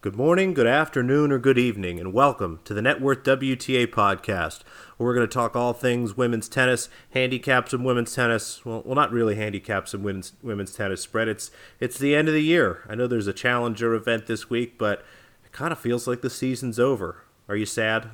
Good 0.00 0.14
morning, 0.14 0.54
good 0.54 0.68
afternoon, 0.68 1.32
or 1.32 1.40
good 1.40 1.58
evening, 1.58 1.98
and 1.98 2.12
welcome 2.12 2.60
to 2.64 2.72
the 2.72 2.80
Net 2.80 3.00
Worth 3.00 3.24
WTA 3.24 3.88
podcast, 3.88 4.62
where 4.96 5.08
we're 5.08 5.14
going 5.14 5.26
to 5.26 5.34
talk 5.34 5.56
all 5.56 5.72
things 5.72 6.16
women's 6.16 6.48
tennis, 6.48 6.88
handicaps 7.10 7.72
in 7.74 7.82
women's 7.82 8.14
tennis. 8.14 8.64
Well, 8.64 8.82
well, 8.84 8.94
not 8.94 9.10
really 9.10 9.34
handicaps 9.34 9.94
in 9.94 10.04
women's 10.04 10.34
women's 10.40 10.72
tennis 10.72 11.00
spread. 11.00 11.26
It's 11.26 11.50
it's 11.80 11.98
the 11.98 12.14
end 12.14 12.28
of 12.28 12.34
the 12.34 12.44
year. 12.44 12.84
I 12.88 12.94
know 12.94 13.08
there's 13.08 13.26
a 13.26 13.32
challenger 13.32 13.92
event 13.94 14.28
this 14.28 14.48
week, 14.48 14.78
but 14.78 15.04
it 15.44 15.50
kind 15.50 15.72
of 15.72 15.80
feels 15.80 16.06
like 16.06 16.20
the 16.22 16.30
season's 16.30 16.78
over. 16.78 17.24
Are 17.48 17.56
you 17.56 17.66
sad? 17.66 18.08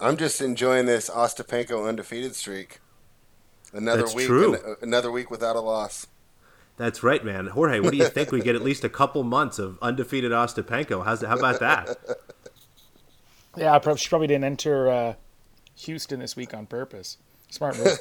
I'm 0.00 0.16
just 0.16 0.40
enjoying 0.40 0.86
this 0.86 1.10
Ostapenko 1.10 1.86
undefeated 1.86 2.34
streak. 2.34 2.80
Another 3.74 4.04
That's 4.04 4.14
week, 4.14 4.30
an- 4.30 4.54
uh, 4.54 4.74
another 4.80 5.10
week 5.10 5.30
without 5.30 5.56
a 5.56 5.60
loss. 5.60 6.06
That's 6.80 7.02
right, 7.02 7.22
man. 7.22 7.48
Jorge, 7.48 7.78
what 7.80 7.90
do 7.90 7.98
you 7.98 8.08
think? 8.08 8.32
We 8.32 8.40
get 8.40 8.54
at 8.56 8.62
least 8.62 8.84
a 8.84 8.88
couple 8.88 9.22
months 9.22 9.58
of 9.58 9.78
undefeated 9.82 10.32
Ostapenko. 10.32 11.04
How's 11.04 11.20
how 11.20 11.36
about 11.36 11.60
that? 11.60 11.98
Yeah, 13.54 13.78
prob- 13.80 13.98
she 13.98 14.08
probably 14.08 14.28
didn't 14.28 14.44
enter 14.44 14.88
uh, 14.88 15.14
Houston 15.74 16.20
this 16.20 16.36
week 16.36 16.54
on 16.54 16.64
purpose. 16.64 17.18
Smart 17.50 17.76
move. 17.76 17.98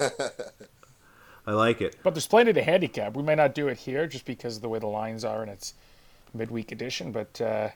I 1.45 1.51
like 1.51 1.81
it. 1.81 1.97
but 2.03 2.13
there's 2.13 2.25
plenty 2.27 2.53
to 2.53 2.63
handicap. 2.63 3.17
We 3.17 3.23
may 3.23 3.35
not 3.35 3.53
do 3.53 3.67
it 3.67 3.79
here 3.79 4.07
just 4.07 4.23
because 4.23 4.55
of 4.55 4.61
the 4.61 4.69
way 4.69 4.79
the 4.79 4.87
lines 4.87 5.25
are 5.25 5.41
and 5.41 5.51
it's 5.51 5.73
midweek 6.33 6.71
edition, 6.71 7.11
but 7.11 7.41
uh, 7.41 7.67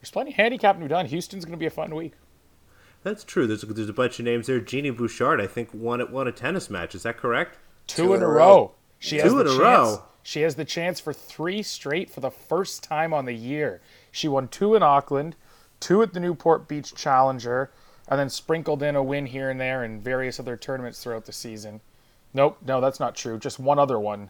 there's 0.00 0.10
plenty 0.10 0.30
of 0.32 0.36
handicap 0.38 0.74
to 0.74 0.82
be 0.82 0.88
done. 0.88 1.06
Houston's 1.06 1.44
going 1.44 1.52
to 1.52 1.58
be 1.58 1.66
a 1.66 1.70
fun 1.70 1.94
week. 1.94 2.14
That's 3.04 3.22
true. 3.22 3.46
There's 3.46 3.62
a, 3.62 3.66
there's 3.66 3.88
a 3.88 3.92
bunch 3.92 4.18
of 4.18 4.24
names 4.24 4.48
there. 4.48 4.58
Genie 4.58 4.90
Bouchard, 4.90 5.40
I 5.40 5.46
think, 5.46 5.68
won 5.72 6.10
won 6.10 6.26
a 6.26 6.32
tennis 6.32 6.68
match. 6.68 6.96
Is 6.96 7.04
that 7.04 7.16
correct? 7.16 7.58
Two, 7.86 8.12
in, 8.14 8.22
a 8.22 8.26
row. 8.26 8.72
She 8.98 9.18
has 9.18 9.30
Two 9.30 9.36
the 9.36 9.42
in 9.42 9.46
a 9.46 9.50
chance. 9.50 9.60
row. 9.60 10.02
She 10.28 10.42
has 10.42 10.56
the 10.56 10.66
chance 10.66 11.00
for 11.00 11.14
three 11.14 11.62
straight 11.62 12.10
for 12.10 12.20
the 12.20 12.30
first 12.30 12.84
time 12.84 13.14
on 13.14 13.24
the 13.24 13.32
year. 13.32 13.80
She 14.12 14.28
won 14.28 14.46
two 14.48 14.74
in 14.74 14.82
Auckland, 14.82 15.36
two 15.80 16.02
at 16.02 16.12
the 16.12 16.20
Newport 16.20 16.68
Beach 16.68 16.94
Challenger, 16.94 17.70
and 18.06 18.20
then 18.20 18.28
sprinkled 18.28 18.82
in 18.82 18.94
a 18.94 19.02
win 19.02 19.24
here 19.24 19.48
and 19.48 19.58
there 19.58 19.82
in 19.82 20.02
various 20.02 20.38
other 20.38 20.54
tournaments 20.54 21.02
throughout 21.02 21.24
the 21.24 21.32
season. 21.32 21.80
Nope, 22.34 22.58
no, 22.66 22.78
that's 22.78 23.00
not 23.00 23.16
true. 23.16 23.38
Just 23.38 23.58
one 23.58 23.78
other 23.78 23.98
one, 23.98 24.28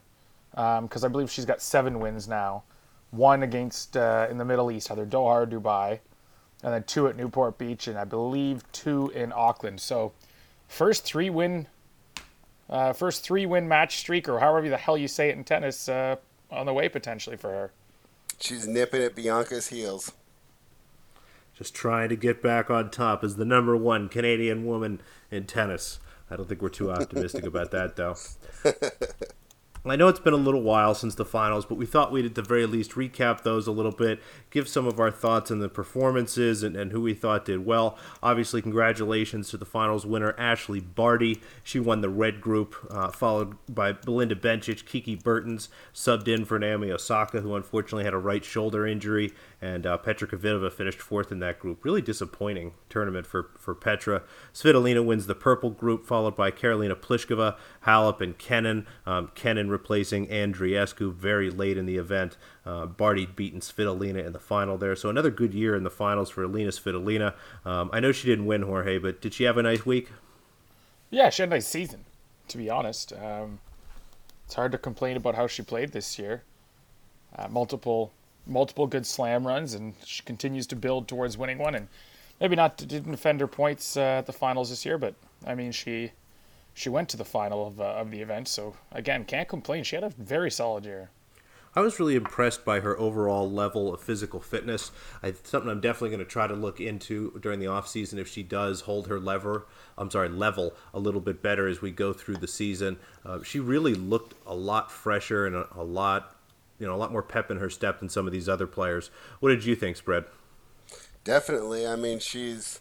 because 0.52 1.02
I 1.02 1.08
believe 1.08 1.32
she's 1.32 1.44
got 1.44 1.60
seven 1.60 1.98
wins 1.98 2.28
now. 2.28 2.62
One 3.10 3.42
against 3.42 3.96
uh, 3.96 4.28
in 4.30 4.38
the 4.38 4.44
Middle 4.44 4.70
East, 4.70 4.92
either 4.92 5.04
Doha 5.04 5.42
or 5.42 5.46
Dubai, 5.48 5.98
and 6.62 6.72
then 6.72 6.84
two 6.84 7.08
at 7.08 7.16
Newport 7.16 7.58
Beach, 7.58 7.88
and 7.88 7.98
I 7.98 8.04
believe 8.04 8.62
two 8.70 9.10
in 9.16 9.32
Auckland. 9.34 9.80
So, 9.80 10.12
first 10.68 11.02
three 11.02 11.28
win 11.28 11.66
uh, 12.68 12.92
first 12.92 13.22
three 13.22 13.46
win 13.46 13.68
match 13.68 13.98
streak, 13.98 14.28
or 14.28 14.38
however 14.38 14.68
the 14.68 14.76
hell 14.76 14.96
you 14.96 15.08
say 15.08 15.28
it 15.28 15.36
in 15.36 15.44
tennis, 15.44 15.88
uh, 15.88 16.16
on 16.50 16.66
the 16.66 16.74
way 16.74 16.88
potentially 16.88 17.36
for 17.36 17.50
her. 17.50 17.72
She's 18.40 18.66
nipping 18.66 19.02
at 19.02 19.14
Bianca's 19.14 19.68
heels. 19.68 20.12
Just 21.56 21.74
trying 21.74 22.08
to 22.08 22.16
get 22.16 22.40
back 22.40 22.70
on 22.70 22.90
top 22.90 23.24
as 23.24 23.36
the 23.36 23.44
number 23.44 23.76
one 23.76 24.08
Canadian 24.08 24.64
woman 24.64 25.00
in 25.30 25.44
tennis. 25.44 25.98
I 26.30 26.36
don't 26.36 26.48
think 26.48 26.62
we're 26.62 26.68
too 26.68 26.90
optimistic 26.92 27.44
about 27.44 27.72
that, 27.72 27.96
though. 27.96 28.14
I 29.84 29.96
know 29.96 30.08
it's 30.08 30.20
been 30.20 30.34
a 30.34 30.36
little 30.36 30.62
while 30.62 30.94
since 30.94 31.14
the 31.14 31.24
finals, 31.24 31.64
but 31.64 31.76
we 31.76 31.86
thought 31.86 32.12
we'd 32.12 32.26
at 32.26 32.34
the 32.34 32.42
very 32.42 32.66
least 32.66 32.92
recap 32.92 33.42
those 33.42 33.66
a 33.66 33.72
little 33.72 33.92
bit, 33.92 34.20
give 34.50 34.68
some 34.68 34.86
of 34.86 35.00
our 35.00 35.10
thoughts 35.10 35.50
on 35.50 35.60
the 35.60 35.68
performances 35.68 36.62
and, 36.62 36.76
and 36.76 36.92
who 36.92 37.00
we 37.00 37.14
thought 37.14 37.44
did 37.44 37.64
well. 37.64 37.96
Obviously, 38.22 38.60
congratulations 38.60 39.48
to 39.50 39.56
the 39.56 39.64
finals 39.64 40.04
winner, 40.04 40.34
Ashley 40.36 40.80
Barty. 40.80 41.40
She 41.62 41.78
won 41.80 42.00
the 42.00 42.08
red 42.08 42.40
group, 42.40 42.74
uh, 42.90 43.10
followed 43.10 43.56
by 43.68 43.92
Belinda 43.92 44.34
Bencic, 44.34 44.84
Kiki 44.84 45.14
Bertens, 45.14 45.68
subbed 45.94 46.28
in 46.28 46.44
for 46.44 46.58
Naomi 46.58 46.90
Osaka, 46.90 47.40
who 47.40 47.54
unfortunately 47.54 48.04
had 48.04 48.14
a 48.14 48.18
right 48.18 48.44
shoulder 48.44 48.86
injury, 48.86 49.32
and 49.62 49.86
uh, 49.86 49.96
Petra 49.96 50.28
Kvitova 50.28 50.72
finished 50.72 51.00
fourth 51.00 51.32
in 51.32 51.38
that 51.40 51.58
group. 51.58 51.84
Really 51.84 52.02
disappointing 52.02 52.74
tournament 52.88 53.26
for, 53.26 53.50
for 53.56 53.74
Petra. 53.74 54.22
Svitolina 54.52 55.04
wins 55.04 55.26
the 55.26 55.34
purple 55.34 55.70
group, 55.70 56.04
followed 56.04 56.36
by 56.36 56.50
Karolina 56.50 56.94
Pliskova, 56.94 57.56
Halep, 57.86 58.20
and 58.20 58.36
Kenin. 58.38 58.86
Um, 59.06 59.30
Kenin 59.34 59.67
replacing 59.70 60.26
Andreescu 60.28 61.12
very 61.12 61.50
late 61.50 61.76
in 61.76 61.86
the 61.86 61.96
event. 61.96 62.36
Uh, 62.64 62.86
Barty 62.86 63.26
beating 63.26 63.60
Svitolina 63.60 64.24
in 64.24 64.32
the 64.32 64.38
final 64.38 64.78
there. 64.78 64.96
So 64.96 65.08
another 65.08 65.30
good 65.30 65.54
year 65.54 65.74
in 65.74 65.84
the 65.84 65.90
finals 65.90 66.30
for 66.30 66.42
Alina 66.42 66.70
Svitolina. 66.70 67.34
Um, 67.64 67.90
I 67.92 68.00
know 68.00 68.12
she 68.12 68.26
didn't 68.26 68.46
win, 68.46 68.62
Jorge, 68.62 68.98
but 68.98 69.20
did 69.20 69.34
she 69.34 69.44
have 69.44 69.56
a 69.56 69.62
nice 69.62 69.84
week? 69.86 70.08
Yeah, 71.10 71.30
she 71.30 71.42
had 71.42 71.48
a 71.48 71.50
nice 71.50 71.66
season, 71.66 72.04
to 72.48 72.58
be 72.58 72.68
honest. 72.68 73.12
Um, 73.12 73.60
it's 74.44 74.54
hard 74.54 74.72
to 74.72 74.78
complain 74.78 75.16
about 75.16 75.34
how 75.34 75.46
she 75.46 75.62
played 75.62 75.92
this 75.92 76.18
year. 76.18 76.42
Uh, 77.36 77.48
multiple, 77.48 78.12
multiple 78.46 78.86
good 78.86 79.06
slam 79.06 79.46
runs, 79.46 79.74
and 79.74 79.94
she 80.04 80.22
continues 80.22 80.66
to 80.68 80.76
build 80.76 81.08
towards 81.08 81.36
winning 81.36 81.58
one. 81.58 81.74
And 81.74 81.88
maybe 82.40 82.56
not 82.56 82.76
didn't 82.76 83.10
defend 83.10 83.40
her 83.40 83.46
points 83.46 83.96
uh, 83.96 84.00
at 84.00 84.26
the 84.26 84.32
finals 84.32 84.70
this 84.70 84.84
year, 84.84 84.98
but 84.98 85.14
I 85.46 85.54
mean 85.54 85.72
she, 85.72 86.12
she 86.78 86.88
went 86.88 87.08
to 87.08 87.16
the 87.16 87.24
final 87.24 87.66
of 87.66 87.80
uh, 87.80 87.84
of 87.84 88.10
the 88.10 88.20
event. 88.20 88.48
So 88.48 88.74
again, 88.92 89.24
can't 89.24 89.48
complain. 89.48 89.84
She 89.84 89.96
had 89.96 90.04
a 90.04 90.10
very 90.10 90.50
solid 90.50 90.84
year. 90.84 91.10
I 91.74 91.80
was 91.80 92.00
really 92.00 92.16
impressed 92.16 92.64
by 92.64 92.80
her 92.80 92.98
overall 92.98 93.50
level 93.50 93.92
of 93.92 94.00
physical 94.00 94.40
fitness. 94.40 94.90
I, 95.22 95.34
something 95.42 95.70
I'm 95.70 95.80
definitely 95.80 96.10
going 96.10 96.20
to 96.20 96.24
try 96.24 96.46
to 96.46 96.54
look 96.54 96.80
into 96.80 97.38
during 97.40 97.60
the 97.60 97.66
offseason 97.66 98.18
if 98.18 98.26
she 98.26 98.42
does 98.42 98.80
hold 98.82 99.06
her 99.08 99.20
lever, 99.20 99.66
I'm 99.96 100.10
sorry, 100.10 100.28
level 100.28 100.74
a 100.94 100.98
little 100.98 101.20
bit 101.20 101.42
better 101.42 101.68
as 101.68 101.82
we 101.82 101.90
go 101.90 102.12
through 102.12 102.36
the 102.36 102.48
season. 102.48 102.96
Uh, 103.24 103.42
she 103.42 103.60
really 103.60 103.94
looked 103.94 104.34
a 104.46 104.54
lot 104.54 104.90
fresher 104.90 105.46
and 105.46 105.54
a, 105.54 105.68
a 105.76 105.84
lot, 105.84 106.34
you 106.78 106.86
know, 106.86 106.94
a 106.94 106.96
lot 106.96 107.12
more 107.12 107.22
pep 107.22 107.50
in 107.50 107.58
her 107.58 107.70
step 107.70 108.00
than 108.00 108.08
some 108.08 108.26
of 108.26 108.32
these 108.32 108.48
other 108.48 108.66
players. 108.66 109.10
What 109.40 109.50
did 109.50 109.64
you 109.64 109.76
think, 109.76 109.96
Spread? 109.96 110.24
Definitely. 111.22 111.86
I 111.86 111.96
mean, 111.96 112.18
she's 112.18 112.80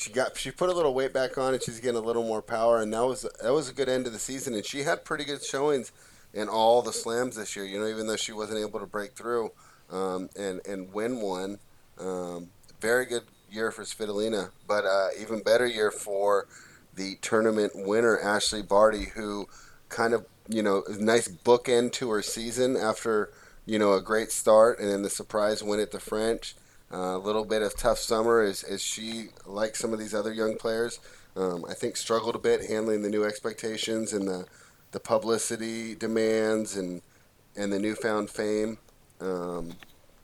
she 0.00 0.10
got 0.10 0.38
she 0.38 0.50
put 0.50 0.70
a 0.70 0.72
little 0.72 0.94
weight 0.94 1.12
back 1.12 1.36
on, 1.36 1.52
and 1.52 1.62
she's 1.62 1.78
getting 1.78 1.98
a 1.98 2.04
little 2.04 2.24
more 2.24 2.40
power, 2.40 2.80
and 2.80 2.90
that 2.94 3.04
was 3.04 3.26
that 3.42 3.52
was 3.52 3.68
a 3.68 3.72
good 3.74 3.88
end 3.88 4.06
of 4.06 4.14
the 4.14 4.18
season. 4.18 4.54
And 4.54 4.64
she 4.64 4.82
had 4.82 5.04
pretty 5.04 5.24
good 5.24 5.44
showings 5.44 5.92
in 6.32 6.48
all 6.48 6.80
the 6.80 6.92
slams 6.92 7.36
this 7.36 7.54
year. 7.54 7.66
You 7.66 7.78
know, 7.80 7.86
even 7.86 8.06
though 8.06 8.16
she 8.16 8.32
wasn't 8.32 8.60
able 8.60 8.80
to 8.80 8.86
break 8.86 9.12
through 9.12 9.52
um, 9.90 10.30
and 10.38 10.62
and 10.66 10.90
win 10.94 11.20
one. 11.20 11.58
Um, 11.98 12.48
very 12.80 13.04
good 13.04 13.24
year 13.50 13.70
for 13.70 13.82
Svitolina, 13.82 14.52
but 14.66 14.86
uh, 14.86 15.08
even 15.20 15.42
better 15.42 15.66
year 15.66 15.90
for 15.90 16.46
the 16.94 17.16
tournament 17.20 17.72
winner 17.74 18.18
Ashley 18.18 18.62
Barty, 18.62 19.10
who 19.14 19.48
kind 19.90 20.14
of 20.14 20.24
you 20.48 20.62
know 20.62 20.82
nice 20.98 21.28
bookend 21.28 21.92
to 21.92 22.10
her 22.10 22.22
season 22.22 22.74
after 22.74 23.32
you 23.66 23.78
know 23.78 23.92
a 23.92 24.00
great 24.00 24.32
start 24.32 24.78
and 24.78 24.88
then 24.88 25.02
the 25.02 25.10
surprise 25.10 25.62
win 25.62 25.78
at 25.78 25.90
the 25.92 26.00
French. 26.00 26.54
A 26.90 27.18
little 27.18 27.44
bit 27.44 27.62
of 27.62 27.76
tough 27.76 27.98
summer 27.98 28.40
as, 28.40 28.64
as 28.64 28.82
she, 28.82 29.28
like 29.46 29.76
some 29.76 29.92
of 29.92 30.00
these 30.00 30.14
other 30.14 30.32
young 30.32 30.56
players, 30.56 30.98
um, 31.36 31.64
I 31.68 31.74
think 31.74 31.96
struggled 31.96 32.34
a 32.34 32.38
bit 32.38 32.66
handling 32.68 33.02
the 33.02 33.08
new 33.08 33.24
expectations 33.24 34.12
and 34.12 34.26
the, 34.26 34.46
the 34.90 35.00
publicity 35.00 35.94
demands 35.94 36.76
and 36.76 37.02
and 37.56 37.72
the 37.72 37.78
newfound 37.78 38.30
fame. 38.30 38.78
Um, 39.20 39.74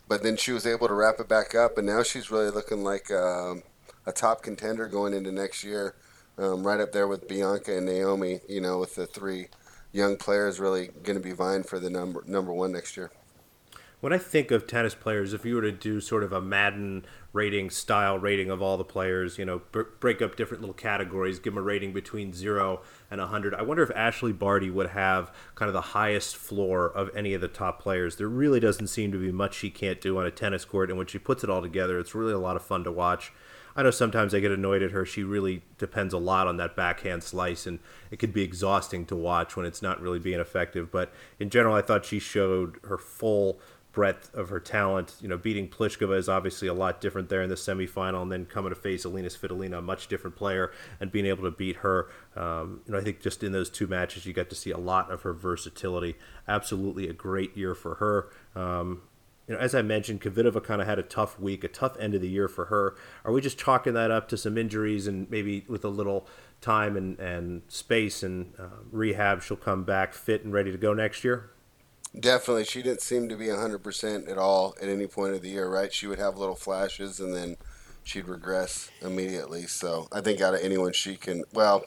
but 0.09 0.23
then 0.23 0.37
she 0.37 0.53
was 0.53 0.67
able 0.67 0.89
to 0.89 0.95
wrap 0.95 1.19
it 1.19 1.29
back 1.29 1.55
up, 1.55 1.79
and 1.79 1.87
now 1.87 2.03
she's 2.03 2.31
really 2.31 2.51
looking 2.51 2.85
like 2.85 3.11
um, 3.11 3.63
a 4.07 4.13
top 4.13 4.43
contender 4.43 4.87
going 4.87 5.13
into 5.13 5.33
next 5.33 5.65
year, 5.65 5.95
um, 6.39 6.67
right 6.67 6.81
up 6.81 6.93
there 6.93 7.09
with 7.09 7.29
Bianca 7.29 7.77
and 7.77 7.87
Naomi. 7.87 8.41
You 8.49 8.61
know, 8.61 8.79
with 8.79 8.95
the 8.95 9.07
three 9.07 9.49
young 9.93 10.17
players 10.17 10.61
really 10.61 10.89
going 11.03 11.17
to 11.19 11.23
be 11.23 11.33
vying 11.33 11.65
for 11.65 11.79
the 11.79 11.91
number 11.91 12.23
number 12.27 12.53
one 12.53 12.73
next 12.73 12.97
year. 12.97 13.11
When 14.01 14.13
I 14.13 14.19
think 14.19 14.51
of 14.51 14.67
tennis 14.67 14.95
players, 14.95 15.33
if 15.33 15.47
you 15.47 15.55
were 15.55 15.63
to 15.63 15.73
do 15.73 16.03
sort 16.03 16.23
of 16.23 16.31
a 16.31 16.41
Madden 16.41 17.07
rating 17.33 17.71
style 17.71 18.19
rating 18.19 18.51
of 18.51 18.61
all 18.61 18.77
the 18.77 18.85
players, 18.85 19.39
you 19.39 19.47
know, 19.47 19.63
br- 19.73 19.83
break 20.01 20.21
up 20.21 20.37
different 20.37 20.61
little 20.61 20.75
categories, 20.75 21.39
give 21.39 21.55
them 21.55 21.63
a 21.63 21.67
rating 21.67 21.95
between 21.95 22.35
zero 22.35 22.83
and 23.11 23.21
100, 23.21 23.55
I 23.55 23.63
wonder 23.63 23.83
if 23.83 23.91
Ashley 23.93 24.33
Barty 24.33 24.69
would 24.69 24.91
have 24.91 25.33
kind 25.55 25.69
of 25.69 25.73
the 25.73 25.81
highest 25.81 26.37
floor 26.37 26.91
of 26.91 27.11
any 27.17 27.33
of 27.33 27.41
the 27.41 27.49
top 27.49 27.81
players. 27.81 28.17
There 28.17 28.29
really 28.29 28.61
doesn't 28.61 28.89
seem 28.89 29.13
to 29.13 29.19
be 29.19 29.33
much 29.33 29.55
she 29.55 29.71
can't 29.71 30.01
do 30.01 30.19
on 30.19 30.27
a 30.27 30.31
tennis 30.31 30.67
court, 30.67 30.91
and 30.91 30.99
when 30.99 31.07
she 31.07 31.19
puts 31.19 31.43
it 31.43 31.49
all 31.49 31.63
together, 31.63 31.99
it's 31.99 32.15
really 32.15 32.35
a 32.35 32.39
lot 32.39 32.57
of 32.57 32.63
fun 32.63 32.85
to 32.85 32.93
watch. 32.93 33.33
I 33.79 33.83
know 33.83 33.91
sometimes 33.91 34.35
I 34.35 34.41
get 34.41 34.53
annoyed 34.53 34.83
at 34.83 34.93
her. 34.93 35.05
She 35.05 35.23
really 35.23 35.63
depends 35.77 36.15
a 36.15 36.19
lot 36.19 36.47
on 36.49 36.57
that 36.57 36.77
backhand 36.77 37.23
slice, 37.23 37.67
and 37.67 37.79
it 38.11 38.19
could 38.19 38.33
be 38.33 38.43
exhausting 38.43 39.05
to 39.07 39.17
watch 39.17 39.55
when 39.55 39.67
it's 39.67 39.83
not 39.83 40.01
really 40.01 40.19
being 40.19 40.41
effective. 40.41 40.91
But 40.91 41.13
in 41.39 41.51
general, 41.51 41.75
I 41.75 41.83
thought 41.83 42.07
she 42.07 42.19
showed 42.19 42.79
her 42.85 42.97
full 42.97 43.61
breadth 43.97 44.33
of 44.35 44.51
her 44.51 44.61
talent. 44.61 45.15
You 45.23 45.29
know, 45.29 45.39
beating 45.39 45.69
Pliskova 45.69 46.19
is 46.19 46.29
obviously 46.29 46.69
a 46.69 46.75
lot 46.75 47.01
different 47.01 47.31
there 47.31 47.41
in 47.41 47.49
the 47.49 47.57
semifinal, 47.57 48.21
and 48.21 48.31
then 48.31 48.45
coming 48.45 48.69
to 48.69 48.77
face 48.79 49.07
Alina 49.07 49.29
Svitolina, 49.29 49.79
a 49.79 49.83
much 49.83 50.07
different 50.07 50.37
player, 50.37 50.71
and 51.01 51.11
being 51.11 51.25
able 51.25 51.45
to 51.45 51.51
beat 51.51 51.77
her. 51.77 52.11
Um, 52.37 52.83
you 52.85 52.93
know, 52.93 52.99
I 52.99 53.01
think 53.03 53.23
just 53.23 53.43
in 53.43 53.53
those 53.53 53.71
two 53.71 53.87
matches, 53.87 54.27
you 54.27 54.35
got 54.35 54.51
to 54.51 54.55
see 54.55 54.71
a 54.71 54.77
lot 54.77 55.11
of 55.11 55.23
her 55.23 55.33
versatility. 55.33 56.17
Absolutely 56.47 57.09
a 57.09 57.15
great 57.15 57.57
year 57.57 57.75
for 57.75 57.95
her. 57.95 58.29
Um, 58.55 59.01
you 59.49 59.55
know, 59.55 59.61
as 59.61 59.75
I 59.75 59.81
mentioned, 59.81 60.21
Kvitova 60.21 60.63
kind 60.63 60.83
of 60.83 60.87
had 60.87 60.99
a 60.99 61.03
tough 61.03 61.41
week, 61.41 61.65
a 61.65 61.69
tough 61.69 61.97
end 61.99 62.15
of 62.15 62.21
the 62.21 62.29
year 62.29 62.49
for 62.49 62.67
her. 62.67 62.97
Are 63.25 63.33
we 63.33 63.41
just 63.41 63.57
chalking 63.57 63.95
that 63.95 64.11
up 64.11 64.29
to 64.29 64.37
some 64.37 64.59
injuries 64.59 65.07
and 65.07 65.31
maybe 65.31 65.65
with 65.69 65.87
a 65.87 65.89
little 65.89 66.29
time 66.61 66.99
and, 66.99 67.19
and 67.19 67.63
space 67.69 68.23
and 68.23 68.53
uh, 68.59 68.83
rehab, 68.91 69.43
she'll 69.43 69.57
come 69.57 69.85
back 69.85 70.13
fit 70.13 70.45
and 70.45 70.53
ready 70.53 70.71
to 70.71 70.77
go 70.77 70.93
next 70.93 71.25
year? 71.25 71.51
Definitely, 72.19 72.65
she 72.65 72.83
didn't 72.83 73.03
seem 73.03 73.29
to 73.29 73.37
be 73.37 73.47
100% 73.47 74.31
at 74.31 74.39
all 74.39 74.75
at 74.81 74.89
any 74.89 75.07
point 75.07 75.35
of 75.35 75.43
the 75.43 75.51
year, 75.51 75.69
right? 75.69 75.93
She 75.93 76.07
would 76.07 76.19
have 76.19 76.39
little 76.39 76.55
flashes 76.55 77.21
and 77.21 77.35
then 77.35 77.57
she'd 78.05 78.27
regress 78.27 78.91
immediately. 79.03 79.67
So 79.67 80.09
I 80.13 80.23
think 80.23 80.41
out 80.41 80.55
of 80.55 80.61
anyone, 80.61 80.93
she 80.93 81.17
can. 81.17 81.45
Well, 81.53 81.85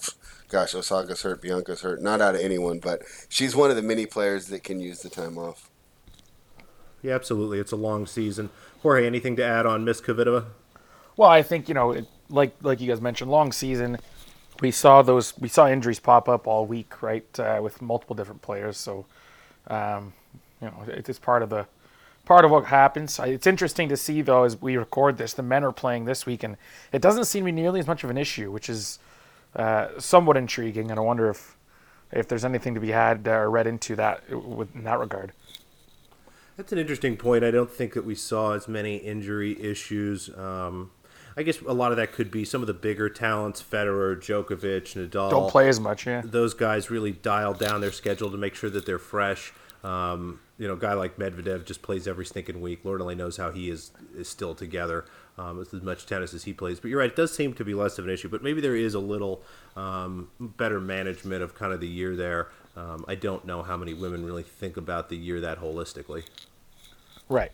gosh, 0.50 0.76
Osaka's 0.76 1.24
hurt, 1.24 1.42
Bianca's 1.42 1.82
hurt. 1.82 2.02
Not 2.02 2.22
out 2.22 2.36
of 2.36 2.42
anyone, 2.42 2.80
but 2.80 3.02
she's 3.28 3.56
one 3.56 3.72
of 3.72 3.76
the 3.76 3.82
many 3.82 4.06
players 4.06 4.48
that 4.48 4.64
can 4.64 4.80
use 4.80 5.02
the 5.02 5.10
time 5.10 5.38
off. 5.38 5.70
Yeah, 7.02 7.16
absolutely. 7.16 7.60
It's 7.60 7.72
a 7.72 7.78
long 7.78 8.06
season. 8.06 8.50
Jorge, 8.82 9.06
anything 9.06 9.36
to 9.38 9.44
add 9.44 9.66
on 9.66 9.86
Miss 9.86 10.02
Kvitova? 10.02 10.46
Well, 11.16 11.30
I 11.30 11.42
think 11.42 11.68
you 11.68 11.74
know, 11.74 11.92
it, 11.92 12.08
like 12.30 12.54
like 12.62 12.80
you 12.82 12.88
guys 12.88 13.02
mentioned, 13.02 13.32
long 13.32 13.52
season. 13.52 13.98
We 14.62 14.72
saw 14.72 15.02
those. 15.02 15.38
We 15.38 15.48
saw 15.48 15.68
injuries 15.68 16.00
pop 16.00 16.28
up 16.28 16.46
all 16.48 16.66
week, 16.66 17.02
right, 17.02 17.40
uh, 17.40 17.60
with 17.62 17.82
multiple 17.82 18.16
different 18.16 18.42
players. 18.42 18.78
So, 18.78 19.06
um, 19.70 20.14
you 20.62 20.68
know, 20.68 20.84
it's 20.88 21.20
part 21.20 21.44
of 21.44 21.50
the 21.50 21.68
part 22.26 22.46
of 22.46 22.52
what 22.52 22.66
happens. 22.66 23.20
It's 23.20 23.48
interesting 23.48 23.90
to 23.90 23.98
see 23.98 24.22
though, 24.22 24.44
as 24.44 24.62
we 24.62 24.78
record 24.78 25.18
this, 25.18 25.34
the 25.34 25.44
men 25.44 25.64
are 25.64 25.72
playing 25.72 26.06
this 26.06 26.26
week, 26.26 26.44
and 26.44 26.58
it 26.92 27.02
doesn't 27.02 27.26
seem 27.26 27.44
to 27.44 27.46
be 27.46 27.52
nearly 27.52 27.80
as 27.80 27.88
much 27.88 28.04
of 28.04 28.10
an 28.10 28.18
issue, 28.18 28.52
which 28.52 28.70
is 28.70 29.00
uh, 29.56 29.88
somewhat 29.98 30.38
intriguing. 30.38 30.92
And 30.92 31.00
I 31.00 31.04
wonder 31.04 31.30
if 31.30 31.56
if 32.12 32.28
there's 32.28 32.46
anything 32.46 32.74
to 32.74 32.80
be 32.80 32.92
had 32.92 33.28
or 33.28 33.46
uh, 33.46 33.50
read 33.50 33.68
into 33.68 33.96
that 33.96 34.24
in 34.30 34.84
that 34.84 35.00
regard. 35.00 35.32
That's 36.58 36.72
an 36.74 36.78
interesting 36.78 37.16
point. 37.16 37.44
I 37.44 37.52
don't 37.52 37.72
think 37.72 37.94
that 37.94 38.04
we 38.04 38.16
saw 38.16 38.54
as 38.54 38.68
many 38.68 38.98
injury 38.98 39.60
issues. 39.62 40.30
Um, 40.38 40.92
I 41.38 41.44
guess 41.44 41.60
a 41.62 41.74
lot 41.74 41.92
of 41.92 41.98
that 41.98 42.12
could 42.12 42.32
be 42.32 42.46
some 42.46 42.62
of 42.62 42.68
the 42.68 42.74
bigger 42.74 43.10
talents, 43.10 43.64
Federer, 43.64 44.18
Djokovic, 44.18 44.94
Nadal. 44.96 45.30
Don't 45.30 45.52
play 45.52 45.70
as 45.70 45.80
much, 45.80 46.06
yeah. 46.06 46.22
Those 46.24 46.54
guys 46.54 46.90
really 46.90 47.12
dial 47.12 47.54
down 47.54 47.82
their 47.82 47.92
schedule 47.92 48.32
to 48.32 48.38
make 48.38 48.56
sure 48.56 48.70
that 48.70 48.86
they're 48.86 49.00
fresh. 49.00 49.54
Um, 49.84 50.42
you 50.58 50.68
know, 50.68 50.74
a 50.74 50.78
guy 50.78 50.94
like 50.94 51.16
Medvedev 51.18 51.66
just 51.66 51.82
plays 51.82 52.08
every 52.08 52.26
stinking 52.26 52.60
week. 52.60 52.84
Lord 52.84 53.02
only 53.02 53.16
knows 53.16 53.38
how 53.38 53.52
he 53.52 53.70
is 53.70 53.92
is 54.16 54.28
still 54.28 54.54
together 54.54 55.06
um, 55.38 55.58
with 55.58 55.74
as 55.74 55.82
much 55.82 56.06
tennis 56.06 56.34
as 56.34 56.44
he 56.44 56.52
plays. 56.52 56.80
But 56.80 56.90
you're 56.90 57.00
right; 57.00 57.10
it 57.10 57.16
does 57.16 57.34
seem 57.34 57.54
to 57.54 57.64
be 57.64 57.74
less 57.74 57.98
of 57.98 58.06
an 58.06 58.12
issue. 58.12 58.28
But 58.28 58.44
maybe 58.44 58.60
there 58.60 58.76
is 58.76 58.94
a 58.94 59.00
little 59.00 59.42
um, 59.78 60.30
better 60.40 60.82
management 60.82 61.42
of 61.42 61.56
kind 61.56 61.72
of 61.72 61.80
the 61.80 61.88
year 61.88 62.16
there. 62.16 62.50
Um, 62.76 63.06
I 63.08 63.16
don't 63.16 63.46
know 63.46 63.64
how 63.64 63.78
many 63.78 63.94
women 63.94 64.26
really 64.26 64.44
think 64.44 64.76
about 64.76 65.10
the 65.10 65.18
year 65.18 65.40
that 65.42 65.60
holistically. 65.60 66.24
Right. 67.30 67.52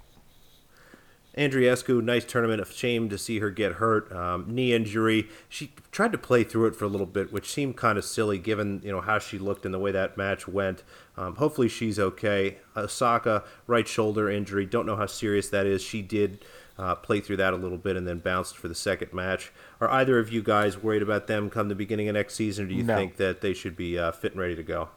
Andreescu, 1.37 2.01
nice 2.01 2.23
tournament. 2.23 2.61
A 2.61 2.65
shame 2.65 3.09
to 3.09 3.17
see 3.17 3.39
her 3.39 3.49
get 3.49 3.73
hurt. 3.73 4.11
Um, 4.11 4.45
knee 4.47 4.73
injury. 4.73 5.27
She 5.49 5.73
tried 5.91 6.13
to 6.13 6.17
play 6.17 6.43
through 6.43 6.67
it 6.67 6.75
for 6.75 6.85
a 6.85 6.87
little 6.87 7.07
bit, 7.07 7.33
which 7.33 7.51
seemed 7.51 7.75
kind 7.75 7.97
of 7.97 8.05
silly 8.05 8.37
given 8.37 8.81
you 8.83 8.91
know 8.91 9.01
how 9.01 9.19
she 9.19 9.37
looked 9.37 9.65
and 9.65 9.73
the 9.73 9.79
way 9.79 9.91
that 9.91 10.17
match 10.17 10.47
went. 10.47 10.83
Um, 11.17 11.35
hopefully 11.35 11.67
she's 11.67 11.99
okay. 11.99 12.57
Osaka, 12.75 13.43
right 13.67 13.87
shoulder 13.87 14.29
injury. 14.29 14.65
Don't 14.65 14.85
know 14.85 14.95
how 14.95 15.07
serious 15.07 15.49
that 15.49 15.65
is. 15.65 15.81
She 15.81 16.01
did 16.01 16.45
uh, 16.77 16.95
play 16.95 17.19
through 17.19 17.37
that 17.37 17.53
a 17.53 17.57
little 17.57 17.77
bit 17.77 17.97
and 17.97 18.07
then 18.07 18.19
bounced 18.19 18.55
for 18.55 18.69
the 18.69 18.75
second 18.75 19.13
match. 19.13 19.51
Are 19.81 19.89
either 19.89 20.19
of 20.19 20.31
you 20.31 20.41
guys 20.41 20.81
worried 20.81 21.01
about 21.01 21.27
them 21.27 21.49
come 21.49 21.67
the 21.67 21.75
beginning 21.75 22.07
of 22.07 22.13
next 22.13 22.35
season, 22.35 22.65
or 22.65 22.69
do 22.69 22.75
you 22.75 22.83
no. 22.83 22.95
think 22.95 23.17
that 23.17 23.41
they 23.41 23.53
should 23.53 23.75
be 23.75 23.99
uh, 23.99 24.11
fit 24.13 24.31
and 24.31 24.41
ready 24.41 24.55
to 24.55 24.63
go? 24.63 24.89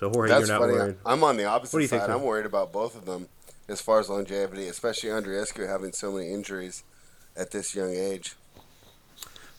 So 0.00 0.10
Jorge, 0.10 0.28
That's 0.28 0.48
you're 0.48 0.58
not 0.58 0.66
funny. 0.66 0.78
worried. 0.78 0.96
I'm 1.04 1.24
on 1.24 1.36
the 1.36 1.44
opposite 1.44 1.88
side. 1.88 2.00
Think, 2.00 2.10
I'm 2.10 2.22
worried 2.22 2.46
about 2.46 2.72
both 2.72 2.96
of 2.96 3.06
them 3.06 3.28
as 3.68 3.80
far 3.80 4.00
as 4.00 4.08
longevity, 4.08 4.68
especially 4.68 5.10
Andreescu 5.10 5.68
having 5.68 5.92
so 5.92 6.12
many 6.12 6.32
injuries 6.32 6.84
at 7.36 7.50
this 7.50 7.74
young 7.74 7.94
age. 7.94 8.36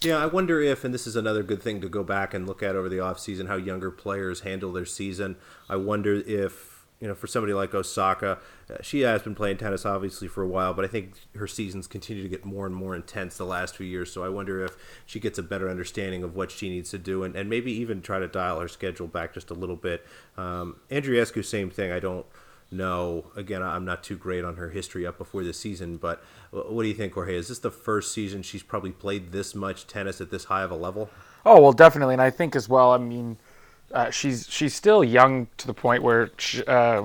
Yeah, 0.01 0.18
I 0.18 0.27
wonder 0.27 0.62
if, 0.62 0.83
and 0.83 0.94
this 0.94 1.07
is 1.07 1.15
another 1.15 1.42
good 1.42 1.62
thing 1.62 1.81
to 1.81 1.89
go 1.89 2.04
back 2.04 2.33
and 2.33 2.45
look 2.45 2.62
at 2.62 2.75
over 2.75 2.88
the 2.88 2.98
offseason, 2.98 3.48
how 3.48 3.56
younger 3.56 3.89
players 3.89 4.42
handle 4.42 4.71
their 4.71 4.86
season. 4.86 5.38
I 5.68 5.75
wonder 5.77 6.13
if, 6.13 6.86
you 7.00 7.07
know, 7.07 7.15
for 7.15 7.25
somebody 7.25 7.54
like 7.54 7.74
Osaka, 7.74 8.38
uh, 8.69 8.77
she 8.81 9.01
has 9.01 9.24
been 9.24 9.33
playing 9.33 9.57
tennis 9.57 9.88
obviously 9.88 10.27
for 10.27 10.44
a 10.44 10.48
while, 10.48 10.75
but 10.75 10.86
I 10.86 10.88
think 10.88 11.13
her 11.36 11.48
seasons 11.48 11.88
continue 11.88 12.21
to 12.21 12.30
get 12.30 12.45
more 12.45 12.68
and 12.68 12.75
more 12.75 12.95
intense 12.95 13.38
the 13.38 13.45
last 13.45 13.75
few 13.75 13.88
years. 13.88 14.12
So 14.12 14.24
I 14.24 14.30
wonder 14.30 14.63
if 14.63 14.77
she 15.07 15.19
gets 15.19 15.39
a 15.39 15.44
better 15.44 15.68
understanding 15.68 16.24
of 16.24 16.36
what 16.36 16.51
she 16.51 16.69
needs 16.69 16.92
to 16.92 17.00
do 17.00 17.24
and, 17.24 17.36
and 17.36 17.50
maybe 17.50 17.71
even 17.71 18.04
try 18.04 18.19
to 18.19 18.27
dial 18.27 18.59
her 18.59 18.68
schedule 18.68 19.07
back 19.07 19.33
just 19.33 19.50
a 19.50 19.56
little 19.56 19.75
bit. 19.75 20.06
Um, 20.38 20.77
Andreescu, 20.92 21.44
same 21.44 21.71
thing. 21.71 21.92
I 21.92 22.00
don't 22.00 22.25
know. 22.72 23.25
Again, 23.36 23.62
I'm 23.64 23.86
not 23.86 24.04
too 24.04 24.18
great 24.18 24.44
on 24.44 24.56
her 24.58 24.69
history 24.69 25.06
up 25.06 25.18
before 25.18 25.44
the 25.44 25.54
season, 25.54 25.98
but 25.98 26.24
what 26.52 26.84
do 26.84 26.90
you 26.90 26.96
think, 26.96 27.14
Jorge? 27.14 27.36
Is 27.36 27.48
this 27.48 27.60
the 27.60 27.72
first 27.72 28.14
season 28.14 28.42
she's 28.42 28.64
probably 28.64 28.92
played 28.92 29.31
this 29.31 29.56
much 29.56 29.88
tennis 29.88 30.22
at 30.22 30.31
this 30.31 30.46
high 30.46 30.64
of 30.64 30.72
a 30.72 30.75
level? 30.75 31.10
Oh 31.46 31.62
well, 31.62 31.74
definitely, 31.74 32.14
and 32.16 32.22
I 32.22 32.30
think 32.30 32.56
as 32.56 32.68
well. 32.68 32.92
I 32.92 32.98
mean, 32.98 33.38
uh, 33.94 34.10
she's 34.10 34.48
she's 34.50 34.74
still 34.74 35.04
young 35.04 35.48
to 35.58 35.68
the 35.68 35.74
point 35.74 36.04
where. 36.04 36.31
She, 36.38 36.64
uh, 36.66 37.04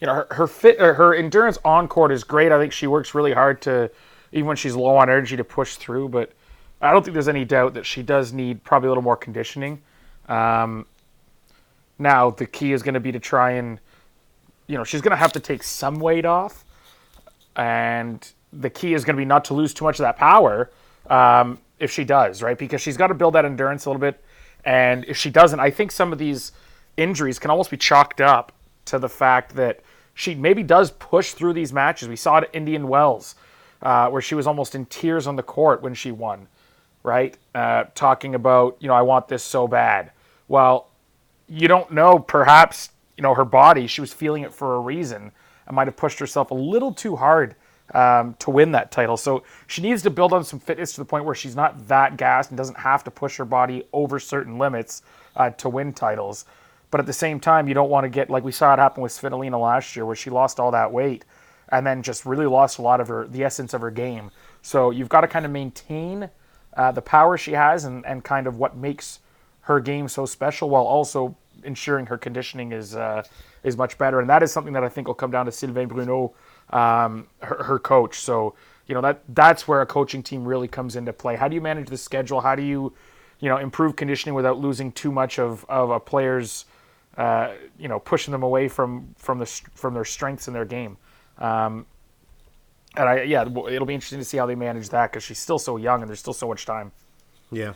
you 0.00 0.06
know, 0.06 0.14
her, 0.14 0.26
her 0.30 0.46
fit, 0.46 0.78
her 0.78 1.14
endurance 1.14 1.58
on 1.64 1.88
court 1.88 2.12
is 2.12 2.22
great. 2.22 2.52
I 2.52 2.58
think 2.58 2.72
she 2.72 2.86
works 2.86 3.14
really 3.14 3.32
hard 3.32 3.60
to, 3.62 3.90
even 4.32 4.46
when 4.46 4.56
she's 4.56 4.76
low 4.76 4.96
on 4.96 5.10
energy, 5.10 5.36
to 5.36 5.44
push 5.44 5.74
through. 5.76 6.10
But 6.10 6.32
I 6.80 6.92
don't 6.92 7.04
think 7.04 7.14
there's 7.14 7.28
any 7.28 7.44
doubt 7.44 7.74
that 7.74 7.84
she 7.84 8.02
does 8.02 8.32
need 8.32 8.62
probably 8.62 8.86
a 8.86 8.90
little 8.90 9.02
more 9.02 9.16
conditioning. 9.16 9.82
Um, 10.28 10.86
now 11.98 12.30
the 12.30 12.46
key 12.46 12.72
is 12.72 12.82
going 12.82 12.94
to 12.94 13.00
be 13.00 13.10
to 13.12 13.18
try 13.18 13.52
and 13.52 13.80
you 14.68 14.76
know, 14.76 14.84
she's 14.84 15.00
going 15.00 15.10
to 15.10 15.16
have 15.16 15.32
to 15.32 15.40
take 15.40 15.64
some 15.64 15.96
weight 15.96 16.24
off. 16.24 16.64
And 17.56 18.26
the 18.52 18.70
key 18.70 18.94
is 18.94 19.04
going 19.04 19.16
to 19.16 19.20
be 19.20 19.24
not 19.24 19.44
to 19.46 19.54
lose 19.54 19.74
too 19.74 19.84
much 19.84 19.98
of 19.98 20.04
that 20.04 20.16
power 20.16 20.70
um, 21.10 21.58
if 21.80 21.90
she 21.90 22.04
does, 22.04 22.42
right? 22.42 22.56
Because 22.56 22.80
she's 22.80 22.96
got 22.96 23.08
to 23.08 23.14
build 23.14 23.34
that 23.34 23.44
endurance 23.44 23.86
a 23.86 23.90
little 23.90 24.00
bit. 24.00 24.22
And 24.64 25.04
if 25.06 25.16
she 25.16 25.30
doesn't, 25.30 25.58
I 25.58 25.70
think 25.70 25.90
some 25.90 26.12
of 26.12 26.18
these 26.18 26.52
injuries 26.96 27.38
can 27.38 27.50
almost 27.50 27.70
be 27.70 27.76
chalked 27.76 28.20
up 28.20 28.52
to 28.84 28.98
the 28.98 29.08
fact 29.08 29.56
that 29.56 29.80
she 30.14 30.34
maybe 30.34 30.62
does 30.62 30.90
push 30.92 31.32
through 31.32 31.54
these 31.54 31.72
matches. 31.72 32.08
We 32.08 32.16
saw 32.16 32.38
it 32.38 32.44
at 32.44 32.54
Indian 32.54 32.88
Wells, 32.88 33.36
uh, 33.82 34.08
where 34.10 34.20
she 34.20 34.34
was 34.34 34.46
almost 34.46 34.74
in 34.74 34.86
tears 34.86 35.26
on 35.26 35.36
the 35.36 35.42
court 35.42 35.82
when 35.82 35.94
she 35.94 36.10
won, 36.10 36.48
right? 37.02 37.36
Uh, 37.54 37.84
talking 37.94 38.34
about, 38.34 38.76
you 38.80 38.88
know, 38.88 38.94
I 38.94 39.02
want 39.02 39.28
this 39.28 39.42
so 39.42 39.68
bad. 39.68 40.10
Well, 40.48 40.88
you 41.48 41.68
don't 41.68 41.92
know, 41.92 42.18
perhaps 42.18 42.90
you 43.18 43.22
know, 43.22 43.34
her 43.34 43.44
body, 43.44 43.88
she 43.88 44.00
was 44.00 44.14
feeling 44.14 44.44
it 44.44 44.54
for 44.54 44.76
a 44.76 44.80
reason 44.80 45.32
and 45.66 45.74
might 45.74 45.88
have 45.88 45.96
pushed 45.96 46.20
herself 46.20 46.52
a 46.52 46.54
little 46.54 46.94
too 46.94 47.16
hard 47.16 47.56
um, 47.92 48.34
to 48.38 48.50
win 48.50 48.70
that 48.72 48.92
title. 48.92 49.16
So 49.16 49.42
she 49.66 49.82
needs 49.82 50.02
to 50.02 50.10
build 50.10 50.32
on 50.32 50.44
some 50.44 50.60
fitness 50.60 50.92
to 50.92 51.00
the 51.00 51.04
point 51.04 51.24
where 51.24 51.34
she's 51.34 51.56
not 51.56 51.88
that 51.88 52.16
gassed 52.16 52.50
and 52.50 52.56
doesn't 52.56 52.78
have 52.78 53.02
to 53.04 53.10
push 53.10 53.36
her 53.38 53.44
body 53.44 53.84
over 53.92 54.20
certain 54.20 54.56
limits 54.56 55.02
uh, 55.34 55.50
to 55.50 55.68
win 55.68 55.92
titles. 55.92 56.44
But 56.92 57.00
at 57.00 57.06
the 57.06 57.12
same 57.12 57.40
time, 57.40 57.66
you 57.66 57.74
don't 57.74 57.90
want 57.90 58.04
to 58.04 58.08
get 58.08 58.30
like 58.30 58.44
we 58.44 58.52
saw 58.52 58.72
it 58.72 58.78
happen 58.78 59.02
with 59.02 59.12
Svitolina 59.12 59.60
last 59.60 59.96
year, 59.96 60.06
where 60.06 60.16
she 60.16 60.30
lost 60.30 60.60
all 60.60 60.70
that 60.70 60.92
weight 60.92 61.24
and 61.70 61.84
then 61.84 62.02
just 62.02 62.24
really 62.24 62.46
lost 62.46 62.78
a 62.78 62.82
lot 62.82 63.00
of 63.00 63.08
her 63.08 63.26
the 63.26 63.42
essence 63.42 63.74
of 63.74 63.80
her 63.80 63.90
game. 63.90 64.30
So 64.62 64.90
you've 64.90 65.08
got 65.08 65.22
to 65.22 65.28
kind 65.28 65.44
of 65.44 65.50
maintain 65.50 66.30
uh, 66.76 66.92
the 66.92 67.02
power 67.02 67.36
she 67.36 67.52
has 67.52 67.84
and, 67.84 68.06
and 68.06 68.22
kind 68.22 68.46
of 68.46 68.58
what 68.58 68.76
makes 68.76 69.18
her 69.62 69.80
game 69.80 70.08
so 70.08 70.24
special, 70.24 70.70
while 70.70 70.84
also 70.84 71.36
ensuring 71.64 72.06
her 72.06 72.18
conditioning 72.18 72.72
is 72.72 72.94
uh, 72.94 73.22
is 73.62 73.76
much 73.76 73.98
better. 73.98 74.20
And 74.20 74.28
that 74.30 74.42
is 74.42 74.52
something 74.52 74.72
that 74.72 74.84
I 74.84 74.88
think 74.88 75.06
will 75.06 75.14
come 75.14 75.30
down 75.30 75.46
to 75.46 75.52
Sylvain 75.52 75.88
Bruneau, 75.88 76.34
um, 76.70 77.26
her, 77.40 77.62
her, 77.64 77.78
coach. 77.78 78.18
So 78.20 78.54
you 78.86 78.94
know 78.94 79.00
that 79.00 79.22
that's 79.28 79.68
where 79.68 79.80
a 79.80 79.86
coaching 79.86 80.22
team 80.22 80.44
really 80.44 80.68
comes 80.68 80.96
into 80.96 81.12
play. 81.12 81.36
How 81.36 81.48
do 81.48 81.54
you 81.54 81.60
manage 81.60 81.88
the 81.88 81.96
schedule? 81.96 82.40
How 82.40 82.54
do 82.54 82.62
you 82.62 82.92
you 83.40 83.48
know 83.48 83.58
improve 83.58 83.96
conditioning 83.96 84.34
without 84.34 84.58
losing 84.58 84.92
too 84.92 85.12
much 85.12 85.38
of 85.38 85.64
of 85.68 85.90
a 85.90 86.00
player's 86.00 86.64
uh, 87.16 87.52
you 87.78 87.88
know 87.88 87.98
pushing 87.98 88.32
them 88.32 88.42
away 88.42 88.68
from 88.68 89.14
from 89.18 89.38
the 89.38 89.46
from 89.46 89.94
their 89.94 90.04
strengths 90.04 90.48
in 90.48 90.54
their 90.54 90.64
game. 90.64 90.96
Um, 91.38 91.86
and 92.96 93.08
I 93.08 93.22
yeah, 93.22 93.42
it'll 93.42 93.86
be 93.86 93.94
interesting 93.94 94.18
to 94.18 94.24
see 94.24 94.38
how 94.38 94.46
they 94.46 94.54
manage 94.54 94.88
that 94.90 95.10
because 95.10 95.22
she's 95.22 95.38
still 95.38 95.58
so 95.58 95.76
young 95.76 96.00
and 96.02 96.08
there's 96.08 96.20
still 96.20 96.32
so 96.32 96.48
much 96.48 96.66
time. 96.66 96.92
Yeah, 97.50 97.74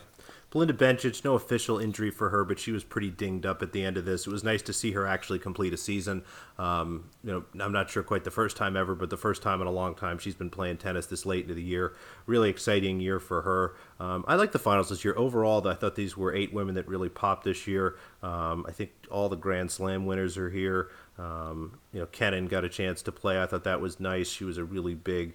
Belinda 0.52 0.74
Bencic, 0.74 1.24
no 1.24 1.34
official 1.34 1.78
injury 1.78 2.10
for 2.10 2.28
her, 2.28 2.44
but 2.44 2.58
she 2.58 2.72
was 2.72 2.84
pretty 2.84 3.08
dinged 3.08 3.46
up 3.46 3.62
at 3.62 3.72
the 3.72 3.82
end 3.82 3.96
of 3.96 4.04
this. 4.04 4.26
It 4.26 4.30
was 4.30 4.44
nice 4.44 4.60
to 4.62 4.74
see 4.74 4.92
her 4.92 5.06
actually 5.06 5.38
complete 5.38 5.72
a 5.72 5.78
season. 5.78 6.24
Um, 6.58 7.08
you 7.24 7.32
know, 7.32 7.44
I'm 7.58 7.72
not 7.72 7.88
sure 7.88 8.02
quite 8.02 8.24
the 8.24 8.30
first 8.30 8.58
time 8.58 8.76
ever, 8.76 8.94
but 8.94 9.08
the 9.08 9.16
first 9.16 9.40
time 9.42 9.62
in 9.62 9.66
a 9.66 9.70
long 9.70 9.94
time 9.94 10.18
she's 10.18 10.34
been 10.34 10.50
playing 10.50 10.76
tennis 10.76 11.06
this 11.06 11.24
late 11.24 11.44
into 11.44 11.54
the 11.54 11.62
year. 11.62 11.94
Really 12.26 12.50
exciting 12.50 13.00
year 13.00 13.18
for 13.18 13.40
her. 13.40 13.74
Um, 13.98 14.26
I 14.28 14.34
like 14.34 14.52
the 14.52 14.58
finals 14.58 14.90
this 14.90 15.06
year. 15.06 15.16
Overall, 15.16 15.66
I 15.66 15.72
thought 15.72 15.96
these 15.96 16.18
were 16.18 16.34
eight 16.34 16.52
women 16.52 16.74
that 16.74 16.86
really 16.86 17.08
popped 17.08 17.44
this 17.44 17.66
year. 17.66 17.96
Um, 18.22 18.66
I 18.68 18.72
think 18.72 18.90
all 19.10 19.30
the 19.30 19.36
Grand 19.36 19.70
Slam 19.70 20.04
winners 20.04 20.36
are 20.36 20.50
here. 20.50 20.90
Um, 21.18 21.78
you 21.94 22.00
know, 22.00 22.06
Kenin 22.06 22.46
got 22.46 22.62
a 22.62 22.68
chance 22.68 23.00
to 23.02 23.12
play. 23.12 23.40
I 23.40 23.46
thought 23.46 23.64
that 23.64 23.80
was 23.80 23.98
nice. 23.98 24.28
She 24.28 24.44
was 24.44 24.58
a 24.58 24.64
really 24.64 24.94
big 24.94 25.32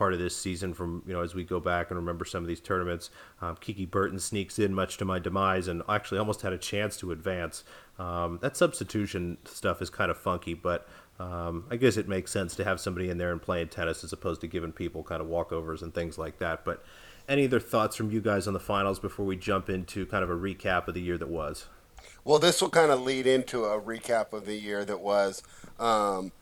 part 0.00 0.14
of 0.14 0.18
this 0.18 0.34
season 0.34 0.72
from 0.72 1.02
you 1.06 1.12
know 1.12 1.20
as 1.20 1.34
we 1.34 1.44
go 1.44 1.60
back 1.60 1.90
and 1.90 1.98
remember 1.98 2.24
some 2.24 2.42
of 2.42 2.48
these 2.48 2.58
tournaments. 2.58 3.10
Um, 3.42 3.56
Kiki 3.60 3.84
Bertens 3.84 4.24
sneaks 4.24 4.58
in 4.58 4.72
much 4.72 4.96
to 4.96 5.04
my 5.04 5.18
demise 5.18 5.68
and 5.68 5.82
actually 5.90 6.18
almost 6.18 6.40
had 6.40 6.54
a 6.54 6.58
chance 6.58 6.96
to 7.00 7.12
advance. 7.12 7.64
Um, 7.98 8.38
that 8.40 8.56
substitution 8.56 9.36
stuff 9.44 9.82
is 9.82 9.90
kind 9.90 10.10
of 10.10 10.16
funky, 10.16 10.54
but 10.54 10.88
um, 11.18 11.66
I 11.70 11.76
guess 11.76 11.98
it 11.98 12.08
makes 12.08 12.32
sense 12.32 12.56
to 12.56 12.64
have 12.64 12.80
somebody 12.80 13.10
in 13.10 13.18
there 13.18 13.30
and 13.30 13.42
playing 13.42 13.68
tennis 13.68 14.02
as 14.02 14.14
opposed 14.14 14.40
to 14.40 14.46
giving 14.46 14.72
people 14.72 15.02
kind 15.02 15.20
of 15.20 15.28
walkovers 15.28 15.82
and 15.82 15.92
things 15.92 16.16
like 16.16 16.38
that. 16.38 16.64
But 16.64 16.82
any 17.28 17.44
other 17.44 17.60
thoughts 17.60 17.94
from 17.94 18.10
you 18.10 18.22
guys 18.22 18.46
on 18.46 18.54
the 18.54 18.58
finals 18.58 18.98
before 18.98 19.26
we 19.26 19.36
jump 19.36 19.68
into 19.68 20.06
kind 20.06 20.24
of 20.24 20.30
a 20.30 20.34
recap 20.34 20.88
of 20.88 20.94
the 20.94 21.02
year 21.02 21.18
that 21.18 21.28
was? 21.28 21.66
Well, 22.24 22.38
this 22.38 22.62
will 22.62 22.70
kind 22.70 22.90
of 22.90 23.02
lead 23.02 23.26
into 23.26 23.66
a 23.66 23.78
recap 23.78 24.32
of 24.32 24.46
the 24.46 24.56
year 24.56 24.82
that 24.86 25.00
was. 25.00 25.42
Um, 25.78 26.32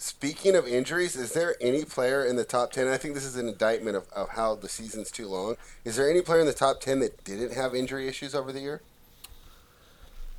speaking 0.00 0.56
of 0.56 0.66
injuries, 0.66 1.14
is 1.14 1.34
there 1.34 1.56
any 1.60 1.84
player 1.84 2.24
in 2.24 2.36
the 2.36 2.44
top 2.44 2.72
10? 2.72 2.88
I 2.88 2.96
think 2.96 3.12
this 3.14 3.24
is 3.24 3.36
an 3.36 3.46
indictment 3.46 3.96
of, 3.96 4.08
of 4.16 4.30
how 4.30 4.54
the 4.54 4.68
season's 4.68 5.10
too 5.10 5.28
long. 5.28 5.56
Is 5.84 5.96
there 5.96 6.10
any 6.10 6.22
player 6.22 6.40
in 6.40 6.46
the 6.46 6.54
top 6.54 6.80
10 6.80 7.00
that 7.00 7.22
didn't 7.22 7.52
have 7.52 7.74
injury 7.74 8.08
issues 8.08 8.34
over 8.34 8.50
the 8.50 8.60
year? 8.60 8.80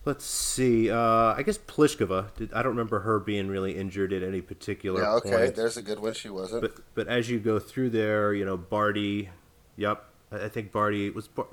Let's 0.04 0.26
see. 0.26 0.90
Uh, 0.90 0.98
I 0.98 1.44
guess 1.46 1.60
Pliskova. 1.60 2.34
Did, 2.36 2.52
I 2.54 2.64
don't 2.64 2.72
remember 2.72 3.02
her 3.02 3.20
being 3.20 3.50
really 3.50 3.78
injured 3.78 4.12
at 4.14 4.24
any 4.24 4.42
particular 4.42 5.04
Yeah, 5.04 5.14
okay. 5.18 5.30
point. 5.30 5.56
There's 5.56 5.78
a 5.78 5.84
good 5.84 6.00
one. 6.00 6.14
She 6.14 6.28
wasn't. 6.30 6.64
But 6.64 6.74
but 6.96 7.08
as 7.08 7.30
you 7.30 7.38
go 7.40 7.60
through 7.60 7.92
there, 7.92 8.34
you 8.34 8.44
know 8.44 8.58
Barty. 8.58 9.30
Yep, 9.78 10.04
I 10.32 10.46
I 10.46 10.50
think 10.50 10.72
Barty 10.72 11.12
was. 11.12 11.28
Bar- 11.28 11.46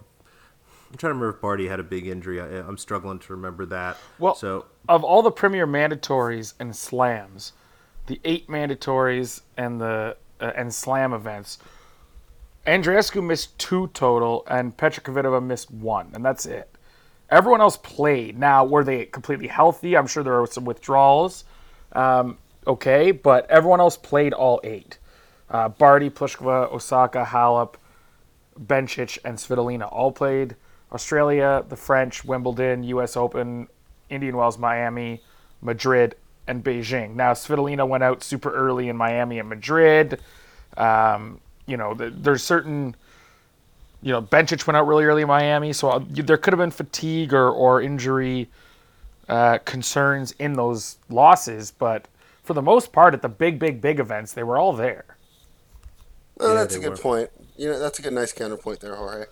I'm 0.91 0.97
trying 0.97 1.11
to 1.11 1.15
remember 1.19 1.37
if 1.37 1.43
Barty 1.43 1.69
had 1.69 1.79
a 1.79 1.83
big 1.83 2.07
injury. 2.07 2.41
I, 2.41 2.47
I'm 2.67 2.79
struggling 2.79 3.19
to 3.19 3.33
remember 3.35 3.67
that. 3.67 3.99
Well, 4.19 4.35
so 4.35 4.65
of 4.89 5.05
all 5.05 5.21
the 5.21 5.31
premier 5.31 5.67
mandatories 5.67 6.55
and 6.59 6.75
slams, 6.75 7.53
the 8.09 8.21
eight 8.25 8.49
mandatories 8.49 9.43
and 9.57 9.81
the 9.81 10.17
uh, 10.41 10.53
and 10.57 10.75
slam 10.75 11.13
events, 11.13 11.59
Andreescu 12.67 13.25
missed 13.25 13.59
two 13.59 13.89
total, 13.89 14.45
and 14.49 14.77
Petra 14.77 15.03
Kvitova 15.03 15.43
missed 15.43 15.71
one, 15.71 16.11
and 16.15 16.25
that's 16.25 16.45
it. 16.45 16.75
Everyone 17.31 17.61
else 17.61 17.77
played. 17.77 18.39
Now, 18.39 18.65
were 18.65 18.85
they 18.85 19.07
completely 19.07 19.49
healthy? 19.49 19.97
I'm 19.97 20.07
sure 20.07 20.23
there 20.23 20.41
were 20.41 20.47
some 20.47 20.65
withdrawals. 20.65 21.45
Um, 21.93 22.39
okay, 22.67 23.11
but 23.11 23.51
everyone 23.51 23.81
else 23.81 23.97
played 23.97 24.33
all 24.33 24.61
eight. 24.65 24.99
Uh, 25.51 25.69
Barty, 25.69 26.11
Pliskova, 26.11 26.71
Osaka, 26.73 27.25
Halep, 27.25 27.75
Bencic, 28.59 29.19
and 29.25 29.39
Svitolina 29.39 29.91
all 29.93 30.13
played. 30.13 30.57
Australia, 30.93 31.65
the 31.69 31.77
French, 31.77 32.25
Wimbledon, 32.25 32.83
U.S. 32.85 33.17
Open, 33.17 33.69
Indian 34.09 34.37
Wells, 34.37 34.59
Miami, 34.59 35.23
Madrid, 35.61 36.17
and 36.49 36.65
Beijing. 36.65 37.15
Now, 37.15 37.33
Svitolina 37.33 37.87
went 37.87 38.03
out 38.03 38.25
super 38.25 38.53
early 38.53 38.89
in 38.89 38.97
Miami 38.97 39.39
and 39.39 39.49
Madrid. 39.49 40.21
Um, 40.77 41.41
you 41.67 41.77
know, 41.77 41.95
th- 41.95 42.15
there's 42.17 42.43
certain, 42.43 42.97
you 44.03 44.13
know, 44.13 44.23
Bencic 44.23 44.67
went 44.67 44.77
out 44.77 44.87
really 44.87 45.05
early 45.05 45.23
in 45.23 45.29
Miami, 45.29 45.73
so 45.73 45.91
uh, 45.91 46.05
there 46.09 46.37
could 46.39 46.53
have 46.53 46.59
been 46.59 46.71
fatigue 46.71 47.33
or, 47.35 47.51
or 47.51 47.83
injury 47.83 48.49
uh, 49.29 49.59
concerns 49.59 50.33
in 50.39 50.55
those 50.55 50.99
losses, 51.11 51.71
but 51.71 52.09
for 52.43 52.55
the 52.55 52.63
most 52.63 52.93
part, 52.93 53.13
at 53.15 53.23
the 53.23 53.29
big, 53.29 53.59
big, 53.59 53.81
big 53.81 54.01
events, 54.01 54.33
they 54.33 54.43
were 54.43 54.57
all 54.59 54.73
there. 54.73 55.05
Oh, 56.41 56.55
Yeah, 56.55 56.55
that's 56.55 56.75
a 56.75 56.81
good 56.81 56.93
were. 56.93 56.97
point. 56.97 57.31
You 57.57 57.69
know, 57.71 57.79
that's 57.79 57.99
a 57.99 58.03
good, 58.03 58.13
nice 58.13 58.33
counterpoint 58.33 58.81
there, 58.81 58.97
Jorge. 58.97 59.27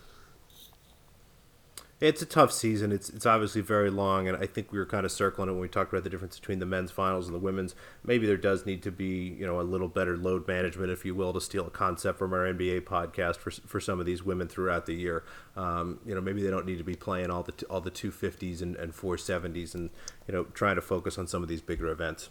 It's 1.98 2.20
a 2.20 2.26
tough 2.26 2.52
season. 2.52 2.92
It's 2.92 3.08
it's 3.08 3.24
obviously 3.24 3.62
very 3.62 3.88
long, 3.88 4.28
and 4.28 4.36
I 4.36 4.44
think 4.44 4.70
we 4.70 4.78
were 4.78 4.84
kind 4.84 5.06
of 5.06 5.12
circling 5.12 5.48
it 5.48 5.52
when 5.52 5.62
we 5.62 5.68
talked 5.68 5.90
about 5.90 6.04
the 6.04 6.10
difference 6.10 6.38
between 6.38 6.58
the 6.58 6.66
men's 6.66 6.90
finals 6.90 7.24
and 7.24 7.34
the 7.34 7.38
women's. 7.38 7.74
Maybe 8.04 8.26
there 8.26 8.36
does 8.36 8.66
need 8.66 8.82
to 8.82 8.90
be 8.90 9.34
you 9.38 9.46
know 9.46 9.58
a 9.58 9.62
little 9.62 9.88
better 9.88 10.14
load 10.14 10.46
management, 10.46 10.90
if 10.90 11.06
you 11.06 11.14
will, 11.14 11.32
to 11.32 11.40
steal 11.40 11.66
a 11.66 11.70
concept 11.70 12.18
from 12.18 12.34
our 12.34 12.52
NBA 12.52 12.82
podcast 12.82 13.36
for 13.36 13.50
for 13.50 13.80
some 13.80 13.98
of 13.98 14.04
these 14.04 14.22
women 14.22 14.46
throughout 14.46 14.84
the 14.84 14.92
year. 14.92 15.24
Um, 15.56 16.00
you 16.04 16.14
know, 16.14 16.20
maybe 16.20 16.42
they 16.42 16.50
don't 16.50 16.66
need 16.66 16.76
to 16.76 16.84
be 16.84 16.96
playing 16.96 17.30
all 17.30 17.42
the 17.42 17.54
all 17.70 17.80
the 17.80 17.90
two 17.90 18.10
fifties 18.10 18.60
and 18.60 18.94
four 18.94 19.16
seventies, 19.16 19.74
and 19.74 19.88
you 20.28 20.34
know 20.34 20.44
trying 20.52 20.76
to 20.76 20.82
focus 20.82 21.16
on 21.16 21.26
some 21.26 21.42
of 21.42 21.48
these 21.48 21.62
bigger 21.62 21.88
events. 21.88 22.28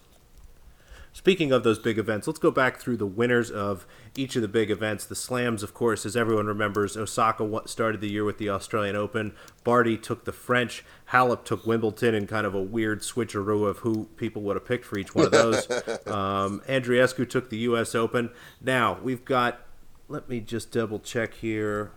Speaking 1.15 1.53
of 1.53 1.63
those 1.63 1.79
big 1.79 1.97
events, 1.97 2.27
let's 2.27 2.39
go 2.39 2.51
back 2.51 2.77
through 2.77 2.97
the 2.97 3.05
winners 3.05 3.49
of 3.49 3.87
each 4.17 4.35
of 4.35 4.41
the 4.41 4.49
big 4.49 4.69
events. 4.69 5.05
The 5.05 5.15
slams, 5.15 5.63
of 5.63 5.73
course, 5.73 6.05
as 6.05 6.17
everyone 6.17 6.45
remembers, 6.45 6.97
Osaka 6.97 7.61
started 7.67 8.01
the 8.01 8.09
year 8.09 8.25
with 8.25 8.37
the 8.37 8.49
Australian 8.49 8.97
Open. 8.97 9.33
Barty 9.63 9.97
took 9.97 10.25
the 10.25 10.33
French. 10.33 10.83
Halep 11.11 11.45
took 11.45 11.65
Wimbledon 11.65 12.15
in 12.15 12.27
kind 12.27 12.45
of 12.45 12.53
a 12.53 12.61
weird 12.61 12.99
switcheroo 12.99 13.65
of 13.65 13.77
who 13.77 14.09
people 14.17 14.41
would 14.41 14.57
have 14.57 14.65
picked 14.65 14.83
for 14.83 14.99
each 14.99 15.15
one 15.15 15.27
of 15.27 15.31
those. 15.31 15.71
um, 16.05 16.61
Andreescu 16.67 17.27
took 17.27 17.49
the 17.49 17.59
U.S. 17.59 17.95
Open. 17.95 18.29
Now, 18.59 18.99
we've 19.01 19.23
got, 19.23 19.61
let 20.09 20.27
me 20.27 20.41
just 20.41 20.73
double 20.73 20.99
check 20.99 21.35
here. 21.35 21.91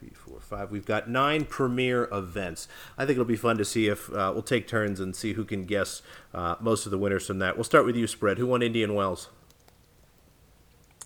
One, 0.00 0.10
two, 0.10 0.14
three, 0.14 0.32
four, 0.32 0.40
five. 0.40 0.70
We've 0.70 0.86
got 0.86 1.08
nine 1.08 1.44
premier 1.44 2.08
events. 2.12 2.68
I 2.96 3.04
think 3.04 3.12
it'll 3.12 3.24
be 3.24 3.36
fun 3.36 3.58
to 3.58 3.64
see 3.64 3.88
if 3.88 4.10
uh, 4.12 4.30
we'll 4.32 4.42
take 4.42 4.66
turns 4.66 5.00
and 5.00 5.14
see 5.14 5.34
who 5.34 5.44
can 5.44 5.64
guess 5.64 6.02
uh, 6.34 6.56
most 6.60 6.86
of 6.86 6.92
the 6.92 6.98
winners 6.98 7.26
from 7.26 7.38
that. 7.40 7.56
We'll 7.56 7.64
start 7.64 7.86
with 7.86 7.96
you, 7.96 8.06
Spread. 8.06 8.38
Who 8.38 8.46
won 8.46 8.62
Indian 8.62 8.94
Wells? 8.94 9.28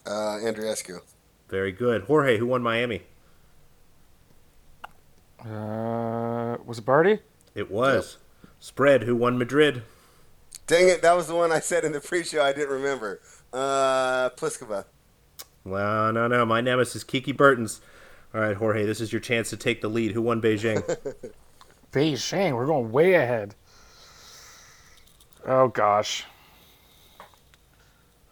Uh, 0.07 0.39
Andreescu. 0.41 1.01
Very 1.49 1.73
good. 1.73 2.03
Jorge, 2.03 2.39
who 2.39 2.47
won 2.47 2.63
Miami? 2.63 3.03
Uh, 5.45 6.57
was 6.65 6.79
it 6.79 6.85
Barty? 6.85 7.19
It 7.55 7.71
was. 7.71 8.19
Spread, 8.59 9.05
who 9.05 9.17
won 9.17 9.39
Madrid? 9.39 9.83
Dang 10.67 10.89
it, 10.89 11.03
that 11.03 11.17
was 11.17 11.27
the 11.27 11.35
one 11.35 11.51
I 11.51 11.61
said 11.61 11.85
in 11.85 11.93
the 11.93 12.01
pre-show. 12.01 12.43
I 12.43 12.53
didn't 12.53 12.71
remember. 12.71 13.21
Uh, 13.53 14.31
Pliskova. 14.31 14.85
Well, 15.65 16.13
no, 16.13 16.29
no. 16.29 16.47
My 16.47 16.61
nemesis, 16.61 17.05
Kiki 17.05 17.33
Bertens. 17.33 17.81
All 18.35 18.41
right, 18.41 18.57
Jorge, 18.57 18.87
this 18.87 19.01
is 19.01 19.13
your 19.13 19.21
chance 19.21 19.51
to 19.51 19.57
take 19.57 19.81
the 19.81 19.89
lead. 19.89 20.13
Who 20.13 20.23
won 20.23 20.41
Beijing? 20.41 20.83
Beijing. 21.93 22.55
We're 22.55 22.67
going 22.67 22.93
way 22.93 23.15
ahead. 23.15 23.55
Oh 25.47 25.69
gosh. 25.69 26.25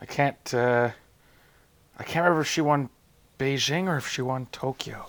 I 0.00 0.06
can't. 0.06 0.54
Uh, 0.54 0.90
I 1.98 2.02
can't 2.04 2.22
remember 2.24 2.42
if 2.42 2.46
she 2.48 2.60
won 2.60 2.90
Beijing 3.38 3.86
or 3.88 3.96
if 3.96 4.06
she 4.08 4.22
won 4.22 4.46
Tokyo. 4.52 5.06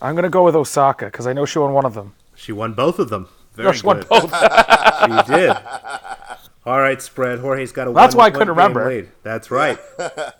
I'm 0.00 0.14
gonna 0.14 0.28
go 0.30 0.44
with 0.44 0.54
Osaka 0.54 1.06
because 1.06 1.26
I 1.26 1.32
know 1.32 1.44
she 1.44 1.58
won 1.58 1.72
one 1.72 1.84
of 1.84 1.94
them. 1.94 2.14
she 2.36 2.52
won 2.52 2.74
both 2.74 3.00
of 3.00 3.08
them. 3.10 3.28
Very 3.54 3.66
No, 3.66 3.72
she 3.72 3.84
won 3.86 3.96
good. 4.00 4.08
both. 4.08 4.32
She 4.98 5.32
did. 5.32 5.50
All 6.66 6.78
right, 6.80 7.00
Spread. 7.00 7.38
Jorge's 7.38 7.70
got 7.72 7.88
a 7.88 7.92
That's 7.92 8.14
one- 8.14 8.22
why 8.22 8.26
I 8.26 8.30
couldn't 8.30 8.48
remember. 8.50 8.88
lead. 8.88 9.08
That's 9.22 9.50
right. 9.50 9.78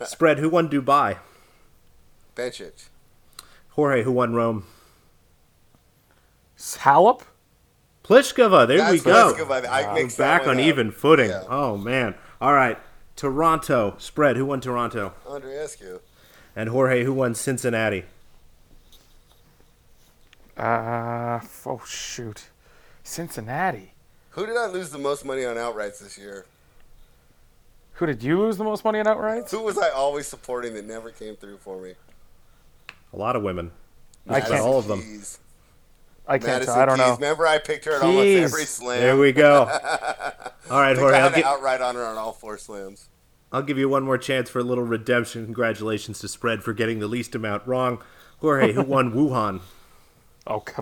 Spread, 0.05 0.37
who 0.37 0.49
won 0.49 0.69
Dubai? 0.69 1.17
Bencic. 2.35 2.88
Jorge, 3.69 4.03
who 4.03 4.11
won 4.11 4.33
Rome? 4.33 4.65
Halep. 6.57 7.21
Pliskova. 8.03 8.67
There 8.67 8.77
That's 8.77 8.91
we 8.91 8.99
go. 8.99 9.33
Pliskova. 9.33 9.65
I 9.65 9.93
We're 9.93 10.03
mixed 10.03 10.17
back 10.17 10.47
on 10.47 10.57
up. 10.57 10.63
even 10.65 10.91
footing. 10.91 11.29
Yeah. 11.29 11.43
Oh 11.47 11.77
man. 11.77 12.15
All 12.41 12.53
right. 12.53 12.77
Toronto. 13.15 13.95
Spread. 13.97 14.35
Who 14.35 14.45
won 14.45 14.61
Toronto? 14.61 15.13
Andreescu. 15.25 15.99
And 16.55 16.69
Jorge, 16.69 17.03
who 17.03 17.13
won 17.13 17.35
Cincinnati? 17.35 18.05
Uh, 20.57 21.39
oh 21.65 21.81
shoot, 21.87 22.49
Cincinnati. 23.01 23.93
Who 24.31 24.45
did 24.45 24.57
I 24.57 24.67
lose 24.67 24.89
the 24.89 24.97
most 24.97 25.23
money 25.23 25.45
on 25.45 25.55
outrights 25.55 25.99
this 25.99 26.17
year? 26.17 26.45
Who 27.93 28.05
did 28.05 28.21
you 28.21 28.39
lose 28.39 28.57
the 28.57 28.65
most 28.65 28.83
money 28.83 28.99
on 28.99 29.05
outrights? 29.05 29.51
Who 29.51 29.61
was 29.61 29.77
I 29.77 29.89
always 29.89 30.27
supporting 30.27 30.73
that 30.73 30.85
never 30.85 31.11
came 31.11 31.35
through 31.37 31.57
for 31.57 31.79
me? 31.81 31.93
A 33.13 33.17
lot 33.17 33.35
of 33.35 33.43
women. 33.43 33.71
I 34.27 34.39
can't- 34.39 34.53
about 34.53 34.61
all 34.61 34.79
of 34.79 34.87
them. 34.87 35.01
Keys. 35.01 35.39
I 36.27 36.37
can't. 36.37 36.47
Madison 36.47 36.73
tell. 36.75 36.83
I 36.83 36.85
don't 36.85 36.97
Keys. 36.97 37.07
know. 37.07 37.13
Remember, 37.15 37.47
I 37.47 37.57
picked 37.57 37.85
her 37.85 37.93
at 37.93 38.01
almost 38.03 38.27
every 38.27 38.65
slam. 38.65 38.99
There 39.01 39.17
we 39.17 39.31
go. 39.31 39.61
All 40.69 40.79
right, 40.79 40.91
I 40.91 40.93
think 40.93 40.99
Jorge. 40.99 41.15
I 41.15 41.17
I'll 41.17 41.23
had 41.23 41.31
an 41.33 41.39
give, 41.39 41.45
outright 41.45 41.81
on 41.81 41.95
her 41.95 42.05
on 42.05 42.17
all 42.17 42.31
four 42.33 42.59
slams. 42.59 43.09
I'll 43.51 43.63
give 43.63 43.79
you 43.79 43.89
one 43.89 44.03
more 44.03 44.19
chance 44.19 44.47
for 44.51 44.59
a 44.59 44.63
little 44.63 44.83
redemption. 44.83 45.45
Congratulations 45.45 46.19
to 46.19 46.27
Spread 46.27 46.61
for 46.63 46.71
getting 46.73 46.99
the 46.99 47.07
least 47.07 47.33
amount 47.33 47.65
wrong. 47.65 48.03
Jorge, 48.41 48.73
who 48.73 48.83
won 48.83 49.11
Wuhan? 49.15 49.61
Oh, 50.45 50.63
c- 50.67 50.73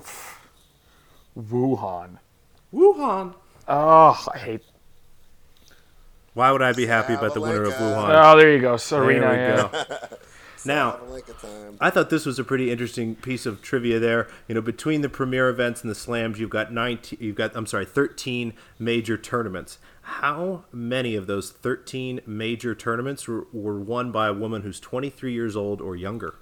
Wuhan. 1.40 2.18
Wuhan. 2.74 3.34
Oh, 3.70 4.26
I 4.34 4.38
hate. 4.38 4.62
Why 6.34 6.52
would 6.52 6.62
I 6.62 6.74
be 6.74 6.86
happy 6.86 7.14
about 7.14 7.34
the 7.34 7.42
winner 7.42 7.64
of 7.64 7.74
Wuhan? 7.74 8.10
Oh, 8.24 8.38
there 8.38 8.52
you 8.52 8.60
go, 8.60 8.72
There 8.72 8.78
Serena. 8.78 9.30
we 9.30 9.36
yeah. 9.38 9.70
go. 9.72 10.18
Now, 10.66 10.94
Sabalenka 10.94 11.42
time. 11.42 11.78
I 11.80 11.90
thought 11.90 12.10
this 12.10 12.26
was 12.26 12.40
a 12.40 12.44
pretty 12.44 12.72
interesting 12.72 13.16
piece 13.16 13.46
of 13.46 13.62
trivia 13.62 14.00
there. 14.00 14.28
You 14.48 14.56
know, 14.56 14.62
between 14.62 15.02
the 15.02 15.10
premier 15.10 15.50
events 15.50 15.82
and 15.82 15.90
the 15.90 15.96
slams, 15.96 16.40
you've 16.40 16.50
got 16.50 16.74
19 16.74 17.20
you've 17.22 17.36
got 17.36 17.56
I'm 17.56 17.66
sorry, 17.66 17.86
13 17.86 18.54
major 18.80 19.18
tournaments. 19.18 19.80
How 20.02 20.64
many 20.72 21.16
of 21.16 21.28
those 21.28 21.52
13 21.52 22.22
major 22.26 22.74
tournaments 22.74 23.28
were, 23.28 23.48
were 23.52 23.80
won 23.80 24.12
by 24.12 24.28
a 24.28 24.34
woman 24.34 24.62
who's 24.62 24.80
23 24.80 25.34
years 25.34 25.56
old 25.56 25.82
or 25.82 25.96
younger? 25.96 26.36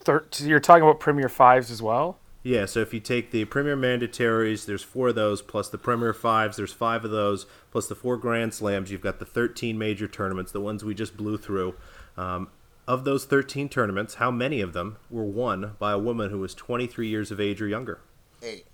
Thir- 0.00 0.26
so 0.30 0.44
you're 0.44 0.60
talking 0.60 0.84
about 0.84 1.00
Premier 1.00 1.28
Fives 1.28 1.70
as 1.70 1.82
well. 1.82 2.18
Yeah, 2.46 2.66
so 2.66 2.80
if 2.80 2.92
you 2.92 3.00
take 3.00 3.30
the 3.30 3.46
Premier 3.46 3.74
Mandatories, 3.74 4.66
there's 4.66 4.82
four 4.82 5.08
of 5.08 5.14
those, 5.14 5.40
plus 5.40 5.70
the 5.70 5.78
Premier 5.78 6.12
Fives, 6.12 6.58
there's 6.58 6.74
five 6.74 7.02
of 7.02 7.10
those, 7.10 7.46
plus 7.70 7.88
the 7.88 7.94
four 7.94 8.18
Grand 8.18 8.52
Slams, 8.52 8.90
you've 8.90 9.00
got 9.00 9.18
the 9.18 9.24
13 9.24 9.78
major 9.78 10.06
tournaments, 10.06 10.52
the 10.52 10.60
ones 10.60 10.84
we 10.84 10.94
just 10.94 11.16
blew 11.16 11.38
through. 11.38 11.74
Um, 12.16 12.48
of 12.86 13.04
those 13.04 13.24
13 13.24 13.68
tournaments, 13.68 14.14
how 14.14 14.30
many 14.30 14.60
of 14.60 14.72
them 14.72 14.96
were 15.10 15.24
won 15.24 15.72
by 15.78 15.92
a 15.92 15.98
woman 15.98 16.30
who 16.30 16.38
was 16.38 16.54
23 16.54 17.08
years 17.08 17.30
of 17.30 17.40
age 17.40 17.60
or 17.62 17.66
younger? 17.66 18.00
Eight. 18.42 18.66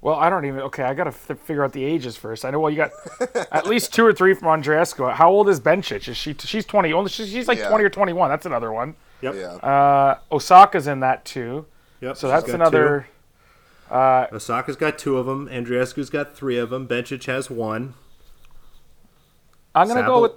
Well, 0.00 0.14
I 0.16 0.30
don't 0.30 0.44
even. 0.44 0.60
Okay, 0.60 0.84
I 0.84 0.94
gotta 0.94 1.08
f- 1.10 1.38
figure 1.40 1.64
out 1.64 1.72
the 1.72 1.84
ages 1.84 2.16
first. 2.16 2.44
I 2.44 2.50
know. 2.50 2.60
Well, 2.60 2.70
you 2.70 2.76
got 2.76 2.90
at 3.50 3.66
least 3.66 3.92
two 3.92 4.04
or 4.06 4.12
three 4.12 4.32
from 4.32 4.46
Andreescu. 4.62 5.12
How 5.12 5.28
old 5.28 5.48
is 5.48 5.58
Bencic? 5.60 6.06
Is 6.08 6.16
she? 6.16 6.34
She's 6.38 6.64
twenty. 6.64 6.92
Only 6.92 7.10
she's, 7.10 7.28
she's 7.30 7.48
like 7.48 7.58
Yeah. 7.58 7.68
twenty 7.68 7.84
or 7.84 7.90
twenty 7.90 8.12
one. 8.12 8.30
That's 8.30 8.46
another 8.46 8.72
one. 8.72 8.94
Yep. 9.22 9.34
Yeah. 9.34 9.54
Uh, 9.54 10.18
Osaka's 10.30 10.86
in 10.86 11.00
that 11.00 11.24
too. 11.24 11.66
Yep. 12.00 12.16
So 12.16 12.28
she's 12.28 12.32
that's 12.32 12.46
got 12.46 12.54
another. 12.54 13.08
Uh, 13.90 14.26
Osaka's 14.32 14.76
got 14.76 14.98
two 14.98 15.16
of 15.18 15.26
them. 15.26 15.48
Andreescu's 15.48 16.10
got 16.10 16.32
three 16.32 16.58
of 16.58 16.70
them. 16.70 16.86
Bencic 16.86 17.24
has 17.24 17.50
one. 17.50 17.94
I'm 19.74 19.88
gonna 19.88 20.02
Sabal- 20.02 20.06
go 20.06 20.22
with. 20.22 20.32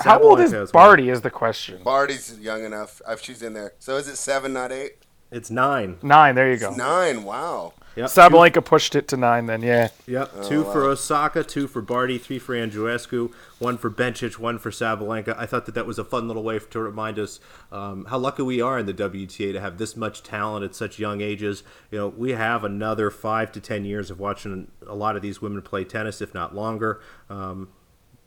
How 0.00 0.20
old 0.20 0.40
is 0.40 0.52
has. 0.52 0.70
Barty? 0.70 1.08
Is 1.08 1.22
the 1.22 1.30
question. 1.30 1.82
Barty's 1.82 2.38
young 2.38 2.64
enough. 2.64 3.00
If 3.08 3.22
she's 3.22 3.42
in 3.42 3.54
there. 3.54 3.72
So 3.78 3.96
is 3.96 4.08
it 4.08 4.16
seven, 4.16 4.52
not 4.52 4.72
eight? 4.72 5.04
It's 5.30 5.50
nine. 5.50 5.98
Nine. 6.02 6.34
There 6.34 6.50
you 6.50 6.58
go. 6.58 6.74
Nine. 6.74 7.24
Wow. 7.24 7.74
Yep. 7.98 8.06
Sabalenka 8.10 8.64
pushed 8.64 8.94
it 8.94 9.08
to 9.08 9.16
nine. 9.16 9.46
Then 9.46 9.60
yeah. 9.60 9.88
Yep, 10.06 10.44
two 10.44 10.62
for 10.62 10.84
Osaka, 10.84 11.42
two 11.42 11.66
for 11.66 11.82
Barty, 11.82 12.16
three 12.16 12.38
for 12.38 12.54
Andreescu, 12.54 13.32
one 13.58 13.76
for 13.76 13.90
Bencic, 13.90 14.38
one 14.38 14.60
for 14.60 14.70
Sabalenka. 14.70 15.36
I 15.36 15.46
thought 15.46 15.66
that 15.66 15.74
that 15.74 15.84
was 15.84 15.98
a 15.98 16.04
fun 16.04 16.28
little 16.28 16.44
way 16.44 16.60
to 16.60 16.78
remind 16.78 17.18
us 17.18 17.40
um, 17.72 18.04
how 18.04 18.18
lucky 18.18 18.42
we 18.42 18.60
are 18.60 18.78
in 18.78 18.86
the 18.86 18.94
WTA 18.94 19.52
to 19.52 19.60
have 19.60 19.78
this 19.78 19.96
much 19.96 20.22
talent 20.22 20.64
at 20.64 20.76
such 20.76 21.00
young 21.00 21.20
ages. 21.20 21.64
You 21.90 21.98
know, 21.98 22.08
we 22.08 22.32
have 22.32 22.62
another 22.62 23.10
five 23.10 23.50
to 23.52 23.60
ten 23.60 23.84
years 23.84 24.12
of 24.12 24.20
watching 24.20 24.70
a 24.86 24.94
lot 24.94 25.16
of 25.16 25.22
these 25.22 25.42
women 25.42 25.60
play 25.62 25.82
tennis, 25.82 26.20
if 26.22 26.32
not 26.32 26.54
longer. 26.54 27.00
Um, 27.28 27.70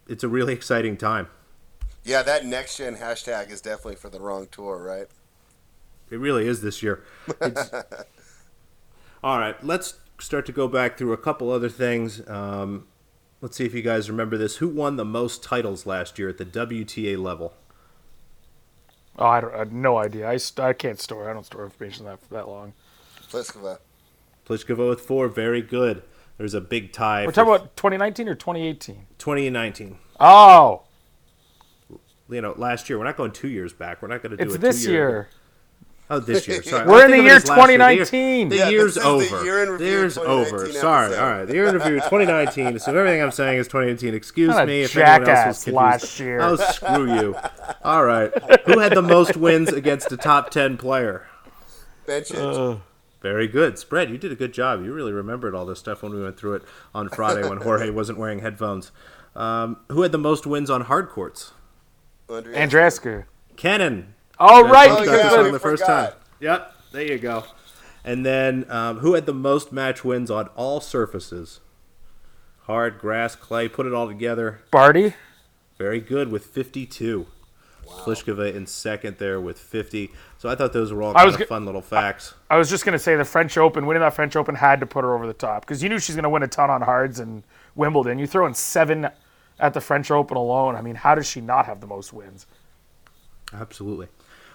it's 0.05 0.25
a 0.25 0.27
really 0.27 0.53
exciting 0.61 0.97
time. 0.97 1.29
Yeah, 2.03 2.23
that 2.23 2.45
next 2.45 2.77
gen 2.77 2.95
hashtag 2.95 3.51
is 3.51 3.61
definitely 3.61 3.95
for 3.95 4.09
the 4.09 4.19
wrong 4.19 4.47
tour, 4.51 4.77
right? 4.77 5.07
It 6.09 6.19
really 6.19 6.47
is 6.47 6.61
this 6.61 6.81
year. 6.81 7.03
All 9.23 9.37
right, 9.39 9.63
let's 9.63 9.99
start 10.19 10.45
to 10.47 10.51
go 10.51 10.67
back 10.67 10.97
through 10.97 11.13
a 11.13 11.17
couple 11.17 11.51
other 11.51 11.69
things. 11.69 12.27
Um, 12.27 12.87
let's 13.39 13.55
see 13.55 13.65
if 13.65 13.73
you 13.73 13.81
guys 13.81 14.09
remember 14.09 14.37
this. 14.37 14.57
Who 14.57 14.67
won 14.67 14.95
the 14.95 15.05
most 15.05 15.43
titles 15.43 15.85
last 15.85 16.17
year 16.17 16.27
at 16.29 16.37
the 16.37 16.45
WTA 16.45 17.21
level? 17.21 17.53
Oh, 19.17 19.25
I, 19.25 19.41
don't, 19.41 19.53
I 19.53 19.59
have 19.59 19.71
no 19.71 19.97
idea. 19.97 20.29
I, 20.29 20.39
I 20.57 20.73
can't 20.73 20.99
store. 20.99 21.29
I 21.29 21.33
don't 21.33 21.45
store 21.45 21.63
information 21.63 22.05
that 22.05 22.19
for 22.19 22.33
that 22.33 22.47
long. 22.47 22.73
Pliskova. 23.29 23.77
Pliskova 24.47 24.89
with 24.89 25.01
four. 25.01 25.27
Very 25.27 25.61
good. 25.61 26.01
There's 26.37 26.53
a 26.53 26.61
big 26.61 26.91
tie. 26.91 27.25
We're 27.25 27.31
talking 27.31 27.53
about 27.53 27.75
2019 27.75 28.27
or 28.27 28.35
2018. 28.35 29.05
2019. 29.19 29.97
Oh, 30.19 30.83
You 32.31 32.41
know, 32.41 32.53
last 32.57 32.89
year. 32.89 32.97
We're 32.97 33.05
not 33.05 33.17
going 33.17 33.31
two 33.31 33.49
years 33.49 33.73
back. 33.73 34.01
We're 34.01 34.07
not 34.07 34.23
going 34.23 34.31
to 34.31 34.37
do 34.37 34.43
it's 34.43 34.55
a 34.55 34.57
this 34.57 34.83
two-year- 34.85 35.09
year. 35.09 35.29
Oh, 36.09 36.19
this 36.19 36.45
year. 36.45 36.61
Sorry. 36.61 36.85
We're 36.89 37.05
in 37.05 37.11
the 37.11 37.17
year 37.23 37.35
as 37.37 37.47
last 37.47 37.69
year. 37.69 37.77
The 37.77 37.83
2019. 37.85 38.49
The 38.49 38.55
Yeah, 38.57 38.69
year's 38.69 38.95
this 38.95 38.97
is 38.97 39.03
the 39.03 39.35
over. 39.35 39.45
year 39.45 39.63
in 39.63 39.69
review 39.69 39.87
year's 39.87 40.15
2019 40.15 40.53
over. 40.65 40.73
Sorry. 40.73 41.05
episode. 41.05 41.23
All 41.23 41.29
right. 41.31 41.45
The 41.45 41.53
year 41.53 41.65
in 41.67 41.73
review 41.75 41.95
2019. 42.01 42.79
So 42.79 42.93
everything 42.97 43.21
I'm 43.23 43.31
saying 43.31 43.59
is 43.59 43.67
2018. 43.67 44.13
Excuse 44.13 44.49
What 44.53 44.63
a 44.63 44.67
me 44.67 44.81
if 44.81 44.97
anyone 44.97 45.09
else 45.11 45.19
was 45.21 45.27
jackass 45.27 45.63
confused. 45.63 45.75
last 45.75 46.19
year. 46.19 46.39
Oh, 46.41 46.55
screw 46.57 47.15
you. 47.15 47.35
All 47.85 48.03
right. 48.03 48.29
Who 48.65 48.79
had 48.79 48.93
the 48.93 49.01
most 49.01 49.37
wins 49.37 49.69
against 49.71 50.11
a 50.11 50.17
top 50.17 50.49
10 50.49 50.75
player? 50.75 51.27
Bencic. 52.05 52.81
Very 53.21 53.47
good. 53.47 53.77
Spread, 53.77 54.09
you 54.09 54.17
did 54.17 54.31
a 54.33 54.35
good 54.35 54.53
job. 54.53 54.83
You 54.83 54.91
really 54.93 55.13
remembered 55.13 55.55
all 55.55 55.65
this 55.65 55.79
stuff 55.79 56.01
when 56.03 56.13
we 56.13 56.21
went 56.21 56.37
through 56.37 56.55
it 56.55 56.63
on 56.93 57.07
Friday 57.07 57.47
when 57.47 57.59
Jorge 57.59 57.89
wasn't 57.89 58.17
wearing 58.17 58.39
headphones. 58.39 58.91
Um, 59.35 59.77
who 59.89 60.01
had 60.01 60.11
the 60.11 60.17
most 60.17 60.45
wins 60.45 60.69
on 60.69 60.81
hard 60.81 61.07
courts? 61.09 61.53
Andrea. 62.37 62.57
Andreescu. 62.67 63.25
Cannon. 63.57 64.13
Oh, 64.39 64.63
That 64.63 64.71
right. 64.71 64.89
Oh, 64.91 64.95
up 64.97 65.05
yeah, 65.05 65.11
this 65.11 65.37
one 65.37 65.51
the 65.51 65.59
first 65.59 65.83
forgot. 65.83 66.11
time. 66.11 66.19
Yep, 66.39 66.73
there 66.91 67.03
you 67.03 67.19
go. 67.19 67.43
And 68.03 68.25
then 68.25 68.65
um, 68.69 68.99
who 68.99 69.13
had 69.13 69.25
the 69.27 69.33
most 69.33 69.71
match 69.71 70.03
wins 70.03 70.31
on 70.31 70.47
all 70.55 70.81
surfaces? 70.81 71.59
Hard, 72.63 72.99
grass, 72.99 73.35
clay, 73.35 73.67
put 73.67 73.85
it 73.85 73.93
all 73.93 74.07
together. 74.07 74.61
Barty. 74.71 75.13
Very 75.77 75.99
good 75.99 76.31
with 76.31 76.45
52. 76.45 77.27
Pliskova 77.85 78.53
in 78.55 78.65
second 78.67 79.17
there 79.17 79.41
with 79.41 79.59
50. 79.59 80.11
So 80.37 80.47
I 80.47 80.55
thought 80.55 80.71
those 80.71 80.93
were 80.93 81.03
all 81.03 81.11
I 81.11 81.13
kind 81.15 81.25
was 81.25 81.35
of 81.35 81.39
go- 81.41 81.45
fun 81.47 81.65
little 81.65 81.81
facts. 81.81 82.33
I 82.49 82.57
was 82.57 82.69
just 82.69 82.85
gonna 82.85 82.97
say 82.99 83.15
the 83.17 83.25
French 83.25 83.57
Open, 83.57 83.85
winning 83.85 84.01
that 84.01 84.13
French 84.13 84.35
Open 84.35 84.55
had 84.55 84.79
to 84.79 84.85
put 84.85 85.03
her 85.03 85.13
over 85.13 85.27
the 85.27 85.33
top 85.33 85.63
because 85.63 85.83
you 85.83 85.89
knew 85.89 85.99
she's 85.99 86.15
gonna 86.15 86.29
win 86.29 86.41
a 86.43 86.47
ton 86.47 86.69
on 86.69 86.81
hards 86.81 87.19
and 87.19 87.43
Wimbledon. 87.75 88.17
You 88.17 88.27
throw 88.27 88.45
in 88.45 88.53
seven 88.53 89.09
at 89.59 89.73
the 89.73 89.81
French 89.81 90.11
Open 90.11 90.37
alone. 90.37 90.75
I 90.75 90.81
mean, 90.81 90.95
how 90.95 91.15
does 91.15 91.27
she 91.27 91.41
not 91.41 91.65
have 91.65 91.81
the 91.81 91.87
most 91.87 92.13
wins? 92.13 92.45
Absolutely. 93.53 94.07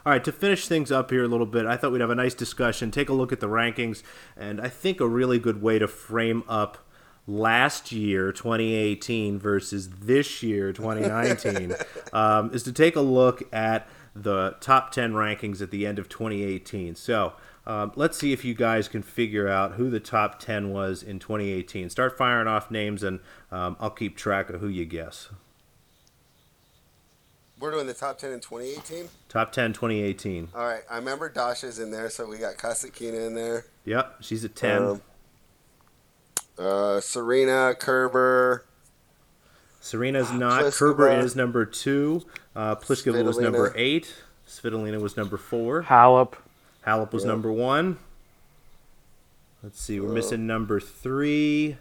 All 0.04 0.12
right, 0.12 0.22
to 0.22 0.30
finish 0.30 0.68
things 0.68 0.92
up 0.92 1.10
here 1.10 1.24
a 1.24 1.28
little 1.28 1.46
bit, 1.46 1.66
I 1.66 1.76
thought 1.76 1.90
we'd 1.90 2.00
have 2.00 2.10
a 2.10 2.14
nice 2.14 2.34
discussion, 2.34 2.92
take 2.92 3.08
a 3.08 3.12
look 3.12 3.32
at 3.32 3.40
the 3.40 3.48
rankings, 3.48 4.04
and 4.36 4.60
I 4.60 4.68
think 4.68 5.00
a 5.00 5.08
really 5.08 5.40
good 5.40 5.60
way 5.60 5.80
to 5.80 5.88
frame 5.88 6.44
up 6.48 6.78
last 7.26 7.90
year, 7.90 8.30
2018, 8.30 9.36
versus 9.38 9.88
this 9.90 10.44
year, 10.44 10.72
2019, 10.72 11.74
um, 12.12 12.52
is 12.54 12.62
to 12.62 12.72
take 12.72 12.94
a 12.94 13.00
look 13.00 13.42
at 13.52 13.88
the 14.14 14.54
top 14.60 14.92
10 14.92 15.12
rankings 15.12 15.60
at 15.60 15.72
the 15.72 15.86
end 15.86 15.98
of 15.98 16.08
2018. 16.08 16.94
So 16.94 17.34
um, 17.66 17.92
let's 17.96 18.16
see 18.16 18.32
if 18.32 18.44
you 18.44 18.54
guys 18.54 18.88
can 18.88 19.02
figure 19.02 19.48
out 19.48 19.72
who 19.72 19.90
the 19.90 20.00
top 20.00 20.38
10 20.38 20.70
was 20.70 21.02
in 21.02 21.18
2018. 21.18 21.90
Start 21.90 22.16
firing 22.16 22.46
off 22.46 22.70
names, 22.70 23.02
and 23.02 23.20
um, 23.50 23.76
I'll 23.80 23.90
keep 23.90 24.16
track 24.16 24.50
of 24.50 24.60
who 24.60 24.68
you 24.68 24.84
guess. 24.84 25.28
We're 27.58 27.70
doing 27.70 27.86
the 27.86 27.94
top 27.94 28.18
10 28.18 28.32
in 28.32 28.40
2018. 28.40 29.08
Top 29.28 29.50
10, 29.50 29.72
2018. 29.72 30.48
All 30.54 30.64
right. 30.64 30.82
I 30.90 30.96
remember 30.96 31.28
Dasha's 31.28 31.78
in 31.78 31.90
there, 31.90 32.10
so 32.10 32.26
we 32.26 32.36
got 32.36 32.56
Kasatkina 32.56 33.26
in 33.26 33.34
there. 33.34 33.64
Yep, 33.84 34.16
she's 34.20 34.44
a 34.44 34.48
10. 34.48 34.82
Um, 34.82 35.02
uh, 36.58 37.00
Serena, 37.00 37.74
Kerber. 37.78 38.64
Serena's 39.80 40.32
not. 40.32 40.64
Pliskova. 40.64 40.78
Kerber 40.78 41.10
is 41.20 41.36
number 41.36 41.64
two. 41.64 42.22
Uh, 42.54 42.74
Pliskova 42.76 43.24
was 43.24 43.38
number 43.38 43.72
eight. 43.76 44.14
Svitolina 44.48 45.00
was 45.00 45.16
number 45.16 45.36
four. 45.36 45.84
Halep. 45.84 46.34
Halep 46.86 47.12
was 47.12 47.24
Yep. 47.24 47.28
number 47.32 47.52
one. 47.52 47.98
Let's 49.62 49.80
see, 49.80 49.98
we're 49.98 50.12
missing 50.12 50.46
number 50.46 50.78
three, 50.78 51.76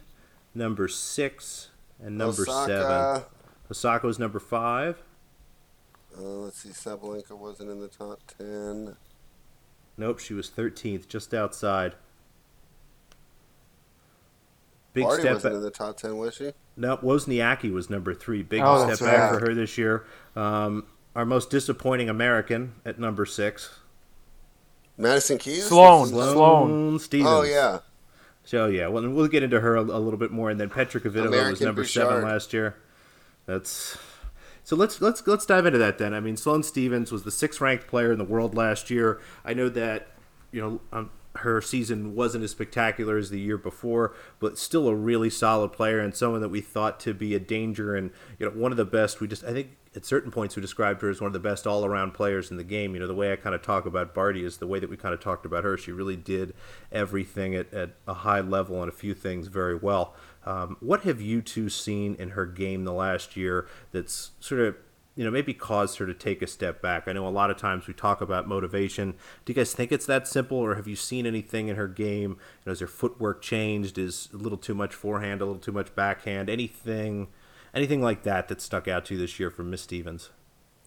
number 0.56 0.88
six, 0.88 1.70
and 2.02 2.18
number 2.18 2.42
Osaka. 2.44 2.66
seven. 3.20 3.24
Osaka 3.70 4.08
was 4.08 4.18
number 4.20 4.40
five. 4.40 5.04
Uh, 6.18 6.22
let's 6.22 6.60
see. 6.64 6.70
Sabalenka 6.70 7.32
wasn't 7.38 7.70
in 7.70 7.82
the 7.82 7.88
top 7.90 8.22
10. 8.38 8.96
Nope, 9.98 10.20
she 10.20 10.34
was 10.34 10.50
13th, 10.50 11.08
just 11.08 11.34
outside. 11.34 11.94
Big 14.94 15.04
Barty 15.04 15.22
step 15.24 15.34
wasn't 15.36 15.54
back. 15.54 15.58
in 15.58 15.62
the 15.64 15.72
top 15.72 15.98
10, 15.98 16.18
was 16.18 16.36
she? 16.36 16.54
No, 16.78 16.98
Wozniacki 16.98 17.72
was 17.72 17.90
number 17.90 18.14
three. 18.14 18.44
Big 18.44 18.62
Oh, 18.64 18.86
step 18.94 19.06
back 19.06 19.32
right. 19.32 19.40
for 19.40 19.48
her 19.50 19.54
this 19.54 19.78
year. 19.78 20.06
Um, 20.36 20.86
our 21.16 21.26
most 21.26 21.50
disappointing 21.50 22.10
American 22.10 22.76
at 22.86 22.98
number 22.98 23.26
six. 23.26 23.80
Madison 24.98 25.38
Keys? 25.38 25.68
Sloane. 25.68 26.08
Sloane. 26.08 26.34
Sloane. 26.34 27.00
Stevens. 27.00 27.30
Oh, 27.30 27.44
yeah. 27.44 27.80
So 28.46 28.68
yeah, 28.68 28.88
well, 28.88 29.10
we'll 29.10 29.28
get 29.28 29.42
into 29.42 29.60
her 29.60 29.76
a, 29.76 29.82
a 29.82 30.00
little 30.00 30.20
bit 30.20 30.32
more, 30.32 30.52
and 30.52 30.60
then 30.60 30.70
Petra 30.70 31.02
Kvitova 31.02 31.50
was 31.50 31.62
number 31.62 31.82
Bouchard. 31.82 32.08
seven 32.08 32.24
last 32.24 32.54
year. 32.54 32.76
That's 33.48 33.98
so 34.64 34.76
let's 34.76 35.02
let's 35.02 35.26
let's 35.28 35.46
dive 35.46 35.66
into 35.66 35.80
that 35.80 35.98
then. 35.98 36.14
I 36.14 36.20
mean, 36.20 36.38
Sloane 36.38 36.62
Stevens 36.62 37.12
was 37.12 37.24
the 37.24 37.32
sixth 37.32 37.60
ranked 37.60 37.88
player 37.88 38.12
in 38.12 38.20
the 38.20 38.24
world 38.24 38.56
last 38.56 38.92
year. 38.92 39.20
I 39.44 39.54
know 39.56 39.68
that 39.70 40.08
you 40.52 40.62
know 40.62 40.82
um, 40.92 41.10
her 41.38 41.62
season 41.62 42.16
wasn't 42.16 42.44
as 42.44 42.52
spectacular 42.52 43.18
as 43.18 43.30
the 43.30 43.40
year 43.40 43.58
before, 43.58 44.14
but 44.40 44.58
still 44.58 44.88
a 44.88 44.96
really 44.96 45.30
solid 45.30 45.72
player 45.72 46.00
and 46.00 46.16
someone 46.16 46.42
that 46.42 46.50
we 46.50 46.62
thought 46.62 47.00
to 47.02 47.14
be 47.14 47.36
a 47.36 47.40
danger 47.40 47.96
and 47.96 48.12
you 48.40 48.46
know 48.46 48.52
one 48.52 48.72
of 48.72 48.78
the 48.78 48.86
best. 48.86 49.20
We 49.20 49.28
just 49.28 49.44
I 49.44 49.52
think 49.52 49.78
at 49.96 50.06
certain 50.06 50.32
points 50.32 50.56
we 50.56 50.62
described 50.62 51.02
her 51.02 51.10
as 51.10 51.22
one 51.22 51.28
of 51.28 51.34
the 51.34 51.40
best 51.40 51.66
all 51.66 51.86
around 51.86 52.14
players 52.14 52.52
in 52.52 52.58
the 52.58 52.64
game. 52.64 52.94
You 52.94 53.00
know 53.02 53.08
the 53.08 53.14
way 53.14 53.32
I 53.32 53.36
kind 53.36 53.56
of 53.56 53.62
talk 53.62 53.86
about 53.86 54.14
Barty 54.14 54.44
is 54.44 54.58
the 54.58 54.68
way 54.68 54.80
that 54.80 54.90
we 54.90 54.98
kind 54.98 55.14
of 55.14 55.20
talked 55.20 55.46
about 55.46 55.64
her. 55.64 55.78
She 55.78 55.92
really 55.92 56.16
did 56.16 56.54
everything 56.92 57.56
at, 57.56 57.74
at 57.74 57.92
a 58.08 58.14
high 58.14 58.42
level 58.42 58.82
and 58.82 58.90
a 58.90 58.96
few 58.96 59.14
things 59.14 59.48
very 59.48 59.76
well. 59.76 60.14
Um, 60.46 60.78
what 60.80 61.02
have 61.02 61.20
you 61.20 61.42
two 61.42 61.70
seen 61.70 62.16
in 62.16 62.32
her 62.32 62.46
game 62.46 62.84
the 62.84 62.94
last 62.94 63.36
year 63.36 63.68
that's 63.92 64.32
sort 64.40 64.62
of 64.62 64.76
you 65.16 65.24
know 65.24 65.32
maybe 65.32 65.54
caused 65.54 65.98
her 65.98 66.06
to 66.06 66.14
take 66.14 66.42
a 66.42 66.48
step 66.48 66.82
back? 66.82 67.08
I 67.08 67.14
know 67.14 67.28
a 67.28 67.30
lot 67.30 67.50
of 67.50 67.58
times 67.58 67.88
we 67.88 67.94
talk 67.94 68.22
about 68.22 68.48
motivation. 68.48 69.12
Do 69.46 69.54
you 69.54 69.56
guys 69.56 69.74
think 69.74 69.92
it's 69.92 70.06
that 70.06 70.28
simple, 70.28 70.58
or 70.58 70.76
have 70.76 70.88
you 70.88 70.96
seen 70.96 71.26
anything 71.26 71.68
in 71.68 71.76
her 71.76 71.88
game? 71.88 72.32
You 72.32 72.66
know, 72.66 72.72
has 72.72 72.80
her 72.82 72.88
footwork 72.88 73.42
changed? 73.42 73.98
Is 73.98 74.30
a 74.34 74.38
little 74.38 74.58
too 74.58 74.76
much 74.76 74.94
forehand, 74.94 75.42
a 75.42 75.46
little 75.46 75.62
too 75.62 75.72
much 75.72 75.96
backhand? 75.96 76.50
Anything, 76.50 77.28
anything 77.74 78.02
like 78.02 78.24
that 78.24 78.48
that 78.50 78.62
stuck 78.62 78.88
out 78.88 79.06
to 79.06 79.16
you 79.16 79.20
this 79.20 79.40
year 79.40 79.50
from 79.50 79.70
Miss 79.70 79.82
Stevens? 79.82 80.30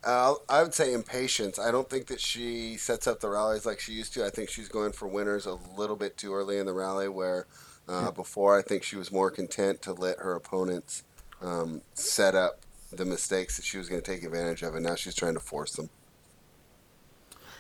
Uh, 0.05 0.35
I 0.49 0.63
would 0.63 0.75
say 0.75 0.93
impatience. 0.93 1.59
I 1.59 1.73
don't 1.73 1.91
think 1.91 2.07
that 2.07 2.21
she 2.21 2.77
sets 2.77 3.07
up 3.07 3.21
the 3.21 3.29
rallies 3.29 3.67
like 3.67 3.81
she 3.81 3.93
used 3.93 4.15
to. 4.15 4.25
I 4.25 4.31
think 4.31 4.49
she's 4.49 4.69
going 4.69 4.93
for 4.93 5.09
winners 5.09 5.47
a 5.47 5.59
little 5.77 5.97
bit 5.97 6.17
too 6.17 6.35
early 6.35 6.59
in 6.59 6.67
the 6.67 6.73
rally, 6.73 7.09
where 7.09 7.47
uh, 7.89 8.11
before 8.11 8.57
I 8.57 8.63
think 8.63 8.83
she 8.83 8.97
was 8.97 9.11
more 9.11 9.31
content 9.31 9.83
to 9.83 9.93
let 9.93 10.19
her 10.19 10.35
opponents 10.35 11.03
um, 11.43 11.81
set 11.95 12.35
up 12.35 12.61
the 12.91 13.05
mistakes 13.05 13.57
that 13.57 13.65
she 13.65 13.79
was 13.79 13.89
going 13.89 14.01
to 14.01 14.11
take 14.11 14.25
advantage 14.25 14.63
of, 14.63 14.75
and 14.75 14.85
now 14.85 14.95
she's 14.95 15.15
trying 15.15 15.35
to 15.35 15.41
force 15.41 15.73
them. 15.73 15.91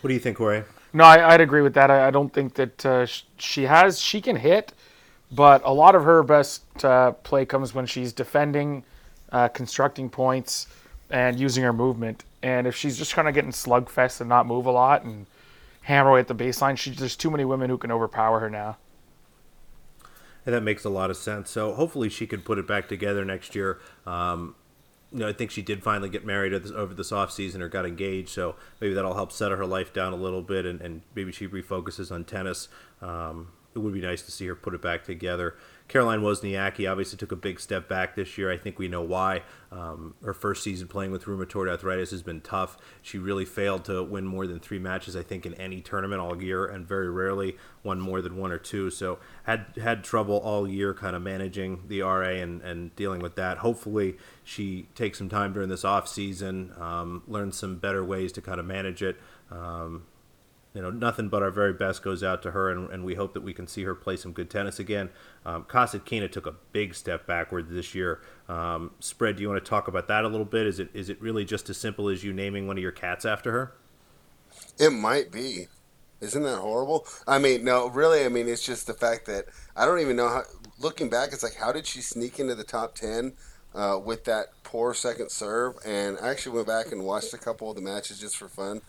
What 0.00 0.08
do 0.08 0.14
you 0.14 0.20
think, 0.20 0.38
Jorge? 0.38 0.64
No, 0.92 1.04
I, 1.04 1.34
I'd 1.34 1.40
agree 1.40 1.60
with 1.60 1.74
that. 1.74 1.90
I, 1.90 2.08
I 2.08 2.10
don't 2.10 2.32
think 2.32 2.54
that 2.54 2.86
uh, 2.86 3.06
she 3.36 3.64
has. 3.64 4.00
She 4.00 4.20
can 4.20 4.36
hit, 4.36 4.72
but 5.30 5.60
a 5.64 5.72
lot 5.72 5.94
of 5.94 6.04
her 6.04 6.22
best 6.22 6.84
uh, 6.84 7.12
play 7.12 7.44
comes 7.44 7.74
when 7.74 7.84
she's 7.84 8.12
defending, 8.12 8.84
uh, 9.32 9.48
constructing 9.48 10.08
points, 10.08 10.66
and 11.10 11.38
using 11.38 11.64
her 11.64 11.72
movement. 11.72 12.24
And 12.42 12.66
if 12.66 12.76
she's 12.76 12.96
just 12.96 13.14
kind 13.14 13.28
of 13.28 13.34
getting 13.34 13.50
slugfest 13.50 14.20
and 14.20 14.28
not 14.28 14.46
move 14.46 14.66
a 14.66 14.70
lot 14.70 15.04
and 15.04 15.26
hammer 15.82 16.10
away 16.10 16.20
at 16.20 16.28
the 16.28 16.34
baseline, 16.34 16.78
she, 16.78 16.90
there's 16.90 17.16
too 17.16 17.30
many 17.30 17.44
women 17.44 17.68
who 17.68 17.76
can 17.76 17.90
overpower 17.90 18.40
her 18.40 18.48
now. 18.48 18.76
And 20.46 20.54
that 20.54 20.62
makes 20.62 20.84
a 20.84 20.90
lot 20.90 21.10
of 21.10 21.16
sense. 21.16 21.50
So 21.50 21.74
hopefully 21.74 22.08
she 22.08 22.26
can 22.26 22.40
put 22.40 22.58
it 22.58 22.66
back 22.66 22.88
together 22.88 23.24
next 23.24 23.54
year. 23.54 23.80
Um, 24.06 24.54
you 25.12 25.20
know, 25.20 25.28
I 25.28 25.32
think 25.32 25.50
she 25.50 25.62
did 25.62 25.82
finally 25.82 26.10
get 26.10 26.24
married 26.24 26.52
over 26.52 26.92
this 26.92 27.12
off 27.12 27.30
season 27.30 27.62
or 27.62 27.68
got 27.68 27.86
engaged, 27.86 28.28
so 28.28 28.56
maybe 28.80 28.94
that'll 28.94 29.14
help 29.14 29.32
settle 29.32 29.56
her 29.56 29.66
life 29.66 29.92
down 29.92 30.12
a 30.12 30.16
little 30.16 30.42
bit, 30.42 30.66
and, 30.66 30.80
and 30.80 31.02
maybe 31.14 31.32
she 31.32 31.48
refocuses 31.48 32.12
on 32.12 32.24
tennis. 32.24 32.68
Um, 33.00 33.48
it 33.74 33.78
would 33.78 33.94
be 33.94 34.00
nice 34.00 34.22
to 34.22 34.30
see 34.30 34.46
her 34.46 34.54
put 34.54 34.74
it 34.74 34.82
back 34.82 35.04
together. 35.04 35.56
Caroline 35.88 36.20
Wozniacki 36.20 36.90
obviously 36.90 37.16
took 37.16 37.32
a 37.32 37.36
big 37.36 37.58
step 37.58 37.88
back 37.88 38.14
this 38.14 38.36
year. 38.36 38.52
I 38.52 38.58
think 38.58 38.78
we 38.78 38.88
know 38.88 39.00
why. 39.00 39.42
Um, 39.72 40.14
her 40.22 40.34
first 40.34 40.62
season 40.62 40.86
playing 40.86 41.12
with 41.12 41.24
rheumatoid 41.24 41.68
arthritis 41.68 42.10
has 42.10 42.22
been 42.22 42.42
tough. 42.42 42.76
She 43.00 43.18
really 43.18 43.46
failed 43.46 43.84
to 43.86 44.02
win 44.02 44.26
more 44.26 44.46
than 44.46 44.60
three 44.60 44.78
matches, 44.78 45.16
I 45.16 45.22
think, 45.22 45.46
in 45.46 45.54
any 45.54 45.80
tournament 45.80 46.20
all 46.20 46.40
year, 46.42 46.66
and 46.66 46.86
very 46.86 47.10
rarely 47.10 47.56
won 47.82 48.00
more 48.00 48.20
than 48.20 48.36
one 48.36 48.52
or 48.52 48.58
two. 48.58 48.90
So 48.90 49.18
had 49.44 49.66
had 49.80 50.04
trouble 50.04 50.36
all 50.36 50.68
year, 50.68 50.92
kind 50.92 51.16
of 51.16 51.22
managing 51.22 51.84
the 51.88 52.02
RA 52.02 52.28
and, 52.28 52.60
and 52.60 52.94
dealing 52.94 53.20
with 53.20 53.34
that. 53.36 53.58
Hopefully, 53.58 54.18
she 54.44 54.88
takes 54.94 55.16
some 55.16 55.30
time 55.30 55.54
during 55.54 55.70
this 55.70 55.86
off 55.86 56.06
season, 56.06 56.72
um, 56.78 57.22
learns 57.26 57.56
some 57.56 57.76
better 57.76 58.04
ways 58.04 58.30
to 58.32 58.42
kind 58.42 58.60
of 58.60 58.66
manage 58.66 59.02
it. 59.02 59.18
Um, 59.50 60.04
you 60.78 60.82
know, 60.82 60.90
nothing 60.90 61.28
but 61.28 61.42
our 61.42 61.50
very 61.50 61.72
best 61.72 62.04
goes 62.04 62.22
out 62.22 62.40
to 62.40 62.52
her, 62.52 62.70
and, 62.70 62.88
and 62.90 63.04
we 63.04 63.16
hope 63.16 63.34
that 63.34 63.40
we 63.40 63.52
can 63.52 63.66
see 63.66 63.82
her 63.82 63.96
play 63.96 64.16
some 64.16 64.30
good 64.30 64.48
tennis 64.48 64.78
again. 64.78 65.10
Um, 65.44 65.64
Kasatkina 65.64 66.30
took 66.30 66.46
a 66.46 66.54
big 66.70 66.94
step 66.94 67.26
backward 67.26 67.68
this 67.68 67.96
year. 67.96 68.20
Um, 68.48 68.92
spread, 69.00 69.34
do 69.34 69.42
you 69.42 69.48
want 69.48 69.64
to 69.64 69.68
talk 69.68 69.88
about 69.88 70.06
that 70.06 70.22
a 70.24 70.28
little 70.28 70.46
bit? 70.46 70.68
Is 70.68 70.78
it 70.78 70.90
is 70.94 71.10
it 71.10 71.20
really 71.20 71.44
just 71.44 71.68
as 71.68 71.78
simple 71.78 72.08
as 72.08 72.22
you 72.22 72.32
naming 72.32 72.68
one 72.68 72.76
of 72.76 72.82
your 72.82 72.92
cats 72.92 73.24
after 73.24 73.50
her? 73.50 73.72
It 74.78 74.90
might 74.90 75.32
be. 75.32 75.66
Isn't 76.20 76.44
that 76.44 76.58
horrible? 76.58 77.08
I 77.26 77.40
mean, 77.40 77.64
no, 77.64 77.88
really. 77.88 78.24
I 78.24 78.28
mean, 78.28 78.46
it's 78.46 78.64
just 78.64 78.86
the 78.86 78.94
fact 78.94 79.26
that 79.26 79.46
I 79.74 79.84
don't 79.84 79.98
even 79.98 80.14
know 80.14 80.28
how. 80.28 80.42
Looking 80.78 81.08
back, 81.10 81.32
it's 81.32 81.42
like, 81.42 81.56
how 81.56 81.72
did 81.72 81.88
she 81.88 82.00
sneak 82.02 82.38
into 82.38 82.54
the 82.54 82.62
top 82.62 82.94
ten 82.94 83.32
uh, 83.74 83.98
with 83.98 84.26
that 84.26 84.46
poor 84.62 84.94
second 84.94 85.32
serve? 85.32 85.74
And 85.84 86.18
I 86.22 86.28
actually 86.28 86.54
went 86.54 86.68
back 86.68 86.92
and 86.92 87.02
watched 87.02 87.34
a 87.34 87.38
couple 87.38 87.68
of 87.68 87.74
the 87.74 87.82
matches 87.82 88.20
just 88.20 88.36
for 88.36 88.46
fun 88.46 88.80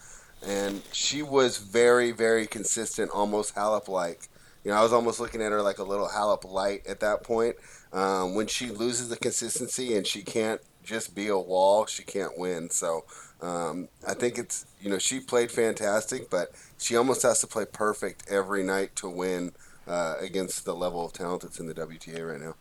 and 0.45 0.82
she 0.91 1.21
was 1.21 1.58
very, 1.58 2.12
very 2.12 2.47
consistent, 2.47 3.12
almost 3.12 3.56
Halep 3.56 3.88
like. 3.88 4.28
You 4.63 4.71
know, 4.71 4.78
I 4.78 4.84
was 4.84 4.93
almost 4.93 5.19
looking 5.19 5.41
at 5.41 5.52
her 5.52 5.62
like 5.62 5.80
a 5.80 5.84
little 5.84 6.08
Halep 6.08 6.49
light 6.49 6.86
at 6.88 6.99
that 6.99 7.23
point. 7.23 7.56
Um, 7.91 8.36
when 8.36 8.47
she 8.47 8.69
loses 8.69 9.10
the 9.10 9.17
consistency 9.17 9.95
and 9.95 10.06
she 10.06 10.21
can't 10.21 10.62
just 10.84 11.15
be 11.15 11.28
a 11.28 11.38
wall, 11.38 11.86
she 11.86 12.04
can't 12.04 12.38
win. 12.38 12.69
So 12.69 13.06
um, 13.41 13.88
I 14.08 14.13
think 14.13 14.38
it's 14.38 14.65
you 14.82 14.89
know 14.89 14.97
she 14.97 15.19
played 15.19 15.52
fantastic, 15.52 16.30
but 16.30 16.52
she 16.78 16.95
almost 16.95 17.23
has 17.23 17.41
to 17.41 17.47
play 17.47 17.65
perfect 17.65 18.30
every 18.30 18.63
night 18.63 18.95
to 18.97 19.10
win 19.10 19.54
uh, 19.88 20.15
against 20.19 20.65
the 20.65 20.75
level 20.75 21.06
of 21.06 21.13
talent 21.13 21.41
that's 21.43 21.60
in 21.60 21.67
the 21.67 21.73
WTA 21.73 22.30
right 22.30 22.41
now. 22.41 22.56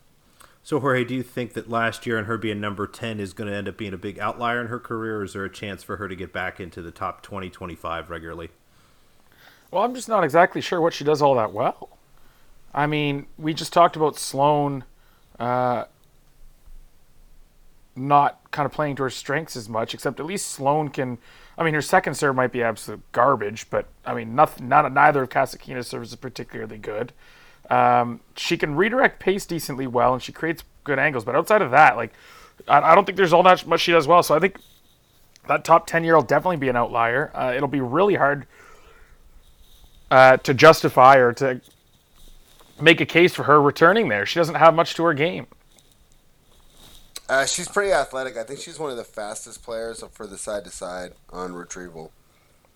So, 0.61 0.79
Jorge, 0.79 1.03
do 1.03 1.15
you 1.15 1.23
think 1.23 1.53
that 1.53 1.69
last 1.69 2.05
year 2.05 2.17
and 2.17 2.27
her 2.27 2.37
being 2.37 2.59
number 2.59 2.85
10 2.85 3.19
is 3.19 3.33
going 3.33 3.49
to 3.49 3.55
end 3.55 3.67
up 3.67 3.77
being 3.77 3.93
a 3.93 3.97
big 3.97 4.19
outlier 4.19 4.61
in 4.61 4.67
her 4.67 4.79
career, 4.79 5.17
or 5.17 5.23
is 5.23 5.33
there 5.33 5.45
a 5.45 5.49
chance 5.49 5.83
for 5.83 5.97
her 5.97 6.07
to 6.07 6.15
get 6.15 6.31
back 6.33 6.59
into 6.59 6.81
the 6.81 6.91
top 6.91 7.21
20, 7.21 7.49
25 7.49 8.09
regularly? 8.09 8.49
Well, 9.71 9.83
I'm 9.83 9.95
just 9.95 10.09
not 10.09 10.23
exactly 10.23 10.61
sure 10.61 10.81
what 10.81 10.93
she 10.93 11.03
does 11.03 11.21
all 11.21 11.35
that 11.35 11.53
well. 11.53 11.97
I 12.73 12.87
mean, 12.87 13.27
we 13.37 13.53
just 13.53 13.73
talked 13.73 13.95
about 13.95 14.17
Sloane 14.17 14.83
uh, 15.39 15.85
not 17.95 18.39
kind 18.51 18.65
of 18.65 18.71
playing 18.71 18.95
to 18.97 19.03
her 19.03 19.09
strengths 19.09 19.55
as 19.55 19.69
much, 19.69 19.93
except 19.93 20.19
at 20.19 20.25
least 20.25 20.47
Sloane 20.47 20.89
can. 20.89 21.17
I 21.57 21.63
mean, 21.63 21.73
her 21.73 21.81
second 21.81 22.15
serve 22.15 22.35
might 22.35 22.51
be 22.51 22.63
absolute 22.63 23.01
garbage, 23.11 23.69
but 23.69 23.87
I 24.05 24.13
mean, 24.13 24.35
nothing, 24.35 24.69
not, 24.69 24.91
neither 24.91 25.23
of 25.23 25.29
Kasatkina's 25.29 25.87
serves 25.87 26.11
is 26.11 26.15
particularly 26.15 26.77
good. 26.77 27.11
Um, 27.69 28.21
she 28.35 28.57
can 28.57 28.75
redirect 28.75 29.19
pace 29.19 29.45
decently 29.45 29.87
well, 29.87 30.13
and 30.13 30.21
she 30.21 30.31
creates 30.31 30.63
good 30.83 30.99
angles. 30.99 31.23
But 31.23 31.35
outside 31.35 31.61
of 31.61 31.71
that, 31.71 31.95
like, 31.95 32.13
I, 32.67 32.79
I 32.79 32.95
don't 32.95 33.05
think 33.05 33.17
there's 33.17 33.33
all 33.33 33.43
that 33.43 33.65
much 33.67 33.81
she 33.81 33.91
does 33.91 34.07
well. 34.07 34.23
So 34.23 34.35
I 34.35 34.39
think 34.39 34.57
that 35.47 35.63
top 35.63 35.87
10 35.87 36.03
year 36.03 36.15
will 36.15 36.23
definitely 36.23 36.57
be 36.57 36.69
an 36.69 36.75
outlier. 36.75 37.31
Uh, 37.33 37.53
it'll 37.55 37.67
be 37.67 37.81
really 37.81 38.15
hard 38.15 38.47
uh, 40.11 40.37
to 40.37 40.53
justify 40.53 41.17
or 41.17 41.33
to 41.33 41.61
make 42.81 43.01
a 43.01 43.05
case 43.05 43.35
for 43.35 43.43
her 43.43 43.61
returning 43.61 44.09
there. 44.09 44.25
She 44.25 44.39
doesn't 44.39 44.55
have 44.55 44.73
much 44.73 44.95
to 44.95 45.03
her 45.03 45.13
game. 45.13 45.47
Uh, 47.27 47.45
she's 47.45 47.67
pretty 47.67 47.91
athletic. 47.91 48.37
I 48.37 48.43
think 48.43 48.59
she's 48.59 48.79
one 48.79 48.89
of 48.89 48.97
the 48.97 49.03
fastest 49.03 49.61
players 49.61 50.03
for 50.13 50.25
the 50.25 50.37
side 50.37 50.65
to 50.65 50.71
side 50.71 51.13
on 51.29 51.53
retrieval. 51.53 52.11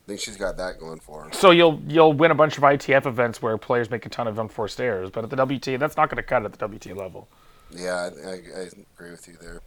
I 0.04 0.08
think 0.08 0.20
she's 0.20 0.36
got 0.36 0.58
that 0.58 0.80
going 0.80 1.00
for 1.00 1.24
her. 1.24 1.32
So 1.32 1.52
you'll 1.52 1.82
you'll 1.88 2.12
win 2.12 2.32
a 2.32 2.36
bunch 2.36 2.58
of 2.58 2.64
ITF 2.64 3.06
events 3.06 3.42
where 3.42 3.58
players 3.58 3.90
make 3.90 4.06
a 4.06 4.10
ton 4.10 4.28
of 4.28 4.38
unforced 4.38 4.82
errors, 4.82 5.10
but 5.10 5.24
at 5.24 5.30
the 5.30 5.38
WTA, 5.38 5.80
that's 5.80 5.96
not 5.96 6.10
going 6.10 6.18
to 6.18 6.24
cut 6.24 6.44
at 6.44 6.52
the 6.52 6.68
WTA 6.68 6.96
level. 6.96 7.30
Yeah, 7.72 7.94
I, 7.94 8.28
I, 8.28 8.34
I, 8.34 8.70
agree 8.96 9.12
with 9.12 9.28
you 9.28 9.38
there. 9.42 9.62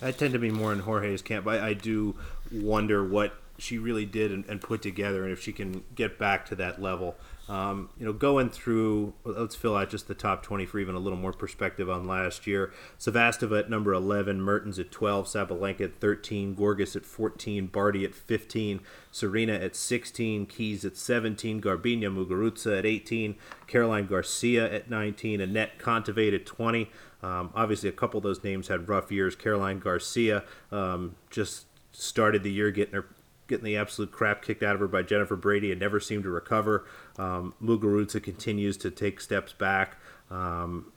I 0.00 0.12
tend 0.12 0.32
to 0.34 0.38
be 0.38 0.50
more 0.50 0.72
in 0.72 0.80
Jorge's 0.80 1.22
camp. 1.22 1.46
I, 1.46 1.68
I 1.68 1.74
do 1.74 2.14
wonder 2.52 3.06
what 3.06 3.34
she 3.58 3.78
really 3.78 4.04
did 4.04 4.30
and, 4.30 4.44
and, 4.46 4.60
put 4.60 4.82
together, 4.82 5.24
and 5.24 5.32
if 5.32 5.42
she 5.42 5.52
can 5.52 5.82
get 5.94 6.18
back 6.18 6.46
to 6.46 6.54
that 6.56 6.80
level. 6.80 7.16
Um, 7.52 7.90
you 7.98 8.06
know, 8.06 8.14
going 8.14 8.48
through, 8.48 9.12
let's 9.24 9.54
fill 9.54 9.76
out 9.76 9.90
just 9.90 10.08
the 10.08 10.14
top 10.14 10.42
20 10.42 10.64
for 10.64 10.78
even 10.78 10.94
a 10.94 10.98
little 10.98 11.18
more 11.18 11.34
perspective 11.34 11.90
on 11.90 12.06
last 12.06 12.46
year. 12.46 12.72
Sevastova 12.98 13.58
at 13.58 13.68
number 13.68 13.92
11, 13.92 14.40
Mertens 14.40 14.78
at 14.78 14.90
12, 14.90 15.26
Sabalenka 15.26 15.82
at 15.82 16.00
13, 16.00 16.56
Görges 16.56 16.96
at 16.96 17.04
14, 17.04 17.66
Barty 17.66 18.06
at 18.06 18.14
15, 18.14 18.80
Serena 19.10 19.52
at 19.52 19.76
16, 19.76 20.46
Keys 20.46 20.86
at 20.86 20.96
17, 20.96 21.60
Garbiñe 21.60 22.04
Muguruza 22.04 22.78
at 22.78 22.86
18, 22.86 23.34
Caroline 23.66 24.06
Garcia 24.06 24.72
at 24.72 24.88
19, 24.88 25.40
Anett 25.40 25.72
Kontaveit 25.78 26.34
at 26.34 26.46
20. 26.46 26.90
Um, 27.22 27.50
obviously, 27.54 27.90
a 27.90 27.92
couple 27.92 28.16
of 28.16 28.24
those 28.24 28.42
names 28.42 28.68
had 28.68 28.88
rough 28.88 29.12
years. 29.12 29.36
Caroline 29.36 29.78
Garcia 29.78 30.44
um, 30.70 31.16
just 31.28 31.66
started 31.92 32.44
the 32.44 32.50
year 32.50 32.70
getting 32.70 32.94
her 32.94 33.08
getting 33.48 33.64
the 33.64 33.76
absolute 33.76 34.12
crap 34.12 34.42
kicked 34.42 34.62
out 34.62 34.74
of 34.74 34.80
her 34.80 34.88
by 34.88 35.02
Jennifer 35.02 35.36
Brady 35.36 35.70
and 35.70 35.80
never 35.80 36.00
seemed 36.00 36.24
to 36.24 36.30
recover. 36.30 36.86
Um, 37.18 37.54
Muguruza 37.62 38.22
continues 38.22 38.76
to 38.78 38.90
take 38.90 39.20
steps 39.20 39.52
back. 39.52 39.96
Um, 40.30 40.92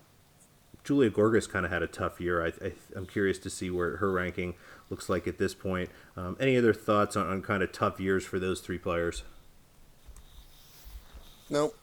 Julia 0.84 1.10
Görges 1.10 1.50
kind 1.50 1.66
of 1.66 1.72
had 1.72 1.82
a 1.82 1.88
tough 1.88 2.22
year. 2.22 2.46
I, 2.46 2.72
am 2.96 3.08
curious 3.08 3.40
to 3.40 3.50
see 3.50 3.72
where 3.72 3.98
her 3.98 4.12
ranking 4.12 4.54
looks 4.90 5.10
like 5.10 5.28
at 5.28 5.40
this 5.40 5.56
point. 5.56 5.90
Um, 6.16 6.38
any 6.40 6.56
other 6.56 6.74
thoughts 6.74 7.16
on, 7.16 7.28
on 7.28 7.42
kind 7.42 7.64
of 7.64 7.72
tough 7.72 8.00
years 8.00 8.24
for 8.24 8.38
those 8.38 8.62
three 8.62 8.78
players? 8.78 9.24
Nope. 11.50 11.76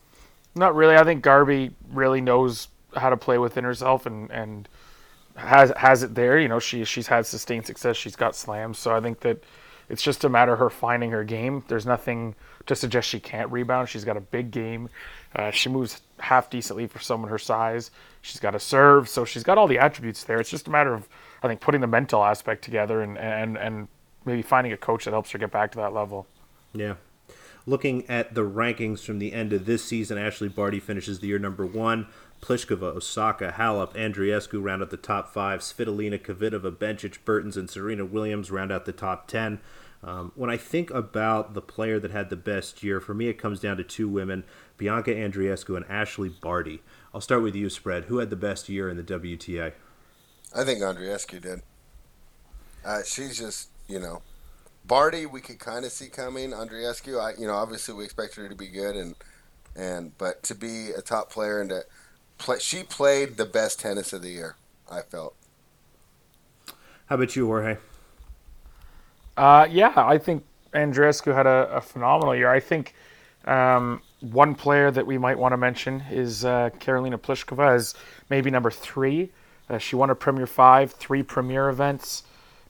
Not 0.55 0.73
really. 0.75 0.95
I 0.95 1.03
think 1.03 1.21
Garby 1.21 1.71
really 1.89 2.21
knows 2.21 2.69
how 2.95 3.09
to 3.09 3.17
play 3.17 3.37
within 3.37 3.63
herself 3.63 4.05
and, 4.05 4.31
and 4.31 4.69
has 5.35 5.71
has 5.75 6.03
it 6.03 6.15
there. 6.15 6.39
You 6.39 6.47
know, 6.47 6.59
she 6.59 6.83
she's 6.85 7.07
had 7.07 7.25
sustained 7.25 7.65
success. 7.65 7.97
She's 7.97 8.15
got 8.15 8.35
slams. 8.35 8.77
So 8.77 8.95
I 8.95 9.01
think 9.01 9.21
that 9.21 9.43
it's 9.89 10.01
just 10.01 10.23
a 10.23 10.29
matter 10.29 10.53
of 10.53 10.59
her 10.59 10.69
finding 10.69 11.11
her 11.11 11.23
game. 11.23 11.63
There's 11.67 11.85
nothing 11.85 12.35
to 12.65 12.75
suggest 12.75 13.09
she 13.09 13.19
can't 13.19 13.51
rebound. 13.51 13.89
She's 13.89 14.05
got 14.05 14.17
a 14.17 14.21
big 14.21 14.51
game. 14.51 14.89
Uh, 15.35 15.51
she 15.51 15.69
moves 15.69 16.01
half 16.19 16.49
decently 16.49 16.87
for 16.87 16.99
someone 16.99 17.29
her 17.29 17.37
size. 17.37 17.91
She's 18.21 18.39
got 18.39 18.55
a 18.55 18.59
serve, 18.59 19.09
so 19.09 19.25
she's 19.25 19.43
got 19.43 19.57
all 19.57 19.67
the 19.67 19.79
attributes 19.79 20.23
there. 20.23 20.39
It's 20.39 20.49
just 20.49 20.67
a 20.67 20.71
matter 20.71 20.93
of, 20.93 21.09
I 21.41 21.47
think, 21.47 21.59
putting 21.59 21.81
the 21.81 21.87
mental 21.87 22.23
aspect 22.23 22.63
together 22.63 23.01
and 23.01 23.17
and 23.17 23.57
and 23.57 23.87
maybe 24.25 24.41
finding 24.41 24.71
a 24.71 24.77
coach 24.77 25.05
that 25.05 25.11
helps 25.11 25.31
her 25.31 25.39
get 25.39 25.51
back 25.51 25.71
to 25.71 25.77
that 25.79 25.93
level. 25.93 26.25
Yeah. 26.73 26.95
Looking 27.65 28.09
at 28.09 28.33
the 28.33 28.41
rankings 28.41 28.99
from 28.99 29.19
the 29.19 29.33
end 29.33 29.53
of 29.53 29.65
this 29.65 29.83
season, 29.85 30.17
Ashley 30.17 30.49
Barty 30.49 30.79
finishes 30.79 31.19
the 31.19 31.27
year 31.27 31.39
number 31.39 31.65
one. 31.65 32.07
Pliskova, 32.43 32.95
Osaka, 32.95 33.53
Halep, 33.57 33.93
Andreescu 33.93 34.61
round 34.61 34.81
out 34.81 34.89
the 34.89 34.97
top 34.97 35.33
five. 35.33 35.61
Svitolina, 35.61 36.19
Kvitova, 36.19 36.75
Bencic, 36.75 37.19
Bertens, 37.23 37.55
and 37.55 37.69
Serena 37.69 38.03
Williams 38.03 38.51
round 38.51 38.69
out 38.69 38.83
the 38.83 38.91
top 38.91 39.27
ten. 39.27 39.61
Um, 40.03 40.33
when 40.35 40.49
I 40.49 40.57
think 40.57 40.91
about 40.91 41.53
the 41.53 41.61
player 41.61 41.97
that 41.99 42.11
had 42.11 42.29
the 42.29 42.35
best 42.35 42.83
year, 42.83 42.99
for 42.99 43.13
me 43.13 43.29
it 43.29 43.37
comes 43.37 43.61
down 43.61 43.77
to 43.77 43.83
two 43.83 44.09
women, 44.09 44.43
Bianca 44.75 45.11
Andreescu 45.11 45.77
and 45.77 45.85
Ashley 45.87 46.27
Barty. 46.27 46.81
I'll 47.13 47.21
start 47.21 47.43
with 47.43 47.55
you, 47.55 47.69
Spread. 47.69 48.05
Who 48.05 48.17
had 48.17 48.29
the 48.29 48.35
best 48.35 48.67
year 48.67 48.89
in 48.89 48.97
the 48.97 49.03
WTA? 49.03 49.71
I 50.53 50.63
think 50.65 50.81
Andreescu 50.81 51.41
did. 51.41 51.61
Uh, 52.83 53.03
she's 53.05 53.37
just, 53.39 53.69
you 53.87 53.99
know, 53.99 54.21
Barty 54.85 55.25
we 55.25 55.39
could 55.39 55.59
kind 55.59 55.85
of 55.85 55.93
see 55.93 56.09
coming. 56.09 56.51
Andreescu, 56.51 57.17
I, 57.17 57.39
you 57.39 57.47
know, 57.47 57.53
obviously 57.53 57.95
we 57.95 58.03
expected 58.03 58.41
her 58.41 58.49
to 58.49 58.55
be 58.55 58.67
good, 58.67 58.97
and 58.97 59.15
and 59.77 60.17
but 60.17 60.43
to 60.43 60.55
be 60.55 60.89
a 60.91 61.01
top 61.01 61.31
player 61.31 61.61
and 61.61 61.69
to 61.69 61.83
play, 62.37 62.59
she 62.59 62.83
played 62.83 63.37
the 63.37 63.45
best 63.45 63.79
tennis 63.79 64.13
of 64.13 64.21
the 64.21 64.29
year. 64.29 64.55
I 64.91 65.01
felt. 65.01 65.35
How 67.07 67.15
about 67.15 67.35
you, 67.35 67.45
Jorge? 67.45 67.77
Uh, 69.35 69.67
yeah, 69.69 69.93
I 69.95 70.17
think 70.17 70.43
Andreescu 70.73 71.33
had 71.33 71.47
a, 71.47 71.69
a, 71.75 71.81
phenomenal 71.81 72.35
year. 72.35 72.51
I 72.51 72.59
think 72.59 72.93
um, 73.45 74.01
one 74.21 74.55
player 74.55 74.91
that 74.91 75.05
we 75.05 75.17
might 75.17 75.37
want 75.37 75.53
to 75.53 75.57
mention 75.57 76.03
is 76.11 76.45
uh, 76.45 76.69
Karolina 76.79 77.17
Pliskova 77.17 77.73
as 77.73 77.95
maybe 78.29 78.49
number 78.49 78.71
three. 78.71 79.31
Uh, 79.69 79.77
she 79.77 79.95
won 79.95 80.09
a 80.09 80.15
Premier 80.15 80.45
Five, 80.45 80.91
three 80.91 81.23
Premier 81.23 81.69
events, 81.69 82.23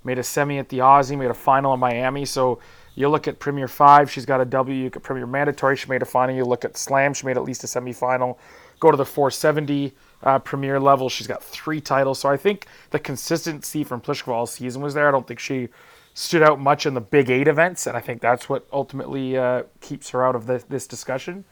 made 0.03 0.19
a 0.19 0.23
semi 0.23 0.57
at 0.57 0.69
the 0.69 0.79
Aussie, 0.79 1.17
made 1.17 1.31
a 1.31 1.33
final 1.33 1.73
in 1.73 1.79
Miami. 1.79 2.25
So 2.25 2.59
you 2.95 3.09
look 3.09 3.27
at 3.27 3.39
Premier 3.39 3.67
Five, 3.67 4.11
she's 4.11 4.25
got 4.25 4.39
a 4.39 4.45
W. 4.45 4.75
You 4.75 4.83
look 4.85 4.95
at 4.95 5.03
Premier 5.03 5.27
Mandatory, 5.27 5.75
she 5.75 5.89
made 5.89 6.01
a 6.01 6.05
final. 6.05 6.35
You 6.35 6.45
look 6.45 6.63
at 6.63 6.77
Slam, 6.77 7.13
she 7.13 7.25
made 7.25 7.37
at 7.37 7.43
least 7.43 7.63
a 7.63 7.67
semifinal. 7.67 8.37
Go 8.83 8.91
to 8.91 8.97
the 8.97 9.05
470 9.05 9.93
uh, 10.23 10.39
premier 10.39 10.77
level. 10.77 11.07
She's 11.07 11.25
got 11.25 11.41
three 11.41 11.79
titles. 11.79 12.19
So 12.19 12.27
I 12.27 12.35
think 12.35 12.67
the 12.89 12.99
consistency 12.99 13.85
from 13.85 14.01
Pliskova 14.01 14.33
all 14.33 14.45
season 14.45 14.81
was 14.81 14.93
there. 14.93 15.07
I 15.07 15.11
don't 15.11 15.25
think 15.25 15.39
she 15.39 15.69
stood 16.13 16.43
out 16.43 16.59
much 16.59 16.85
in 16.85 16.93
the 16.93 16.99
Big 16.99 17.29
Eight 17.29 17.47
events, 17.47 17.87
and 17.87 17.95
I 17.95 18.01
think 18.01 18.21
that's 18.21 18.49
what 18.49 18.67
ultimately 18.73 19.37
uh, 19.37 19.63
keeps 19.79 20.09
her 20.09 20.25
out 20.25 20.35
of 20.35 20.47
this, 20.47 20.65
this 20.65 20.85
discussion. 20.85 21.45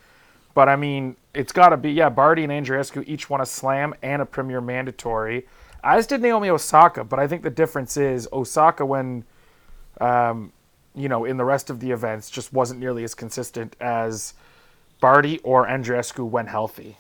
But 0.54 0.67
I 0.67 0.76
mean, 0.76 1.15
it's 1.34 1.54
got 1.54 1.70
to 1.70 1.78
be 1.78 1.94
yeah. 1.94 2.10
Barty 2.10 2.44
and 2.44 2.52
Andreescu 2.52 3.02
each 3.08 3.30
won 3.30 3.39
a 3.39 3.46
slam 3.46 3.96
and 4.02 4.22
a 4.22 4.26
premier 4.26 4.60
mandatory, 4.60 5.48
as 5.86 6.06
did 6.06 6.22
Naomi 6.22 6.50
Osaka. 6.50 7.06
But 7.06 7.17
I 7.17 7.28
think 7.28 7.44
the 7.44 7.50
difference 7.50 7.96
is 7.96 8.28
Osaka, 8.34 8.86
when 8.86 9.24
um, 10.02 10.52
you 10.94 11.08
know, 11.08 11.24
in 11.24 11.38
the 11.38 11.46
rest 11.46 11.70
of 11.70 11.80
the 11.80 11.91
events, 11.91 12.30
just 12.30 12.52
wasn't 12.52 12.82
nearly 12.82 13.06
as 13.06 13.15
consistent 13.15 13.78
as 13.80 14.34
Barty 15.00 15.39
or 15.46 15.65
Andreescu 15.65 16.30
when 16.30 16.48
healthy. 16.48 16.98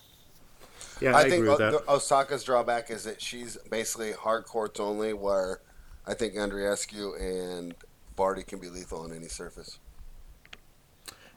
Yeah, 1.01 1.15
I, 1.15 1.21
I, 1.21 1.23
think 1.23 1.33
agree 1.35 1.49
with 1.49 1.61
O- 1.61 1.71
that. 1.71 1.89
Osaka's 1.89 2.43
drawback 2.43 2.91
is 2.91 3.03
that 3.03 3.21
she's 3.21 3.57
basically 3.69 4.11
hard 4.11 4.45
courts 4.45 4.79
only, 4.79 5.13
where 5.13 5.59
I 6.05 6.13
think 6.13 6.35
Andreescu 6.35 7.19
and 7.19 7.73
Barty 8.15 8.43
can 8.43 8.59
be 8.59 8.69
lethal 8.69 9.01
on 9.01 9.11
any 9.11 9.27
surface. 9.27 9.79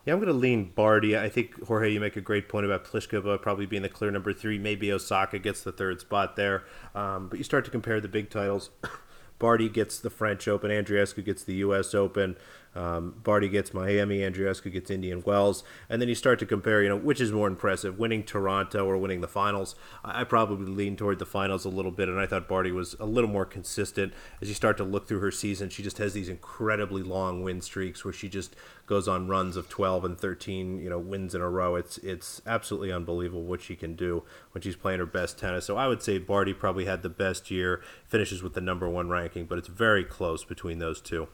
Yeah, 0.05 0.13
I'm 0.13 0.21
going 0.21 0.29
to 0.31 0.39
lean 0.39 0.71
Barty. 0.75 1.17
I 1.17 1.31
think 1.31 1.67
Jorge, 1.67 1.91
you 1.91 1.99
make 1.99 2.17
a 2.17 2.21
great 2.21 2.49
point 2.49 2.67
about 2.67 2.85
Pliskova 2.85 3.41
probably 3.41 3.65
being 3.65 3.81
the 3.81 3.89
clear 3.89 4.11
number 4.11 4.35
three. 4.35 4.59
Maybe 4.59 4.93
Osaka 4.93 5.39
gets 5.39 5.63
the 5.63 5.73
third 5.73 6.01
spot 6.01 6.37
there. 6.37 6.65
Um, 6.95 7.29
but 7.29 7.39
you 7.39 7.45
start 7.45 7.65
to 7.65 7.71
compare 7.71 8.01
the 8.01 8.09
big 8.09 8.29
titles. 8.29 8.69
Barty 9.39 9.69
gets 9.69 9.99
the 9.99 10.11
French 10.11 10.47
Open. 10.47 10.71
Andreescu 10.71 11.25
gets 11.25 11.43
the 11.43 11.55
U.S. 11.57 11.95
Open. 11.95 12.37
Um, 12.75 13.21
Barty 13.23 13.49
gets 13.49 13.73
Miami. 13.73 14.19
Andreescu 14.19 14.73
gets 14.73 14.91
Indian 14.91 15.23
Wells. 15.25 15.63
And 15.89 16.01
then 16.01 16.09
you 16.09 16.15
start 16.15 16.39
to 16.41 16.47
compare, 16.47 16.83
you 16.83 16.89
know, 16.89 16.97
which 16.97 17.21
is 17.21 17.33
more 17.33 17.47
impressive, 17.47 17.99
winning 17.99 18.23
Toronto 18.25 18.85
or 18.87 18.97
winning 18.97 19.21
the 19.21 19.29
finals. 19.29 19.75
I, 20.05 20.21
I 20.21 20.25
probably 20.25 20.67
lean 20.67 20.97
toward 20.97 21.19
the 21.19 21.27
finals 21.27 21.65
a 21.65 21.69
little 21.69 21.91
bit, 21.91 22.09
and 22.09 22.19
I 22.19 22.27
thought 22.27 22.49
Barty 22.49 22.73
was 22.73 22.95
a 22.99 23.07
little 23.07 23.31
more 23.31 23.45
consistent. 23.45 24.13
As 24.41 24.49
you 24.49 24.55
start 24.55 24.77
to 24.79 24.85
look 24.85 25.07
through 25.07 25.21
her 25.21 25.31
season, 25.31 25.69
she 25.69 25.83
just 25.83 25.99
has 25.99 26.15
these 26.15 26.29
incredibly 26.29 27.03
long 27.03 27.43
win 27.43 27.61
streaks 27.61 28.05
where 28.05 28.13
she 28.13 28.29
just 28.29 28.57
goes 28.87 29.09
on 29.09 29.29
runs 29.29 29.57
of 29.57 29.69
12 29.69 30.05
and 30.05 30.19
13, 30.19 30.79
you 30.79 30.91
know, 30.91 30.99
wins 30.99 31.35
in 31.35 31.41
a 31.41 31.49
row. 31.49 31.77
It's 31.77 31.99
it's 31.99 32.43
absolutely 32.47 32.93
unbelievable 32.93 33.45
what 33.45 33.63
she 33.63 33.77
can 33.77 33.95
do 33.95 34.25
when 34.53 34.63
she's 34.63 34.77
playing 34.77 34.99
her 34.99 35.07
best 35.07 35.39
tennis. 35.39 35.65
So 35.65 35.77
I 35.77 35.89
would 35.89 36.03
say 36.03 36.19
Barty 36.19 36.53
probably 36.53 36.85
had 36.85 37.03
the 37.03 37.09
best 37.09 37.51
year, 37.51 37.83
finishes 38.07 38.43
with 38.43 38.55
the 38.55 38.61
number 38.61 38.89
one 38.89 39.09
ranking, 39.09 39.47
but 39.47 39.59
it's 39.59 39.69
very 39.69 40.05
close 40.05 40.45
between 40.45 40.79
those 40.79 41.01
two. 41.01 41.29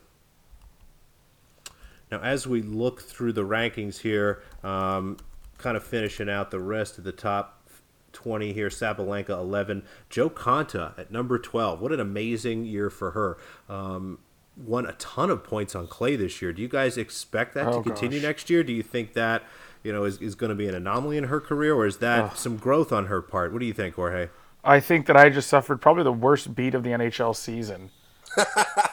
Now, 2.11 2.21
as 2.21 2.47
we 2.47 2.63
look 2.63 3.01
through 3.03 3.33
the 3.35 3.45
rankings 3.45 3.99
here, 4.01 4.43
um, 4.65 5.17
kind 5.59 5.77
of 5.77 5.85
finishing 5.85 6.29
out 6.29 6.51
the 6.51 6.61
rest 6.61 6.99
of 6.99 7.05
the 7.05 7.13
top 7.13 7.69
20 8.13 8.53
here, 8.53 8.69
Sabalenka 8.69 9.29
11, 9.31 9.85
Jo 10.09 10.29
Konta 10.29 10.99
at 10.99 11.11
number 11.13 11.39
12. 11.39 11.81
What 11.81 11.93
an 11.93 12.01
amazing 12.01 12.65
year 12.65 12.91
for 12.91 13.13
her. 13.13 13.39
Um, 13.73 14.19
won 14.57 14.85
a 14.87 14.93
ton 14.95 15.31
of 15.31 15.45
points 15.45 15.75
on 15.75 15.87
clay 15.87 16.17
this 16.17 16.43
year. 16.43 16.53
Do 16.53 16.61
you 16.61 16.69
guys 16.69 16.99
expect 16.99 17.55
that 17.55 17.67
Oh, 17.69 17.79
to 17.79 17.83
continue 17.83 18.19
gosh. 18.19 18.27
next 18.27 18.51
year? 18.51 18.65
Do 18.65 18.73
you 18.73 18.83
think 18.83 19.15
that 19.15 19.45
you 19.85 19.93
know 19.93 20.05
is, 20.05 20.19
is 20.19 20.35
going 20.35 20.51
to 20.51 20.57
be 20.57 20.67
an 20.69 20.75
anomaly 20.75 21.17
in 21.17 21.25
her 21.25 21.41
career, 21.41 21.75
or 21.75 21.87
is 21.87 21.99
that 21.99 22.37
some 22.37 22.57
growth 22.57 22.93
on 22.93 23.07
her 23.07 23.23
part? 23.23 23.53
What 23.53 23.61
do 23.61 23.67
you 23.67 23.73
think, 23.73 23.95
Jorge? 23.95 24.29
I 24.65 24.81
think 24.81 25.07
that 25.07 25.17
I 25.17 25.31
just 25.31 25.49
suffered 25.49 25.81
probably 25.81 26.03
the 26.03 26.13
worst 26.13 26.55
beat 26.55 26.75
of 26.75 26.83
the 26.83 26.91
NHL 26.91 27.35
season. 27.35 27.91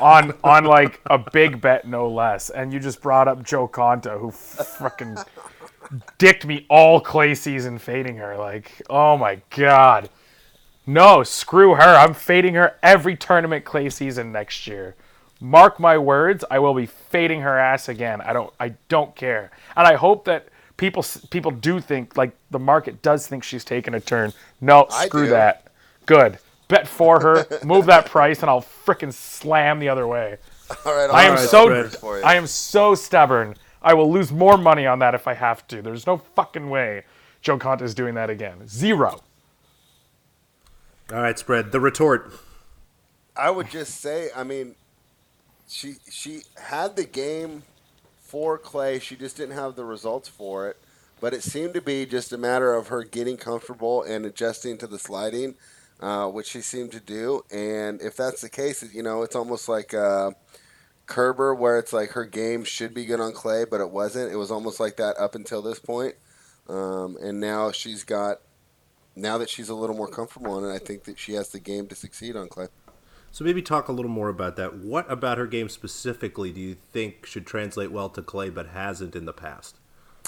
on 0.00 0.34
on 0.42 0.64
like 0.64 1.00
a 1.06 1.18
big 1.18 1.60
bet 1.60 1.86
no 1.86 2.08
less. 2.08 2.50
And 2.50 2.72
you 2.72 2.80
just 2.80 3.00
brought 3.00 3.28
up 3.28 3.42
Jo 3.42 3.68
Konta 3.68 4.18
who 4.18 4.30
freaking 4.30 5.24
dicked 6.18 6.46
me 6.46 6.66
all 6.68 7.00
clay 7.00 7.34
season 7.34 7.78
fading 7.78 8.16
her. 8.16 8.36
Like 8.36 8.82
oh 8.88 9.16
my 9.16 9.40
god. 9.50 10.10
No 10.86 11.22
screw 11.22 11.74
her. 11.74 11.96
I'm 11.96 12.14
fading 12.14 12.54
her 12.54 12.76
every 12.82 13.16
tournament 13.16 13.64
clay 13.64 13.90
season 13.90 14.32
next 14.32 14.66
year. 14.66 14.96
Mark 15.40 15.78
my 15.80 15.96
words 15.96 16.44
I 16.50 16.58
will 16.58 16.74
be 16.74 16.86
fading 16.86 17.40
her 17.42 17.58
ass 17.58 17.88
again. 17.88 18.20
I 18.20 18.32
don't 18.32 18.52
I 18.58 18.74
don't 18.88 19.14
care. 19.14 19.50
And 19.76 19.86
I 19.86 19.96
hope 19.96 20.24
that 20.24 20.48
people 20.76 21.04
people 21.30 21.50
do 21.50 21.80
think 21.80 22.16
like 22.16 22.36
the 22.50 22.58
market 22.58 23.02
does 23.02 23.26
think 23.26 23.44
she's 23.44 23.64
taking 23.64 23.94
a 23.94 24.00
turn. 24.00 24.32
No 24.60 24.86
I 24.90 25.06
screw 25.06 25.24
do. 25.24 25.30
that. 25.30 25.66
Good 26.06 26.38
bet 26.70 26.88
for 26.88 27.20
her 27.20 27.46
move 27.64 27.84
that 27.86 28.06
price 28.06 28.40
and 28.40 28.48
I'll 28.48 28.62
frickin' 28.62 29.12
slam 29.12 29.78
the 29.78 29.90
other 29.90 30.06
way 30.06 30.38
All 30.86 30.94
right, 30.94 31.10
I 31.10 31.24
am 31.24 31.34
right, 31.34 31.48
so 31.48 31.66
spread. 31.66 31.92
for 31.92 32.18
you. 32.18 32.24
I 32.24 32.36
am 32.36 32.46
so 32.46 32.94
stubborn. 32.94 33.56
I 33.82 33.92
will 33.94 34.10
lose 34.10 34.30
more 34.30 34.56
money 34.56 34.86
on 34.86 35.00
that 35.00 35.14
if 35.14 35.26
I 35.26 35.34
have 35.34 35.66
to. 35.68 35.82
There's 35.82 36.06
no 36.06 36.18
fucking 36.18 36.70
way 36.70 37.04
Jo 37.42 37.58
Konta 37.58 37.82
is 37.82 37.94
doing 37.94 38.14
that 38.14 38.30
again. 38.30 38.68
Zero. 38.68 39.20
All 41.12 41.20
right, 41.20 41.38
spread 41.38 41.72
the 41.72 41.80
retort. 41.80 42.32
I 43.36 43.50
would 43.50 43.68
just 43.70 44.00
say, 44.00 44.28
I 44.36 44.44
mean, 44.44 44.74
she 45.68 45.94
she 46.10 46.42
had 46.56 46.96
the 46.96 47.04
game 47.04 47.62
for 48.20 48.58
Clay. 48.58 48.98
She 48.98 49.16
just 49.16 49.36
didn't 49.36 49.56
have 49.56 49.74
the 49.74 49.84
results 49.84 50.28
for 50.28 50.68
it. 50.68 50.76
But 51.20 51.34
it 51.34 51.42
seemed 51.42 51.74
to 51.74 51.80
be 51.82 52.06
just 52.06 52.32
a 52.32 52.38
matter 52.38 52.74
of 52.74 52.88
her 52.88 53.02
getting 53.02 53.36
comfortable 53.36 54.02
and 54.02 54.24
adjusting 54.24 54.78
to 54.78 54.86
the 54.86 54.98
sliding, 54.98 55.54
uh, 56.00 56.26
which 56.26 56.48
she 56.48 56.60
seemed 56.60 56.92
to 56.92 57.00
do. 57.00 57.42
And 57.50 58.00
if 58.02 58.16
that's 58.16 58.40
the 58.40 58.48
case, 58.48 58.82
you 58.92 59.02
know, 59.02 59.22
it's 59.22 59.36
almost 59.36 59.68
like 59.68 59.94
uh, 59.94 60.32
Kerber, 61.06 61.54
where 61.54 61.78
it's 61.78 61.92
like 61.92 62.10
her 62.10 62.24
game 62.24 62.64
should 62.64 62.94
be 62.94 63.04
good 63.04 63.20
on 63.20 63.32
clay, 63.32 63.64
but 63.70 63.80
it 63.80 63.90
wasn't. 63.90 64.32
It 64.32 64.36
was 64.36 64.50
almost 64.50 64.80
like 64.80 64.96
that 64.96 65.16
up 65.18 65.34
until 65.34 65.62
this 65.62 65.78
point. 65.78 66.14
Um, 66.68 67.16
and 67.20 67.40
now 67.40 67.72
she's 67.72 68.04
got, 68.04 68.38
now 69.16 69.38
that 69.38 69.50
she's 69.50 69.68
a 69.68 69.74
little 69.74 69.96
more 69.96 70.08
comfortable 70.08 70.52
on 70.52 70.64
it, 70.64 70.72
I 70.72 70.78
think 70.78 71.04
that 71.04 71.18
she 71.18 71.32
has 71.34 71.48
the 71.48 71.60
game 71.60 71.86
to 71.88 71.94
succeed 71.94 72.36
on 72.36 72.48
clay. 72.48 72.68
So 73.32 73.44
maybe 73.44 73.62
talk 73.62 73.88
a 73.88 73.92
little 73.92 74.10
more 74.10 74.28
about 74.28 74.56
that. 74.56 74.76
What 74.76 75.10
about 75.10 75.38
her 75.38 75.46
game 75.46 75.68
specifically 75.68 76.50
do 76.50 76.60
you 76.60 76.74
think 76.74 77.26
should 77.26 77.46
translate 77.46 77.92
well 77.92 78.08
to 78.10 78.22
clay 78.22 78.50
but 78.50 78.68
hasn't 78.68 79.14
in 79.14 79.24
the 79.24 79.32
past? 79.32 79.76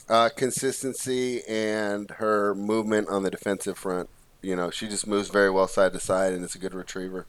Uh, 0.08 0.28
consistency 0.34 1.42
and 1.48 2.10
her 2.12 2.54
movement 2.54 3.08
on 3.08 3.22
the 3.22 3.30
defensive 3.30 3.78
front. 3.78 4.08
You 4.42 4.56
know, 4.56 4.70
she 4.70 4.88
just 4.88 5.06
moves 5.06 5.28
very 5.28 5.50
well 5.50 5.68
side 5.68 5.92
to 5.92 6.00
side, 6.00 6.32
and 6.32 6.44
it's 6.44 6.54
a 6.54 6.58
good 6.58 6.74
retriever. 6.74 7.26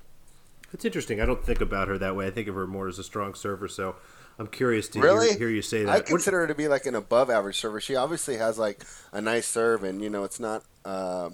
It's 0.73 0.83
interesting. 0.83 1.21
I 1.21 1.25
don't 1.25 1.43
think 1.45 1.61
about 1.61 1.87
her 1.87 1.97
that 1.99 2.15
way. 2.15 2.25
I 2.27 2.31
think 2.31 2.47
of 2.47 2.55
her 2.55 2.65
more 2.65 2.87
as 2.87 2.97
a 2.97 3.03
strong 3.03 3.35
server. 3.35 3.67
So 3.67 3.95
I'm 4.39 4.47
curious 4.47 4.87
to 4.89 4.99
Really? 4.99 5.29
hear, 5.29 5.37
hear 5.37 5.49
you 5.49 5.61
say 5.61 5.83
that. 5.83 5.91
I 5.91 5.99
consider 5.99 6.39
her 6.39 6.47
to 6.47 6.55
be 6.55 6.67
like 6.67 6.87
an 6.87 6.95
above 6.95 7.29
average 7.29 7.59
server. 7.59 7.79
She 7.79 7.95
obviously 7.95 8.37
has 8.37 8.57
like 8.57 8.83
a 9.11 9.21
nice 9.21 9.47
serve, 9.47 9.83
and 9.83 10.01
you 10.01 10.09
know, 10.09 10.23
it's 10.23 10.39
not 10.39 10.63
uh, 10.83 11.29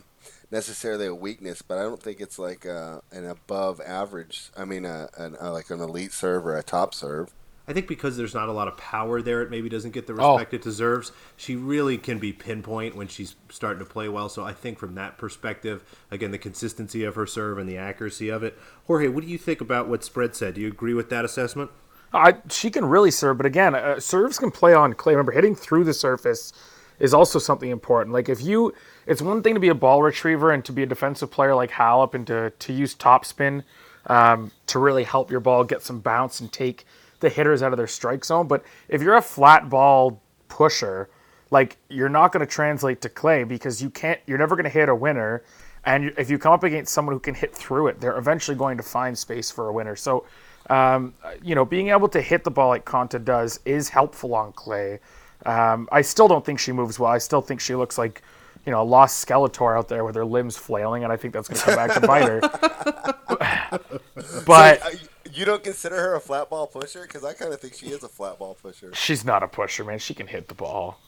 necessarily 0.52 1.06
a 1.06 1.16
weakness, 1.16 1.62
but 1.62 1.78
I 1.78 1.84
don't 1.84 2.04
think 2.04 2.20
it's 2.20 2.38
like 2.38 2.66
uh, 2.66 3.00
an 3.14 3.26
above 3.26 3.80
average. 3.80 4.50
I 4.58 4.66
mean, 4.66 4.86
a, 4.86 5.08
an, 5.18 5.38
uh, 5.42 5.54
like 5.54 5.70
an 5.70 5.80
elite 5.80 6.12
serve 6.12 6.46
or 6.46 6.58
a 6.58 6.64
top 6.64 6.94
serve. 6.94 7.32
I 7.70 7.74
think 7.74 7.88
because 7.88 8.18
there's 8.18 8.34
not 8.34 8.50
a 8.50 8.52
lot 8.52 8.68
of 8.68 8.76
power 8.78 9.22
there, 9.22 9.44
it 9.44 9.52
maybe 9.52 9.70
doesn't 9.70 9.92
get 9.92 10.08
the 10.08 10.16
Oh. 10.20 10.34
respect 10.34 10.56
it 10.56 10.64
deserves. 10.64 11.12
She 11.38 11.56
really 11.56 12.00
can 12.00 12.18
be 12.18 12.34
pinpoint 12.34 12.96
when 12.96 13.08
she's 13.08 13.36
starting 13.50 13.78
to 13.78 13.86
play 13.86 14.10
well. 14.10 14.28
So 14.28 14.44
I 14.44 14.54
think 14.54 14.80
from 14.80 14.96
that 14.96 15.20
perspective, 15.20 15.84
again, 16.10 16.32
the 16.32 16.40
consistency 16.40 17.04
of 17.04 17.14
her 17.14 17.28
serve 17.28 17.60
and 17.60 17.70
the 17.70 17.78
accuracy 17.78 18.30
of 18.30 18.42
it. 18.42 18.58
Jorge, 18.88 19.08
what 19.08 19.24
do 19.24 19.30
you 19.30 19.38
think 19.38 19.62
about 19.62 19.88
what 19.88 20.04
Spread 20.04 20.36
said? 20.36 20.56
Do 20.56 20.62
you 20.62 20.68
agree 20.68 20.96
with 20.96 21.12
that 21.12 21.24
assessment? 21.24 21.70
I, 22.12 22.38
she 22.50 22.72
can 22.72 22.86
really 22.86 23.12
serve, 23.12 23.38
but 23.38 23.46
again, 23.46 23.76
uh, 23.76 24.00
serves 24.00 24.40
can 24.40 24.50
play 24.50 24.74
on 24.74 24.94
clay. 24.94 25.14
Remember, 25.14 25.32
hitting 25.32 25.54
through 25.54 25.84
the 25.84 25.94
surface 25.94 26.52
is 26.98 27.14
also 27.14 27.38
something 27.38 27.70
important. 27.70 28.14
Like 28.16 28.30
if 28.30 28.42
you, 28.42 28.74
it's 29.06 29.22
one 29.22 29.44
thing 29.44 29.54
to 29.54 29.60
be 29.60 29.70
a 29.70 29.76
ball 29.76 30.02
retriever 30.02 30.52
and 30.52 30.66
to 30.66 30.72
be 30.72 30.82
a 30.82 30.88
defensive 30.88 31.30
player 31.30 31.54
like 31.54 31.70
Halep 31.70 32.16
and 32.16 32.26
to 32.26 32.50
to 32.50 32.74
use 32.74 32.96
topspin 32.96 33.64
um, 34.08 34.50
to 34.66 34.80
really 34.80 35.04
help 35.04 35.30
your 35.30 35.40
ball 35.40 35.64
get 35.64 35.84
some 35.84 36.00
bounce 36.00 36.40
and 36.40 36.52
take 36.52 36.84
the 37.20 37.30
hitters 37.30 37.62
out 37.62 37.74
of 37.74 37.78
their 37.78 37.88
strike 37.88 38.24
zone. 38.26 38.48
But 38.48 38.64
if 38.88 39.02
you're 39.02 39.16
a 39.16 39.22
flat 39.22 39.70
ball 39.70 40.22
pusher, 40.48 41.10
like 41.52 41.78
you're 41.90 42.10
not 42.10 42.32
going 42.32 42.46
to 42.46 42.52
translate 42.52 43.02
to 43.02 43.10
clay 43.10 43.44
because 43.44 43.82
you 43.82 43.90
can't. 43.90 44.20
You're 44.28 44.38
never 44.38 44.56
going 44.56 44.66
to 44.66 44.70
hit 44.70 44.88
a 44.90 44.96
winner. 44.96 45.44
And 45.86 46.14
if 46.18 46.30
you 46.30 46.38
come 46.38 46.54
up 46.54 46.64
against 46.64 46.94
someone 46.94 47.16
who 47.16 47.20
can 47.20 47.34
hit 47.34 47.56
through 47.56 47.88
it, 47.88 48.00
they're 48.02 48.18
eventually 48.18 48.58
going 48.58 48.78
to 48.78 48.84
find 48.84 49.18
space 49.18 49.50
for 49.50 49.70
a 49.70 49.74
winner. 49.74 49.96
So, 49.96 50.26
um, 50.70 51.14
you 51.42 51.56
know, 51.56 51.64
being 51.66 51.90
able 51.90 52.10
to 52.10 52.22
hit 52.22 52.44
the 52.44 52.52
ball 52.52 52.68
like 52.70 52.86
Konta 52.86 53.24
does 53.24 53.60
is 53.66 53.90
helpful 53.90 54.36
on 54.36 54.52
clay. 54.52 55.00
Um, 55.46 55.88
I 55.92 56.02
still 56.02 56.28
don't 56.28 56.46
think 56.46 56.60
she 56.60 56.72
moves 56.74 57.00
well. 57.00 57.12
I 57.12 57.18
still 57.18 57.42
think 57.42 57.62
she 57.62 57.76
looks 57.76 57.98
like, 57.98 58.22
you 58.66 58.74
know, 58.74 58.82
a 58.82 58.84
lost 58.84 59.26
Skeletor 59.26 59.78
out 59.78 59.88
there 59.88 60.04
with 60.04 60.16
her 60.16 60.26
limbs 60.26 60.58
flailing, 60.58 61.06
and 61.06 61.14
I 61.14 61.18
think 61.18 61.34
that's 61.34 61.48
going 61.48 61.60
to 61.60 61.66
come 61.66 61.76
back 61.76 61.94
to 61.94 62.02
bite 62.06 62.28
her. 62.28 62.42
but 64.46 64.82
Uh, 64.84 64.90
you 65.40 65.46
don't 65.46 65.64
consider 65.64 65.96
her 65.96 66.16
a 66.16 66.20
flat 66.20 66.50
ball 66.50 66.68
pusher? 66.68 67.04
Because 67.04 67.24
I 67.24 67.34
kind 67.34 67.54
of 67.54 67.60
think 67.60 67.74
she 67.74 67.88
is 67.88 68.04
a 68.04 68.10
flat 68.10 68.38
ball 68.38 68.58
pusher. 68.62 68.94
she's 68.94 69.24
not 69.24 69.42
a 69.42 69.48
pusher, 69.48 69.84
man. 69.84 70.00
She 70.00 70.14
can 70.14 70.28
hit 70.28 70.48
the 70.48 70.56
ball. 70.56 71.00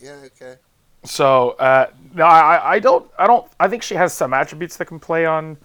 Yeah, 0.00 0.22
okay. 0.26 0.56
So 1.04 1.50
uh, 1.52 1.90
no, 2.14 2.24
I, 2.24 2.74
I 2.74 2.78
don't, 2.78 3.10
I 3.18 3.26
don't, 3.26 3.46
I 3.60 3.68
think 3.68 3.82
she 3.82 3.94
has 3.94 4.12
some 4.12 4.32
attributes 4.32 4.76
that 4.78 4.86
can 4.86 4.98
play 4.98 5.26
on, 5.26 5.56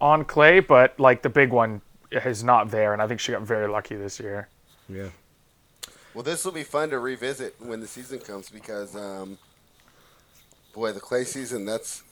on 0.00 0.24
clay, 0.24 0.60
but 0.60 0.98
like 1.00 1.22
the 1.22 1.28
big 1.28 1.50
one 1.50 1.80
is 2.10 2.44
not 2.44 2.70
there, 2.70 2.92
and 2.92 3.02
I 3.02 3.06
think 3.06 3.20
she 3.20 3.32
got 3.32 3.42
very 3.42 3.68
lucky 3.68 3.96
this 3.96 4.20
year. 4.20 4.48
Yeah. 4.88 5.08
Well, 6.14 6.24
this 6.24 6.44
will 6.44 6.52
be 6.52 6.64
fun 6.64 6.90
to 6.90 6.98
revisit 6.98 7.54
when 7.58 7.80
the 7.80 7.86
season 7.86 8.18
comes 8.18 8.50
because 8.50 8.96
um, 8.96 9.38
boy, 10.72 10.92
the 10.92 11.00
clay 11.00 11.24
season. 11.24 11.64
That's 11.64 12.02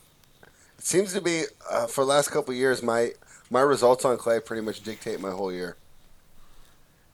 it 0.79 0.85
seems 0.85 1.13
to 1.15 1.21
be 1.21 1.45
uh, 1.71 1.87
for 1.87 2.03
the 2.03 2.09
last 2.09 2.31
couple 2.31 2.53
of 2.53 2.57
years. 2.59 2.83
My 2.83 3.13
my 3.51 3.61
results 3.61 4.05
on 4.05 4.17
clay 4.17 4.41
pretty 4.41 4.63
much 4.63 4.83
dictate 4.83 5.21
my 5.21 5.31
whole 5.31 5.53
year. 5.53 5.77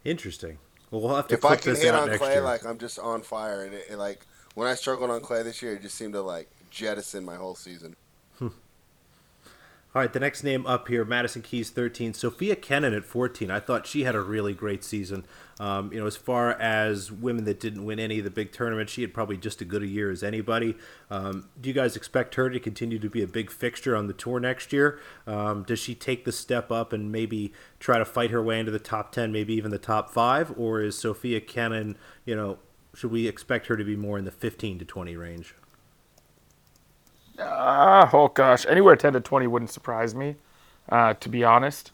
Interesting. 0.05 0.59
Well, 0.91 1.01
we'll 1.01 1.17
have 1.17 1.29
to 1.29 1.35
If 1.35 1.45
I 1.45 1.57
can 1.57 1.73
this 1.73 1.83
hit 1.83 1.95
on 1.95 2.17
clay, 2.19 2.35
year. 2.35 2.43
like 2.43 2.65
I'm 2.65 2.79
just 2.79 2.99
on 2.99 3.23
fire, 3.23 3.65
and 3.65 3.75
it, 3.75 3.87
it, 3.91 3.97
like 3.97 4.27
when 4.55 4.69
I 4.69 4.75
struggled 4.75 5.11
on 5.11 5.21
clay 5.21 5.43
this 5.43 5.63
year, 5.63 5.75
it 5.75 5.83
just 5.83 5.95
seemed 5.97 6.13
to 6.15 6.21
like 6.21 6.51
jettison 6.71 7.25
my 7.25 7.37
whole 7.37 7.55
season. 7.55 7.97
All 9.95 10.03
right, 10.03 10.13
the 10.13 10.19
next 10.19 10.43
name 10.43 10.67
up 10.67 10.89
here, 10.89 11.05
Madison 11.05 11.41
Keys, 11.41 11.71
13. 11.71 12.15
Sofia 12.15 12.57
Kenin 12.57 12.93
at 12.95 13.05
14. 13.05 13.49
I 13.49 13.61
thought 13.61 13.87
she 13.87 14.03
had 14.03 14.17
a 14.17 14.21
really 14.21 14.53
great 14.53 14.83
season. 14.83 15.25
Um, 15.61 15.93
you 15.93 16.01
know, 16.01 16.07
as 16.09 16.17
far 16.17 16.51
as 16.61 17.13
women 17.13 17.45
that 17.45 17.61
didn't 17.61 17.85
win 17.85 18.01
any 18.01 18.19
of 18.19 18.25
the 18.25 18.31
big 18.31 18.51
tournaments, 18.51 18.93
she 18.93 19.03
had 19.03 19.15
probably 19.15 19.37
just 19.37 19.63
as 19.63 19.69
good 19.69 19.85
a 19.85 19.87
year 19.87 20.11
as 20.11 20.25
anybody. 20.25 20.75
Um, 21.13 21.49
do 21.61 21.69
you 21.69 21.75
guys 21.77 21.95
expect 21.95 22.35
her 22.35 22.51
to 22.51 22.59
continue 22.59 22.99
to 22.99 23.09
be 23.09 23.23
a 23.23 23.29
big 23.29 23.53
fixture 23.53 23.95
on 23.95 24.09
the 24.09 24.13
tour 24.13 24.41
next 24.41 24.73
year? 24.73 24.99
Um, 25.29 25.63
does 25.63 25.79
she 25.79 25.95
take 25.95 26.25
the 26.25 26.33
step 26.33 26.73
up 26.73 26.93
and 26.93 27.13
maybe 27.13 27.53
try 27.79 27.99
to 27.99 28.05
fight 28.05 28.33
her 28.33 28.43
way 28.43 28.59
into 28.59 28.73
the 28.73 28.81
top 28.81 29.13
10, 29.13 29.31
maybe 29.31 29.55
even 29.55 29.71
the 29.71 29.79
top 29.79 30.11
five? 30.11 30.53
Or 30.59 30.81
is 30.81 30.99
Sofia 30.99 31.41
Kenin, 31.41 31.97
you 32.25 32.35
know, 32.35 32.59
should 32.97 33.13
we 33.13 33.29
expect 33.29 33.69
her 33.69 33.77
to 33.77 33.85
be 33.85 33.95
more 33.95 34.19
in 34.19 34.25
the 34.25 34.33
15 34.33 34.81
to 34.81 34.85
20 34.85 35.17
range? 35.17 35.55
Ah, 37.39 38.11
oh 38.13 38.29
gosh, 38.29 38.65
anywhere 38.67 38.97
ten 38.97 39.13
to 39.13 39.21
twenty 39.21 39.47
wouldn't 39.47 39.71
surprise 39.71 40.15
me, 40.15 40.37
uh, 40.89 41.15
to 41.15 41.29
be 41.29 41.43
honest. 41.43 41.91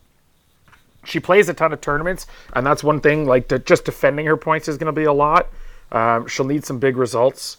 She 1.05 1.19
plays 1.19 1.49
a 1.49 1.55
ton 1.55 1.73
of 1.73 1.81
tournaments, 1.81 2.27
and 2.53 2.67
that's 2.67 2.85
one 2.85 3.01
thing. 3.01 3.27
Like 3.27 3.49
de- 3.49 3.59
just 3.59 3.85
defending 3.85 4.27
her 4.27 4.37
points 4.37 4.69
is 4.69 4.77
going 4.77 4.93
to 4.95 5.01
be 5.01 5.05
a 5.05 5.13
lot. 5.13 5.49
Um, 5.93 6.27
she'll 6.27 6.47
need 6.47 6.65
some 6.65 6.79
big 6.79 6.97
results 6.97 7.57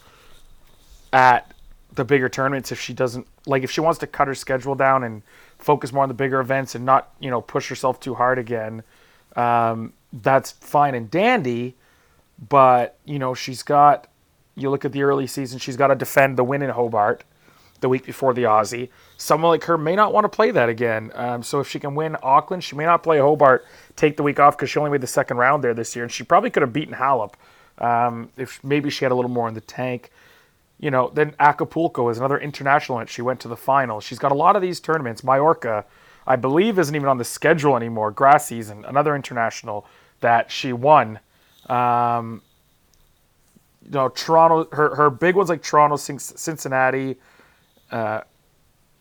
at 1.12 1.54
the 1.94 2.06
bigger 2.06 2.30
tournaments 2.30 2.72
if 2.72 2.80
she 2.80 2.94
doesn't 2.94 3.28
like 3.46 3.63
if 3.63 3.72
she 3.72 3.82
wants 3.82 4.00
to 4.00 4.08
cut 4.08 4.28
her 4.28 4.36
schedule 4.36 4.76
down 4.76 5.04
and 5.04 5.24
focus 5.58 5.91
more 5.91 6.04
on 6.04 6.08
the 6.08 6.15
bigger 6.15 6.39
events 6.39 6.76
and 6.76 6.86
not 6.86 7.13
you 7.20 7.30
know 7.30 7.41
push 7.41 7.67
herself 7.67 8.00
too 8.00 8.13
hard 8.13 8.38
again. 8.38 8.84
Um, 9.36 9.94
that's 10.13 10.52
fine 10.52 10.94
and 10.94 11.10
dandy, 11.10 11.76
but 12.48 12.98
you 13.06 13.17
know 13.17 13.34
she's 13.34 13.63
got. 13.63 14.08
You 14.54 14.70
look 14.70 14.86
at 14.86 14.91
the 14.91 15.02
early 15.02 15.26
season; 15.26 15.58
she's 15.58 15.78
got 15.78 15.88
to 15.88 15.96
defend 15.96 16.38
the 16.38 16.44
win 16.44 16.62
in 16.62 16.70
Hobart 16.70 17.24
the 17.82 17.89
week 17.89 18.06
before 18.06 18.34
the 18.34 18.44
Aussie. 18.44 18.89
Someone 19.17 19.50
like 19.50 19.63
her 19.65 19.78
may 19.78 19.96
not 19.96 20.13
want 20.13 20.24
to 20.24 20.30
play 20.30 20.52
that 20.52 20.70
again. 20.70 21.12
Um, 21.15 21.44
so 21.44 21.60
if 21.60 21.67
she 21.67 21.80
can 21.80 21.94
win 21.94 22.15
Auckland, 22.24 22.63
she 22.63 22.76
may 22.76 22.86
not 22.86 23.04
play 23.04 23.20
Hobart, 23.20 23.65
take 23.96 24.17
the 24.17 24.24
week 24.24 24.39
off 24.39 24.56
because 24.56 24.70
she 24.70 24.80
only 24.80 24.91
made 24.91 25.02
the 25.02 25.08
second 25.08 25.38
round 25.38 25.63
there 25.63 25.74
this 25.74 25.96
year, 25.96 26.04
and 26.04 26.12
she 26.12 26.24
probably 26.24 26.50
could 26.50 26.62
have 26.62 26.72
beaten 26.72 26.94
Halep 26.94 27.34
um, 27.80 28.30
if 28.38 28.63
maybe 28.63 28.89
she 28.89 29.04
had 29.04 29.12
a 29.12 29.15
little 29.15 29.30
more 29.32 29.48
in 29.48 29.54
the 29.54 29.62
tank. 29.62 30.12
You 30.80 30.89
know, 30.89 31.12
then 31.13 31.36
Acapulco 31.39 32.10
is 32.10 32.17
another 32.17 32.39
international 32.39 32.98
event. 32.98 33.10
She 33.10 33.22
went 33.22 33.39
to 33.41 33.48
the 33.48 33.58
final. 33.58 34.00
She's 34.00 34.17
got 34.17 34.32
a 34.32 34.36
lot 34.36 34.56
of 34.56 34.62
these 34.62 34.80
tournaments. 34.80 35.24
Majorca, 35.24 35.86
I 36.26 36.36
believe, 36.36 36.80
isn't 36.80 36.96
even 36.96 37.08
on 37.08 37.17
the 37.17 37.24
schedule 37.24 37.76
anymore. 37.76 38.10
Grass 38.12 38.48
season, 38.48 38.86
another 38.86 39.15
international 39.15 39.86
that 40.22 40.50
she 40.52 40.74
won. 40.74 41.20
Um, 41.67 42.41
you 43.84 43.91
know, 43.91 44.10
Toronto, 44.10 44.76
her, 44.76 44.96
her 44.96 45.10
big 45.10 45.36
ones 45.36 45.50
like 45.50 45.62
Toronto, 45.62 45.98
Cin- 45.98 46.20
Cincinnati, 46.20 47.17
uh, 47.91 48.21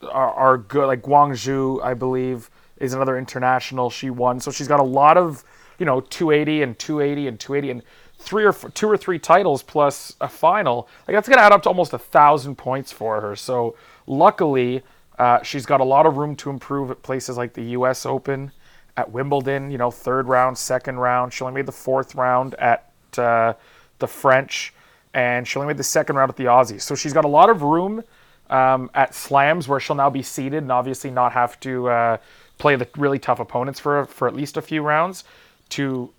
are, 0.03 0.33
are 0.33 0.57
good. 0.57 0.87
Like 0.87 1.01
Guangzhou, 1.01 1.83
I 1.83 1.93
believe, 1.93 2.49
is 2.77 2.93
another 2.93 3.17
international 3.17 3.89
she 3.89 4.09
won. 4.09 4.39
So 4.39 4.51
she's 4.51 4.67
got 4.67 4.79
a 4.79 4.83
lot 4.83 5.17
of, 5.17 5.43
you 5.79 5.85
know, 5.85 6.01
280 6.01 6.63
and 6.63 6.79
280 6.79 7.27
and 7.27 7.39
280 7.39 7.71
and 7.71 7.83
three 8.17 8.43
or 8.43 8.49
f- 8.49 8.73
two 8.73 8.87
or 8.89 8.97
three 8.97 9.19
titles 9.19 9.63
plus 9.63 10.15
a 10.21 10.27
final. 10.27 10.87
Like 11.07 11.15
that's 11.15 11.27
gonna 11.27 11.41
add 11.41 11.51
up 11.51 11.63
to 11.63 11.69
almost 11.69 11.93
a 11.93 11.97
thousand 11.99 12.55
points 12.55 12.91
for 12.91 13.19
her. 13.21 13.35
So 13.35 13.75
luckily, 14.07 14.83
uh, 15.17 15.41
she's 15.43 15.65
got 15.65 15.81
a 15.81 15.83
lot 15.83 16.05
of 16.05 16.17
room 16.17 16.35
to 16.37 16.49
improve 16.49 16.91
at 16.91 17.01
places 17.03 17.37
like 17.37 17.53
the 17.53 17.63
U.S. 17.63 18.05
Open, 18.05 18.51
at 18.97 19.11
Wimbledon. 19.11 19.71
You 19.71 19.77
know, 19.77 19.91
third 19.91 20.27
round, 20.27 20.57
second 20.57 20.97
round. 20.97 21.33
She 21.33 21.43
only 21.43 21.55
made 21.55 21.65
the 21.65 21.71
fourth 21.71 22.15
round 22.15 22.55
at 22.55 22.91
uh, 23.17 23.53
the 23.99 24.07
French, 24.07 24.73
and 25.13 25.47
she 25.47 25.57
only 25.57 25.67
made 25.67 25.77
the 25.77 25.83
second 25.83 26.15
round 26.15 26.29
at 26.29 26.37
the 26.37 26.45
Aussies. 26.45 26.81
So 26.81 26.95
she's 26.95 27.13
got 27.13 27.25
a 27.25 27.29
lot 27.29 27.49
of 27.49 27.61
room 27.61 28.03
um, 28.51 28.91
at 28.93 29.15
slams 29.15 29.67
where 29.67 29.79
she'll 29.79 29.95
now 29.95 30.09
be 30.09 30.21
seated 30.21 30.57
and 30.57 30.71
obviously 30.71 31.09
not 31.09 31.31
have 31.31 31.59
to 31.61 31.89
uh, 31.89 32.17
play 32.57 32.75
the 32.75 32.87
really 32.97 33.19
tough 33.19 33.39
opponents 33.39 33.79
for 33.79 34.05
for 34.05 34.27
at 34.27 34.35
least 34.35 34.57
a 34.57 34.61
few 34.61 34.81
rounds 34.81 35.23
to 35.69 36.13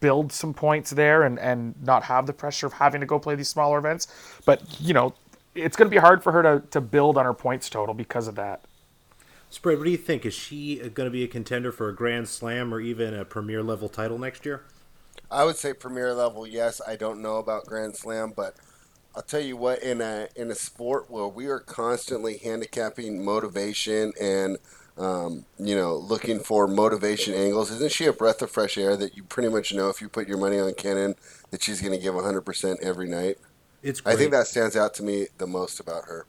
build 0.00 0.32
some 0.32 0.52
points 0.52 0.90
there 0.90 1.22
and 1.22 1.38
and 1.38 1.74
not 1.82 2.02
have 2.04 2.26
the 2.26 2.32
pressure 2.32 2.66
of 2.66 2.74
having 2.74 3.00
to 3.00 3.06
go 3.06 3.18
play 3.18 3.34
these 3.34 3.48
smaller 3.48 3.78
events. 3.78 4.08
But 4.44 4.62
you 4.80 4.92
know, 4.92 5.14
it's 5.54 5.76
going 5.76 5.88
to 5.88 5.94
be 5.94 6.00
hard 6.00 6.22
for 6.22 6.32
her 6.32 6.42
to 6.42 6.62
to 6.70 6.80
build 6.80 7.16
on 7.16 7.24
her 7.24 7.34
points 7.34 7.70
total 7.70 7.94
because 7.94 8.28
of 8.28 8.34
that. 8.34 8.60
Spread, 9.50 9.78
what 9.78 9.84
do 9.84 9.90
you 9.90 9.96
think? 9.96 10.26
Is 10.26 10.34
she 10.34 10.76
going 10.76 11.06
to 11.06 11.10
be 11.10 11.24
a 11.24 11.28
contender 11.28 11.72
for 11.72 11.88
a 11.88 11.94
Grand 11.94 12.28
Slam 12.28 12.74
or 12.74 12.80
even 12.80 13.14
a 13.14 13.24
Premier 13.24 13.62
level 13.62 13.88
title 13.88 14.18
next 14.18 14.44
year? 14.44 14.64
I 15.30 15.44
would 15.44 15.56
say 15.56 15.72
premier 15.72 16.14
level, 16.14 16.46
yes. 16.46 16.80
I 16.86 16.96
don't 16.96 17.20
know 17.20 17.36
about 17.36 17.66
Grand 17.66 17.96
Slam, 17.96 18.32
but 18.34 18.56
I'll 19.18 19.24
tell 19.24 19.40
you 19.40 19.56
what, 19.56 19.82
in 19.82 20.00
a 20.00 20.28
in 20.36 20.48
a 20.48 20.54
sport 20.54 21.10
where 21.10 21.26
we 21.26 21.46
are 21.46 21.58
constantly 21.58 22.38
handicapping 22.38 23.24
motivation 23.24 24.12
and 24.20 24.58
um, 24.96 25.44
you 25.58 25.74
know 25.74 25.96
looking 25.96 26.38
for 26.38 26.68
motivation 26.68 27.34
angles, 27.34 27.72
isn't 27.72 27.90
she 27.90 28.06
a 28.06 28.12
breath 28.12 28.42
of 28.42 28.50
fresh 28.52 28.78
air 28.78 28.96
that 28.96 29.16
you 29.16 29.24
pretty 29.24 29.48
much 29.48 29.74
know 29.74 29.88
if 29.88 30.00
you 30.00 30.08
put 30.08 30.28
your 30.28 30.38
money 30.38 30.60
on 30.60 30.72
Kenin 30.74 31.16
that 31.50 31.64
she's 31.64 31.80
going 31.80 31.94
to 31.94 31.98
give 31.98 32.14
100% 32.14 32.80
every 32.80 33.08
night? 33.08 33.38
It's 33.82 34.00
great. 34.00 34.12
I 34.12 34.16
think 34.16 34.30
that 34.30 34.46
stands 34.46 34.76
out 34.76 34.94
to 34.94 35.02
me 35.02 35.26
the 35.38 35.48
most 35.48 35.80
about 35.80 36.04
her. 36.04 36.26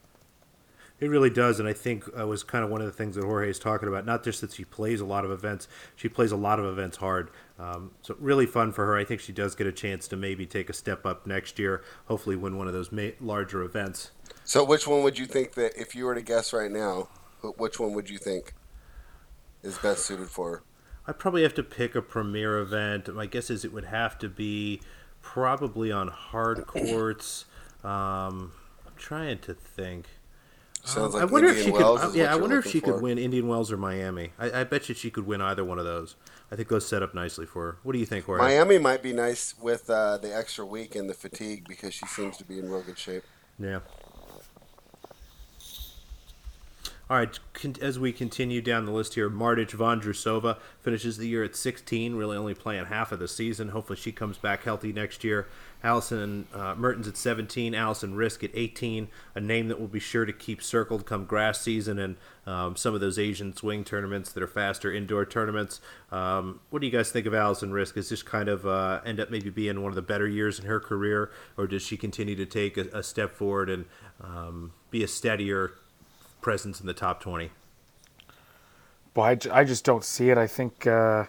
It 1.00 1.08
really 1.08 1.30
does, 1.30 1.58
and 1.58 1.66
I 1.68 1.72
think 1.72 2.04
uh, 2.18 2.26
was 2.26 2.42
kind 2.42 2.62
of 2.62 2.70
one 2.70 2.82
of 2.82 2.86
the 2.86 2.92
things 2.92 3.14
that 3.14 3.24
Jorge 3.24 3.48
is 3.48 3.58
talking 3.58 3.88
about. 3.88 4.04
Not 4.04 4.22
just 4.22 4.42
that 4.42 4.52
she 4.52 4.64
plays 4.64 5.00
a 5.00 5.06
lot 5.06 5.24
of 5.24 5.30
events, 5.30 5.66
she 5.96 6.10
plays 6.10 6.30
a 6.30 6.36
lot 6.36 6.60
of 6.60 6.66
events 6.66 6.98
hard. 6.98 7.30
Um, 7.58 7.92
so 8.02 8.16
really 8.20 8.44
fun 8.44 8.70
for 8.72 8.84
her. 8.84 8.96
I 8.96 9.04
think 9.04 9.22
she 9.22 9.32
does 9.32 9.54
get 9.54 9.66
a 9.66 9.72
chance 9.72 10.06
to 10.08 10.16
maybe 10.16 10.44
take 10.44 10.68
a 10.68 10.74
step 10.74 11.06
up 11.06 11.26
next 11.26 11.58
year. 11.58 11.82
Hopefully, 12.06 12.36
win 12.36 12.58
one 12.58 12.66
of 12.66 12.74
those 12.74 12.92
ma- 12.92 13.16
larger 13.18 13.62
events. 13.62 14.10
So, 14.44 14.62
which 14.62 14.86
one 14.86 15.02
would 15.02 15.18
you 15.18 15.26
think 15.26 15.54
that 15.54 15.72
if 15.80 15.94
you 15.94 16.04
were 16.04 16.14
to 16.14 16.22
guess 16.22 16.52
right 16.52 16.70
now, 16.70 17.08
which 17.56 17.80
one 17.80 17.94
would 17.94 18.10
you 18.10 18.18
think 18.18 18.52
is 19.62 19.78
best 19.78 20.04
suited 20.04 20.28
for 20.28 20.50
her? 20.50 20.62
I'd 21.06 21.18
probably 21.18 21.42
have 21.42 21.54
to 21.54 21.62
pick 21.62 21.94
a 21.94 22.02
premier 22.02 22.58
event. 22.58 23.12
My 23.14 23.24
guess 23.24 23.48
is 23.48 23.64
it 23.64 23.72
would 23.72 23.86
have 23.86 24.18
to 24.18 24.28
be 24.28 24.82
probably 25.22 25.90
on 25.90 26.08
hard 26.08 26.66
courts. 26.66 27.46
Um, 27.82 28.52
I'm 28.86 28.96
trying 28.96 29.38
to 29.40 29.54
think. 29.54 30.06
Sounds 30.84 31.14
Um, 31.14 31.20
like 31.20 31.22
I 31.22 31.24
wonder 31.32 31.48
if 31.48 31.56
Indian 31.58 31.66
she 31.66 31.72
could. 31.72 31.80
Wells 31.82 32.00
uh, 32.00 32.12
yeah, 32.14 32.32
I 32.32 32.36
wonder 32.36 32.58
if 32.58 32.66
she 32.66 32.80
could 32.80 33.02
win 33.02 33.18
Indian 33.18 33.46
Wells 33.48 33.70
or 33.70 33.76
Miami. 33.76 34.32
I, 34.38 34.60
I 34.60 34.64
bet 34.64 34.88
you 34.88 34.94
she 34.94 35.10
could 35.10 35.26
win 35.26 35.40
either 35.40 35.64
one 35.64 35.78
of 35.78 35.84
those. 35.84 36.16
I 36.50 36.56
think 36.56 36.68
those 36.68 36.86
set 36.88 37.02
up 37.02 37.14
nicely 37.14 37.46
for 37.46 37.64
her. 37.72 37.78
What 37.82 37.92
do 37.92 37.98
you 37.98 38.06
think, 38.06 38.24
Jorge? 38.24 38.42
Miami 38.42 38.78
might 38.78 39.02
be 39.02 39.12
nice 39.12 39.54
with 39.60 39.88
uh, 39.90 40.16
the 40.18 40.34
extra 40.34 40.64
week 40.64 40.96
and 40.96 41.08
the 41.08 41.14
fatigue 41.14 41.66
because 41.68 41.94
she 41.94 42.06
seems 42.06 42.36
to 42.38 42.44
be 42.44 42.58
in 42.58 42.70
real 42.70 42.82
good 42.82 42.98
shape. 42.98 43.22
Yeah. 43.58 43.80
All 47.08 47.16
right, 47.16 47.36
con- 47.54 47.74
as 47.82 47.98
we 47.98 48.12
continue 48.12 48.62
down 48.62 48.84
the 48.86 48.92
list 48.92 49.14
here, 49.14 49.28
Martic 49.28 49.70
Vondrousova 49.70 50.58
finishes 50.80 51.16
the 51.18 51.26
year 51.26 51.42
at 51.42 51.56
16, 51.56 52.14
really 52.14 52.36
only 52.36 52.54
playing 52.54 52.84
half 52.84 53.10
of 53.10 53.18
the 53.18 53.26
season. 53.26 53.70
Hopefully, 53.70 53.98
she 53.98 54.12
comes 54.12 54.38
back 54.38 54.62
healthy 54.62 54.92
next 54.92 55.24
year. 55.24 55.48
Allison 55.82 56.46
uh, 56.52 56.74
Mertens 56.74 57.08
at 57.08 57.16
17, 57.16 57.74
Alison 57.74 58.14
Riske 58.14 58.44
at 58.44 58.50
18, 58.52 59.08
a 59.34 59.40
name 59.40 59.68
that 59.68 59.80
will 59.80 59.88
be 59.88 60.00
sure 60.00 60.24
to 60.24 60.32
keep 60.32 60.62
circled 60.62 61.06
come 61.06 61.24
grass 61.24 61.60
season 61.60 61.98
and 61.98 62.16
um, 62.46 62.76
some 62.76 62.94
of 62.94 63.00
those 63.00 63.18
Asian 63.18 63.56
swing 63.56 63.84
tournaments 63.84 64.32
that 64.32 64.42
are 64.42 64.48
faster 64.48 64.92
indoor 64.92 65.24
tournaments. 65.24 65.80
Um, 66.12 66.60
what 66.70 66.80
do 66.80 66.86
you 66.86 66.92
guys 66.92 67.10
think 67.10 67.26
of 67.26 67.34
Alison 67.34 67.72
Riske? 67.72 67.96
Is 67.96 68.08
this 68.10 68.22
kind 68.22 68.48
of 68.48 68.66
uh, 68.66 69.00
end 69.04 69.20
up 69.20 69.30
maybe 69.30 69.50
being 69.50 69.82
one 69.82 69.90
of 69.90 69.96
the 69.96 70.02
better 70.02 70.28
years 70.28 70.58
in 70.58 70.66
her 70.66 70.80
career, 70.80 71.30
or 71.56 71.66
does 71.66 71.82
she 71.82 71.96
continue 71.96 72.36
to 72.36 72.46
take 72.46 72.76
a, 72.76 72.88
a 72.92 73.02
step 73.02 73.32
forward 73.34 73.70
and 73.70 73.86
um, 74.22 74.72
be 74.90 75.02
a 75.02 75.08
steadier 75.08 75.72
presence 76.40 76.80
in 76.80 76.86
the 76.86 76.94
top 76.94 77.20
20? 77.20 77.50
Boy, 79.14 79.22
I, 79.22 79.38
I 79.52 79.64
just 79.64 79.84
don't 79.84 80.04
see 80.04 80.30
it. 80.30 80.38
I 80.38 80.46
think 80.46 80.86
uh, 80.86 81.24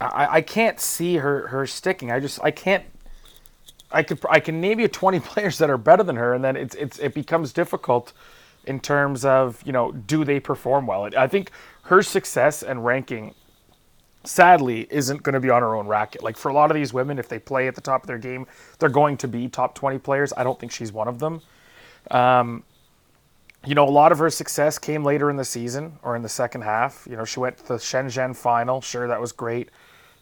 I, 0.00 0.36
I 0.36 0.40
can't 0.42 0.80
see 0.80 1.16
her, 1.16 1.48
her 1.48 1.66
sticking. 1.66 2.10
I 2.12 2.20
just 2.20 2.40
I 2.42 2.50
can't. 2.50 2.84
I 3.90 4.02
could 4.02 4.20
I 4.28 4.40
can 4.40 4.60
name 4.60 4.80
you 4.80 4.88
20 5.02 5.20
players 5.20 5.58
that 5.58 5.70
are 5.70 5.78
better 5.78 6.02
than 6.02 6.16
her, 6.16 6.34
and 6.34 6.44
then 6.44 6.56
it's 6.56 6.74
it's 6.76 6.98
it 6.98 7.14
becomes 7.14 7.52
difficult 7.52 8.12
in 8.66 8.80
terms 8.80 9.24
of 9.24 9.62
you 9.64 9.72
know 9.72 9.92
do 9.92 10.24
they 10.24 10.40
perform 10.40 10.86
well. 10.86 11.08
I 11.16 11.28
think 11.28 11.50
her 11.84 12.02
success 12.02 12.62
and 12.62 12.84
ranking, 12.84 13.34
sadly, 14.24 14.86
isn't 14.90 15.22
going 15.22 15.34
to 15.34 15.40
be 15.40 15.50
on 15.50 15.62
her 15.62 15.74
own 15.74 15.86
racket. 15.86 16.22
Like 16.22 16.36
for 16.36 16.50
a 16.50 16.54
lot 16.54 16.70
of 16.70 16.74
these 16.74 16.92
women, 16.94 17.18
if 17.18 17.28
they 17.28 17.38
play 17.38 17.68
at 17.68 17.74
the 17.74 17.80
top 17.82 18.02
of 18.02 18.06
their 18.06 18.18
game, 18.18 18.46
they're 18.78 18.88
going 18.88 19.16
to 19.18 19.28
be 19.28 19.48
top 19.48 19.74
20 19.74 19.98
players. 19.98 20.32
I 20.36 20.44
don't 20.44 20.58
think 20.58 20.72
she's 20.72 20.92
one 20.92 21.08
of 21.08 21.18
them 21.18 21.42
um, 22.10 22.64
you 23.66 23.74
know, 23.74 23.88
a 23.88 23.90
lot 23.90 24.12
of 24.12 24.18
her 24.18 24.30
success 24.30 24.78
came 24.78 25.04
later 25.04 25.30
in 25.30 25.36
the 25.36 25.44
season 25.44 25.98
or 26.02 26.16
in 26.16 26.22
the 26.22 26.28
second 26.28 26.62
half. 26.62 27.06
You 27.08 27.16
know, 27.16 27.24
she 27.24 27.40
went 27.40 27.58
to 27.58 27.68
the 27.68 27.74
Shenzhen 27.74 28.36
final. 28.36 28.80
Sure, 28.80 29.08
that 29.08 29.20
was 29.20 29.32
great. 29.32 29.70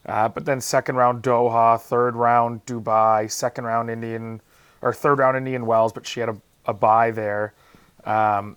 Uh, 0.07 0.29
but 0.29 0.45
then 0.45 0.61
second 0.61 0.97
round 0.97 1.23
Doha, 1.23 1.81
third 1.81 2.17
round 2.17 2.65
Dubai, 2.67 3.31
second 3.31 3.65
round 3.65 3.91
Indian 3.91 4.41
or 4.81 4.93
third 4.93 5.19
round 5.19 5.37
Indian 5.37 5.65
Wells, 5.65 5.93
but 5.93 6.07
she 6.07 6.21
had 6.21 6.29
a, 6.29 6.37
a 6.67 6.75
bye 6.75 7.11
there. 7.11 7.55
Um, 8.05 8.57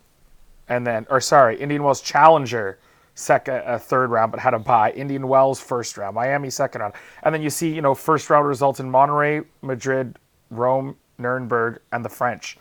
and 0.68 0.86
then, 0.86 1.06
or 1.10 1.22
sorry, 1.22 1.60
Indian 1.60 1.84
Wells 1.84 2.02
Challenger, 2.02 2.80
second, 3.14 3.62
a 3.66 3.78
third 3.78 4.10
round, 4.10 4.32
but 4.32 4.40
had 4.40 4.56
a 4.56 4.60
bye. 4.60 4.92
Indian 4.92 5.28
Wells 5.28 5.60
first 5.60 5.98
round, 5.98 6.16
Miami 6.16 6.50
second 6.50 6.82
round, 6.82 6.96
and 7.22 7.34
then 7.34 7.44
you 7.44 7.52
see, 7.52 7.74
you 7.74 7.82
know, 7.82 7.94
first 7.94 8.30
round 8.32 8.48
results 8.48 8.80
in 8.80 8.90
Monterey, 8.90 9.42
Madrid, 9.62 10.18
Rome, 10.50 10.96
Nuremberg, 11.20 11.80
and 11.92 12.04
the 12.04 12.10
French. 12.10 12.58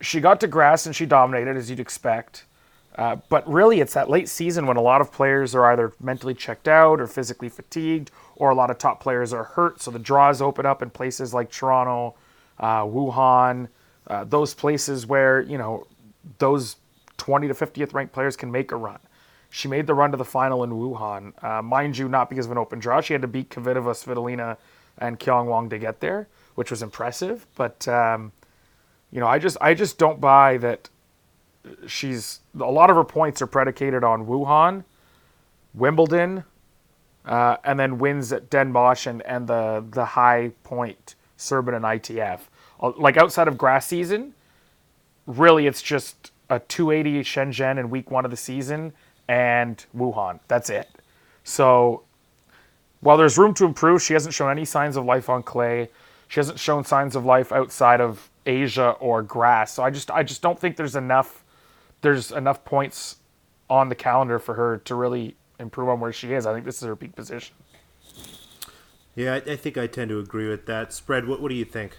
She 0.00 0.20
got 0.20 0.40
to 0.40 0.46
grass 0.46 0.86
and 0.86 0.94
she 0.94 1.06
dominated 1.06 1.56
as 1.56 1.70
you'd 1.70 1.80
expect. 1.80 2.44
Uh, 2.96 3.16
but 3.28 3.48
really, 3.50 3.80
it's 3.80 3.94
that 3.94 4.08
late 4.08 4.28
season 4.28 4.66
when 4.66 4.76
a 4.76 4.82
lot 4.82 5.00
of 5.00 5.10
players 5.12 5.54
are 5.54 5.66
either 5.72 5.92
mentally 6.00 6.34
checked 6.34 6.68
out 6.68 7.00
or 7.00 7.06
physically 7.06 7.48
fatigued, 7.48 8.10
or 8.36 8.50
a 8.50 8.54
lot 8.54 8.70
of 8.70 8.78
top 8.78 9.00
players 9.00 9.32
are 9.32 9.44
hurt. 9.44 9.80
So 9.80 9.90
the 9.90 9.98
draws 9.98 10.40
open 10.40 10.64
up 10.64 10.80
in 10.80 10.90
places 10.90 11.34
like 11.34 11.50
Toronto, 11.50 12.14
uh, 12.60 12.82
Wuhan, 12.82 13.68
uh, 14.06 14.24
those 14.24 14.54
places 14.54 15.06
where 15.06 15.40
you 15.40 15.58
know 15.58 15.86
those 16.38 16.76
20 17.16 17.48
to 17.48 17.54
50th 17.54 17.94
ranked 17.94 18.12
players 18.12 18.36
can 18.36 18.50
make 18.50 18.70
a 18.70 18.76
run. 18.76 18.98
She 19.50 19.68
made 19.68 19.86
the 19.86 19.94
run 19.94 20.10
to 20.10 20.16
the 20.16 20.24
final 20.24 20.64
in 20.64 20.70
Wuhan, 20.70 21.32
uh, 21.44 21.62
mind 21.62 21.96
you, 21.96 22.08
not 22.08 22.28
because 22.28 22.46
of 22.46 22.52
an 22.52 22.58
open 22.58 22.80
draw. 22.80 23.00
She 23.00 23.14
had 23.14 23.22
to 23.22 23.28
beat 23.28 23.50
Kvitova, 23.50 23.94
Svitolina, 23.94 24.56
and 24.98 25.18
Qiang 25.18 25.46
Wang 25.46 25.68
to 25.70 25.78
get 25.78 26.00
there, 26.00 26.28
which 26.54 26.70
was 26.70 26.82
impressive. 26.82 27.46
But 27.54 27.86
um, 27.86 28.32
you 29.14 29.20
know, 29.20 29.28
I 29.28 29.38
just 29.38 29.56
I 29.60 29.74
just 29.74 29.96
don't 29.96 30.20
buy 30.20 30.58
that 30.58 30.90
she's 31.86 32.40
a 32.58 32.70
lot 32.70 32.90
of 32.90 32.96
her 32.96 33.04
points 33.04 33.40
are 33.40 33.46
predicated 33.46 34.02
on 34.02 34.26
Wuhan, 34.26 34.82
Wimbledon, 35.72 36.42
uh, 37.24 37.56
and 37.62 37.78
then 37.78 37.98
wins 37.98 38.32
at 38.32 38.50
Den 38.50 38.72
Bosch 38.72 39.06
and, 39.06 39.22
and 39.22 39.46
the 39.46 39.84
the 39.88 40.04
high 40.04 40.50
point 40.64 41.14
Serbian 41.36 41.76
and 41.76 41.84
ITF. 41.84 42.40
Uh, 42.80 42.90
like 42.96 43.16
outside 43.16 43.46
of 43.46 43.56
grass 43.56 43.86
season, 43.86 44.34
really 45.28 45.68
it's 45.68 45.80
just 45.80 46.32
a 46.50 46.58
280 46.58 47.22
Shenzhen 47.22 47.78
in 47.78 47.90
week 47.90 48.10
one 48.10 48.24
of 48.24 48.32
the 48.32 48.36
season 48.36 48.92
and 49.28 49.86
Wuhan. 49.96 50.40
That's 50.48 50.70
it. 50.70 50.88
So 51.44 52.02
while 53.00 53.16
there's 53.16 53.38
room 53.38 53.54
to 53.54 53.64
improve, 53.64 54.02
she 54.02 54.12
hasn't 54.14 54.34
shown 54.34 54.50
any 54.50 54.64
signs 54.64 54.96
of 54.96 55.04
life 55.04 55.28
on 55.28 55.44
clay. 55.44 55.88
She 56.26 56.40
hasn't 56.40 56.58
shown 56.58 56.84
signs 56.84 57.14
of 57.14 57.24
life 57.24 57.52
outside 57.52 58.00
of 58.00 58.28
Asia 58.46 58.90
or 59.00 59.22
grass. 59.22 59.72
So 59.72 59.82
I 59.82 59.90
just 59.90 60.10
I 60.10 60.22
just 60.22 60.42
don't 60.42 60.58
think 60.58 60.76
there's 60.76 60.96
enough 60.96 61.44
there's 62.00 62.32
enough 62.32 62.64
points 62.64 63.16
on 63.70 63.88
the 63.88 63.94
calendar 63.94 64.38
for 64.38 64.54
her 64.54 64.78
to 64.78 64.94
really 64.94 65.36
improve 65.58 65.88
on 65.88 66.00
where 66.00 66.12
she 66.12 66.32
is. 66.32 66.46
I 66.46 66.52
think 66.52 66.64
this 66.64 66.82
is 66.82 66.86
her 66.86 66.96
peak 66.96 67.14
position. 67.14 67.54
Yeah, 69.14 69.34
I, 69.34 69.52
I 69.52 69.56
think 69.56 69.78
I 69.78 69.86
tend 69.86 70.10
to 70.10 70.18
agree 70.18 70.48
with 70.48 70.66
that. 70.66 70.92
Spread. 70.92 71.26
What 71.26 71.40
What 71.40 71.48
do 71.48 71.54
you 71.54 71.64
think? 71.64 71.96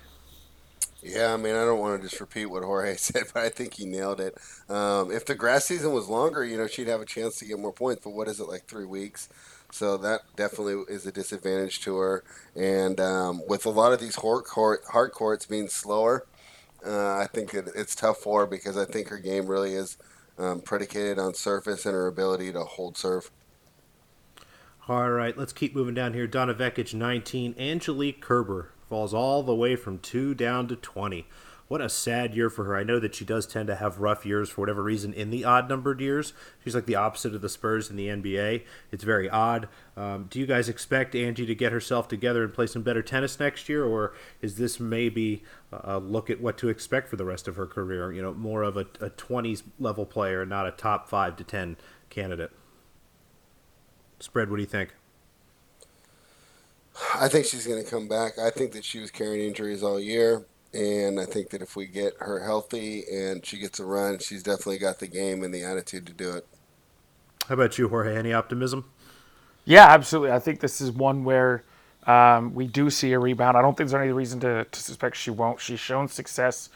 Yeah, 1.01 1.35
I 1.35 1.37
mean, 1.37 1.53
I 1.53 1.63
don't 1.65 1.79
want 1.79 2.01
to 2.01 2.07
just 2.07 2.19
repeat 2.19 2.47
what 2.47 2.63
Jorge 2.63 2.95
said, 2.97 3.25
but 3.33 3.43
I 3.43 3.49
think 3.49 3.75
he 3.75 3.85
nailed 3.85 4.19
it. 4.19 4.35
Um, 4.67 5.11
if 5.11 5.25
the 5.25 5.35
grass 5.35 5.65
season 5.65 5.93
was 5.93 6.09
longer, 6.09 6.43
you 6.43 6.57
know, 6.57 6.65
she'd 6.65 6.87
have 6.87 7.01
a 7.01 7.05
chance 7.05 7.37
to 7.39 7.45
get 7.45 7.59
more 7.59 7.71
points. 7.71 8.01
But 8.03 8.13
what 8.13 8.27
is 8.27 8.39
it 8.39 8.47
like 8.47 8.65
three 8.65 8.85
weeks? 8.85 9.29
So 9.71 9.97
that 9.97 10.21
definitely 10.35 10.83
is 10.93 11.05
a 11.05 11.11
disadvantage 11.11 11.81
to 11.81 11.97
her. 11.97 12.23
And 12.55 12.99
um, 12.99 13.41
with 13.47 13.65
a 13.65 13.69
lot 13.69 13.93
of 13.93 13.99
these 13.99 14.15
hard, 14.15 14.45
court, 14.45 14.81
hard 14.91 15.11
courts 15.11 15.45
being 15.45 15.67
slower, 15.67 16.25
uh, 16.85 17.17
I 17.17 17.27
think 17.31 17.53
it, 17.53 17.69
it's 17.75 17.95
tough 17.95 18.17
for 18.17 18.41
her 18.41 18.45
because 18.47 18.77
I 18.77 18.85
think 18.85 19.09
her 19.09 19.17
game 19.17 19.47
really 19.47 19.73
is 19.73 19.97
um, 20.37 20.61
predicated 20.61 21.19
on 21.19 21.33
surface 21.33 21.85
and 21.85 21.93
her 21.93 22.07
ability 22.07 22.51
to 22.53 22.63
hold 22.63 22.97
serve. 22.97 23.31
All 24.87 25.09
right, 25.09 25.35
let's 25.37 25.53
keep 25.53 25.75
moving 25.75 25.95
down 25.95 26.13
here. 26.13 26.27
Donna 26.27 26.53
Vekic, 26.53 26.93
19. 26.93 27.55
Angelique 27.57 28.21
Kerber 28.21 28.71
falls 28.87 29.13
all 29.13 29.41
the 29.41 29.55
way 29.55 29.75
from 29.75 29.97
2 29.97 30.35
down 30.35 30.67
to 30.67 30.75
20 30.75 31.25
what 31.67 31.81
a 31.81 31.89
sad 31.89 32.35
year 32.35 32.49
for 32.49 32.65
her. 32.65 32.75
I 32.75 32.83
know 32.83 32.99
that 32.99 33.15
she 33.15 33.25
does 33.25 33.47
tend 33.47 33.67
to 33.67 33.75
have 33.75 33.99
rough 33.99 34.25
years 34.25 34.49
for 34.49 34.61
whatever 34.61 34.83
reason 34.83 35.13
in 35.13 35.31
the 35.31 35.43
odd 35.43 35.67
numbered 35.67 35.99
years. 35.99 36.33
She's 36.63 36.75
like 36.75 36.85
the 36.85 36.95
opposite 36.95 37.33
of 37.33 37.41
the 37.41 37.49
Spurs 37.49 37.89
in 37.89 37.95
the 37.95 38.07
NBA. 38.07 38.63
It's 38.91 39.03
very 39.03 39.27
odd. 39.29 39.67
Um, 39.97 40.27
do 40.29 40.39
you 40.39 40.45
guys 40.45 40.69
expect 40.69 41.15
Angie 41.15 41.45
to 41.45 41.55
get 41.55 41.71
herself 41.71 42.07
together 42.07 42.43
and 42.43 42.53
play 42.53 42.67
some 42.67 42.83
better 42.83 43.01
tennis 43.01 43.39
next 43.39 43.67
year, 43.67 43.83
or 43.83 44.13
is 44.41 44.57
this 44.57 44.79
maybe 44.79 45.43
a 45.71 45.97
look 45.97 46.29
at 46.29 46.39
what 46.39 46.57
to 46.59 46.69
expect 46.69 47.09
for 47.09 47.15
the 47.15 47.25
rest 47.25 47.47
of 47.47 47.55
her 47.55 47.65
career? 47.65 48.11
You 48.11 48.21
know, 48.21 48.33
more 48.33 48.61
of 48.61 48.77
a, 48.77 48.85
a 49.01 49.09
20s 49.09 49.63
level 49.79 50.05
player, 50.05 50.45
not 50.45 50.67
a 50.67 50.71
top 50.71 51.09
5 51.09 51.35
to 51.37 51.43
10 51.43 51.77
candidate? 52.11 52.51
Spread, 54.19 54.49
what 54.51 54.57
do 54.57 54.61
you 54.61 54.67
think? 54.67 54.93
I 57.15 57.27
think 57.27 57.45
she's 57.45 57.67
going 57.67 57.83
to 57.83 57.89
come 57.89 58.07
back. 58.07 58.37
I 58.37 58.49
think 58.49 58.71
that 58.73 58.85
she 58.85 58.99
was 58.99 59.11
carrying 59.11 59.45
injuries 59.47 59.83
all 59.83 59.99
year. 59.99 60.45
And 60.75 61.19
I 61.19 61.25
think 61.25 61.51
that 61.51 61.61
if 61.61 61.75
we 61.75 61.85
get 61.85 62.15
her 62.19 62.43
healthy 62.43 63.03
and 63.11 63.45
she 63.45 63.57
gets 63.57 63.79
a 63.79 63.85
run, 63.85 64.19
she's 64.19 64.43
definitely 64.43 64.77
got 64.77 64.99
the 64.99 65.07
game 65.07 65.43
and 65.43 65.53
the 65.53 65.63
attitude 65.63 66.05
to 66.07 66.13
do 66.13 66.31
it. 66.31 66.45
How 67.47 67.53
about 67.53 67.77
you, 67.77 67.87
Jorge? 67.87 68.17
Any 68.17 68.33
optimism? 68.33 68.91
Yeah, 69.63 69.85
absolutely. 69.85 70.31
I 70.31 70.39
think 70.39 70.59
this 70.59 70.81
is 70.81 70.91
one 70.91 71.23
where 71.23 71.63
um, 72.05 72.53
we 72.53 72.67
do 72.67 72.89
see 72.89 73.13
a 73.13 73.19
rebound. 73.19 73.55
I 73.55 73.61
don't 73.61 73.77
think 73.77 73.89
there's 73.89 74.01
any 74.01 74.11
reason 74.11 74.39
to, 74.41 74.65
to 74.65 74.79
suspect 74.79 75.15
she 75.15 75.31
won't. 75.31 75.61
She's 75.61 75.79
shown 75.79 76.07
success 76.07 76.69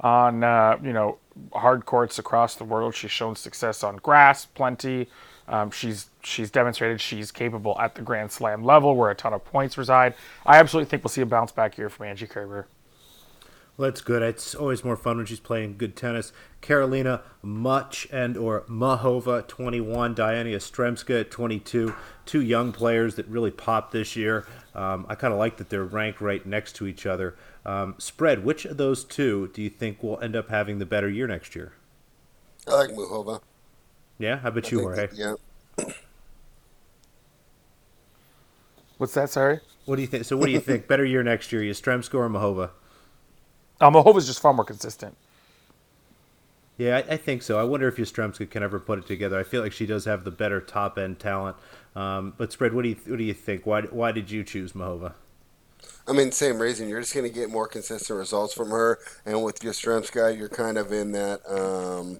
on 0.00 0.44
uh, 0.44 0.78
you 0.82 0.92
know 0.92 1.18
hard 1.52 1.86
courts 1.86 2.18
across 2.18 2.54
the 2.54 2.64
world. 2.64 2.94
She's 2.94 3.10
shown 3.10 3.34
success 3.34 3.82
on 3.82 3.96
grass, 3.96 4.44
plenty. 4.44 5.08
Um, 5.48 5.70
she's 5.70 6.10
she's 6.22 6.50
demonstrated 6.50 7.00
she's 7.00 7.32
capable 7.32 7.78
at 7.80 7.94
the 7.94 8.02
Grand 8.02 8.30
Slam 8.30 8.62
level, 8.62 8.94
where 8.94 9.10
a 9.10 9.14
ton 9.14 9.32
of 9.32 9.44
points 9.44 9.78
reside. 9.78 10.14
I 10.44 10.58
absolutely 10.58 10.90
think 10.90 11.02
we'll 11.02 11.10
see 11.10 11.22
a 11.22 11.26
bounce 11.26 11.52
back 11.52 11.74
here 11.74 11.88
from 11.88 12.06
Angie 12.06 12.26
Kerber. 12.26 12.68
Well, 13.78 13.88
that's 13.88 14.00
good. 14.00 14.22
It's 14.22 14.56
always 14.56 14.82
more 14.82 14.96
fun 14.96 15.18
when 15.18 15.26
she's 15.26 15.38
playing 15.38 15.76
good 15.78 15.94
tennis. 15.94 16.32
Karolina 16.60 17.22
Much 17.42 18.08
and 18.10 18.36
or 18.36 18.62
Muchova, 18.62 19.46
21. 19.46 20.14
Diana 20.14 20.50
Yastremska 20.50 21.30
22. 21.30 21.94
Two 22.26 22.42
young 22.42 22.72
players 22.72 23.14
that 23.14 23.28
really 23.28 23.52
popped 23.52 23.92
this 23.92 24.16
year. 24.16 24.44
Um, 24.74 25.06
I 25.08 25.14
kind 25.14 25.32
of 25.32 25.38
like 25.38 25.58
that 25.58 25.70
they're 25.70 25.84
ranked 25.84 26.20
right 26.20 26.44
next 26.44 26.72
to 26.76 26.88
each 26.88 27.06
other. 27.06 27.36
Um, 27.64 27.94
spread, 27.98 28.44
which 28.44 28.64
of 28.64 28.78
those 28.78 29.04
two 29.04 29.48
do 29.54 29.62
you 29.62 29.70
think 29.70 30.02
will 30.02 30.18
end 30.18 30.34
up 30.34 30.48
having 30.48 30.80
the 30.80 30.86
better 30.86 31.08
year 31.08 31.28
next 31.28 31.54
year? 31.54 31.72
I 32.66 32.74
like 32.74 32.90
Muchova. 32.90 33.40
Yeah? 34.18 34.38
How 34.38 34.48
about 34.48 34.66
I 34.66 34.70
you, 34.70 34.80
Jorge? 34.80 35.06
That, 35.06 35.16
yeah. 35.16 35.84
What's 38.96 39.14
that, 39.14 39.30
sorry? 39.30 39.60
What 39.84 39.94
do 39.96 40.02
you 40.02 40.08
think? 40.08 40.24
So, 40.24 40.36
what 40.36 40.46
do 40.46 40.52
you 40.52 40.58
think? 40.58 40.88
better 40.88 41.04
year 41.04 41.22
next 41.22 41.52
year, 41.52 41.62
Yastremska 41.62 42.14
or 42.14 42.28
Muchova? 42.28 42.70
Um, 43.80 43.94
is 44.16 44.26
just 44.26 44.40
far 44.40 44.52
more 44.52 44.64
consistent. 44.64 45.16
Yeah, 46.76 46.98
I, 46.98 47.14
I, 47.14 47.16
think 47.16 47.42
so. 47.42 47.58
I 47.58 47.64
wonder 47.64 47.88
if 47.88 47.96
Yastremska 47.96 48.48
can 48.48 48.62
ever 48.62 48.78
put 48.78 49.00
it 49.00 49.06
together. 49.06 49.38
I 49.38 49.42
feel 49.42 49.62
like 49.62 49.72
she 49.72 49.84
does 49.84 50.04
have 50.04 50.22
the 50.22 50.30
better 50.30 50.60
top 50.60 50.96
end 50.96 51.18
talent. 51.18 51.56
Um, 51.96 52.34
but 52.36 52.52
spread, 52.52 52.72
what 52.72 52.82
do 52.82 52.90
you 52.90 52.96
what 53.06 53.18
do 53.18 53.24
you 53.24 53.34
think? 53.34 53.66
Why 53.66 53.82
why 53.82 54.12
did 54.12 54.30
you 54.30 54.44
choose 54.44 54.72
Muchova? 54.72 55.14
I 56.06 56.12
mean, 56.12 56.32
same 56.32 56.58
reason. 56.58 56.88
You're 56.88 57.00
just 57.00 57.14
going 57.14 57.26
to 57.26 57.32
get 57.32 57.50
more 57.50 57.66
consistent 57.66 58.18
results 58.18 58.54
from 58.54 58.70
her, 58.70 58.98
and 59.26 59.42
with 59.42 59.60
Yastremska, 59.60 60.36
you're 60.36 60.48
kind 60.48 60.78
of 60.78 60.92
in 60.92 61.12
that 61.12 61.40
um, 61.50 62.18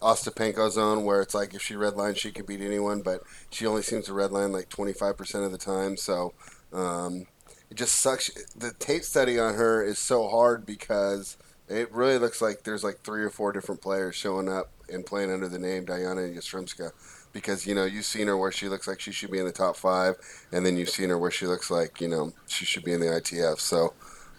Ostapenko 0.00 0.70
zone 0.70 1.04
where 1.04 1.22
it's 1.22 1.34
like 1.34 1.54
if 1.54 1.62
she 1.62 1.74
redlines, 1.74 2.18
she 2.18 2.30
could 2.30 2.46
beat 2.46 2.60
anyone, 2.60 3.00
but 3.00 3.22
she 3.50 3.66
only 3.66 3.82
seems 3.82 4.06
to 4.06 4.12
redline 4.12 4.52
like 4.52 4.68
25% 4.68 5.46
of 5.46 5.50
the 5.50 5.58
time. 5.58 5.96
So 5.96 6.34
um, 6.72 7.26
it 7.74 7.78
just 7.78 7.96
sucks. 7.96 8.30
The 8.54 8.72
tape 8.72 9.02
study 9.02 9.36
on 9.36 9.54
her 9.54 9.82
is 9.82 9.98
so 9.98 10.28
hard 10.28 10.64
because 10.64 11.36
it 11.68 11.90
really 11.92 12.18
looks 12.18 12.40
like 12.40 12.62
there's 12.62 12.84
like 12.84 13.00
three 13.00 13.24
or 13.24 13.30
four 13.30 13.50
different 13.50 13.82
players 13.82 14.14
showing 14.14 14.48
up 14.48 14.70
and 14.88 15.04
playing 15.04 15.32
under 15.32 15.48
the 15.48 15.58
name 15.58 15.84
Diana 15.84 16.20
Yastremska. 16.20 16.92
Because 17.32 17.66
you 17.66 17.74
know 17.74 17.84
you've 17.84 18.04
seen 18.04 18.28
her 18.28 18.36
where 18.36 18.52
she 18.52 18.68
looks 18.68 18.86
like 18.86 19.00
she 19.00 19.10
should 19.10 19.32
be 19.32 19.40
in 19.40 19.44
the 19.44 19.50
top 19.50 19.74
five, 19.74 20.14
and 20.52 20.64
then 20.64 20.76
you've 20.76 20.88
seen 20.88 21.08
her 21.08 21.18
where 21.18 21.32
she 21.32 21.48
looks 21.48 21.68
like 21.68 22.00
you 22.00 22.06
know 22.06 22.32
she 22.46 22.64
should 22.64 22.84
be 22.84 22.92
in 22.92 23.00
the 23.00 23.06
ITF. 23.06 23.58
So 23.58 23.92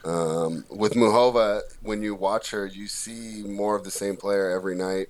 um, 0.05 0.63
with 0.69 0.93
Muchova, 0.93 1.59
when 1.81 2.01
you 2.01 2.15
watch 2.15 2.51
her, 2.51 2.65
you 2.65 2.87
see 2.87 3.43
more 3.43 3.75
of 3.75 3.83
the 3.83 3.91
same 3.91 4.15
player 4.15 4.49
every 4.49 4.77
night, 4.77 5.07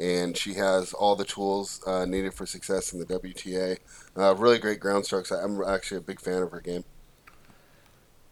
and 0.00 0.36
she 0.36 0.54
has 0.54 0.92
all 0.92 1.14
the 1.14 1.24
tools 1.24 1.80
uh, 1.86 2.06
needed 2.06 2.34
for 2.34 2.44
success 2.44 2.92
in 2.92 2.98
the 2.98 3.06
WTA. 3.06 3.78
Uh, 4.16 4.34
really 4.34 4.58
great 4.58 4.80
ground 4.80 5.04
strokes. 5.04 5.30
I'm 5.30 5.62
actually 5.62 5.98
a 5.98 6.00
big 6.00 6.20
fan 6.20 6.42
of 6.42 6.50
her 6.50 6.60
game. 6.60 6.82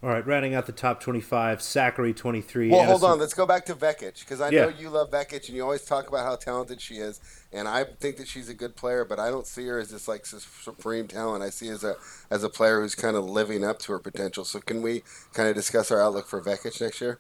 All 0.02 0.10
right, 0.10 0.26
rounding 0.26 0.54
out 0.54 0.66
the 0.66 0.72
top 0.72 1.00
25, 1.00 1.60
Sakkari 1.60 2.14
23. 2.14 2.70
Well, 2.70 2.84
hold 2.84 3.02
on. 3.02 3.18
Let's 3.18 3.32
go 3.32 3.46
back 3.46 3.64
to 3.66 3.74
Vekic 3.74 4.20
because 4.20 4.42
I 4.42 4.50
know 4.50 4.68
you 4.68 4.90
love 4.90 5.10
Vekic 5.10 5.48
and 5.48 5.56
you 5.56 5.62
always 5.62 5.86
talk 5.86 6.06
about 6.06 6.24
how 6.24 6.36
talented 6.36 6.82
she 6.82 6.96
is. 6.96 7.18
And 7.50 7.66
I 7.66 7.84
think 7.84 8.18
that 8.18 8.28
she's 8.28 8.50
a 8.50 8.54
good 8.54 8.76
player, 8.76 9.06
but 9.06 9.18
I 9.18 9.30
don't 9.30 9.46
see 9.46 9.66
her 9.66 9.78
as 9.78 9.88
this 9.88 10.06
like 10.06 10.26
supreme 10.26 11.08
talent. 11.08 11.42
I 11.42 11.48
see 11.48 11.68
her 11.68 11.74
as 11.74 11.82
a 11.82 11.96
as 12.30 12.44
a 12.44 12.50
player 12.50 12.82
who's 12.82 12.94
kind 12.94 13.16
of 13.16 13.24
living 13.24 13.64
up 13.64 13.78
to 13.80 13.92
her 13.92 13.98
potential. 13.98 14.44
So 14.44 14.60
can 14.60 14.82
we 14.82 15.02
kind 15.32 15.48
of 15.48 15.54
discuss 15.54 15.90
our 15.90 16.02
outlook 16.02 16.26
for 16.26 16.42
Vekic 16.42 16.78
next 16.78 17.00
year? 17.00 17.18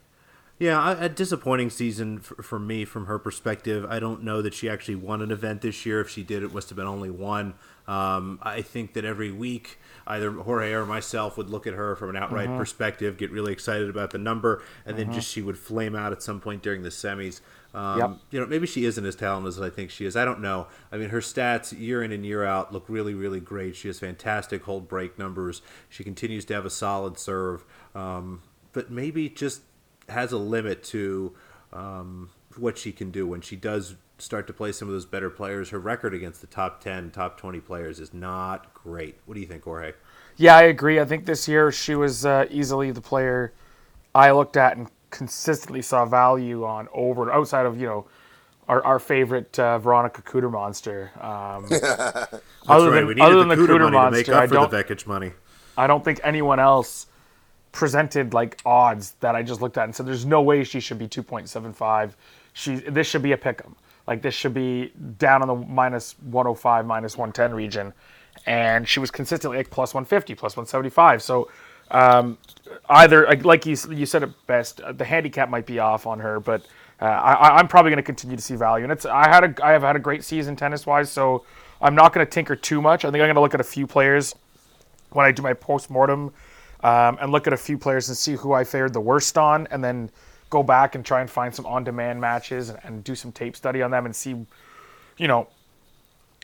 Yeah, 0.58 0.96
a 0.98 1.08
disappointing 1.10 1.68
season 1.68 2.18
for, 2.18 2.42
for, 2.42 2.58
me 2.58 2.86
from 2.86 3.06
her 3.06 3.18
perspective. 3.18 3.84
I 3.90 3.98
don't 3.98 4.22
know 4.22 4.40
that 4.40 4.54
she 4.54 4.70
actually 4.70 4.94
won 4.94 5.20
an 5.20 5.30
event 5.30 5.60
this 5.60 5.84
year. 5.84 6.00
If 6.00 6.08
she 6.08 6.22
did, 6.22 6.42
it 6.42 6.54
must 6.54 6.70
have 6.70 6.76
been 6.76 6.86
only 6.86 7.10
one. 7.10 7.52
Um, 7.88 8.38
I 8.42 8.62
think 8.62 8.94
that 8.94 9.04
every 9.04 9.30
week, 9.30 9.78
either 10.06 10.30
Jorge 10.32 10.72
or 10.72 10.84
myself 10.86 11.36
would 11.36 11.48
look 11.50 11.66
at 11.66 11.74
her 11.74 11.94
from 11.96 12.10
an 12.10 12.16
outright 12.16 12.48
Mm-hmm. 12.48 12.58
perspective, 12.58 13.16
get 13.16 13.30
really 13.30 13.52
excited 13.52 13.88
about 13.88 14.10
the 14.10 14.18
number, 14.18 14.62
and 14.84 14.98
then 14.98 15.12
just 15.12 15.28
she 15.30 15.40
would 15.42 15.56
flame 15.58 15.94
out 15.94 16.12
at 16.12 16.22
some 16.22 16.40
point 16.40 16.62
during 16.62 16.82
the 16.82 16.88
semis. 16.88 17.40
Um, 17.74 17.98
Yep. 17.98 18.10
You 18.30 18.40
know, 18.40 18.46
maybe 18.46 18.66
she 18.66 18.84
isn't 18.86 19.04
as 19.04 19.14
talented 19.14 19.48
as 19.48 19.60
I 19.60 19.70
think 19.70 19.90
she 19.90 20.04
is. 20.06 20.16
I 20.16 20.24
don't 20.24 20.40
know. 20.40 20.66
I 20.90 20.96
mean, 20.96 21.10
her 21.10 21.20
stats 21.20 21.78
year 21.78 22.02
in 22.02 22.10
and 22.10 22.24
year 22.26 22.44
out 22.44 22.72
look 22.72 22.86
really, 22.88 23.14
really 23.14 23.40
great. 23.40 23.76
She 23.76 23.88
has 23.88 23.98
fantastic 24.00 24.64
hold 24.64 24.88
break 24.88 25.18
numbers. 25.18 25.62
She 25.88 26.02
continues 26.02 26.44
to 26.46 26.54
have 26.54 26.64
a 26.64 26.70
solid 26.70 27.18
serve, 27.18 27.64
um, 27.94 28.42
but 28.72 28.90
maybe 28.90 29.28
just 29.28 29.60
has 30.08 30.32
a 30.32 30.38
limit 30.38 30.82
to 30.84 31.34
um, 31.72 32.30
what 32.56 32.78
she 32.78 32.92
can 32.92 33.10
do 33.10 33.26
when 33.26 33.40
she 33.42 33.56
does 33.56 33.94
start 34.18 34.46
to 34.46 34.52
play 34.52 34.72
some 34.72 34.88
of 34.88 34.94
those 34.94 35.06
better 35.06 35.30
players. 35.30 35.70
Her 35.70 35.78
record 35.78 36.14
against 36.14 36.40
the 36.40 36.46
top 36.46 36.80
10, 36.82 37.10
top 37.10 37.38
20 37.38 37.60
players 37.60 38.00
is 38.00 38.14
not 38.14 38.72
great. 38.74 39.16
What 39.26 39.34
do 39.34 39.40
you 39.40 39.46
think, 39.46 39.64
Jorge? 39.64 39.92
Yeah, 40.36 40.56
I 40.56 40.62
agree. 40.62 41.00
I 41.00 41.04
think 41.04 41.26
this 41.26 41.48
year 41.48 41.72
she 41.72 41.94
was 41.94 42.26
uh, 42.26 42.46
easily 42.50 42.90
the 42.90 43.00
player 43.00 43.52
I 44.14 44.30
looked 44.30 44.56
at 44.56 44.76
and 44.76 44.88
consistently 45.10 45.82
saw 45.82 46.04
value 46.04 46.64
on 46.64 46.88
over 46.92 47.32
outside 47.32 47.64
of 47.64 47.80
you 47.80 47.86
know 47.86 48.06
our, 48.68 48.82
our 48.84 48.98
favorite 48.98 49.58
uh, 49.58 49.78
Veronika 49.78 50.22
Kudermetova. 50.22 51.24
Um, 51.24 51.66
That's 51.68 52.42
other 52.68 52.90
right. 52.90 52.96
than 52.96 53.06
we 53.06 53.14
needed 53.14 53.22
other 53.22 53.38
than 53.38 53.48
the 53.48 53.54
Cooter 53.54 53.78
Cooter 53.78 53.92
money 53.92 53.96
to 53.96 54.10
make 54.10 54.28
monster, 54.28 54.34
up 54.34 54.42
I 54.42 54.46
don't 54.46 54.70
the 54.70 54.84
Vekic 54.84 55.06
money. 55.06 55.32
I 55.78 55.86
don't 55.86 56.04
think 56.04 56.20
anyone 56.24 56.58
else 56.58 57.06
presented 57.72 58.32
like 58.34 58.60
odds 58.64 59.12
that 59.20 59.34
I 59.34 59.42
just 59.42 59.60
looked 59.60 59.76
at 59.78 59.84
and 59.84 59.94
said 59.94 60.06
there's 60.06 60.24
no 60.24 60.42
way 60.42 60.64
she 60.64 60.80
should 60.80 60.98
be 60.98 61.06
2.75. 61.06 62.12
She 62.54 62.76
this 62.76 63.06
should 63.06 63.22
be 63.22 63.32
a 63.32 63.36
pick'em. 63.36 63.74
Like 64.06 64.22
this 64.22 64.34
should 64.34 64.54
be 64.54 64.92
down 65.18 65.42
in 65.42 65.48
the 65.48 65.54
minus 65.54 66.14
105, 66.20 66.86
minus 66.86 67.16
110 67.16 67.54
region, 67.54 67.92
and 68.46 68.88
she 68.88 69.00
was 69.00 69.10
consistently 69.10 69.58
like 69.58 69.70
plus 69.70 69.94
150, 69.94 70.34
plus 70.34 70.56
175. 70.56 71.22
So 71.22 71.50
um, 71.90 72.38
either 72.88 73.26
like- 73.42 73.66
you 73.66 73.76
you 73.90 74.06
said 74.06 74.22
it 74.22 74.46
best, 74.46 74.80
uh, 74.80 74.92
the 74.92 75.04
handicap 75.04 75.48
might 75.48 75.66
be 75.66 75.78
off 75.78 76.06
on 76.06 76.20
her, 76.20 76.40
but 76.40 76.62
uh, 77.00 77.04
I, 77.04 77.58
I'm 77.58 77.68
probably 77.68 77.90
going 77.90 77.98
to 77.98 78.02
continue 78.02 78.36
to 78.36 78.42
see 78.42 78.54
value. 78.54 78.84
And 78.84 78.92
it's 78.92 79.04
I 79.04 79.28
had 79.28 79.44
a 79.44 79.66
I 79.66 79.72
have 79.72 79.82
had 79.82 79.96
a 79.96 80.00
great 80.00 80.24
season 80.24 80.56
tennis 80.56 80.86
wise, 80.86 81.10
so 81.10 81.44
I'm 81.80 81.94
not 81.94 82.12
going 82.12 82.24
to 82.24 82.30
tinker 82.30 82.56
too 82.56 82.80
much. 82.80 83.04
I 83.04 83.10
think 83.10 83.20
I'm 83.20 83.26
going 83.26 83.34
to 83.34 83.40
look 83.40 83.54
at 83.54 83.60
a 83.60 83.64
few 83.64 83.86
players 83.86 84.34
when 85.10 85.26
I 85.26 85.32
do 85.32 85.42
my 85.42 85.52
post 85.52 85.90
mortem 85.90 86.32
um, 86.82 87.18
and 87.20 87.32
look 87.32 87.46
at 87.46 87.52
a 87.52 87.56
few 87.56 87.78
players 87.78 88.08
and 88.08 88.16
see 88.16 88.34
who 88.34 88.52
I 88.52 88.64
fared 88.64 88.92
the 88.92 89.00
worst 89.00 89.36
on, 89.36 89.66
and 89.70 89.82
then 89.82 90.10
go 90.50 90.62
back 90.62 90.94
and 90.94 91.04
try 91.04 91.20
and 91.20 91.30
find 91.30 91.54
some 91.54 91.66
on 91.66 91.84
demand 91.84 92.20
matches 92.20 92.68
and, 92.68 92.78
and 92.84 93.04
do 93.04 93.14
some 93.14 93.32
tape 93.32 93.56
study 93.56 93.82
on 93.82 93.90
them 93.90 94.06
and 94.06 94.14
see, 94.14 94.46
you 95.18 95.28
know, 95.28 95.48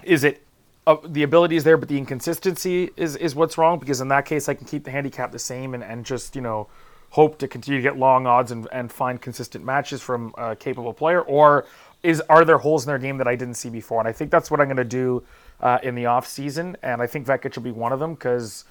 is 0.04 0.24
it 0.24 0.42
uh, 0.86 0.96
the 1.04 1.22
ability 1.22 1.56
is 1.56 1.64
there, 1.64 1.76
but 1.76 1.88
the 1.88 1.96
inconsistency 1.96 2.90
is 2.96 3.14
is 3.16 3.34
what's 3.34 3.56
wrong? 3.56 3.78
Because 3.78 4.00
in 4.00 4.08
that 4.08 4.24
case, 4.24 4.48
I 4.48 4.54
can 4.54 4.66
keep 4.66 4.84
the 4.84 4.90
handicap 4.90 5.30
the 5.30 5.38
same 5.38 5.74
and, 5.74 5.84
and 5.84 6.04
just 6.04 6.34
you 6.34 6.42
know 6.42 6.68
hope 7.10 7.38
to 7.38 7.46
continue 7.46 7.78
to 7.78 7.82
get 7.82 7.98
long 7.98 8.26
odds 8.26 8.50
and, 8.50 8.66
and 8.72 8.90
find 8.90 9.20
consistent 9.20 9.64
matches 9.64 10.00
from 10.00 10.34
a 10.36 10.56
capable 10.56 10.92
player, 10.92 11.20
or 11.20 11.66
is 12.02 12.20
are 12.22 12.44
there 12.44 12.58
holes 12.58 12.84
in 12.84 12.88
their 12.88 12.98
game 12.98 13.18
that 13.18 13.28
I 13.28 13.36
didn't 13.36 13.54
see 13.54 13.68
before? 13.68 14.00
And 14.00 14.08
I 14.08 14.12
think 14.12 14.30
that's 14.30 14.50
what 14.50 14.60
I'm 14.60 14.66
going 14.66 14.76
to 14.76 14.84
do 14.84 15.22
uh, 15.60 15.78
in 15.82 15.94
the 15.94 16.06
off 16.06 16.26
season, 16.26 16.76
and 16.82 17.00
I 17.00 17.06
think 17.06 17.26
Vekic 17.26 17.54
will 17.54 17.62
be 17.62 17.70
one 17.70 17.92
of 17.92 18.00
them 18.00 18.14
because 18.14 18.64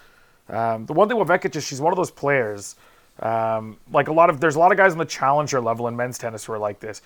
um, 0.50 0.86
the 0.86 0.94
one 0.94 1.08
thing 1.08 1.18
with 1.18 1.30
Vekic 1.30 1.56
is 1.56 1.64
she's 1.64 1.80
one 1.80 1.94
of 1.94 1.98
those 1.98 2.12
players. 2.12 2.76
Um, 3.22 3.78
like 3.92 4.08
a 4.08 4.14
lot 4.14 4.30
of 4.30 4.40
there's 4.40 4.56
a 4.56 4.60
lot 4.60 4.72
of 4.72 4.78
guys 4.78 4.94
on 4.94 4.98
the 4.98 5.06
challenger 5.06 5.62
level 5.62 5.88
in 5.88 5.96
men's 5.96 6.18
tennis 6.18 6.46
who 6.46 6.54
are 6.54 6.60
like 6.60 6.80
this. 6.80 7.02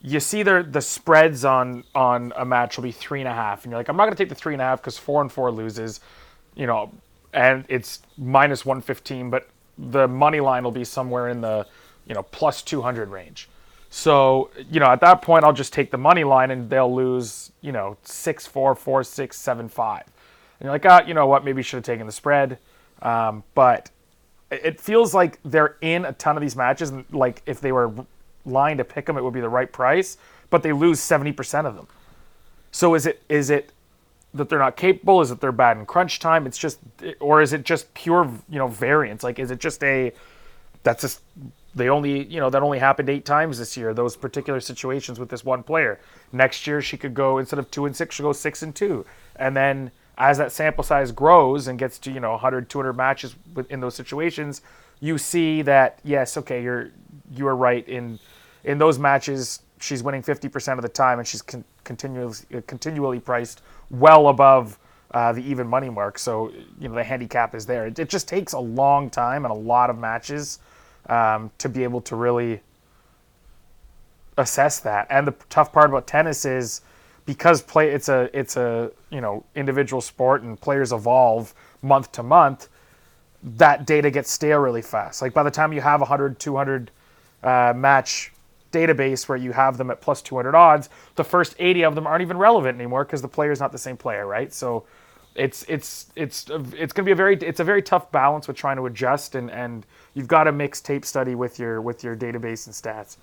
You 0.00 0.20
see 0.20 0.42
their 0.42 0.62
the 0.62 0.80
spreads 0.80 1.44
on 1.44 1.84
on 1.94 2.32
a 2.36 2.44
match 2.44 2.76
will 2.76 2.84
be 2.84 2.92
three 2.92 3.20
and 3.20 3.28
a 3.28 3.34
half, 3.34 3.64
and 3.64 3.70
you're 3.70 3.78
like, 3.78 3.88
I'm 3.88 3.96
not 3.96 4.06
to 4.06 4.14
take 4.14 4.28
the 4.28 4.34
three 4.34 4.54
and 4.54 4.62
a 4.62 4.64
half 4.64 4.80
because 4.80 4.98
four 4.98 5.20
and 5.20 5.30
four 5.30 5.50
loses, 5.50 6.00
you 6.54 6.66
know, 6.66 6.92
and 7.32 7.64
it's 7.68 8.02
minus 8.16 8.64
one 8.64 8.80
fifteen, 8.80 9.30
but 9.30 9.48
the 9.78 10.06
money 10.06 10.40
line 10.40 10.62
will 10.64 10.70
be 10.70 10.84
somewhere 10.84 11.28
in 11.28 11.40
the 11.40 11.66
you 12.06 12.14
know 12.14 12.22
plus 12.24 12.62
two 12.62 12.82
hundred 12.82 13.08
range. 13.08 13.48
So 13.90 14.50
you 14.70 14.78
know 14.78 14.86
at 14.86 15.00
that 15.00 15.22
point 15.22 15.44
I'll 15.44 15.52
just 15.52 15.72
take 15.72 15.90
the 15.90 15.98
money 15.98 16.24
line 16.24 16.52
and 16.52 16.70
they'll 16.70 16.94
lose 16.94 17.50
you 17.62 17.72
know 17.72 17.96
six 18.02 18.46
four 18.46 18.74
four 18.76 19.02
six 19.02 19.38
seven 19.38 19.68
five, 19.68 20.04
and 20.60 20.66
you're 20.66 20.72
like, 20.72 20.86
ah, 20.86 21.02
you 21.04 21.14
know 21.14 21.26
what, 21.26 21.44
maybe 21.44 21.62
should 21.62 21.78
have 21.78 21.84
taken 21.84 22.06
the 22.06 22.12
spread, 22.12 22.58
um, 23.02 23.42
but 23.54 23.90
it 24.52 24.80
feels 24.80 25.14
like 25.14 25.38
they're 25.44 25.76
in 25.80 26.04
a 26.04 26.12
ton 26.12 26.36
of 26.36 26.40
these 26.40 26.56
matches. 26.56 26.90
And 26.90 27.04
like 27.12 27.42
if 27.46 27.60
they 27.60 27.72
were 27.72 27.92
lying 28.44 28.78
to 28.78 28.84
pick 28.84 29.06
them, 29.06 29.16
it 29.16 29.24
would 29.24 29.34
be 29.34 29.40
the 29.40 29.48
right 29.48 29.70
price, 29.70 30.18
but 30.50 30.62
they 30.62 30.72
lose 30.72 31.00
70% 31.00 31.66
of 31.66 31.76
them. 31.76 31.86
So 32.70 32.94
is 32.94 33.06
it 33.06 33.22
is 33.28 33.50
it 33.50 33.72
that 34.34 34.48
they're 34.48 34.58
not 34.58 34.76
capable? 34.76 35.20
Is 35.20 35.30
it 35.30 35.40
they're 35.40 35.52
bad 35.52 35.76
in 35.76 35.86
crunch 35.86 36.18
time? 36.18 36.46
It's 36.46 36.56
just, 36.56 36.78
or 37.20 37.42
is 37.42 37.52
it 37.52 37.64
just 37.64 37.92
pure, 37.92 38.30
you 38.48 38.58
know, 38.58 38.66
variance? 38.66 39.22
Like, 39.22 39.38
is 39.38 39.50
it 39.50 39.58
just 39.58 39.82
a 39.84 40.12
that's 40.82 41.02
just 41.02 41.20
they 41.74 41.88
only, 41.88 42.24
you 42.24 42.40
know, 42.40 42.50
that 42.50 42.62
only 42.62 42.78
happened 42.78 43.08
eight 43.08 43.24
times 43.24 43.58
this 43.58 43.76
year. 43.76 43.94
Those 43.94 44.16
particular 44.16 44.60
situations 44.60 45.18
with 45.18 45.30
this 45.30 45.44
one 45.44 45.62
player. 45.62 46.00
Next 46.32 46.66
year, 46.66 46.82
she 46.82 46.96
could 46.96 47.14
go 47.14 47.38
instead 47.38 47.58
of 47.58 47.70
two 47.70 47.86
and 47.86 47.96
six, 47.96 48.14
she'll 48.14 48.26
go 48.26 48.32
six 48.32 48.62
and 48.62 48.74
two, 48.74 49.06
and 49.36 49.56
then 49.56 49.90
as 50.22 50.38
that 50.38 50.52
sample 50.52 50.84
size 50.84 51.10
grows 51.10 51.66
and 51.66 51.78
gets 51.78 51.98
to 51.98 52.10
you 52.12 52.20
know 52.20 52.30
100 52.30 52.70
200 52.70 52.92
matches 52.92 53.34
in 53.68 53.80
those 53.80 53.94
situations 53.94 54.62
you 55.00 55.18
see 55.18 55.62
that 55.62 55.98
yes 56.04 56.36
okay 56.36 56.62
you're 56.62 56.90
you 57.34 57.46
are 57.46 57.56
right 57.56 57.88
in 57.88 58.18
in 58.64 58.78
those 58.78 58.98
matches 58.98 59.62
she's 59.80 60.00
winning 60.00 60.22
50% 60.22 60.76
of 60.76 60.82
the 60.82 60.88
time 60.88 61.18
and 61.18 61.26
she's 61.26 61.42
con- 61.42 61.64
continually 61.82 62.36
continually 62.68 63.18
priced 63.18 63.62
well 63.90 64.28
above 64.28 64.78
uh, 65.12 65.32
the 65.32 65.42
even 65.42 65.66
money 65.66 65.90
mark. 65.90 66.18
So 66.18 66.50
you 66.80 66.88
know 66.88 66.94
the 66.94 67.04
handicap 67.04 67.54
is 67.54 67.66
there. 67.66 67.86
It, 67.86 67.98
it 67.98 68.08
just 68.08 68.26
takes 68.26 68.54
a 68.54 68.58
long 68.58 69.10
time 69.10 69.44
and 69.44 69.52
a 69.52 69.56
lot 69.56 69.90
of 69.90 69.98
matches 69.98 70.58
um, 71.08 71.50
to 71.58 71.68
be 71.68 71.82
able 71.82 72.00
to 72.02 72.16
really 72.16 72.60
assess 74.38 74.80
that. 74.80 75.06
And 75.10 75.26
the 75.26 75.34
tough 75.50 75.72
part 75.72 75.90
about 75.90 76.06
tennis 76.06 76.44
is 76.44 76.80
because 77.26 77.62
play 77.62 77.90
it's 77.90 78.08
a 78.08 78.30
it's 78.38 78.56
a 78.56 78.90
you 79.10 79.20
know 79.20 79.44
individual 79.54 80.00
sport 80.00 80.42
and 80.42 80.60
players 80.60 80.92
evolve 80.92 81.54
month 81.82 82.12
to 82.12 82.22
month 82.22 82.68
that 83.42 83.86
data 83.86 84.10
gets 84.10 84.30
stale 84.30 84.60
really 84.60 84.82
fast. 84.82 85.20
Like 85.20 85.34
by 85.34 85.42
the 85.42 85.50
time 85.50 85.72
you 85.72 85.80
have 85.80 86.00
a 86.00 86.04
100 86.04 86.38
200 86.38 86.90
uh, 87.42 87.72
match 87.74 88.32
database 88.72 89.28
where 89.28 89.36
you 89.36 89.52
have 89.52 89.76
them 89.76 89.90
at 89.90 90.00
plus 90.00 90.22
200 90.22 90.54
odds 90.54 90.88
the 91.16 91.24
first 91.24 91.54
80 91.58 91.84
of 91.84 91.94
them 91.94 92.06
aren't 92.06 92.22
even 92.22 92.38
relevant 92.38 92.76
anymore 92.76 93.04
because 93.04 93.20
the 93.20 93.28
player's 93.28 93.60
not 93.60 93.70
the 93.70 93.78
same 93.78 93.96
player 93.96 94.26
right? 94.26 94.52
So 94.52 94.84
it's 95.34 95.64
it's 95.68 96.06
it's 96.14 96.46
it's 96.50 96.92
going 96.92 97.04
to 97.04 97.04
be 97.04 97.12
a 97.12 97.16
very 97.16 97.36
it's 97.36 97.60
a 97.60 97.64
very 97.64 97.82
tough 97.82 98.10
balance 98.12 98.48
with 98.48 98.56
trying 98.56 98.76
to 98.76 98.86
adjust 98.86 99.34
and 99.34 99.50
and 99.50 99.86
you've 100.14 100.28
got 100.28 100.44
to 100.44 100.52
mix 100.52 100.80
tape 100.80 101.04
study 101.04 101.34
with 101.34 101.58
your 101.58 101.80
with 101.80 102.04
your 102.04 102.16
database 102.16 102.66
and 102.66 102.74
stats 102.74 103.16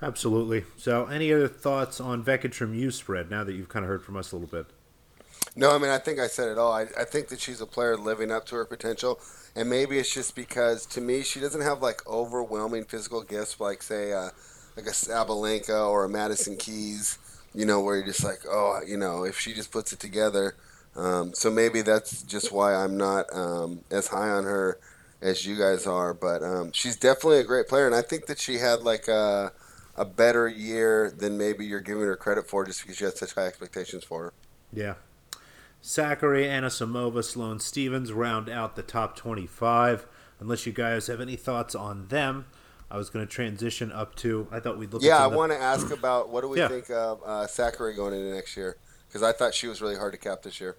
Absolutely. 0.00 0.64
So, 0.76 1.06
any 1.06 1.32
other 1.32 1.48
thoughts 1.48 2.00
on 2.00 2.24
Vekic 2.24 2.54
from 2.54 2.72
you 2.74 2.90
spread 2.90 3.30
now 3.30 3.42
that 3.44 3.54
you've 3.54 3.68
kind 3.68 3.84
of 3.84 3.88
heard 3.88 4.04
from 4.04 4.16
us 4.16 4.30
a 4.30 4.36
little 4.36 4.48
bit? 4.48 4.66
No, 5.56 5.74
I 5.74 5.78
mean, 5.78 5.90
I 5.90 5.98
think 5.98 6.20
I 6.20 6.28
said 6.28 6.48
it 6.48 6.58
all. 6.58 6.72
I, 6.72 6.82
I 6.96 7.04
think 7.04 7.28
that 7.28 7.40
she's 7.40 7.60
a 7.60 7.66
player 7.66 7.96
living 7.96 8.30
up 8.30 8.46
to 8.46 8.54
her 8.54 8.64
potential. 8.64 9.18
And 9.56 9.68
maybe 9.68 9.98
it's 9.98 10.14
just 10.14 10.36
because, 10.36 10.86
to 10.86 11.00
me, 11.00 11.22
she 11.22 11.40
doesn't 11.40 11.62
have, 11.62 11.82
like, 11.82 12.06
overwhelming 12.06 12.84
physical 12.84 13.22
gifts 13.22 13.58
like, 13.58 13.82
say, 13.82 14.12
uh, 14.12 14.30
like 14.76 14.86
a 14.86 14.90
Sabalenka 14.90 15.88
or 15.90 16.04
a 16.04 16.08
Madison 16.08 16.56
Keys, 16.56 17.18
you 17.52 17.66
know, 17.66 17.80
where 17.80 17.96
you're 17.96 18.06
just 18.06 18.22
like, 18.22 18.38
oh, 18.48 18.80
you 18.86 18.96
know, 18.96 19.24
if 19.24 19.36
she 19.36 19.52
just 19.52 19.72
puts 19.72 19.92
it 19.92 19.98
together. 19.98 20.54
Um, 20.94 21.34
so 21.34 21.50
maybe 21.50 21.82
that's 21.82 22.22
just 22.22 22.52
why 22.52 22.74
I'm 22.74 22.96
not 22.96 23.26
um, 23.34 23.80
as 23.90 24.06
high 24.06 24.28
on 24.28 24.44
her 24.44 24.78
as 25.20 25.44
you 25.44 25.58
guys 25.58 25.88
are. 25.88 26.14
But 26.14 26.44
um, 26.44 26.70
she's 26.70 26.94
definitely 26.94 27.40
a 27.40 27.44
great 27.44 27.66
player. 27.66 27.86
And 27.86 27.96
I 27.96 28.02
think 28.02 28.26
that 28.26 28.38
she 28.38 28.58
had, 28.58 28.82
like, 28.82 29.08
a, 29.08 29.50
a 29.98 30.04
better 30.04 30.48
year 30.48 31.10
than 31.10 31.36
maybe 31.36 31.66
you're 31.66 31.80
giving 31.80 32.04
her 32.04 32.16
credit 32.16 32.48
for 32.48 32.64
just 32.64 32.82
because 32.82 33.00
you 33.00 33.06
had 33.06 33.16
such 33.16 33.34
high 33.34 33.46
expectations 33.46 34.04
for 34.04 34.22
her. 34.24 34.32
Yeah. 34.72 34.94
Sakkari, 35.82 36.46
Anisimova, 36.46 37.22
Sloane 37.24 37.58
Stevens 37.60 38.12
round 38.12 38.48
out 38.48 38.76
the 38.76 38.82
top 38.82 39.16
25. 39.16 40.06
Unless 40.40 40.66
you 40.66 40.72
guys 40.72 41.06
have 41.08 41.20
any 41.20 41.36
thoughts 41.36 41.74
on 41.74 42.08
them, 42.08 42.46
I 42.90 42.96
was 42.96 43.10
going 43.10 43.26
to 43.26 43.30
transition 43.32 43.90
up 43.92 44.14
to. 44.16 44.46
I 44.50 44.60
thought 44.60 44.78
we'd 44.78 44.92
look. 44.92 45.02
Yeah, 45.02 45.24
I 45.24 45.28
the- 45.28 45.36
want 45.36 45.52
to 45.52 45.58
ask 45.58 45.90
about 45.90 46.30
what 46.30 46.42
do 46.42 46.48
we 46.48 46.58
Yeah. 46.58 46.68
think 46.68 46.90
of 46.90 47.20
uh, 47.24 47.46
Sakkari 47.46 47.94
going 47.96 48.14
into 48.14 48.32
next 48.34 48.56
year? 48.56 48.76
Because 49.08 49.22
I 49.22 49.32
thought 49.32 49.54
she 49.54 49.66
was 49.66 49.80
really 49.82 49.96
hard 49.96 50.12
to 50.12 50.18
cap 50.18 50.42
this 50.42 50.60
year. 50.60 50.76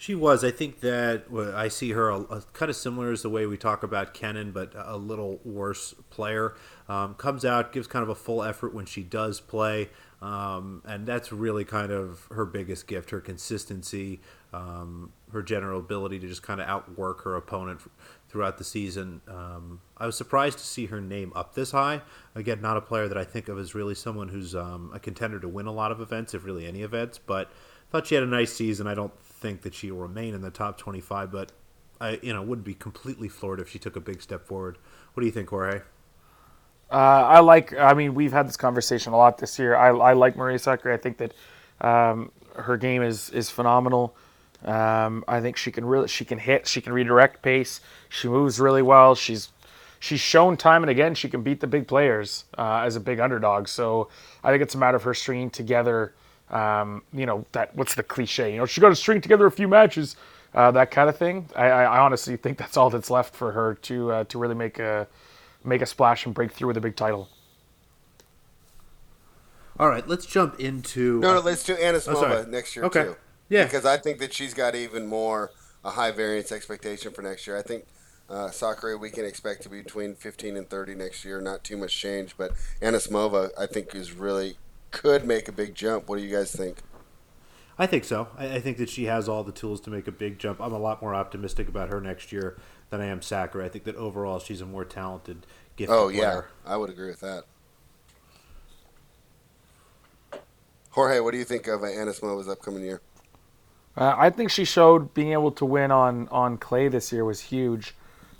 She 0.00 0.14
was. 0.14 0.44
I 0.44 0.52
think 0.52 0.78
that 0.78 1.24
I 1.56 1.66
see 1.66 1.90
her 1.90 2.08
a, 2.08 2.20
a, 2.20 2.42
kind 2.52 2.70
of 2.70 2.76
similar 2.76 3.10
as 3.10 3.22
the 3.22 3.28
way 3.28 3.46
we 3.46 3.56
talk 3.56 3.82
about 3.82 4.14
Kenin, 4.14 4.52
but 4.52 4.72
a 4.76 4.96
little 4.96 5.40
worse 5.44 5.92
player. 6.08 6.54
Um, 6.88 7.14
comes 7.14 7.44
out, 7.44 7.72
gives 7.72 7.88
kind 7.88 8.04
of 8.04 8.08
a 8.08 8.14
full 8.14 8.44
effort 8.44 8.72
when 8.72 8.86
she 8.86 9.02
does 9.02 9.40
play, 9.40 9.88
um, 10.22 10.82
and 10.86 11.04
that's 11.04 11.32
really 11.32 11.64
kind 11.64 11.90
of 11.90 12.28
her 12.30 12.44
biggest 12.44 12.86
gift: 12.86 13.10
her 13.10 13.20
consistency, 13.20 14.20
um, 14.52 15.12
her 15.32 15.42
general 15.42 15.80
ability 15.80 16.20
to 16.20 16.28
just 16.28 16.44
kind 16.44 16.60
of 16.60 16.68
outwork 16.68 17.24
her 17.24 17.34
opponent 17.34 17.80
throughout 18.28 18.56
the 18.56 18.64
season. 18.64 19.20
Um, 19.26 19.80
I 19.96 20.06
was 20.06 20.16
surprised 20.16 20.58
to 20.58 20.64
see 20.64 20.86
her 20.86 21.00
name 21.00 21.32
up 21.34 21.56
this 21.56 21.72
high. 21.72 22.02
Again, 22.36 22.60
not 22.60 22.76
a 22.76 22.80
player 22.80 23.08
that 23.08 23.18
I 23.18 23.24
think 23.24 23.48
of 23.48 23.58
as 23.58 23.74
really 23.74 23.96
someone 23.96 24.28
who's 24.28 24.54
um, 24.54 24.92
a 24.94 25.00
contender 25.00 25.40
to 25.40 25.48
win 25.48 25.66
a 25.66 25.72
lot 25.72 25.90
of 25.90 26.00
events, 26.00 26.34
if 26.34 26.44
really 26.44 26.66
any 26.66 26.82
events, 26.82 27.18
but 27.18 27.50
thought 27.90 28.06
she 28.06 28.14
had 28.14 28.22
a 28.22 28.28
nice 28.28 28.52
season. 28.52 28.86
I 28.86 28.94
don't 28.94 29.12
think 29.40 29.62
that 29.62 29.74
she 29.74 29.90
will 29.90 30.00
remain 30.00 30.34
in 30.34 30.40
the 30.40 30.50
top 30.50 30.78
25, 30.78 31.30
but 31.32 31.52
I 32.00 32.18
you 32.22 32.32
know 32.32 32.42
would 32.42 32.64
be 32.64 32.74
completely 32.74 33.28
floored 33.28 33.60
if 33.60 33.68
she 33.68 33.78
took 33.78 33.96
a 33.96 34.00
big 34.00 34.22
step 34.22 34.46
forward. 34.46 34.78
What 35.14 35.20
do 35.20 35.26
you 35.26 35.32
think, 35.32 35.48
Jorge? 35.48 35.82
Uh, 36.90 36.94
I 36.94 37.40
like. 37.40 37.74
I 37.74 37.94
mean, 37.94 38.14
we've 38.14 38.32
had 38.32 38.48
this 38.48 38.56
conversation 38.56 39.12
a 39.12 39.16
lot 39.16 39.38
this 39.38 39.58
year. 39.58 39.76
I, 39.76 39.88
I 39.88 40.12
like 40.14 40.36
Maria 40.36 40.58
Sakkari. 40.58 40.94
I 40.94 40.96
think 40.96 41.18
that 41.18 41.34
um, 41.80 42.30
her 42.56 42.76
game 42.76 43.02
is 43.02 43.30
is 43.30 43.50
phenomenal. 43.50 44.16
Um, 44.64 45.24
I 45.28 45.40
think 45.40 45.56
she 45.56 45.70
can 45.70 45.84
really 45.84 46.08
she 46.08 46.24
can 46.24 46.38
hit. 46.38 46.66
She 46.66 46.80
can 46.80 46.92
redirect 46.92 47.42
pace. 47.42 47.80
She 48.08 48.28
moves 48.28 48.58
really 48.58 48.82
well. 48.82 49.14
She's 49.14 49.50
she's 50.00 50.20
shown 50.20 50.56
time 50.56 50.82
and 50.82 50.90
again 50.90 51.14
she 51.14 51.28
can 51.28 51.42
beat 51.42 51.60
the 51.60 51.66
big 51.66 51.88
players 51.88 52.44
uh, 52.56 52.82
as 52.84 52.96
a 52.96 53.00
big 53.00 53.20
underdog. 53.20 53.68
So 53.68 54.08
I 54.42 54.50
think 54.50 54.62
it's 54.62 54.74
a 54.74 54.78
matter 54.78 54.96
of 54.96 55.02
her 55.04 55.14
stringing 55.14 55.50
together. 55.50 56.14
Um, 56.50 57.02
you 57.12 57.26
know 57.26 57.44
that 57.52 57.74
what's 57.76 57.94
the 57.94 58.02
cliche? 58.02 58.52
You 58.52 58.58
know 58.58 58.66
she 58.66 58.80
got 58.80 58.88
to 58.88 58.96
string 58.96 59.20
together 59.20 59.46
a 59.46 59.50
few 59.50 59.68
matches, 59.68 60.16
uh, 60.54 60.70
that 60.72 60.90
kind 60.90 61.08
of 61.08 61.16
thing. 61.16 61.48
I, 61.54 61.66
I, 61.66 61.98
honestly 61.98 62.36
think 62.36 62.58
that's 62.58 62.76
all 62.76 62.90
that's 62.90 63.10
left 63.10 63.34
for 63.34 63.52
her 63.52 63.74
to 63.74 64.12
uh, 64.12 64.24
to 64.24 64.38
really 64.38 64.54
make 64.54 64.78
a 64.78 65.06
make 65.64 65.82
a 65.82 65.86
splash 65.86 66.24
and 66.24 66.34
break 66.34 66.52
through 66.52 66.68
with 66.68 66.76
a 66.76 66.80
big 66.80 66.96
title. 66.96 67.28
All 69.78 69.88
right, 69.88 70.06
let's 70.08 70.26
jump 70.26 70.58
into. 70.58 71.20
No, 71.20 71.34
no, 71.34 71.40
let's 71.40 71.62
do 71.62 71.76
Anisimova 71.76 72.46
oh, 72.46 72.50
next 72.50 72.74
year 72.74 72.84
okay. 72.86 73.04
too. 73.04 73.16
Yeah, 73.48 73.64
because 73.64 73.84
I 73.84 73.96
think 73.96 74.18
that 74.18 74.34
she's 74.34 74.54
got 74.54 74.74
even 74.74 75.06
more 75.06 75.52
a 75.84 75.90
high 75.90 76.10
variance 76.10 76.50
expectation 76.50 77.12
for 77.12 77.22
next 77.22 77.46
year. 77.46 77.56
I 77.56 77.62
think 77.62 77.84
uh, 78.28 78.48
Sakkari 78.48 78.98
we 78.98 79.10
can 79.10 79.24
expect 79.24 79.62
to 79.62 79.68
be 79.68 79.82
between 79.82 80.14
15 80.14 80.56
and 80.56 80.68
30 80.68 80.94
next 80.96 81.24
year. 81.24 81.40
Not 81.40 81.62
too 81.62 81.76
much 81.76 81.96
change, 81.96 82.36
but 82.36 82.52
Anisimova 82.82 83.50
I 83.58 83.66
think 83.66 83.94
is 83.94 84.12
really 84.12 84.56
could 84.90 85.24
make 85.24 85.48
a 85.48 85.52
big 85.52 85.74
jump. 85.74 86.08
What 86.08 86.18
do 86.18 86.24
you 86.24 86.34
guys 86.34 86.52
think? 86.52 86.82
I 87.78 87.86
think 87.86 88.04
so. 88.04 88.28
I, 88.36 88.56
I, 88.56 88.60
think 88.60 88.76
that 88.78 88.88
she 88.88 89.04
has 89.04 89.28
all 89.28 89.44
the 89.44 89.52
tools 89.52 89.80
to 89.82 89.90
make 89.90 90.08
a 90.08 90.12
big 90.12 90.38
jump. 90.38 90.60
I'm 90.60 90.72
a 90.72 90.78
lot 90.78 91.00
more 91.00 91.14
optimistic 91.14 91.68
about 91.68 91.90
her 91.90 92.00
next 92.00 92.32
year 92.32 92.58
than 92.90 93.00
I 93.00 93.06
am 93.06 93.20
Sakkari. 93.20 93.64
I 93.64 93.68
think 93.68 93.84
that 93.84 93.94
overall 93.94 94.40
she's 94.40 94.60
a 94.60 94.66
more 94.66 94.84
talented, 94.84 95.46
gifted 95.76 95.94
oh, 95.96 96.08
player. 96.08 96.48
yeah, 96.66 96.72
I 96.72 96.76
would 96.76 96.90
agree 96.90 97.08
with 97.08 97.20
that. 97.20 97.44
Jorge, 100.90 101.20
what 101.20 101.30
do 101.30 101.38
you 101.38 101.44
think 101.44 101.68
of 101.68 101.84
uh, 101.84 101.86
Anisimova's 101.86 102.48
upcoming 102.48 102.82
year? 102.82 103.00
Uh, 103.96 104.14
I 104.16 104.30
think 104.30 104.50
she 104.50 104.64
showed 104.64 105.14
being 105.14 105.32
able 105.32 105.52
to 105.52 105.64
win 105.64 105.92
on, 105.92 106.26
on 106.28 106.56
clay 106.58 106.88
this 106.88 107.12
year 107.12 107.24
was 107.24 107.40
huge. 107.40 107.94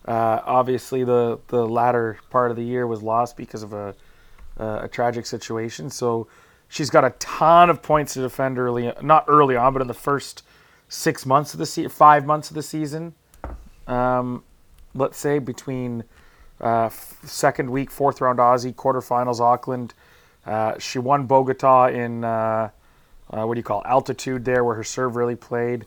Uh, 0.04 0.40
obviously, 0.44 1.04
the, 1.04 1.38
the 1.48 1.66
latter 1.66 2.18
part 2.30 2.50
of 2.50 2.56
the 2.56 2.64
year 2.64 2.86
was 2.86 3.02
lost 3.02 3.36
because 3.36 3.62
of 3.62 3.72
a, 3.72 3.94
uh, 4.58 4.80
a 4.82 4.88
tragic 4.88 5.26
situation. 5.26 5.90
So 5.90 6.28
she's 6.68 6.90
got 6.90 7.04
a 7.04 7.10
ton 7.18 7.70
of 7.70 7.82
points 7.82 8.14
to 8.14 8.20
defend 8.20 8.58
early, 8.58 8.92
not 9.02 9.24
early 9.28 9.56
on, 9.56 9.72
but 9.72 9.82
in 9.82 9.88
the 9.88 9.94
first 9.94 10.42
six 10.88 11.26
months 11.26 11.52
of 11.52 11.58
the 11.58 11.66
season, 11.66 11.90
five 11.90 12.24
months 12.26 12.50
of 12.50 12.54
the 12.54 12.62
season. 12.62 13.14
Um, 13.86 14.44
let's 14.94 15.18
say 15.18 15.38
between 15.38 16.04
uh, 16.60 16.88
second 17.24 17.70
week, 17.70 17.90
fourth 17.90 18.20
round 18.20 18.38
Aussie, 18.38 18.74
quarterfinals 18.74 19.40
Auckland. 19.40 19.94
Uh, 20.44 20.78
she 20.78 20.98
won 20.98 21.26
Bogota 21.26 21.86
in 21.88 22.24
uh, 22.24 22.70
uh, 23.30 23.44
what 23.44 23.54
do 23.54 23.58
you 23.58 23.64
call 23.64 23.80
it? 23.80 23.86
altitude 23.86 24.44
there, 24.44 24.64
where 24.64 24.74
her 24.74 24.84
serve 24.84 25.16
really 25.16 25.36
played. 25.36 25.84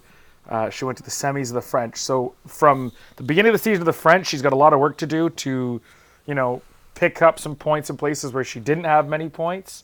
Uh, 0.49 0.69
she 0.69 0.85
went 0.85 0.97
to 0.97 1.03
the 1.03 1.11
semis 1.11 1.49
of 1.49 1.53
the 1.53 1.61
French. 1.61 1.97
So 1.97 2.33
from 2.47 2.91
the 3.15 3.23
beginning 3.23 3.49
of 3.49 3.53
the 3.53 3.63
season 3.63 3.81
of 3.81 3.85
the 3.85 3.93
French, 3.93 4.27
she's 4.27 4.41
got 4.41 4.53
a 4.53 4.57
lot 4.57 4.73
of 4.73 4.79
work 4.79 4.97
to 4.97 5.07
do 5.07 5.29
to, 5.29 5.81
you 6.25 6.35
know, 6.35 6.61
pick 6.95 7.21
up 7.21 7.39
some 7.39 7.55
points 7.55 7.89
in 7.89 7.97
places 7.97 8.33
where 8.33 8.43
she 8.43 8.59
didn't 8.59 8.83
have 8.83 9.07
many 9.07 9.29
points. 9.29 9.83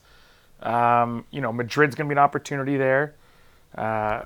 Um, 0.62 1.26
you 1.32 1.42
know, 1.42 1.54
Madrid's 1.54 1.96
going 1.96 2.08
to 2.08 2.14
be 2.14 2.18
an 2.18 2.24
opportunity 2.24 2.78
there, 2.78 3.16
uh, 3.76 4.24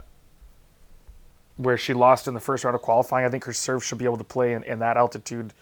where 1.57 1.77
she 1.77 1.93
lost 1.93 2.27
in 2.27 2.33
the 2.33 2.39
first 2.39 2.63
round 2.63 2.75
of 2.75 2.81
qualifying. 2.81 3.25
I 3.25 3.29
think 3.29 3.43
her 3.45 3.53
serve 3.53 3.83
should 3.83 3.97
be 3.97 4.05
able 4.05 4.17
to 4.17 4.23
play 4.23 4.53
in, 4.53 4.63
in 4.63 4.79
that 4.79 4.97
altitude 4.97 5.53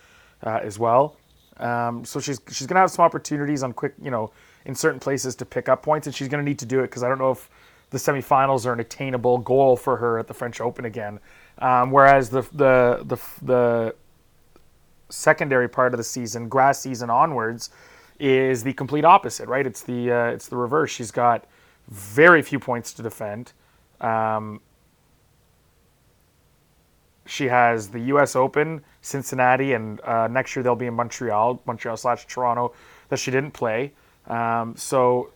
uh, 0.44 0.60
as 0.62 0.78
well. 0.78 1.18
Um, 1.58 2.06
so 2.06 2.20
she's 2.20 2.40
she's 2.48 2.68
going 2.68 2.76
to 2.76 2.82
have 2.82 2.92
some 2.92 3.04
opportunities 3.04 3.64
on 3.64 3.74
quick, 3.74 3.94
you 4.02 4.12
know, 4.12 4.32
in 4.66 4.76
certain 4.76 5.00
places 5.00 5.36
to 5.36 5.46
pick 5.46 5.68
up 5.68 5.84
points, 5.84 6.08
and 6.08 6.16
she's 6.16 6.30
going 6.30 6.44
to 6.44 6.50
need 6.50 6.60
to 6.60 6.66
do 6.66 6.80
it 6.80 6.84
because 6.84 7.04
I 7.04 7.10
don't 7.10 7.20
know 7.20 7.32
if 7.32 7.50
the 7.90 7.98
semifinals 7.98 8.66
are 8.66 8.74
an 8.74 8.80
attainable 8.80 9.40
goal 9.40 9.76
for 9.76 9.98
her 9.98 10.20
at 10.20 10.28
the 10.28 10.34
French 10.34 10.62
Open 10.62 10.86
again. 10.86 11.20
Um, 11.58 11.92
whereas 11.92 12.30
the, 12.30 12.44
the 12.54 13.04
the 13.04 13.18
the 13.42 13.96
secondary 15.10 15.68
part 15.68 15.94
of 15.94 15.98
the 15.98 16.04
season, 16.04 16.48
grass 16.48 16.80
season 16.80 17.10
onwards, 17.10 17.70
is 18.20 18.64
the 18.64 18.74
complete 18.74 19.06
opposite, 19.06 19.48
right? 19.48 19.66
It's 19.66 19.82
the 19.82 20.12
uh, 20.12 20.26
it's 20.28 20.48
the 20.48 20.58
reverse. 20.58 20.92
She's 20.92 21.12
got 21.12 21.46
very 21.88 22.42
few 22.42 22.60
points 22.60 22.94
to 22.94 23.02
defend. 23.02 23.54
Um, 24.02 24.62
she 27.26 27.46
has 27.46 27.90
the 27.90 28.00
U.S. 28.00 28.36
Open, 28.36 28.84
Cincinnati, 29.02 29.74
and 29.74 30.02
uh, 30.02 30.28
next 30.28 30.56
year 30.56 30.64
they'll 30.64 30.76
be 30.76 30.88
in 30.88 30.96
Montreal, 30.96 31.62
Montreal 31.66 31.96
slash 31.96 32.26
Toronto, 32.26 32.74
that 33.10 33.20
she 33.20 33.30
didn't 33.30 33.52
play. 33.52 33.94
Um, 34.28 34.76
so, 34.76 35.30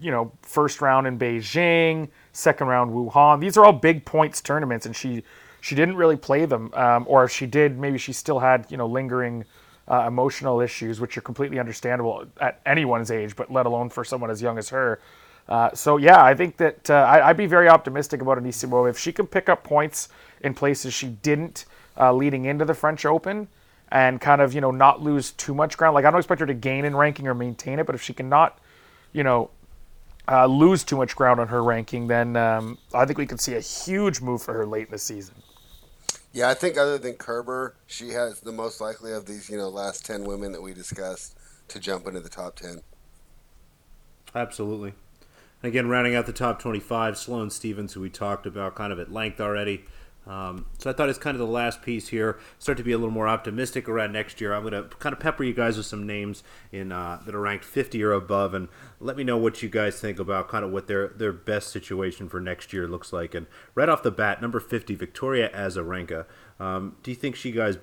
you 0.00 0.10
know, 0.10 0.32
first 0.42 0.80
round 0.80 1.06
in 1.06 1.18
Beijing, 1.18 2.08
second 2.32 2.68
round 2.68 2.90
Wuhan. 2.90 3.40
These 3.40 3.58
are 3.58 3.64
all 3.66 3.72
big 3.72 4.04
points 4.04 4.40
tournaments, 4.40 4.86
and 4.86 4.96
she 4.96 5.22
she 5.60 5.74
didn't 5.74 5.96
really 5.96 6.16
play 6.16 6.44
them, 6.44 6.72
um, 6.74 7.04
or 7.08 7.24
if 7.24 7.30
she 7.30 7.46
did, 7.46 7.78
maybe 7.78 7.98
she 7.98 8.12
still 8.12 8.38
had 8.38 8.66
you 8.70 8.76
know 8.76 8.86
lingering 8.86 9.44
uh, 9.88 10.04
emotional 10.06 10.60
issues, 10.60 11.00
which 11.00 11.18
are 11.18 11.20
completely 11.20 11.58
understandable 11.58 12.24
at 12.40 12.60
anyone's 12.64 13.10
age, 13.10 13.34
but 13.36 13.50
let 13.52 13.66
alone 13.66 13.90
for 13.90 14.04
someone 14.04 14.30
as 14.30 14.40
young 14.40 14.56
as 14.56 14.68
her. 14.68 15.00
Uh, 15.48 15.74
so 15.74 15.96
yeah, 15.96 16.22
I 16.22 16.34
think 16.34 16.56
that 16.58 16.88
uh, 16.88 16.94
I, 16.94 17.28
would 17.28 17.36
be 17.36 17.46
very 17.46 17.68
optimistic 17.68 18.22
about 18.22 18.38
Anisimova 18.38 18.88
if 18.88 18.98
she 18.98 19.12
can 19.12 19.26
pick 19.26 19.48
up 19.48 19.64
points 19.64 20.08
in 20.42 20.54
places 20.54 20.94
she 20.94 21.08
didn't 21.08 21.64
uh, 21.98 22.12
leading 22.12 22.44
into 22.44 22.64
the 22.64 22.74
French 22.74 23.04
Open, 23.04 23.48
and 23.90 24.20
kind 24.20 24.40
of 24.40 24.54
you 24.54 24.60
know 24.60 24.70
not 24.70 25.02
lose 25.02 25.32
too 25.32 25.54
much 25.54 25.76
ground. 25.76 25.94
Like 25.94 26.04
I 26.04 26.10
don't 26.10 26.20
expect 26.20 26.40
her 26.40 26.46
to 26.46 26.54
gain 26.54 26.84
in 26.84 26.94
ranking 26.94 27.26
or 27.26 27.34
maintain 27.34 27.80
it, 27.80 27.86
but 27.86 27.96
if 27.96 28.02
she 28.02 28.12
cannot, 28.12 28.58
you 29.12 29.24
know, 29.24 29.50
uh, 30.28 30.46
lose 30.46 30.84
too 30.84 30.96
much 30.96 31.16
ground 31.16 31.40
on 31.40 31.48
her 31.48 31.62
ranking, 31.64 32.06
then 32.06 32.36
um, 32.36 32.78
I 32.94 33.04
think 33.04 33.18
we 33.18 33.26
could 33.26 33.40
see 33.40 33.54
a 33.54 33.60
huge 33.60 34.20
move 34.20 34.42
for 34.42 34.54
her 34.54 34.66
late 34.66 34.86
in 34.86 34.92
the 34.92 34.98
season. 34.98 35.34
Yeah, 36.32 36.48
I 36.48 36.54
think 36.54 36.78
other 36.78 36.96
than 36.96 37.14
Kerber, 37.14 37.74
she 37.86 38.10
has 38.10 38.40
the 38.40 38.52
most 38.52 38.80
likely 38.80 39.12
of 39.12 39.26
these, 39.26 39.50
you 39.50 39.56
know, 39.56 39.68
last 39.68 40.06
10 40.06 40.24
women 40.24 40.52
that 40.52 40.62
we 40.62 40.72
discussed 40.72 41.36
to 41.68 41.80
jump 41.80 42.06
into 42.06 42.20
the 42.20 42.28
top 42.28 42.56
10. 42.56 42.82
Absolutely. 44.34 44.94
And 45.62 45.70
again, 45.70 45.88
rounding 45.88 46.14
out 46.14 46.26
the 46.26 46.32
top 46.32 46.60
25, 46.60 47.18
Sloane 47.18 47.50
Stevens, 47.50 47.94
who 47.94 48.00
we 48.00 48.10
talked 48.10 48.46
about 48.46 48.76
kind 48.76 48.92
of 48.92 49.00
at 49.00 49.12
length 49.12 49.40
already. 49.40 49.84
Um, 50.30 50.66
so 50.78 50.88
I 50.88 50.92
thought 50.92 51.08
it's 51.08 51.18
kind 51.18 51.34
of 51.34 51.40
the 51.40 51.52
last 51.52 51.82
piece 51.82 52.06
here. 52.08 52.38
Start 52.60 52.78
to 52.78 52.84
be 52.84 52.92
a 52.92 52.98
little 52.98 53.10
more 53.10 53.26
optimistic 53.26 53.88
around 53.88 54.12
next 54.12 54.40
year. 54.40 54.54
I'm 54.54 54.62
going 54.62 54.80
to 54.80 54.88
kind 54.98 55.12
of 55.12 55.18
pepper 55.18 55.42
you 55.42 55.52
guys 55.52 55.76
with 55.76 55.86
some 55.86 56.06
names 56.06 56.44
in 56.70 56.92
uh, 56.92 57.20
that 57.26 57.34
are 57.34 57.40
ranked 57.40 57.64
50 57.64 58.00
or 58.04 58.12
above, 58.12 58.54
and 58.54 58.68
let 59.00 59.16
me 59.16 59.24
know 59.24 59.36
what 59.36 59.60
you 59.60 59.68
guys 59.68 60.00
think 60.00 60.20
about 60.20 60.48
kind 60.48 60.64
of 60.64 60.70
what 60.70 60.86
their 60.86 61.08
their 61.08 61.32
best 61.32 61.70
situation 61.70 62.28
for 62.28 62.40
next 62.40 62.72
year 62.72 62.86
looks 62.86 63.12
like. 63.12 63.34
And 63.34 63.48
right 63.74 63.88
off 63.88 64.04
the 64.04 64.12
bat, 64.12 64.40
number 64.40 64.60
50, 64.60 64.94
Victoria 64.94 65.50
Azarenka. 65.52 66.26
Um, 66.60 66.96
do 67.02 67.10
you 67.10 67.16
think 67.16 67.34
she 67.34 67.50
guys? 67.50 67.78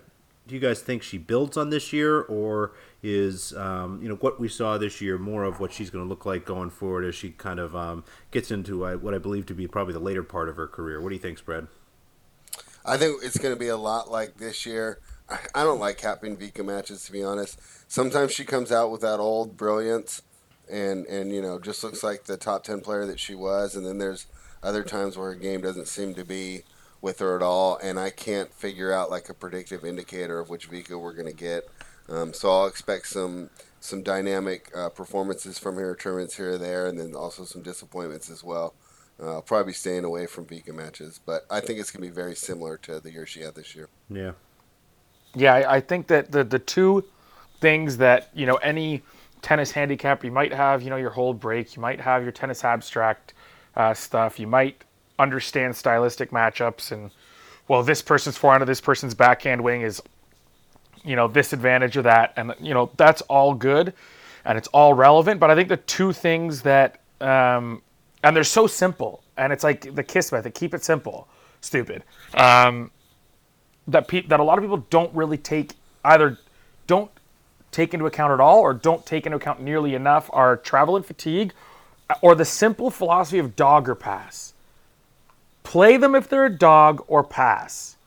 Do 0.47 0.55
you 0.55 0.61
guys 0.61 0.79
think 0.79 1.03
she 1.03 1.17
builds 1.17 1.57
on 1.57 1.71
this 1.71 1.91
year, 1.91 2.21
or 2.21 2.71
is 3.03 3.51
um, 3.57 4.01
you 4.01 4.07
know 4.07 4.15
what 4.15 4.39
we 4.39 4.47
saw 4.47 4.77
this 4.77 5.01
year 5.01 5.17
more 5.17 5.43
of 5.43 5.59
what 5.59 5.73
she's 5.73 5.89
going 5.89 6.05
to 6.05 6.07
look 6.07 6.25
like 6.25 6.45
going 6.45 6.69
forward 6.69 7.03
as 7.03 7.13
she 7.13 7.31
kind 7.31 7.59
of 7.59 7.75
um, 7.75 8.05
gets 8.31 8.51
into 8.51 8.85
uh, 8.85 8.95
what 8.95 9.13
I 9.13 9.17
believe 9.17 9.45
to 9.47 9.53
be 9.53 9.67
probably 9.67 9.93
the 9.93 9.99
later 9.99 10.23
part 10.23 10.47
of 10.47 10.55
her 10.55 10.67
career? 10.67 11.01
What 11.01 11.09
do 11.09 11.15
you 11.15 11.21
think, 11.21 11.39
Spread? 11.39 11.67
I 12.88 12.95
think 12.95 13.21
it's 13.21 13.38
going 13.38 13.53
to 13.53 13.59
be 13.59 13.67
a 13.67 13.77
lot 13.77 14.09
like 14.09 14.38
this 14.38 14.65
year. 14.65 14.99
I 15.53 15.63
don't 15.65 15.79
like 15.79 15.97
capping 15.97 16.38
Vika 16.38 16.65
matches 16.65 17.03
to 17.05 17.11
be 17.11 17.21
honest. 17.21 17.59
Sometimes 17.89 18.31
she 18.31 18.45
comes 18.45 18.71
out 18.71 18.91
with 18.91 19.01
that 19.01 19.19
old 19.19 19.57
brilliance, 19.57 20.21
and 20.71 21.05
and 21.07 21.33
you 21.33 21.41
know 21.41 21.59
just 21.59 21.83
looks 21.83 22.01
like 22.01 22.23
the 22.23 22.38
top 22.38 22.63
ten 22.63 22.79
player 22.79 23.05
that 23.05 23.19
she 23.19 23.35
was, 23.35 23.75
and 23.75 23.85
then 23.85 23.97
there's 23.97 24.27
other 24.63 24.83
times 24.83 25.17
where 25.17 25.33
her 25.33 25.35
game 25.35 25.59
doesn't 25.59 25.89
seem 25.89 26.13
to 26.15 26.23
be 26.23 26.63
with 27.01 27.19
her 27.19 27.35
at 27.35 27.41
all, 27.41 27.77
and 27.83 27.99
I 27.99 28.09
can't 28.09 28.53
figure 28.53 28.93
out 28.93 29.11
like 29.11 29.27
a 29.27 29.33
predictive 29.33 29.83
indicator 29.83 30.39
of 30.39 30.49
which 30.49 30.71
Vika 30.71 30.99
we're 30.99 31.13
going 31.13 31.27
to 31.27 31.33
get. 31.33 31.67
Um, 32.09 32.33
so 32.33 32.49
I'll 32.49 32.67
expect 32.67 33.07
some 33.07 33.49
some 33.81 34.03
dynamic 34.03 34.71
uh, 34.73 34.89
performances 34.89 35.59
from 35.59 35.75
her 35.75 35.93
tournaments 35.93 36.38
here 36.38 36.51
or 36.51 36.57
there, 36.57 36.88
and 36.88 36.97
then 36.97 37.15
also 37.15 37.43
some 37.43 37.61
disappointments 37.61 38.29
as 38.29 38.45
well. 38.45 38.73
Uh, 39.20 39.36
I'll 39.36 39.41
probably 39.41 39.72
be 39.72 39.74
staying 39.74 40.03
away 40.03 40.28
from 40.28 40.45
Vika 40.45 40.74
matches, 40.74 41.20
but 41.26 41.45
I 41.49 41.59
think 41.59 41.80
it's 41.80 41.89
going 41.89 42.03
to 42.03 42.09
be 42.09 42.13
very 42.13 42.36
similar 42.36 42.78
to 42.78 42.99
the 42.99 43.11
year 43.11 43.26
she 43.26 43.41
had 43.41 43.55
this 43.55 43.76
year. 43.76 43.89
Yeah. 44.09 44.34
Yeah, 45.36 45.53
I, 45.53 45.76
I 45.78 45.82
think 45.82 46.07
that 46.07 46.32
the 46.32 46.43
the 46.43 46.59
two 46.59 47.03
things 47.59 47.97
that 47.97 48.30
you 48.34 48.45
know 48.45 48.55
any 48.55 49.03
tennis 49.41 49.72
handicap 49.72 50.24
you 50.24 50.32
might 50.32 50.53
have, 50.53 50.82
you 50.82 50.89
know, 50.89 50.95
your 50.95 51.09
hold 51.09 51.39
break, 51.39 51.76
you 51.76 51.82
might 51.82 51.99
have 52.01 52.24
your 52.24 52.32
tennis 52.32 52.63
abstract 52.63 53.34
uh, 53.76 53.93
stuff, 53.93 54.39
you 54.39 54.47
might 54.47 54.84
understand 55.20 55.76
stylistic 55.76 56.32
matchups, 56.32 56.91
and 56.91 57.11
well, 57.68 57.84
this 57.84 58.01
person's 58.01 58.38
forehand 58.38 58.63
or 58.63 58.65
this 58.65 58.82
person's 58.82 59.13
backhand 59.13 59.61
wing 59.61 59.82
is, 59.82 60.01
you 61.03 61.15
know, 61.15 61.28
this 61.28 61.53
advantage 61.53 61.97
or 61.97 62.01
that, 62.03 62.34
and 62.36 62.53
you 62.59 62.74
know 62.74 62.89
that's 62.97 63.22
all 63.24 63.53
good, 63.53 63.93
and 64.45 64.57
it's 64.57 64.68
all 64.70 64.93
relevant. 64.93 65.39
But 65.39 65.51
I 65.51 65.55
think 65.55 65.70
the 65.70 65.78
two 65.78 66.13
things 66.13 66.61
that 66.63 66.99
um, 67.22 67.82
and 68.28 68.36
they're 68.36 68.43
so 68.43 68.67
simple. 68.67 69.23
And 69.38 69.53
it's 69.53 69.63
like 69.63 69.95
the 69.95 70.03
kiss 70.03 70.32
method: 70.32 70.53
keep 70.53 70.73
it 70.73 70.84
simple. 70.84 71.28
Stupid. 71.61 72.03
Um, 72.34 72.91
that 73.88 74.07
pe- 74.07 74.28
that 74.28 74.39
a 74.39 74.43
lot 74.43 74.57
of 74.57 74.63
people 74.63 74.86
don't 74.89 75.13
really 75.15 75.38
take 75.38 75.73
either 76.03 76.38
don't 76.88 77.09
take 77.71 77.93
into 77.93 78.05
account 78.05 78.34
at 78.34 78.39
all 78.39 78.59
or 78.59 78.73
don't 78.73 79.05
take 79.05 79.25
into 79.25 79.38
account 79.38 79.61
nearly 79.61 79.95
enough 79.95 80.30
are 80.34 80.57
travel 80.57 80.95
and 80.95 81.05
fatigue 81.05 81.53
or 82.21 82.36
the 82.36 82.45
simple 82.45 82.89
philosophy 82.89 83.39
of 83.39 83.55
dog 83.55 83.89
or 83.89 83.95
pass. 83.95 84.53
Play 85.63 85.97
them 85.97 86.15
if 86.15 86.30
they're 86.30 86.45
a 86.45 86.49
dog 86.49 87.03
or 87.07 87.23
pass 87.23 87.97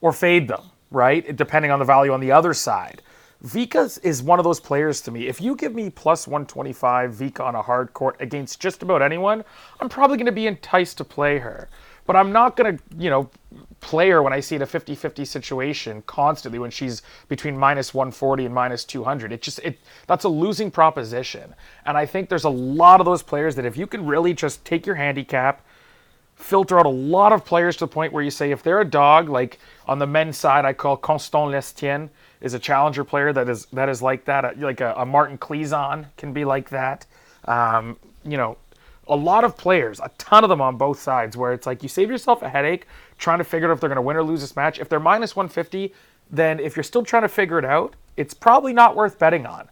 or 0.00 0.12
fade 0.12 0.48
them, 0.48 0.62
right? 0.90 1.36
Depending 1.36 1.70
on 1.70 1.78
the 1.78 1.84
value 1.84 2.12
on 2.12 2.20
the 2.20 2.32
other 2.32 2.52
side. 2.52 3.00
Vika 3.44 3.98
is 4.02 4.22
one 4.22 4.38
of 4.38 4.44
those 4.44 4.58
players 4.58 5.02
to 5.02 5.10
me. 5.10 5.26
If 5.26 5.38
you 5.38 5.54
give 5.54 5.74
me 5.74 5.90
plus 5.90 6.26
125 6.26 7.12
Vika 7.12 7.40
on 7.40 7.54
a 7.54 7.60
hard 7.60 7.92
court 7.92 8.16
against 8.18 8.58
just 8.58 8.82
about 8.82 9.02
anyone, 9.02 9.44
I'm 9.80 9.90
probably 9.90 10.16
going 10.16 10.26
to 10.26 10.32
be 10.32 10.46
enticed 10.46 10.96
to 10.98 11.04
play 11.04 11.38
her. 11.38 11.68
But 12.06 12.16
I'm 12.16 12.32
not 12.32 12.56
going 12.56 12.76
to, 12.76 12.82
you 12.96 13.10
know, 13.10 13.28
play 13.80 14.08
her 14.10 14.22
when 14.22 14.32
I 14.32 14.40
see 14.40 14.56
it 14.56 14.62
a 14.62 14.66
50-50 14.66 15.26
situation 15.26 16.02
constantly 16.06 16.58
when 16.58 16.70
she's 16.70 17.02
between 17.28 17.56
minus 17.58 17.92
140 17.92 18.46
and 18.46 18.54
minus 18.54 18.82
200. 18.84 19.30
It 19.30 19.42
just 19.42 19.58
it 19.58 19.78
that's 20.06 20.24
a 20.24 20.28
losing 20.28 20.70
proposition. 20.70 21.54
And 21.84 21.98
I 21.98 22.06
think 22.06 22.30
there's 22.30 22.44
a 22.44 22.50
lot 22.50 23.00
of 23.00 23.04
those 23.04 23.22
players 23.22 23.56
that 23.56 23.66
if 23.66 23.76
you 23.76 23.86
can 23.86 24.06
really 24.06 24.32
just 24.32 24.64
take 24.64 24.86
your 24.86 24.96
handicap, 24.96 25.62
filter 26.34 26.78
out 26.78 26.86
a 26.86 26.90
lot 26.90 27.32
of 27.32 27.44
players 27.44 27.76
to 27.76 27.84
the 27.84 27.88
point 27.88 28.12
where 28.12 28.22
you 28.22 28.30
say 28.30 28.50
if 28.50 28.62
they're 28.62 28.80
a 28.80 28.86
dog, 28.86 29.28
like 29.28 29.58
on 29.86 29.98
the 29.98 30.06
men's 30.06 30.38
side, 30.38 30.64
I 30.64 30.72
call 30.72 30.96
Constant 30.96 31.50
Lestienne 31.50 32.10
is 32.44 32.52
a 32.52 32.58
challenger 32.58 33.04
player 33.04 33.32
that 33.32 33.48
is 33.48 33.64
that 33.72 33.88
is 33.88 34.02
like 34.02 34.26
that. 34.26 34.60
Like 34.60 34.82
a, 34.82 34.94
a 34.98 35.06
Martin 35.06 35.38
Klizan 35.38 36.06
can 36.18 36.34
be 36.34 36.44
like 36.44 36.68
that. 36.68 37.06
Um, 37.46 37.96
you 38.22 38.36
know, 38.36 38.58
a 39.08 39.16
lot 39.16 39.44
of 39.44 39.56
players, 39.56 39.98
a 39.98 40.10
ton 40.18 40.44
of 40.44 40.50
them 40.50 40.60
on 40.60 40.76
both 40.76 41.00
sides, 41.00 41.38
where 41.38 41.54
it's 41.54 41.66
like 41.66 41.82
you 41.82 41.88
save 41.88 42.10
yourself 42.10 42.42
a 42.42 42.48
headache 42.50 42.86
trying 43.16 43.38
to 43.38 43.44
figure 43.44 43.70
out 43.70 43.72
if 43.72 43.80
they're 43.80 43.88
going 43.88 43.96
to 43.96 44.02
win 44.02 44.16
or 44.16 44.22
lose 44.22 44.42
this 44.42 44.54
match. 44.54 44.78
If 44.78 44.90
they're 44.90 45.00
minus 45.00 45.34
150, 45.34 45.94
then 46.30 46.60
if 46.60 46.76
you're 46.76 46.84
still 46.84 47.02
trying 47.02 47.22
to 47.22 47.28
figure 47.28 47.58
it 47.58 47.64
out, 47.64 47.94
it's 48.16 48.34
probably 48.34 48.74
not 48.74 48.94
worth 48.94 49.18
betting 49.18 49.46
on. 49.46 49.70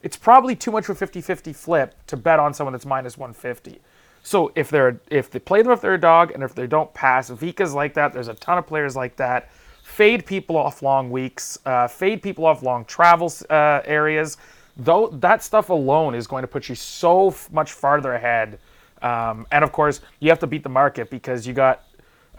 It's 0.00 0.16
probably 0.16 0.54
too 0.54 0.70
much 0.70 0.88
of 0.88 1.00
a 1.00 1.06
50-50 1.06 1.54
flip 1.54 1.94
to 2.06 2.16
bet 2.16 2.38
on 2.38 2.54
someone 2.54 2.72
that's 2.72 2.86
minus 2.86 3.18
150. 3.18 3.80
So 4.22 4.52
if 4.54 4.70
they're 4.70 5.00
if 5.10 5.30
they 5.30 5.40
play 5.40 5.62
them 5.62 5.72
if 5.72 5.80
they're 5.80 5.94
a 5.94 6.00
dog 6.00 6.30
and 6.30 6.44
if 6.44 6.54
they 6.54 6.68
don't 6.68 6.94
pass, 6.94 7.30
Vika's 7.30 7.74
like 7.74 7.94
that. 7.94 8.12
There's 8.12 8.28
a 8.28 8.34
ton 8.34 8.58
of 8.58 8.66
players 8.66 8.94
like 8.94 9.16
that. 9.16 9.50
Fade 9.92 10.24
people 10.24 10.56
off 10.56 10.80
long 10.80 11.10
weeks. 11.10 11.58
Uh, 11.66 11.86
fade 11.86 12.22
people 12.22 12.46
off 12.46 12.62
long 12.62 12.86
travel 12.86 13.30
uh, 13.50 13.82
areas. 13.84 14.38
Though 14.74 15.08
that 15.08 15.42
stuff 15.42 15.68
alone 15.68 16.14
is 16.14 16.26
going 16.26 16.40
to 16.40 16.48
put 16.48 16.70
you 16.70 16.74
so 16.74 17.28
f- 17.28 17.52
much 17.52 17.72
farther 17.72 18.14
ahead. 18.14 18.58
Um, 19.02 19.46
and 19.52 19.62
of 19.62 19.70
course, 19.70 20.00
you 20.18 20.30
have 20.30 20.38
to 20.38 20.46
beat 20.46 20.62
the 20.62 20.70
market 20.70 21.10
because 21.10 21.46
you 21.46 21.52
got 21.52 21.84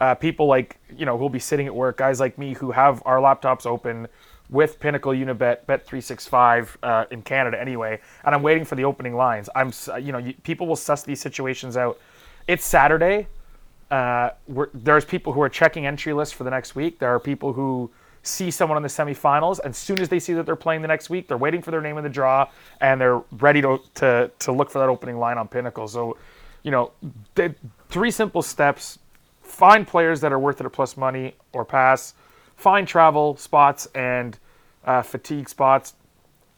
uh, 0.00 0.16
people 0.16 0.48
like 0.48 0.78
you 0.96 1.06
know 1.06 1.16
who'll 1.16 1.28
be 1.28 1.38
sitting 1.38 1.68
at 1.68 1.74
work, 1.74 1.98
guys 1.98 2.18
like 2.18 2.38
me 2.38 2.54
who 2.54 2.72
have 2.72 3.00
our 3.06 3.18
laptops 3.18 3.66
open 3.66 4.08
with 4.50 4.80
Pinnacle 4.80 5.12
Unibet 5.12 5.64
Bet 5.66 5.86
three 5.86 6.00
six 6.00 6.26
five 6.26 6.76
uh, 6.82 7.04
in 7.12 7.22
Canada 7.22 7.60
anyway, 7.60 8.00
and 8.24 8.34
I'm 8.34 8.42
waiting 8.42 8.64
for 8.64 8.74
the 8.74 8.84
opening 8.84 9.14
lines. 9.14 9.48
I'm 9.54 9.72
you 10.02 10.10
know 10.10 10.18
you, 10.18 10.34
people 10.42 10.66
will 10.66 10.74
suss 10.74 11.04
these 11.04 11.20
situations 11.20 11.76
out. 11.76 12.00
It's 12.48 12.64
Saturday. 12.64 13.28
Uh, 13.94 14.30
there's 14.74 15.04
people 15.04 15.32
who 15.32 15.40
are 15.40 15.48
checking 15.48 15.86
entry 15.86 16.12
lists 16.12 16.34
for 16.34 16.42
the 16.42 16.50
next 16.50 16.74
week. 16.74 16.98
There 16.98 17.14
are 17.14 17.20
people 17.20 17.52
who 17.52 17.92
see 18.24 18.50
someone 18.50 18.76
in 18.76 18.82
the 18.82 18.88
semifinals, 18.88 19.60
and 19.60 19.70
as 19.70 19.76
soon 19.76 20.00
as 20.00 20.08
they 20.08 20.18
see 20.18 20.32
that 20.32 20.46
they're 20.46 20.56
playing 20.56 20.82
the 20.82 20.88
next 20.88 21.10
week, 21.10 21.28
they're 21.28 21.44
waiting 21.46 21.62
for 21.62 21.70
their 21.70 21.80
name 21.80 21.96
in 21.98 22.02
the 22.02 22.10
draw, 22.10 22.48
and 22.80 23.00
they're 23.00 23.22
ready 23.30 23.62
to 23.62 23.78
to, 24.00 24.30
to 24.40 24.50
look 24.50 24.68
for 24.70 24.80
that 24.80 24.88
opening 24.88 25.18
line 25.18 25.38
on 25.38 25.46
Pinnacle. 25.46 25.86
So, 25.86 26.16
you 26.64 26.72
know, 26.72 26.90
three 27.88 28.10
simple 28.10 28.42
steps 28.42 28.98
find 29.42 29.86
players 29.86 30.20
that 30.22 30.32
are 30.32 30.40
worth 30.40 30.60
it 30.60 30.66
at 30.66 30.72
plus 30.72 30.96
money 30.96 31.36
or 31.52 31.64
pass, 31.64 32.14
find 32.56 32.88
travel 32.88 33.36
spots 33.36 33.86
and 33.94 34.36
uh, 34.86 35.02
fatigue 35.02 35.48
spots, 35.48 35.94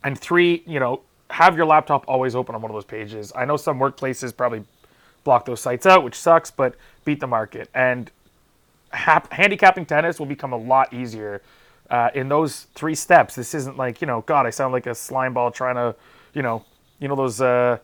and 0.04 0.18
three, 0.18 0.62
you 0.66 0.80
know, 0.80 1.02
have 1.28 1.54
your 1.54 1.66
laptop 1.66 2.04
always 2.08 2.34
open 2.34 2.54
on 2.54 2.62
one 2.62 2.70
of 2.70 2.74
those 2.74 2.84
pages. 2.84 3.30
I 3.36 3.44
know 3.44 3.58
some 3.58 3.78
workplaces 3.78 4.34
probably 4.34 4.64
block 5.24 5.44
those 5.44 5.60
sites 5.60 5.84
out, 5.84 6.04
which 6.04 6.14
sucks, 6.14 6.50
but 6.50 6.76
beat 7.06 7.20
the 7.20 7.26
market. 7.26 7.70
And 7.74 8.10
ha- 8.92 9.26
handicapping 9.30 9.86
tennis 9.86 10.18
will 10.18 10.26
become 10.26 10.52
a 10.52 10.58
lot 10.58 10.92
easier 10.92 11.40
uh, 11.88 12.10
in 12.14 12.28
those 12.28 12.66
three 12.74 12.94
steps. 12.94 13.34
This 13.34 13.54
isn't 13.54 13.78
like 13.78 14.02
you 14.02 14.06
know, 14.06 14.20
God, 14.22 14.44
I 14.44 14.50
sound 14.50 14.74
like 14.74 14.86
a 14.86 14.94
slime 14.94 15.32
ball 15.32 15.50
trying 15.50 15.76
to, 15.76 15.94
you 16.34 16.42
know, 16.42 16.64
you 16.98 17.08
know 17.08 17.16
those. 17.16 17.40
Uh, 17.40 17.78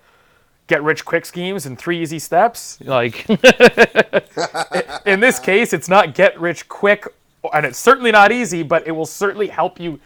get 0.68 0.83
rich 0.83 1.05
quick 1.05 1.27
schemes 1.27 1.66
in 1.66 1.77
three 1.77 2.01
easy 2.01 2.18
steps. 2.18 2.79
Like 2.83 3.29
in 5.07 5.20
this 5.20 5.39
case, 5.39 5.73
it's 5.73 5.89
not 5.89 6.14
get 6.14 6.41
rich 6.41 6.68
quick, 6.68 7.07
and 7.53 7.66
it's 7.66 7.79
certainly 7.79 8.12
not 8.12 8.33
easy, 8.33 8.62
but 8.62 8.87
it 8.87 8.93
will 8.93 9.05
certainly 9.05 9.49
help 9.49 9.81
you 9.81 10.01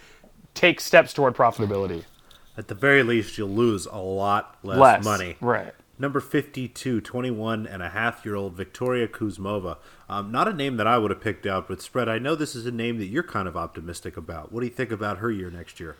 take 0.55 0.81
steps 0.81 1.13
toward 1.13 1.35
profitability. 1.35 2.05
At 2.57 2.69
the 2.69 2.75
very 2.75 3.03
least, 3.03 3.37
you'll 3.37 3.51
lose 3.51 3.87
a 3.87 3.99
lot 3.99 4.57
less, 4.63 4.79
less 4.79 5.05
money. 5.05 5.37
Right. 5.41 5.75
Number 5.99 6.21
52, 6.21 7.01
21 7.01 7.67
and 7.67 7.83
a 7.83 7.89
half 7.89 8.25
year 8.25 8.35
old 8.35 8.55
Victoria 8.55 9.09
Kuzmova. 9.09 9.79
Um, 10.11 10.31
not 10.31 10.47
a 10.47 10.53
name 10.53 10.77
that 10.77 10.87
I 10.87 10.99
would 10.99 11.11
have 11.11 11.23
picked 11.23 11.47
out, 11.47 11.69
but 11.69 11.81
Spread, 11.81 12.09
I 12.09 12.19
know 12.19 12.35
this 12.35 12.55
is 12.55 12.67
a 12.67 12.71
name 12.71 12.99
that 12.99 13.07
you're 13.07 13.23
kind 13.23 13.49
of 13.49 13.57
optimistic 13.57 14.17
about. 14.17 14.53
What 14.53 14.61
do 14.61 14.67
you 14.67 14.73
think 14.73 14.91
about 14.91 15.19
her 15.19 15.31
year 15.31 15.51
next 15.51 15.81
year? 15.81 15.97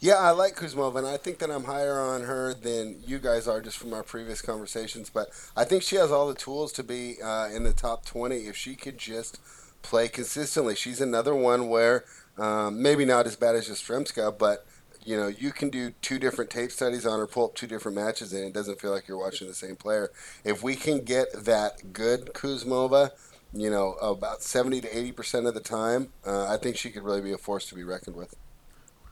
Yeah, 0.00 0.14
I 0.14 0.30
like 0.30 0.54
Kuzmova, 0.54 0.96
and 0.98 1.06
I 1.06 1.16
think 1.16 1.38
that 1.38 1.50
I'm 1.50 1.64
higher 1.64 1.98
on 2.00 2.22
her 2.22 2.54
than 2.54 3.02
you 3.04 3.18
guys 3.18 3.48
are 3.48 3.60
just 3.60 3.76
from 3.76 3.92
our 3.92 4.04
previous 4.04 4.40
conversations. 4.40 5.10
But 5.10 5.28
I 5.56 5.64
think 5.64 5.82
she 5.82 5.96
has 5.96 6.12
all 6.12 6.28
the 6.28 6.34
tools 6.34 6.72
to 6.74 6.84
be 6.84 7.16
uh, 7.22 7.48
in 7.48 7.64
the 7.64 7.72
top 7.72 8.06
20 8.06 8.36
if 8.46 8.56
she 8.56 8.76
could 8.76 8.96
just 8.96 9.40
play 9.82 10.08
consistently. 10.08 10.74
She's 10.76 11.00
another 11.00 11.34
one 11.34 11.68
where 11.68 12.04
um, 12.38 12.80
maybe 12.80 13.04
not 13.04 13.26
as 13.26 13.36
bad 13.36 13.56
as 13.56 13.68
Yastremska, 13.68 14.38
but 14.38 14.64
you 15.08 15.16
know 15.16 15.26
you 15.26 15.52
can 15.52 15.70
do 15.70 15.92
two 16.02 16.18
different 16.18 16.50
tape 16.50 16.70
studies 16.70 17.06
on 17.06 17.18
her, 17.18 17.26
pull 17.26 17.46
up 17.46 17.54
two 17.54 17.66
different 17.66 17.96
matches, 17.96 18.34
and 18.34 18.44
it 18.44 18.52
doesn't 18.52 18.78
feel 18.78 18.90
like 18.90 19.08
you're 19.08 19.18
watching 19.18 19.48
the 19.48 19.54
same 19.54 19.74
player. 19.74 20.10
If 20.44 20.62
we 20.62 20.76
can 20.76 21.02
get 21.02 21.32
that 21.32 21.94
good 21.94 22.34
Kuzmova, 22.34 23.12
you 23.54 23.70
know, 23.70 23.94
about 23.94 24.42
70 24.42 24.82
to 24.82 24.98
80 24.98 25.12
percent 25.12 25.46
of 25.46 25.54
the 25.54 25.60
time, 25.60 26.12
uh, 26.26 26.46
I 26.46 26.58
think 26.58 26.76
she 26.76 26.90
could 26.90 27.04
really 27.04 27.22
be 27.22 27.32
a 27.32 27.38
force 27.38 27.66
to 27.70 27.74
be 27.74 27.84
reckoned 27.84 28.16
with. 28.16 28.36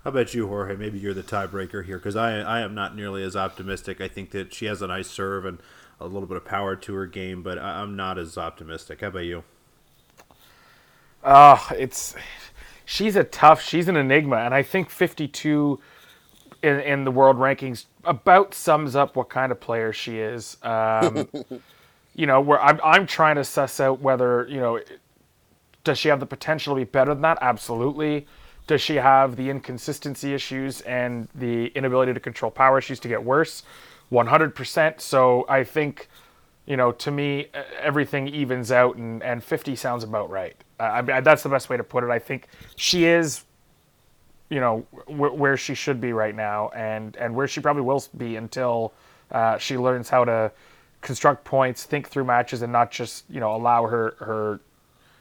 How 0.05 0.11
about 0.11 0.35
you, 0.35 0.47
Jorge? 0.47 0.77
Maybe 0.77 0.99
you're 0.99 1.15
the 1.15 1.23
tiebreaker 1.23 1.83
here 1.87 1.97
because 1.97 2.15
I 2.15 2.41
I 2.41 2.61
am 2.61 2.75
not 2.75 2.95
nearly 2.95 3.23
as 3.23 3.35
optimistic. 3.35 4.03
I 4.03 4.09
think 4.09 4.33
that 4.33 4.53
she 4.53 4.67
has 4.67 4.83
a 4.83 4.87
nice 4.87 5.09
serve 5.09 5.47
and 5.47 5.59
a 5.99 6.07
little 6.07 6.29
bit 6.29 6.37
of 6.37 6.45
power 6.45 6.77
to 6.77 6.95
her 6.95 7.07
game, 7.07 7.43
but 7.43 7.59
I'm 7.59 7.97
not 7.97 8.19
as 8.19 8.37
optimistic. 8.37 9.01
How 9.01 9.09
about 9.09 9.21
you? 9.21 9.45
Uh, 11.25 11.59
it's 11.71 12.15
she's 12.87 13.17
a 13.17 13.25
tough. 13.25 13.61
She's 13.61 13.89
an 13.89 13.97
enigma, 13.97 14.37
and 14.37 14.55
I 14.55 14.63
think 14.63 14.89
52 14.89 15.79
in 16.63 16.81
in 16.81 17.05
the 17.05 17.11
world 17.11 17.37
rankings 17.37 17.85
about 18.05 18.55
sums 18.55 18.97
up 18.97 19.15
what 19.15 19.29
kind 19.29 19.53
of 19.53 19.61
player 19.61 19.93
she 19.93 20.19
is. 20.21 20.57
Um, 20.63 21.29
you 22.15 22.25
know, 22.25 22.41
where 22.41 22.61
I'm 22.63 22.81
I'm 22.83 23.07
trying 23.07 23.37
to 23.37 23.45
suss 23.45 23.79
out 23.79 24.01
whether 24.01 24.47
you 24.49 24.59
know 24.59 24.81
does 25.85 25.99
she 25.99 26.09
have 26.09 26.19
the 26.19 26.27
potential 26.27 26.75
to 26.75 26.81
be 26.81 26.85
better 26.85 27.13
than 27.13 27.23
that? 27.23 27.39
Absolutely. 27.41 28.27
Does 28.67 28.81
she 28.81 28.97
have 28.97 29.37
the 29.37 29.49
inconsistency 29.49 30.35
issues 30.35 30.81
and 30.81 31.29
the 31.33 31.67
inability 31.69 32.13
to 32.13 32.19
control 32.19 32.51
power 32.51 32.79
issues 32.79 32.99
to 33.01 33.09
get 33.09 33.23
worse? 33.23 33.63
100%. 34.11 35.01
So 35.01 35.47
I 35.49 35.63
think, 35.63 36.09
you 36.67 36.77
know, 36.77 36.93
to 36.93 37.11
me, 37.11 37.49
everything 37.81 38.29
evens 38.29 38.73
out, 38.73 38.97
and, 38.97 39.23
and 39.23 39.43
50 39.43 39.77
sounds 39.77 40.03
about 40.05 40.31
right. 40.31 40.57
Uh, 40.79 41.03
I, 41.09 41.21
that's 41.21 41.43
the 41.43 41.49
best 41.49 41.71
way 41.71 41.77
to 41.77 41.85
put 41.85 42.05
it. 42.05 42.11
I 42.11 42.19
think 42.19 42.49
she 42.75 43.05
is, 43.05 43.45
you 44.51 44.61
know, 44.61 44.81
wh- 45.07 45.39
where 45.39 45.57
she 45.57 45.75
should 45.75 46.01
be 46.01 46.13
right 46.13 46.35
now, 46.35 46.71
and, 46.71 47.17
and 47.17 47.35
where 47.35 47.47
she 47.47 47.61
probably 47.61 47.83
will 47.83 48.03
be 48.17 48.37
until 48.37 48.93
uh, 49.31 49.59
she 49.59 49.79
learns 49.79 50.09
how 50.09 50.25
to 50.25 50.51
construct 51.03 51.45
points, 51.45 51.85
think 51.85 52.09
through 52.09 52.25
matches, 52.25 52.63
and 52.63 52.73
not 52.73 52.91
just, 52.91 53.25
you 53.31 53.39
know, 53.39 53.55
allow 53.55 53.87
her, 53.87 54.17
her 54.19 54.61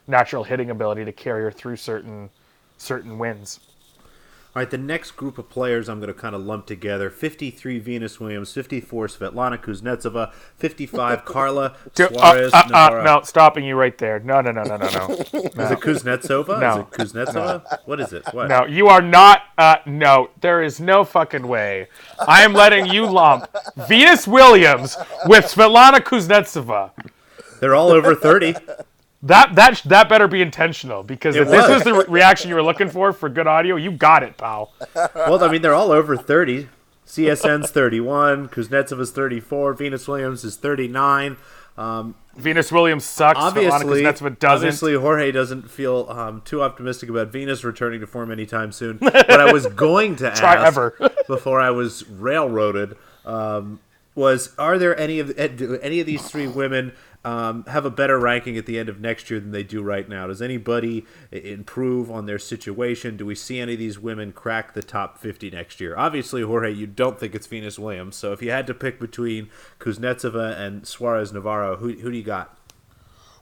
natural 0.08 0.44
hitting 0.44 0.72
ability 0.72 1.06
to 1.06 1.12
carry 1.12 1.44
her 1.44 1.52
through 1.52 1.76
certain 1.76 2.30
certain 2.78 3.18
wins. 3.18 3.60
All 4.56 4.62
right, 4.62 4.72
the 4.72 4.78
next 4.78 5.12
group 5.18 5.38
of 5.38 5.50
players 5.50 5.90
I'm 5.90 6.00
going 6.00 6.08
to 6.08 6.18
kind 6.18 6.34
of 6.34 6.40
lump 6.40 6.66
together 6.66 7.10
53 7.10 7.78
Venus 7.80 8.22
Williams, 8.22 8.54
54 8.54 9.08
Svetlana 9.08 9.62
Kuznetsova, 9.62 10.32
55 10.56 11.26
Carla 11.26 11.76
Suarez. 11.94 12.54
Uh, 12.54 12.64
uh, 12.74 12.78
uh, 12.78 13.04
no, 13.04 13.22
stopping 13.24 13.66
you 13.66 13.76
right 13.76 13.98
there. 13.98 14.22
No, 14.22 14.40
no, 14.40 14.52
no, 14.52 14.64
no, 14.64 14.78
no, 14.78 14.88
no. 14.88 15.10
Is 15.14 15.34
it 15.34 15.80
Kuznetsova? 15.82 16.62
No. 16.62 16.72
Is 16.72 16.78
it 16.78 16.90
Kuznetsova? 16.92 17.70
No. 17.70 17.78
What 17.84 18.00
is 18.00 18.14
it? 18.14 18.24
What? 18.32 18.48
No, 18.48 18.64
you 18.64 18.88
are 18.88 19.02
not. 19.02 19.42
Uh, 19.58 19.76
no, 19.86 20.30
there 20.40 20.64
is 20.64 20.80
no 20.80 21.04
fucking 21.04 21.46
way. 21.46 21.90
I 22.26 22.44
am 22.44 22.54
letting 22.54 22.86
you 22.86 23.08
lump 23.08 23.54
Venus 23.90 24.26
Williams 24.26 24.96
with 25.26 25.44
Svetlana 25.48 26.00
Kuznetsova. 26.00 26.92
They're 27.60 27.76
all 27.76 27.90
over 27.90 28.16
30. 28.16 28.56
That 29.26 29.56
that 29.56 29.82
that 29.86 30.08
better 30.08 30.28
be 30.28 30.42
intentional 30.42 31.04
because 31.04 31.36
if 31.36 31.50
this 31.50 31.68
was 31.68 31.84
the 31.84 31.94
re- 31.94 32.06
reaction 32.08 32.50
you 32.50 32.56
were 32.56 32.64
looking 32.64 32.90
for 32.90 33.12
for 33.12 33.28
good 33.28 33.48
audio, 33.48 33.76
you 33.76 33.92
got 33.92 34.24
it, 34.24 34.38
pal. 34.38 34.72
Well, 34.96 35.44
I 35.44 35.52
mean, 35.52 35.62
they're 35.62 35.74
all 35.74 35.92
over 35.92 36.16
thirty. 36.16 36.70
CSN's 37.08 37.70
31, 37.70 38.50
Kuznetsov 38.50 39.00
is 39.00 39.12
34, 39.12 39.74
Venus 39.76 40.08
Williams 40.08 40.44
is 40.44 40.56
39. 40.56 41.38
Um, 41.78 42.16
Venus 42.36 42.72
Williams 42.72 43.06
sucks. 43.06 43.40
obviously, 43.40 44.02
Kuznetsova 44.02 44.40
doesn't. 44.40 44.46
obviously, 44.46 44.96
Jorge 44.96 45.32
doesn't 45.32 45.70
feel 45.70 46.08
um, 46.10 46.42
too 46.46 46.62
optimistic 46.62 47.10
about 47.10 47.28
Venus 47.28 47.64
returning 47.64 48.00
to 48.00 48.08
form 48.08 48.32
anytime 48.32 48.72
soon. 48.72 48.98
But 48.98 49.30
I 49.30 49.52
was 49.52 49.68
going 49.68 50.16
to 50.18 50.32
Try 50.36 50.56
ask 50.56 50.66
ever. 50.66 50.98
before 51.28 51.60
I 51.62 51.70
was 51.70 52.08
railroaded 52.08 52.98
um, 53.26 53.80
was: 54.16 54.54
Are 54.58 54.78
there 54.78 54.98
any 55.00 55.20
of 55.20 55.32
eh, 55.38 55.50
any 55.82 56.00
of 56.00 56.06
these 56.08 56.28
three 56.28 56.48
women 56.48 56.94
um, 57.26 57.66
have 57.66 57.86
a 57.86 57.90
better 57.90 58.20
ranking 58.20 58.56
at 58.56 58.68
the 58.68 58.78
end 58.78 58.88
of 58.88 59.02
next 59.02 59.32
year 59.32 59.40
than 59.40 59.52
they 59.52 59.64
do 59.64 59.82
right 59.82 60.08
now? 60.08 60.28
Does 60.28 60.42
anybody 60.42 61.06
improve 61.32 62.12
on 62.12 62.28
their 62.28 62.38
situation? 62.38 63.18
Do 63.18 63.26
we 63.26 63.34
see 63.34 63.60
any 63.60 63.74
of 63.74 63.80
these 63.80 63.98
women 63.98 64.32
crack 64.32 64.74
the 64.74 64.84
top 64.84 65.18
fifty 65.18 65.50
next 65.50 65.82
year? 65.82 65.98
Obviously, 65.98 66.44
Jorge, 66.44 66.72
you 66.72 66.86
don't 66.86 67.20
think 67.20 67.34
it's 67.34 67.48
Venus 67.48 67.80
Williams. 67.80 68.16
So 68.16 68.32
if 68.32 68.42
you 68.44 68.52
had 68.52 68.68
to 68.68 68.76
pick 68.76 69.00
between 69.00 69.50
Kuznetsova 69.80 70.58
and 70.60 70.88
Suarez 70.88 71.34
Navarro, 71.34 71.78
who 71.78 71.94
who 71.94 72.12
do 72.12 72.18
you 72.18 72.24
got? 72.24 72.56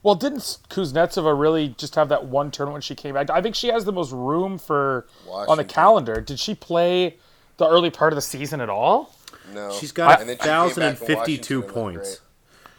Well, 0.02 0.14
didn't 0.14 0.58
Kuznetsova 0.68 1.38
really 1.38 1.68
just 1.78 1.94
have 1.94 2.08
that 2.08 2.26
one 2.26 2.50
tournament 2.50 2.74
when 2.74 2.82
she 2.82 2.94
came 2.94 3.14
back? 3.14 3.28
I 3.28 3.42
think 3.42 3.54
she 3.54 3.68
has 3.68 3.84
the 3.84 3.92
most 3.92 4.12
room 4.12 4.58
for 4.58 5.06
on 5.28 5.58
the 5.58 5.64
calendar. 5.64 6.22
Did 6.22 6.40
she 6.40 6.54
play 6.54 7.18
the 7.58 7.68
early 7.68 7.90
part 7.90 8.12
of 8.12 8.16
the 8.16 8.22
season 8.22 8.60
at 8.60 8.70
all? 8.70 9.14
No, 9.52 9.70
She's 9.72 9.92
got 9.92 10.20
And 10.20 10.28
then 10.28 10.36
she 10.36 10.42
came 10.42 10.48
back 10.48 10.76
in 10.76 11.14
1,052 11.14 11.16
Washington 11.16 11.62
and 11.62 11.74
points. 11.74 12.20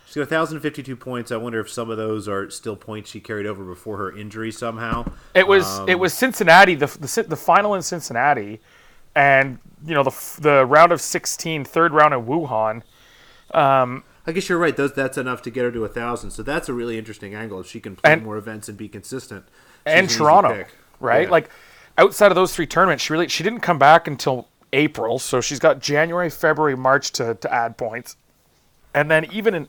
She's 0.05 0.15
got 0.15 0.29
1,052 0.31 0.95
points. 0.95 1.31
I 1.31 1.37
wonder 1.37 1.59
if 1.59 1.69
some 1.69 1.89
of 1.89 1.97
those 1.97 2.27
are 2.27 2.49
still 2.49 2.75
points 2.75 3.09
she 3.09 3.19
carried 3.19 3.45
over 3.47 3.63
before 3.63 3.97
her 3.97 4.15
injury 4.15 4.51
somehow. 4.51 5.11
It 5.33 5.47
was 5.47 5.79
Um, 5.79 5.89
it 5.89 5.95
was 5.99 6.13
Cincinnati, 6.13 6.75
the, 6.75 6.85
the 6.87 7.25
the 7.27 7.35
final 7.35 7.73
in 7.73 7.81
Cincinnati, 7.81 8.61
and 9.15 9.59
you 9.85 9.93
know 9.93 10.03
the 10.03 10.15
the 10.41 10.65
round 10.65 10.91
of 10.91 11.01
16, 11.01 11.65
third 11.65 11.91
round 11.91 12.13
in 12.13 12.25
Wuhan. 12.25 12.83
I 14.27 14.31
guess 14.31 14.49
you're 14.49 14.57
right. 14.57 14.75
Those 14.75 14.93
that's 14.93 15.17
enough 15.17 15.41
to 15.43 15.51
get 15.51 15.63
her 15.63 15.71
to 15.71 15.85
a 15.85 15.89
thousand. 15.89 16.31
So 16.31 16.41
that's 16.43 16.67
a 16.69 16.73
really 16.73 16.97
interesting 16.97 17.35
angle. 17.35 17.59
If 17.59 17.67
she 17.67 17.79
can 17.79 17.95
play 17.95 18.13
And- 18.13 18.23
more 18.23 18.37
events 18.37 18.67
and 18.69 18.77
be 18.77 18.87
consistent, 18.89 19.45
and 19.85 20.09
Toronto, 20.09 20.65
right? 20.99 21.25
Yeah. 21.27 21.31
Like 21.31 21.49
outside 21.97 22.31
of 22.31 22.35
those 22.35 22.55
three 22.55 22.65
tournaments, 22.67 23.03
she 23.03 23.13
really 23.13 23.27
she 23.27 23.43
didn't 23.43 23.59
come 23.61 23.77
back 23.77 24.07
until 24.07 24.47
April, 24.73 25.19
so 25.19 25.41
she's 25.41 25.59
got 25.59 25.79
January, 25.79 26.29
February, 26.29 26.75
March 26.75 27.11
to, 27.13 27.35
to 27.35 27.53
add 27.53 27.77
points, 27.77 28.17
and 28.93 29.09
then 29.11 29.25
even 29.31 29.53
in 29.53 29.67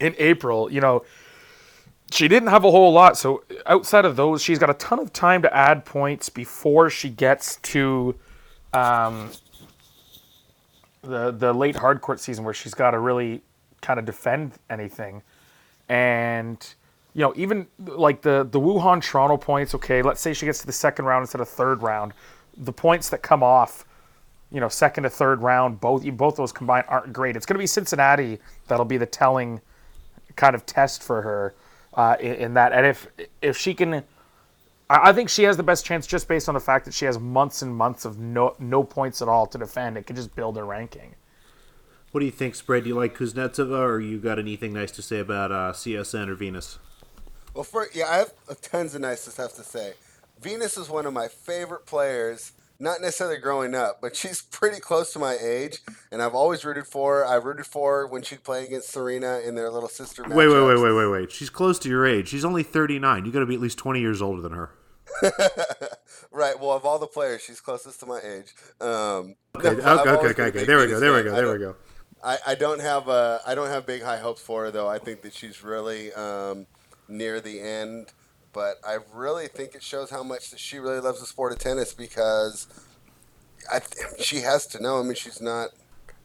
in 0.00 0.14
April, 0.18 0.70
you 0.70 0.80
know, 0.80 1.04
she 2.12 2.28
didn't 2.28 2.48
have 2.48 2.64
a 2.64 2.70
whole 2.70 2.92
lot. 2.92 3.16
So 3.16 3.42
outside 3.66 4.04
of 4.04 4.16
those, 4.16 4.42
she's 4.42 4.58
got 4.58 4.70
a 4.70 4.74
ton 4.74 4.98
of 4.98 5.12
time 5.12 5.42
to 5.42 5.54
add 5.54 5.84
points 5.84 6.28
before 6.28 6.90
she 6.90 7.08
gets 7.08 7.56
to 7.56 8.14
um, 8.72 9.30
the 11.02 11.30
the 11.30 11.52
late 11.52 11.76
hardcourt 11.76 12.18
season 12.18 12.44
where 12.44 12.54
she's 12.54 12.74
got 12.74 12.92
to 12.92 12.98
really 12.98 13.42
kind 13.80 13.98
of 13.98 14.04
defend 14.04 14.52
anything. 14.70 15.22
And 15.88 16.74
you 17.14 17.22
know, 17.22 17.32
even 17.36 17.66
like 17.78 18.22
the 18.22 18.46
the 18.50 18.60
Wuhan 18.60 19.02
Toronto 19.02 19.36
points. 19.36 19.74
Okay, 19.74 20.02
let's 20.02 20.20
say 20.20 20.32
she 20.32 20.46
gets 20.46 20.60
to 20.60 20.66
the 20.66 20.72
second 20.72 21.04
round 21.04 21.22
instead 21.22 21.40
of 21.40 21.48
third 21.48 21.82
round. 21.82 22.12
The 22.56 22.72
points 22.72 23.08
that 23.10 23.22
come 23.22 23.42
off, 23.42 23.84
you 24.50 24.60
know, 24.60 24.68
second 24.68 25.04
to 25.04 25.10
third 25.10 25.42
round, 25.42 25.80
both 25.80 26.04
both 26.16 26.36
those 26.36 26.52
combined 26.52 26.86
aren't 26.88 27.12
great. 27.12 27.36
It's 27.36 27.46
going 27.46 27.54
to 27.54 27.62
be 27.62 27.66
Cincinnati 27.66 28.38
that'll 28.68 28.84
be 28.84 28.98
the 28.98 29.06
telling 29.06 29.60
kind 30.36 30.54
of 30.54 30.66
test 30.66 31.02
for 31.02 31.22
her 31.22 31.54
uh, 31.94 32.16
in, 32.20 32.34
in 32.34 32.54
that. 32.54 32.72
And 32.72 32.86
if 32.86 33.06
if 33.42 33.56
she 33.56 33.74
can, 33.74 33.94
I 34.90 35.10
I 35.10 35.12
think 35.12 35.28
she 35.28 35.44
has 35.44 35.56
the 35.56 35.62
best 35.62 35.84
chance 35.86 36.06
just 36.06 36.28
based 36.28 36.48
on 36.48 36.54
the 36.54 36.60
fact 36.60 36.84
that 36.86 36.94
she 36.94 37.04
has 37.06 37.18
months 37.18 37.62
and 37.62 37.74
months 37.76 38.04
of 38.04 38.18
no 38.18 38.54
no 38.58 38.84
points 38.84 39.22
at 39.22 39.28
all 39.28 39.46
to 39.48 39.58
defend. 39.58 39.96
It 39.98 40.06
could 40.06 40.16
just 40.16 40.34
build 40.34 40.56
her 40.56 40.64
ranking. 40.64 41.14
what 42.10 42.20
do 42.20 42.26
you 42.26 42.32
think, 42.32 42.54
Spread? 42.54 42.84
Do 42.84 42.90
you 42.90 42.94
like 42.96 43.16
Kuznetsova, 43.16 43.78
or 43.78 44.00
you 44.00 44.18
got 44.18 44.38
anything 44.38 44.72
nice 44.72 44.90
to 44.92 45.02
say 45.02 45.18
about 45.18 45.50
uh, 45.52 45.72
CSN 45.72 46.28
or 46.28 46.34
Venus? 46.34 46.78
Well, 47.54 47.64
for, 47.64 47.88
yeah, 47.94 48.08
I 48.08 48.16
have 48.18 48.32
tons 48.62 48.94
of 48.94 49.02
nice 49.02 49.22
stuff 49.22 49.54
to 49.56 49.62
say. 49.62 49.94
Venus 50.40 50.76
is 50.76 50.88
one 50.88 51.06
of 51.06 51.12
my 51.12 51.28
favorite 51.28 51.86
players. 51.86 52.52
Not 52.82 53.00
necessarily 53.00 53.38
growing 53.38 53.76
up, 53.76 54.00
but 54.00 54.16
she's 54.16 54.42
pretty 54.42 54.80
close 54.80 55.12
to 55.12 55.20
my 55.20 55.36
age, 55.40 55.78
and 56.10 56.20
I've 56.20 56.34
always 56.34 56.64
rooted 56.64 56.86
for 56.86 57.18
her. 57.18 57.26
I 57.26 57.36
rooted 57.36 57.64
for 57.64 57.98
her 57.98 58.06
when 58.08 58.22
she'd 58.22 58.42
play 58.42 58.64
against 58.64 58.90
Serena 58.90 59.38
in 59.38 59.54
their 59.54 59.70
little 59.70 59.88
sister. 59.88 60.24
Wait, 60.24 60.48
wait, 60.48 60.48
wait, 60.48 60.82
wait, 60.82 60.92
wait, 60.92 61.06
wait. 61.06 61.30
She's 61.30 61.48
close 61.48 61.78
to 61.78 61.88
your 61.88 62.04
age. 62.04 62.28
She's 62.28 62.44
only 62.44 62.64
39. 62.64 63.24
You 63.24 63.30
got 63.30 63.38
to 63.38 63.46
be 63.46 63.54
at 63.54 63.60
least 63.60 63.78
20 63.78 64.00
years 64.00 64.20
older 64.20 64.42
than 64.42 64.52
her. 64.52 64.70
Right. 66.32 66.58
Well, 66.58 66.72
of 66.72 66.86
all 66.86 66.98
the 66.98 67.06
players, 67.06 67.42
she's 67.42 67.60
closest 67.60 68.00
to 68.00 68.06
my 68.06 68.18
age. 68.18 68.54
Um, 68.80 69.36
Okay, 69.54 69.74
no, 69.82 69.98
okay, 69.98 70.10
okay, 70.10 70.26
okay, 70.28 70.42
okay. 70.44 70.64
There 70.64 70.78
we 70.78 70.86
go. 70.86 70.98
There 70.98 71.12
we 71.12 71.22
go. 71.22 71.34
There 71.34 71.52
we 71.52 71.58
go. 71.58 71.76
I, 72.24 72.38
I 72.46 72.54
don't 72.54 72.80
have 72.80 73.08
uh, 73.08 73.40
I 73.46 73.54
don't 73.54 73.68
have 73.68 73.84
big 73.84 74.02
high 74.02 74.16
hopes 74.16 74.40
for 74.40 74.64
her 74.64 74.70
though. 74.70 74.88
I 74.88 74.98
think 74.98 75.20
that 75.22 75.34
she's 75.34 75.62
really 75.62 76.12
um, 76.14 76.66
near 77.06 77.40
the 77.40 77.60
end, 77.60 78.12
but 78.52 78.78
I 78.84 78.98
really 79.12 79.48
think 79.48 79.74
it 79.74 79.82
shows 79.82 80.10
how 80.10 80.22
much 80.22 80.50
that 80.50 80.60
she 80.60 80.78
really 80.78 81.00
loves 81.00 81.20
the 81.20 81.26
sport 81.26 81.52
of 81.52 81.58
tennis 81.58 81.94
because 81.94 82.66
I 83.70 83.80
she 84.18 84.38
has 84.40 84.66
to 84.68 84.82
know. 84.82 85.00
I 85.00 85.02
mean, 85.02 85.14
she's 85.14 85.40
not 85.40 85.70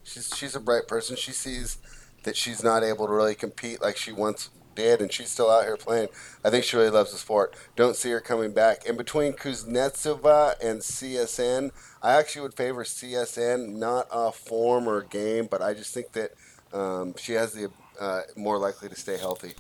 she's 0.04 0.32
she's 0.36 0.56
a 0.56 0.60
bright 0.60 0.88
person. 0.88 1.16
She 1.16 1.32
sees 1.32 1.78
that 2.24 2.36
she's 2.36 2.64
not 2.64 2.84
able 2.84 3.08
to 3.08 3.14
really 3.14 3.36
compete 3.36 3.82
like 3.82 3.98
she 3.98 4.12
once 4.12 4.50
did, 4.76 5.02
and 5.02 5.12
she's 5.12 5.30
still 5.30 5.50
out 5.50 5.64
here 5.64 5.76
playing. 5.76 6.08
I 6.46 6.50
think 6.50 6.64
she 6.64 6.78
really 6.78 6.90
loves 6.90 7.12
the 7.12 7.18
sport. 7.18 7.56
Don't 7.76 7.96
see 7.96 8.12
her 8.12 8.22
coming 8.22 8.52
back. 8.52 8.88
And 8.88 8.98
between 8.98 9.34
Kuznetsova 9.34 10.54
and 10.64 10.80
CSN, 10.80 11.72
I 12.02 12.14
actually 12.14 12.44
would 12.44 12.54
favor 12.54 12.84
CSN, 12.84 13.76
not 13.76 14.08
a 14.12 14.32
form 14.32 14.88
or 14.88 15.02
game, 15.02 15.48
but 15.50 15.62
I 15.62 15.74
just 15.74 15.94
think 15.94 16.14
that 16.14 16.32
um, 16.72 17.16
she 17.18 17.34
has 17.34 17.54
the 17.54 17.72
uh, 18.00 18.22
more 18.36 18.60
likely 18.60 18.88
to 18.90 18.96
stay 18.96 19.18
healthy. 19.18 19.54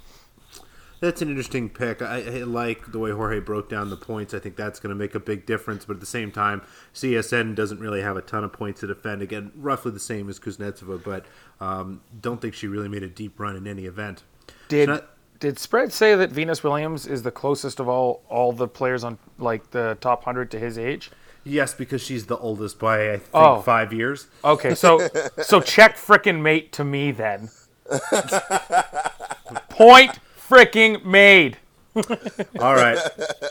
That's 0.99 1.21
an 1.21 1.29
interesting 1.29 1.69
pick. 1.69 2.01
I, 2.01 2.17
I 2.21 2.29
like 2.43 2.91
the 2.91 2.97
way 2.99 3.11
Jorge 3.11 3.39
broke 3.39 3.69
down 3.69 3.89
the 3.91 3.97
points. 3.97 4.33
I 4.33 4.39
think 4.39 4.55
that's 4.55 4.79
going 4.79 4.89
to 4.89 4.95
make 4.95 5.13
a 5.13 5.19
big 5.19 5.45
difference. 5.45 5.85
But 5.85 5.95
at 5.95 5.99
the 5.99 6.05
same 6.07 6.31
time, 6.31 6.63
CSN 6.95 7.53
doesn't 7.55 7.79
really 7.79 8.01
have 8.01 8.17
a 8.17 8.21
ton 8.21 8.43
of 8.43 8.51
points 8.51 8.79
to 8.79 8.87
defend. 8.87 9.21
Again, 9.21 9.51
roughly 9.55 9.91
the 9.91 9.99
same 9.99 10.27
as 10.29 10.39
Kuznetsova, 10.39 11.03
but 11.03 11.25
um, 11.63 12.01
don't 12.19 12.41
think 12.41 12.55
she 12.55 12.67
really 12.67 12.87
made 12.89 13.03
a 13.03 13.07
deep 13.09 13.39
run 13.39 13.55
in 13.55 13.67
any 13.67 13.85
event. 13.85 14.23
Did 14.69 14.89
Not- 14.89 15.07
did 15.39 15.59
spread 15.59 15.93
say 15.93 16.15
that 16.15 16.31
Venus 16.31 16.63
Williams 16.63 17.05
is 17.05 17.21
the 17.21 17.29
closest 17.29 17.79
of 17.79 17.87
all 17.87 18.23
all 18.27 18.51
the 18.51 18.67
players 18.67 19.03
on 19.03 19.19
like 19.37 19.69
the 19.69 19.95
top 20.01 20.23
hundred 20.23 20.49
to 20.49 20.57
his 20.57 20.79
age? 20.79 21.11
Yes, 21.43 21.75
because 21.75 22.01
she's 22.01 22.25
the 22.25 22.37
oldest 22.37 22.79
by 22.79 23.11
I 23.13 23.17
think 23.17 23.29
Oh. 23.35 23.61
five 23.61 23.93
years. 23.93 24.25
Okay, 24.43 24.73
so 24.73 25.07
so 25.43 25.61
check 25.61 25.95
frickin' 25.95 26.41
mate 26.41 26.71
to 26.73 26.83
me 26.83 27.11
then. 27.11 27.49
Point 29.69 30.17
fricking 30.47 31.03
made. 31.03 31.57
All 32.59 32.75
right, 32.75 32.99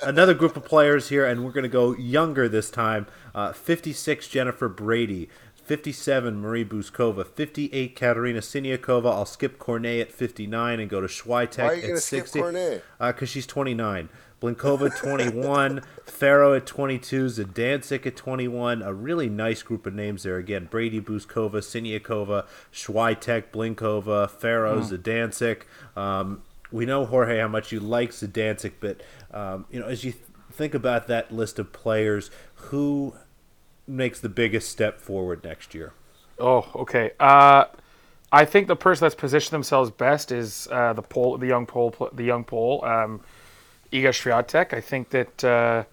another 0.04 0.32
group 0.32 0.56
of 0.56 0.64
players 0.64 1.08
here, 1.08 1.26
and 1.26 1.44
we're 1.44 1.50
going 1.50 1.64
to 1.64 1.68
go 1.68 1.96
younger 1.96 2.48
this 2.48 2.70
time. 2.70 3.08
Uh, 3.34 3.52
56 3.52 4.28
Jennifer 4.28 4.68
Brady, 4.68 5.28
57 5.66 6.40
Marie 6.40 6.64
Bouzkova, 6.64 7.26
58 7.26 7.96
Katerina 7.96 8.38
Siniakova. 8.38 9.06
I'll 9.06 9.26
skip 9.26 9.58
Cornet 9.58 10.00
at 10.00 10.12
59 10.12 10.78
and 10.78 10.88
go 10.88 11.00
to 11.00 11.08
Swiatek 11.08 11.58
Why 11.58 11.64
are 11.64 11.74
you 11.74 11.82
at 11.82 11.88
gonna 11.88 12.00
skip 12.00 12.20
60. 12.20 12.38
Cornet? 12.38 12.84
Because 13.00 13.28
she's 13.28 13.46
29. 13.46 14.08
Blinkova 14.40 14.94
21, 14.94 15.82
Ferro 16.04 16.52
at 16.52 16.66
22, 16.66 17.24
Zidansek 17.24 18.06
at 18.06 18.16
21. 18.16 18.82
A 18.82 18.92
really 18.92 19.28
nice 19.28 19.62
group 19.62 19.86
of 19.86 19.94
names 19.94 20.24
there. 20.24 20.36
Again, 20.36 20.68
Brady, 20.70 21.00
Bouzkova, 21.00 21.62
Siniakova, 21.62 22.46
Swiatek, 22.72 23.44
Blinkova, 23.50 24.28
Ferro, 24.28 24.80
Zidansek. 24.80 25.62
Um, 25.96 26.42
we 26.70 26.86
know 26.86 27.06
Jorge 27.06 27.38
how 27.40 27.48
much 27.48 27.72
you 27.72 27.80
like 27.80 28.10
Zidansek, 28.10 28.72
but 28.80 29.02
um, 29.30 29.66
you 29.70 29.80
know 29.80 29.86
as 29.86 30.04
you 30.04 30.12
th- 30.12 30.24
think 30.52 30.74
about 30.74 31.06
that 31.08 31.32
list 31.32 31.58
of 31.58 31.72
players, 31.72 32.30
who 32.54 33.14
makes 33.86 34.20
the 34.20 34.28
biggest 34.28 34.70
step 34.70 35.00
forward 35.00 35.44
next 35.44 35.74
year? 35.74 35.92
Oh, 36.38 36.68
okay. 36.74 37.12
Uh, 37.20 37.66
I 38.32 38.44
think 38.44 38.66
the 38.66 38.76
person 38.76 39.04
that's 39.04 39.14
positioned 39.14 39.54
themselves 39.54 39.90
best 39.90 40.32
is 40.32 40.68
uh, 40.70 40.92
the 40.92 41.02
pole, 41.02 41.38
the 41.38 41.46
young 41.46 41.66
pole, 41.66 41.94
the 42.12 42.24
young 42.24 42.44
pole, 42.44 42.84
um, 42.84 43.20
Iga 43.92 44.08
Swiatek. 44.08 44.74
I 44.74 44.80
think 44.80 45.10
that 45.10 45.44
uh, 45.44 45.84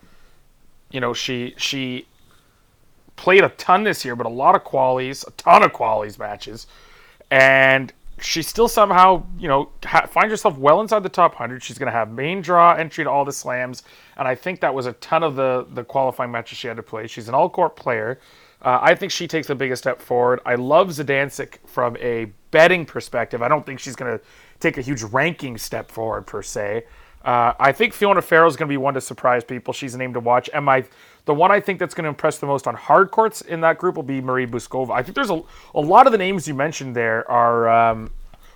you 0.92 1.00
know 1.00 1.14
she 1.14 1.54
she 1.58 2.08
played 3.16 3.44
a 3.44 3.50
ton 3.50 3.84
this 3.84 4.04
year, 4.04 4.16
but 4.16 4.26
a 4.26 4.30
lot 4.30 4.56
of 4.56 4.64
qualies, 4.64 5.26
a 5.28 5.32
ton 5.32 5.64
of 5.64 5.72
qualies 5.72 6.18
matches, 6.18 6.68
and 7.30 7.94
she 8.24 8.42
still 8.42 8.68
somehow 8.68 9.26
you 9.38 9.48
know 9.48 9.70
ha- 9.86 10.06
finds 10.06 10.32
herself 10.32 10.58
well 10.58 10.82
inside 10.82 11.04
the 11.04 11.10
top 11.10 11.36
hundred. 11.36 11.64
She's 11.64 11.78
going 11.78 11.92
to 11.92 11.98
have 11.98 12.12
main 12.12 12.42
draw 12.42 12.74
entry 12.74 13.04
to 13.04 13.10
all 13.10 13.26
the 13.26 13.34
slams, 13.34 13.84
and 14.18 14.28
I 14.28 14.36
think 14.36 14.62
that 14.62 14.74
was 14.74 14.86
a 14.86 14.94
ton 14.94 15.24
of 15.24 15.36
the 15.36 15.68
the 15.72 15.84
qualifying 15.84 16.32
matches 16.32 16.58
she 16.58 16.68
had 16.68 16.78
to 16.78 16.84
play. 16.84 17.08
She's 17.08 17.28
an 17.28 17.36
all 17.36 17.50
court 17.50 17.76
player. 17.76 18.20
Uh, 18.62 18.80
I 18.82 18.96
think 18.96 19.12
she 19.12 19.28
takes 19.28 19.48
the 19.48 19.56
biggest 19.56 19.84
step 19.84 20.02
forward. 20.02 20.40
I 20.46 20.56
love 20.56 20.88
Zidansek 20.88 21.58
from 21.68 21.98
a 21.98 22.32
betting 22.52 22.86
perspective. 22.86 23.42
I 23.42 23.50
don't 23.50 23.66
think 23.66 23.80
she's 23.80 23.96
going 23.96 24.18
to 24.18 24.24
take 24.62 24.78
a 24.78 24.82
huge 24.82 25.04
ranking 25.04 25.58
step 25.58 25.92
forward 25.92 26.26
per 26.26 26.42
se. 26.42 26.86
Uh, 27.24 27.54
I 27.60 27.72
think 27.72 27.94
Fiona 27.94 28.22
Ferro 28.22 28.48
is 28.48 28.56
going 28.56 28.68
to 28.68 28.74
be 28.74 28.78
one 28.78 28.94
to 28.96 29.02
surprise 29.02 29.44
people. 29.44 29.74
She's 29.74 29.96
a 29.96 29.98
name 29.98 30.14
to 30.14 30.20
watch. 30.20 30.50
And 30.54 30.66
my, 30.66 30.84
the 31.26 31.34
one 31.34 31.52
I 31.52 31.60
think 31.60 31.80
that's 31.80 31.94
going 31.94 32.04
to 32.04 32.10
impress 32.10 32.38
the 32.38 32.46
most 32.46 32.68
on 32.68 32.76
hard 32.76 33.12
courts 33.12 33.42
in 33.42 33.62
that 33.62 33.78
group 33.78 33.96
will 33.96 34.04
be 34.04 34.20
Marie 34.20 34.46
Bouzkova. 34.46 34.92
I 34.92 35.04
think 35.04 35.16
there's 35.16 35.30
a, 35.30 35.42
a 35.74 35.80
lot 35.80 36.06
of 36.06 36.12
the 36.12 36.18
names 36.18 36.48
you 36.48 36.54
mentioned 36.54 36.96
there 36.96 37.30
are 37.32 37.70
um, 37.70 38.12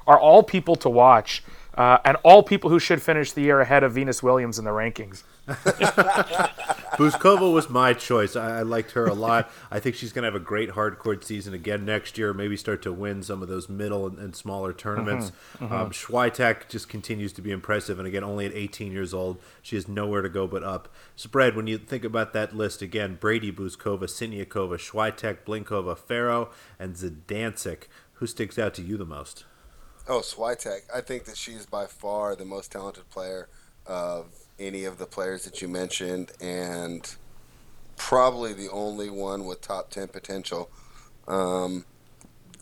are 0.06 0.20
all 0.20 0.42
people 0.44 0.76
to 0.78 0.90
watch, 0.90 1.44
uh, 1.76 1.98
and 2.06 2.18
all 2.24 2.42
people 2.42 2.70
who 2.70 2.80
should 2.80 3.02
finish 3.02 3.32
the 3.32 3.42
year 3.42 3.62
ahead 3.62 3.84
of 3.84 3.94
Venus 3.94 4.24
Williams 4.24 4.58
in 4.58 4.66
the 4.66 4.72
rankings. 4.72 5.24
Bouzkova 6.98 7.54
was 7.54 7.70
my 7.70 7.94
choice. 7.94 8.36
I, 8.36 8.60
I, 8.60 8.62
liked 8.64 8.92
her 8.92 9.06
a 9.06 9.14
lot. 9.14 9.50
I 9.72 9.80
think 9.80 9.96
she's 9.96 10.12
going 10.12 10.24
to 10.24 10.28
have 10.28 10.36
a 10.36 10.44
great 10.44 10.72
hard 10.72 11.00
court 11.00 11.24
season 11.24 11.54
again 11.54 11.86
next 11.86 12.18
year. 12.18 12.34
Maybe 12.34 12.58
start 12.58 12.82
to 12.82 12.92
win 12.92 13.24
some 13.24 13.42
of 13.42 13.48
those 13.48 13.70
middle 13.70 14.08
and, 14.08 14.20
and 14.20 14.36
smaller 14.36 14.74
tournaments. 14.74 15.32
Mm-hmm, 15.56 15.66
mm-hmm. 15.66 15.74
Um, 15.74 15.92
Swiatek 15.92 16.68
just 16.68 16.90
continues 16.90 17.32
to 17.34 17.42
be 17.42 17.52
impressive, 17.52 17.98
and 17.98 18.08
again, 18.08 18.26
only 18.26 18.46
at 18.46 18.54
18 18.54 18.92
years 18.92 19.14
old, 19.14 19.40
she 19.62 19.78
has 19.78 19.88
nowhere 19.88 20.22
to 20.22 20.28
go 20.28 20.48
but 20.48 20.64
up. 20.64 20.94
Spread 21.16 21.56
when 21.56 21.68
you 21.68 21.78
think 21.78 22.04
about 22.04 22.34
that 22.34 22.54
list 22.54 22.82
again: 22.82 23.16
Brady 23.16 23.52
Bouzkova, 23.52 24.04
Siniakova, 24.04 24.78
Swiatek, 24.78 25.46
Blinkova, 25.46 25.98
Ferro, 25.98 26.50
and 26.78 26.96
Zidansek. 26.96 27.84
Who 28.14 28.28
sticks 28.28 28.60
out 28.60 28.74
to 28.74 28.82
you 28.82 28.98
the 28.98 29.06
most? 29.06 29.46
Oh, 30.10 30.20
Swiatek. 30.20 30.82
I 30.94 31.02
think 31.02 31.26
that 31.26 31.38
she's 31.38 31.66
by 31.66 31.86
far 31.86 32.36
the 32.36 32.46
most 32.46 32.72
talented 32.72 33.10
player 33.10 33.50
of 33.86 34.47
any 34.60 34.86
of 34.86 34.98
the 34.98 35.06
players 35.06 35.46
that 35.46 35.62
you 35.62 35.68
mentioned, 35.68 36.32
and 36.42 37.16
probably 37.96 38.54
the 38.54 38.70
only 38.70 39.10
one 39.10 39.46
with 39.46 39.62
top 39.62 39.90
10 39.90 40.08
potential. 40.10 40.70
Um, 41.28 41.86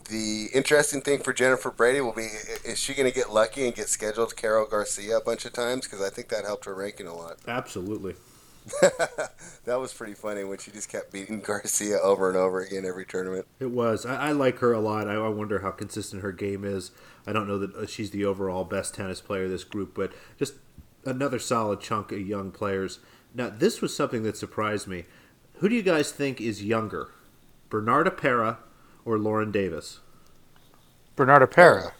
the 0.08 0.48
interesting 0.54 1.00
thing 1.00 1.20
for 1.20 1.32
Jennifer 1.32 1.70
Brady 1.70 2.00
will 2.00 2.12
be 2.12 2.28
is 2.64 2.78
she 2.78 2.94
going 2.94 3.08
to 3.08 3.14
get 3.14 3.32
lucky 3.32 3.66
and 3.66 3.74
get 3.74 3.88
scheduled 3.88 4.36
Carol 4.36 4.66
Garcia 4.66 5.18
a 5.18 5.20
bunch 5.20 5.44
of 5.44 5.52
times? 5.52 5.84
Because 5.84 6.00
I 6.00 6.10
think 6.10 6.28
that 6.28 6.44
helped 6.44 6.64
her 6.64 6.74
ranking 6.74 7.06
a 7.06 7.14
lot. 7.14 7.38
Absolutely. 7.46 8.14
that 9.64 9.78
was 9.78 9.92
pretty 9.92 10.14
funny 10.14 10.42
when 10.42 10.58
she 10.58 10.72
just 10.72 10.88
kept 10.88 11.12
beating 11.12 11.40
Garcia 11.40 11.98
over 11.98 12.28
and 12.28 12.36
over 12.36 12.60
again 12.60 12.84
every 12.84 13.06
tournament. 13.06 13.46
It 13.60 13.70
was. 13.70 14.04
I, 14.04 14.28
I 14.28 14.32
like 14.32 14.58
her 14.58 14.72
a 14.72 14.80
lot. 14.80 15.08
I, 15.08 15.14
I, 15.14 15.28
wonder 15.28 15.60
how 15.60 15.70
consistent 15.70 16.22
her 16.22 16.32
game 16.32 16.64
is. 16.64 16.90
I 17.28 17.32
don't 17.32 17.46
know 17.46 17.58
that 17.58 17.74
uh, 17.76 17.86
she's 17.86 18.10
the 18.10 18.24
overall 18.24 18.64
best 18.64 18.94
tennis 18.94 19.20
player 19.20 19.48
this 19.48 19.62
group, 19.62 19.94
but 19.94 20.12
just 20.36 20.54
another 21.06 21.38
solid 21.38 21.80
chunk 21.80 22.12
of 22.12 22.26
young 22.26 22.50
players. 22.50 22.98
Now, 23.34 23.50
this 23.50 23.80
was 23.80 23.94
something 23.94 24.22
that 24.22 24.36
surprised 24.36 24.86
me. 24.86 25.04
Who 25.56 25.68
do 25.68 25.74
you 25.74 25.82
guys 25.82 26.12
think 26.12 26.40
is 26.40 26.64
younger, 26.64 27.10
Bernarda 27.70 28.16
Pera 28.16 28.58
or 29.04 29.18
Lauren 29.18 29.50
Davis? 29.50 30.00
Bernarda 31.16 31.50
Pera. 31.50 31.92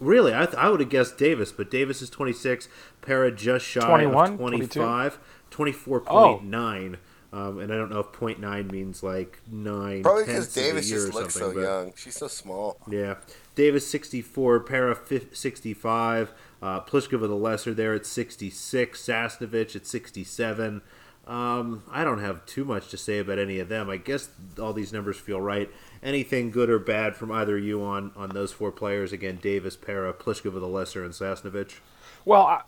Really, 0.00 0.34
I, 0.34 0.46
th- 0.46 0.56
I 0.56 0.68
would 0.68 0.80
have 0.80 0.88
guessed 0.88 1.16
Davis, 1.16 1.52
but 1.52 1.70
Davis 1.70 2.02
is 2.02 2.10
26, 2.10 2.68
Pera 3.00 3.30
just 3.30 3.64
shy 3.64 3.86
21, 3.86 4.32
of 4.32 4.38
25, 4.38 5.18
24.9. 5.50 6.04
Oh. 6.08 6.98
Um, 7.34 7.58
and 7.58 7.72
I 7.72 7.76
don't 7.76 7.90
know 7.90 7.98
if 7.98 8.12
0.9 8.12 8.70
means 8.70 9.02
like 9.02 9.40
nine. 9.50 10.04
Probably 10.04 10.24
because 10.24 10.54
Davis 10.54 10.88
just 10.88 11.12
looks 11.14 11.34
so 11.34 11.50
young. 11.58 11.92
She's 11.96 12.14
so 12.14 12.28
small. 12.28 12.78
Yeah, 12.88 13.16
Davis 13.56 13.88
64, 13.88 14.60
Pera 14.60 14.96
65. 15.32 16.32
Uh, 16.64 16.80
Pliskova 16.80 17.28
the 17.28 17.36
lesser 17.36 17.74
there 17.74 17.92
at 17.92 18.06
66, 18.06 18.98
Sasnovich 18.98 19.76
at 19.76 19.86
67. 19.86 20.80
Um, 21.26 21.82
I 21.90 22.04
don't 22.04 22.20
have 22.20 22.46
too 22.46 22.64
much 22.64 22.88
to 22.88 22.96
say 22.96 23.18
about 23.18 23.38
any 23.38 23.58
of 23.58 23.68
them. 23.68 23.90
I 23.90 23.98
guess 23.98 24.30
all 24.58 24.72
these 24.72 24.90
numbers 24.90 25.18
feel 25.18 25.42
right. 25.42 25.68
Anything 26.02 26.50
good 26.50 26.70
or 26.70 26.78
bad 26.78 27.16
from 27.16 27.30
either 27.30 27.58
you 27.58 27.82
on, 27.82 28.12
on 28.16 28.30
those 28.30 28.50
four 28.50 28.72
players? 28.72 29.12
Again, 29.12 29.40
Davis, 29.42 29.76
Pera, 29.76 30.14
Pliskova 30.14 30.58
the 30.58 30.66
lesser, 30.66 31.04
and 31.04 31.12
Sasnovich. 31.12 31.80
Well, 32.24 32.46
I, 32.46 32.62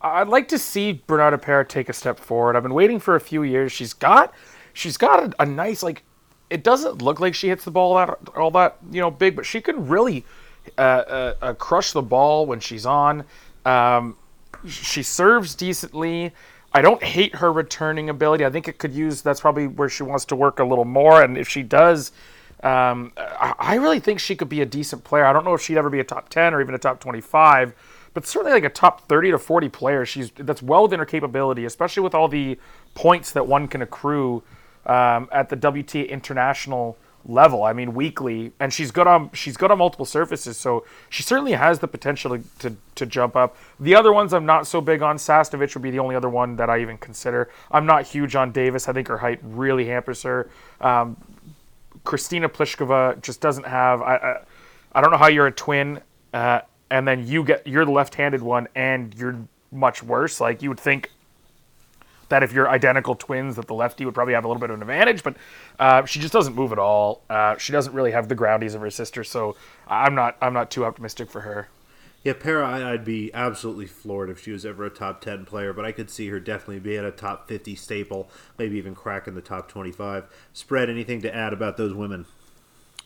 I'd 0.00 0.26
like 0.26 0.48
to 0.48 0.58
see 0.58 1.04
Bernarda 1.06 1.40
Pera 1.40 1.64
take 1.64 1.88
a 1.88 1.92
step 1.92 2.18
forward. 2.18 2.56
I've 2.56 2.64
been 2.64 2.74
waiting 2.74 2.98
for 2.98 3.14
a 3.14 3.20
few 3.20 3.44
years. 3.44 3.70
She's 3.70 3.92
got 3.92 4.34
she's 4.72 4.96
got 4.96 5.22
a, 5.22 5.42
a 5.42 5.46
nice 5.46 5.84
like. 5.84 6.02
It 6.50 6.64
doesn't 6.64 7.00
look 7.00 7.20
like 7.20 7.34
she 7.36 7.48
hits 7.48 7.64
the 7.64 7.70
ball 7.70 7.94
that 7.94 8.18
all 8.36 8.50
that 8.52 8.78
you 8.90 9.00
know 9.00 9.12
big, 9.12 9.36
but 9.36 9.46
she 9.46 9.60
can 9.60 9.86
really 9.86 10.24
uh, 10.78 10.80
uh, 10.80 11.34
uh, 11.42 11.54
crush 11.54 11.92
the 11.92 12.02
ball 12.02 12.46
when 12.46 12.60
she's 12.60 12.86
on. 12.86 13.24
Um, 13.64 14.16
she 14.66 15.02
serves 15.02 15.54
decently. 15.54 16.32
I 16.72 16.82
don't 16.82 17.02
hate 17.02 17.36
her 17.36 17.52
returning 17.52 18.10
ability. 18.10 18.44
I 18.44 18.50
think 18.50 18.68
it 18.68 18.78
could 18.78 18.92
use. 18.92 19.22
That's 19.22 19.40
probably 19.40 19.66
where 19.66 19.88
she 19.88 20.02
wants 20.02 20.24
to 20.26 20.36
work 20.36 20.58
a 20.58 20.64
little 20.64 20.84
more. 20.84 21.22
And 21.22 21.38
if 21.38 21.48
she 21.48 21.62
does, 21.62 22.12
um, 22.62 23.12
I 23.16 23.76
really 23.76 24.00
think 24.00 24.20
she 24.20 24.36
could 24.36 24.48
be 24.48 24.60
a 24.60 24.66
decent 24.66 25.04
player. 25.04 25.24
I 25.24 25.32
don't 25.32 25.44
know 25.44 25.54
if 25.54 25.62
she'd 25.62 25.78
ever 25.78 25.90
be 25.90 26.00
a 26.00 26.04
top 26.04 26.28
ten 26.28 26.54
or 26.54 26.60
even 26.60 26.74
a 26.74 26.78
top 26.78 27.00
twenty-five, 27.00 27.74
but 28.14 28.26
certainly 28.26 28.52
like 28.52 28.64
a 28.64 28.70
top 28.70 29.08
thirty 29.08 29.30
to 29.30 29.38
forty 29.38 29.68
player. 29.68 30.04
She's 30.04 30.30
that's 30.32 30.62
well 30.62 30.82
within 30.84 30.98
her 30.98 31.06
capability, 31.06 31.64
especially 31.64 32.02
with 32.02 32.14
all 32.14 32.28
the 32.28 32.58
points 32.94 33.32
that 33.32 33.46
one 33.46 33.68
can 33.68 33.82
accrue 33.82 34.42
um, 34.86 35.28
at 35.32 35.48
the 35.48 35.56
WTA 35.56 36.08
international 36.08 36.96
level. 37.26 37.64
I 37.64 37.72
mean, 37.72 37.94
weekly, 37.94 38.52
and 38.60 38.72
she's 38.72 38.90
good 38.90 39.06
on 39.06 39.30
she's 39.32 39.56
good 39.56 39.70
on 39.70 39.78
multiple 39.78 40.06
surfaces, 40.06 40.56
so 40.56 40.84
she 41.10 41.22
certainly 41.22 41.52
has 41.52 41.80
the 41.80 41.88
potential 41.88 42.38
to, 42.38 42.44
to, 42.60 42.76
to 42.94 43.06
jump 43.06 43.36
up. 43.36 43.56
The 43.80 43.94
other 43.94 44.12
ones 44.12 44.32
I'm 44.32 44.46
not 44.46 44.66
so 44.66 44.80
big 44.80 45.02
on. 45.02 45.16
Sasnovich 45.16 45.74
would 45.74 45.82
be 45.82 45.90
the 45.90 45.98
only 45.98 46.14
other 46.14 46.28
one 46.28 46.56
that 46.56 46.70
I 46.70 46.80
even 46.80 46.98
consider. 46.98 47.50
I'm 47.70 47.86
not 47.86 48.06
huge 48.06 48.36
on 48.36 48.52
Davis. 48.52 48.88
I 48.88 48.92
think 48.92 49.08
her 49.08 49.18
height 49.18 49.40
really 49.42 49.86
hampers 49.86 50.22
her. 50.22 50.48
Um, 50.80 51.16
Kristyna 52.04 52.48
Pliskova 52.48 53.20
just 53.20 53.40
doesn't 53.40 53.66
have. 53.66 54.00
I, 54.02 54.16
I, 54.16 54.36
I 54.92 55.00
don't 55.00 55.10
know 55.10 55.18
how 55.18 55.28
you're 55.28 55.48
a 55.48 55.52
twin, 55.52 56.00
uh, 56.32 56.60
and 56.90 57.06
then 57.06 57.26
you 57.26 57.42
get 57.42 57.66
you're 57.66 57.84
the 57.84 57.90
left-handed 57.90 58.42
one, 58.42 58.68
and 58.74 59.14
you're 59.14 59.36
much 59.72 60.02
worse. 60.02 60.40
Like 60.40 60.62
you 60.62 60.68
would 60.68 60.80
think 60.80 61.10
that 62.28 62.42
if 62.42 62.52
you're 62.52 62.68
identical 62.68 63.14
twins, 63.14 63.56
that 63.56 63.66
the 63.66 63.74
lefty 63.74 64.04
would 64.04 64.14
probably 64.14 64.34
have 64.34 64.44
a 64.44 64.48
little 64.48 64.60
bit 64.60 64.70
of 64.70 64.76
an 64.76 64.82
advantage. 64.82 65.22
But 65.22 65.36
uh, 65.78 66.04
she 66.04 66.20
just 66.20 66.32
doesn't 66.32 66.54
move 66.54 66.72
at 66.72 66.78
all. 66.78 67.22
Uh, 67.30 67.56
she 67.56 67.72
doesn't 67.72 67.92
really 67.92 68.12
have 68.12 68.28
the 68.28 68.36
groundies 68.36 68.74
of 68.74 68.80
her 68.80 68.90
sister, 68.90 69.24
so 69.24 69.56
I'm 69.86 70.14
not 70.14 70.36
I'm 70.40 70.52
not 70.52 70.70
too 70.70 70.84
optimistic 70.84 71.30
for 71.30 71.42
her. 71.42 71.68
Yeah, 72.26 72.32
Pera, 72.32 72.66
I'd 72.66 73.04
be 73.04 73.32
absolutely 73.32 73.86
floored 73.86 74.30
if 74.30 74.42
she 74.42 74.50
was 74.50 74.66
ever 74.66 74.84
a 74.84 74.90
top 74.90 75.20
10 75.20 75.44
player, 75.44 75.72
but 75.72 75.84
I 75.84 75.92
could 75.92 76.10
see 76.10 76.26
her 76.30 76.40
definitely 76.40 76.80
being 76.80 77.04
a 77.04 77.12
top 77.12 77.46
50 77.46 77.76
staple, 77.76 78.28
maybe 78.58 78.76
even 78.78 78.96
cracking 78.96 79.36
the 79.36 79.40
top 79.40 79.68
25. 79.68 80.24
Spread, 80.52 80.90
anything 80.90 81.22
to 81.22 81.32
add 81.32 81.52
about 81.52 81.76
those 81.76 81.94
women? 81.94 82.26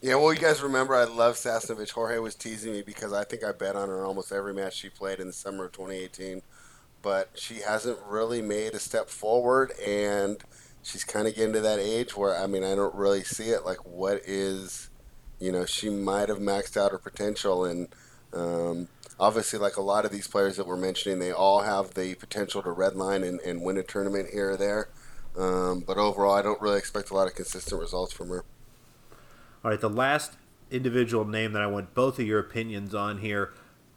Yeah, 0.01 0.15
well, 0.15 0.33
you 0.33 0.41
guys 0.41 0.63
remember 0.63 0.95
I 0.95 1.05
love 1.05 1.35
Sasnovich. 1.35 1.91
Jorge 1.91 2.19
was 2.19 2.35
teasing 2.35 2.73
me 2.73 2.81
because 2.81 3.13
I 3.13 3.25
think 3.25 3.45
I 3.45 3.53
bet 3.53 3.77
on 3.77 3.91
her 3.91 4.07
almost 4.07 4.33
every 4.33 4.55
match 4.55 4.77
she 4.77 4.89
played 4.89 5.21
in 5.21 5.27
the 5.27 5.35
summer 5.35 5.67
of 5.67 5.73
2018 5.73 6.41
but 7.03 7.31
she 7.35 7.57
hasn't 7.61 7.99
really 8.07 8.43
made 8.43 8.75
a 8.75 8.79
step 8.79 9.09
forward 9.09 9.73
and 9.87 10.39
she's 10.83 11.05
kind 11.05 11.27
of 11.27 11.35
getting 11.35 11.53
to 11.53 11.61
that 11.61 11.79
age 11.79 12.17
where 12.17 12.37
I 12.37 12.47
mean 12.47 12.65
I 12.65 12.75
don't 12.75 12.95
really 12.95 13.23
see 13.23 13.51
it 13.51 13.65
like 13.65 13.85
what 13.85 14.21
is 14.27 14.91
you 15.39 15.53
know 15.53 15.65
she 15.65 15.89
might 15.89 16.29
have 16.29 16.39
maxed 16.39 16.77
out 16.77 16.93
her 16.93 16.99
potential 16.99 17.65
and 17.65 17.89
um, 18.33 18.89
obviously 19.19 19.59
like 19.59 19.77
a 19.77 19.83
lot 19.83 20.05
of 20.05 20.13
these 20.13 20.29
players 20.29 20.57
that 20.57 20.67
we're 20.67 20.77
mentioning 20.77 21.19
they 21.19 21.33
all 21.33 21.63
have 21.63 21.95
the 21.95 22.15
potential 22.17 22.63
to 22.63 22.69
redline 22.69 23.27
and, 23.27 23.41
and 23.41 23.63
win 23.63 23.77
a 23.77 23.83
tournament 23.83 24.29
here 24.33 24.53
or 24.53 24.57
there 24.57 24.89
um, 25.39 25.81
but 25.87 25.97
overall 25.97 26.35
I 26.35 26.43
don't 26.43 26.61
really 26.61 26.79
expect 26.79 27.11
a 27.11 27.15
lot 27.15 27.27
of 27.27 27.35
consistent 27.35 27.81
results 27.81 28.13
from 28.13 28.29
her. 28.29 28.45
All 29.65 29.71
right 29.71 29.81
the 29.81 29.91
last 29.91 30.33
individual 30.71 31.25
name 31.25 31.53
that 31.53 31.63
I 31.63 31.67
want 31.67 31.95
both 31.95 32.19
of 32.19 32.27
your 32.27 32.39
opinions 32.39 32.95
on 32.95 33.19
here 33.19 33.53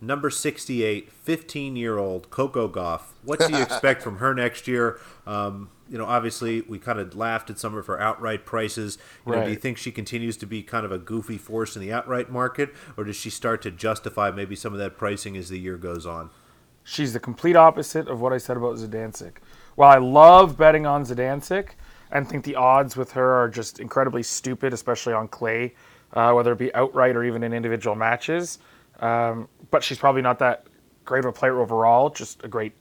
number 0.05 0.29
68, 0.29 1.11
15 1.11 1.75
year 1.75 1.97
old 1.97 2.29
Coco 2.29 2.67
Gauff. 2.67 3.01
What 3.23 3.39
do 3.39 3.49
you 3.49 3.61
expect 3.61 4.01
from 4.01 4.17
her 4.17 4.33
next 4.33 4.67
year? 4.67 4.99
Um, 5.25 5.69
you 5.89 5.97
know, 5.97 6.05
obviously, 6.05 6.61
we 6.61 6.79
kind 6.79 6.99
of 6.99 7.15
laughed 7.15 7.49
at 7.49 7.59
some 7.59 7.75
of 7.75 7.87
her 7.87 7.99
outright 7.99 8.45
prices. 8.45 8.97
You 9.25 9.33
right. 9.33 9.39
know, 9.39 9.45
do 9.45 9.51
you 9.51 9.57
think 9.57 9.77
she 9.77 9.91
continues 9.91 10.37
to 10.37 10.45
be 10.45 10.63
kind 10.63 10.85
of 10.85 10.91
a 10.91 10.97
goofy 10.97 11.37
force 11.37 11.75
in 11.75 11.81
the 11.81 11.91
outright 11.91 12.31
market, 12.31 12.73
or 12.97 13.03
does 13.03 13.15
she 13.15 13.29
start 13.29 13.61
to 13.63 13.71
justify 13.71 14.31
maybe 14.31 14.55
some 14.55 14.73
of 14.73 14.79
that 14.79 14.97
pricing 14.97 15.37
as 15.37 15.49
the 15.49 15.59
year 15.59 15.77
goes 15.77 16.05
on? 16.05 16.29
She's 16.83 17.13
the 17.13 17.19
complete 17.19 17.55
opposite 17.55 18.07
of 18.07 18.19
what 18.21 18.33
I 18.33 18.37
said 18.37 18.57
about 18.57 18.75
Zidansek. 18.77 19.33
While 19.75 19.91
I 19.91 19.97
love 19.97 20.57
betting 20.57 20.85
on 20.85 21.05
Zidansek 21.05 21.69
and 22.11 22.27
think 22.27 22.43
the 22.43 22.55
odds 22.55 22.95
with 22.97 23.11
her 23.13 23.33
are 23.33 23.49
just 23.49 23.79
incredibly 23.79 24.23
stupid, 24.23 24.73
especially 24.73 25.13
on 25.13 25.27
clay, 25.27 25.73
uh, 26.13 26.31
whether 26.33 26.51
it 26.51 26.59
be 26.59 26.73
outright 26.75 27.15
or 27.15 27.23
even 27.23 27.43
in 27.43 27.53
individual 27.53 27.95
matches, 27.95 28.59
um, 29.03 29.49
but 29.69 29.83
she's 29.83 29.97
probably 29.97 30.21
not 30.21 30.39
that 30.39 30.65
great 31.03 31.19
of 31.19 31.25
a 31.25 31.31
player 31.31 31.59
overall. 31.59 32.09
Just 32.09 32.43
a 32.43 32.47
great 32.47 32.73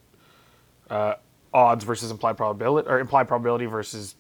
uh, 0.89 1.15
odds 1.53 1.85
versus 1.85 2.11
implied 2.11 2.37
probability, 2.37 2.89
or 2.89 3.01
implied 3.01 3.27
probability 3.29 3.67
versus 3.67 4.15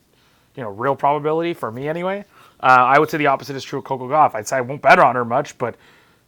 you 0.56 0.62
know 0.62 0.70
real 0.70 0.96
probability 0.96 1.54
for 1.54 1.70
me 1.70 1.88
anyway. 1.88 2.24
Uh, 2.60 2.66
I 2.66 2.98
would 2.98 3.08
say 3.08 3.18
the 3.18 3.28
opposite 3.28 3.54
is 3.56 3.64
true 3.64 3.78
of 3.78 3.84
Coco 3.84 4.08
Gauff. 4.08 4.34
I'd 4.34 4.48
say 4.48 4.56
I 4.56 4.60
won't 4.60 4.82
bet 4.82 4.98
on 4.98 5.14
her 5.14 5.24
much, 5.24 5.56
but 5.58 5.76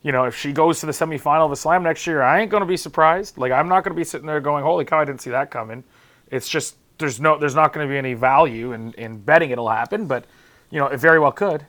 you 0.03 0.13
know 0.13 0.25
if 0.25 0.37
she 0.37 0.53
goes 0.53 0.79
to 0.81 0.87
the 0.87 0.93
semifinal 0.93 1.45
of 1.45 1.51
the 1.51 1.57
Slam 1.57 1.83
next 1.83 2.07
year, 2.07 2.23
I 2.23 2.41
ain't 2.41 2.51
gonna 2.51 2.67
be 2.67 2.77
surprised. 2.77 3.37
Like 3.37 3.51
I'm 3.51 3.69
not 3.69 3.83
gonna 3.83 3.97
be 3.97 4.05
sitting 4.05 4.29
there 4.29 4.41
going, 4.41 4.63
"Holy 4.63 4.85
cow, 4.85 5.01
I 5.01 5.05
didn't 5.05 5.23
see 5.23 5.31
that 5.31 5.51
coming." 5.51 5.83
It's 6.31 6.49
just 6.49 6.77
there's 6.99 7.21
no 7.21 7.37
there's 7.39 7.55
not 7.55 7.73
going 7.73 7.87
to 7.87 7.91
be 7.91 7.99
any 7.99 8.15
value 8.15 8.73
in, 8.73 8.93
in 8.95 9.19
betting 9.19 9.51
it'll 9.51 9.69
happen, 9.69 10.07
but 10.07 10.25
you 10.71 10.79
know 10.79 10.87
it 10.87 10.99
very 10.99 11.19
well 11.19 11.33
could. 11.33 11.67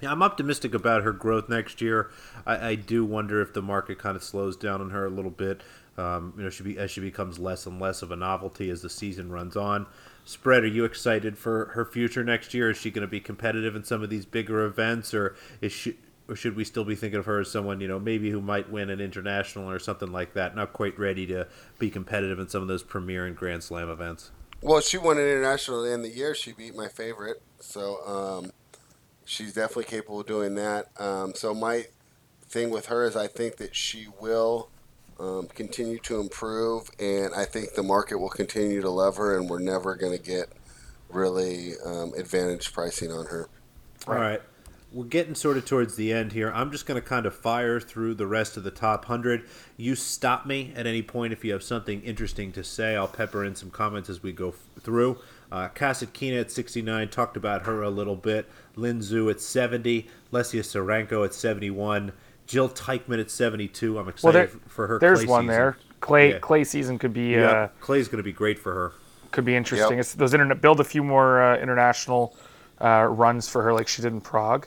Yeah, 0.00 0.12
I'm 0.12 0.22
optimistic 0.22 0.74
about 0.74 1.02
her 1.02 1.12
growth 1.12 1.48
next 1.48 1.80
year. 1.80 2.10
I, 2.46 2.68
I, 2.68 2.74
do 2.76 3.04
wonder 3.04 3.42
if 3.42 3.52
the 3.52 3.62
market 3.62 3.98
kind 3.98 4.16
of 4.16 4.22
slows 4.22 4.56
down 4.56 4.80
on 4.80 4.90
her 4.90 5.06
a 5.06 5.10
little 5.10 5.30
bit. 5.30 5.60
Um, 5.96 6.34
you 6.36 6.44
know, 6.44 6.50
she 6.50 6.62
be, 6.62 6.78
as 6.78 6.92
she 6.92 7.00
becomes 7.00 7.40
less 7.40 7.66
and 7.66 7.80
less 7.80 8.02
of 8.02 8.12
a 8.12 8.16
novelty 8.16 8.70
as 8.70 8.82
the 8.82 8.90
season 8.90 9.32
runs 9.32 9.56
on. 9.56 9.86
Spread, 10.24 10.62
are 10.62 10.68
you 10.68 10.84
excited 10.84 11.36
for 11.36 11.66
her 11.74 11.84
future 11.84 12.22
next 12.22 12.54
year? 12.54 12.70
Is 12.70 12.76
she 12.76 12.90
going 12.90 13.02
to 13.02 13.08
be 13.08 13.18
competitive 13.18 13.74
in 13.74 13.82
some 13.82 14.02
of 14.02 14.10
these 14.10 14.24
bigger 14.24 14.64
events, 14.64 15.12
or 15.12 15.34
is 15.60 15.72
she, 15.72 15.96
or 16.28 16.36
should 16.36 16.54
we 16.54 16.64
still 16.64 16.84
be 16.84 16.94
thinking 16.94 17.18
of 17.18 17.26
her 17.26 17.40
as 17.40 17.50
someone 17.50 17.80
you 17.80 17.88
know 17.88 17.98
maybe 17.98 18.30
who 18.30 18.40
might 18.40 18.70
win 18.70 18.90
an 18.90 19.00
international 19.00 19.68
or 19.68 19.80
something 19.80 20.12
like 20.12 20.34
that? 20.34 20.54
Not 20.54 20.72
quite 20.72 20.96
ready 20.98 21.26
to 21.26 21.48
be 21.80 21.90
competitive 21.90 22.38
in 22.38 22.48
some 22.48 22.62
of 22.62 22.68
those 22.68 22.84
premier 22.84 23.26
and 23.26 23.34
Grand 23.34 23.64
Slam 23.64 23.88
events. 23.88 24.30
Well, 24.60 24.80
she 24.80 24.98
won 24.98 25.18
an 25.18 25.24
international 25.24 25.84
in 25.84 26.02
the 26.02 26.10
year. 26.10 26.34
She 26.34 26.52
beat 26.52 26.76
my 26.76 26.88
favorite, 26.88 27.42
so 27.58 28.06
um, 28.06 28.52
she's 29.28 29.52
definitely 29.52 29.84
capable 29.84 30.20
of 30.20 30.26
doing 30.26 30.54
that. 30.54 30.88
Um, 30.98 31.34
so 31.34 31.54
my 31.54 31.84
thing 32.48 32.70
with 32.70 32.86
her 32.86 33.04
is 33.04 33.14
I 33.14 33.26
think 33.26 33.58
that 33.58 33.76
she 33.76 34.06
will 34.20 34.70
um, 35.20 35.48
continue 35.54 35.98
to 36.00 36.18
improve, 36.18 36.90
and 36.98 37.34
I 37.34 37.44
think 37.44 37.74
the 37.74 37.82
market 37.82 38.18
will 38.18 38.30
continue 38.30 38.80
to 38.80 38.90
lever, 38.90 39.36
and 39.36 39.48
we're 39.48 39.58
never 39.58 39.94
going 39.96 40.16
to 40.16 40.22
get 40.22 40.48
really 41.10 41.72
um, 41.84 42.14
advantage 42.16 42.72
pricing 42.72 43.12
on 43.12 43.26
her. 43.26 43.48
All 44.06 44.14
right. 44.14 44.40
We're 44.90 45.04
getting 45.04 45.34
sort 45.34 45.58
of 45.58 45.66
towards 45.66 45.96
the 45.96 46.14
end 46.14 46.32
here. 46.32 46.50
I'm 46.54 46.72
just 46.72 46.86
going 46.86 46.98
to 46.98 47.06
kind 47.06 47.26
of 47.26 47.34
fire 47.34 47.78
through 47.78 48.14
the 48.14 48.26
rest 48.26 48.56
of 48.56 48.64
the 48.64 48.70
top 48.70 49.00
100. 49.00 49.46
You 49.76 49.94
stop 49.94 50.46
me 50.46 50.72
at 50.74 50.86
any 50.86 51.02
point 51.02 51.34
if 51.34 51.44
you 51.44 51.52
have 51.52 51.62
something 51.62 52.00
interesting 52.00 52.52
to 52.52 52.64
say. 52.64 52.96
I'll 52.96 53.06
pepper 53.06 53.44
in 53.44 53.54
some 53.54 53.68
comments 53.68 54.08
as 54.08 54.22
we 54.22 54.32
go 54.32 54.48
f- 54.48 54.82
through. 54.82 55.18
Uh, 55.50 55.68
Kasatkina 55.74 56.40
at 56.40 56.50
69, 56.50 57.08
talked 57.08 57.36
about 57.36 57.62
her 57.66 57.82
a 57.82 57.90
little 57.90 58.16
bit. 58.16 58.46
Lin 58.76 58.98
Zhu 59.00 59.30
at 59.30 59.40
70. 59.40 60.06
Lesia 60.32 60.60
Tsurenko 60.60 61.24
at 61.24 61.32
71. 61.34 62.12
Jil 62.46 62.68
Teichmann 62.68 63.20
at 63.20 63.30
72. 63.30 63.98
I'm 63.98 64.08
excited 64.08 64.24
Well, 64.24 64.32
there, 64.32 64.48
for 64.68 64.86
her. 64.86 64.98
there's 64.98 65.20
clay 65.20 65.26
one 65.28 65.42
season. 65.44 65.54
there. 65.54 65.76
Clay 66.00 66.30
Yeah. 66.32 66.38
clay 66.38 66.64
season 66.64 66.98
could 66.98 67.12
be 67.12 67.30
Yeah, 67.32 67.50
uh, 67.50 67.68
Clay's 67.80 68.08
going 68.08 68.18
to 68.18 68.22
be 68.22 68.32
great 68.32 68.58
for 68.58 68.72
her. 68.74 68.92
could 69.32 69.44
be 69.44 69.56
interesting. 69.56 69.90
Yep. 69.96 70.00
It's 70.00 70.14
those 70.14 70.32
internet 70.32 70.60
build 70.60 70.80
a 70.80 70.84
few 70.84 71.02
more 71.02 71.42
uh, 71.42 71.58
international 71.58 72.36
uh, 72.80 73.06
runs 73.10 73.48
for 73.48 73.62
her 73.62 73.72
like 73.74 73.88
she 73.88 74.00
did 74.02 74.12
in 74.12 74.20
Prague. 74.20 74.66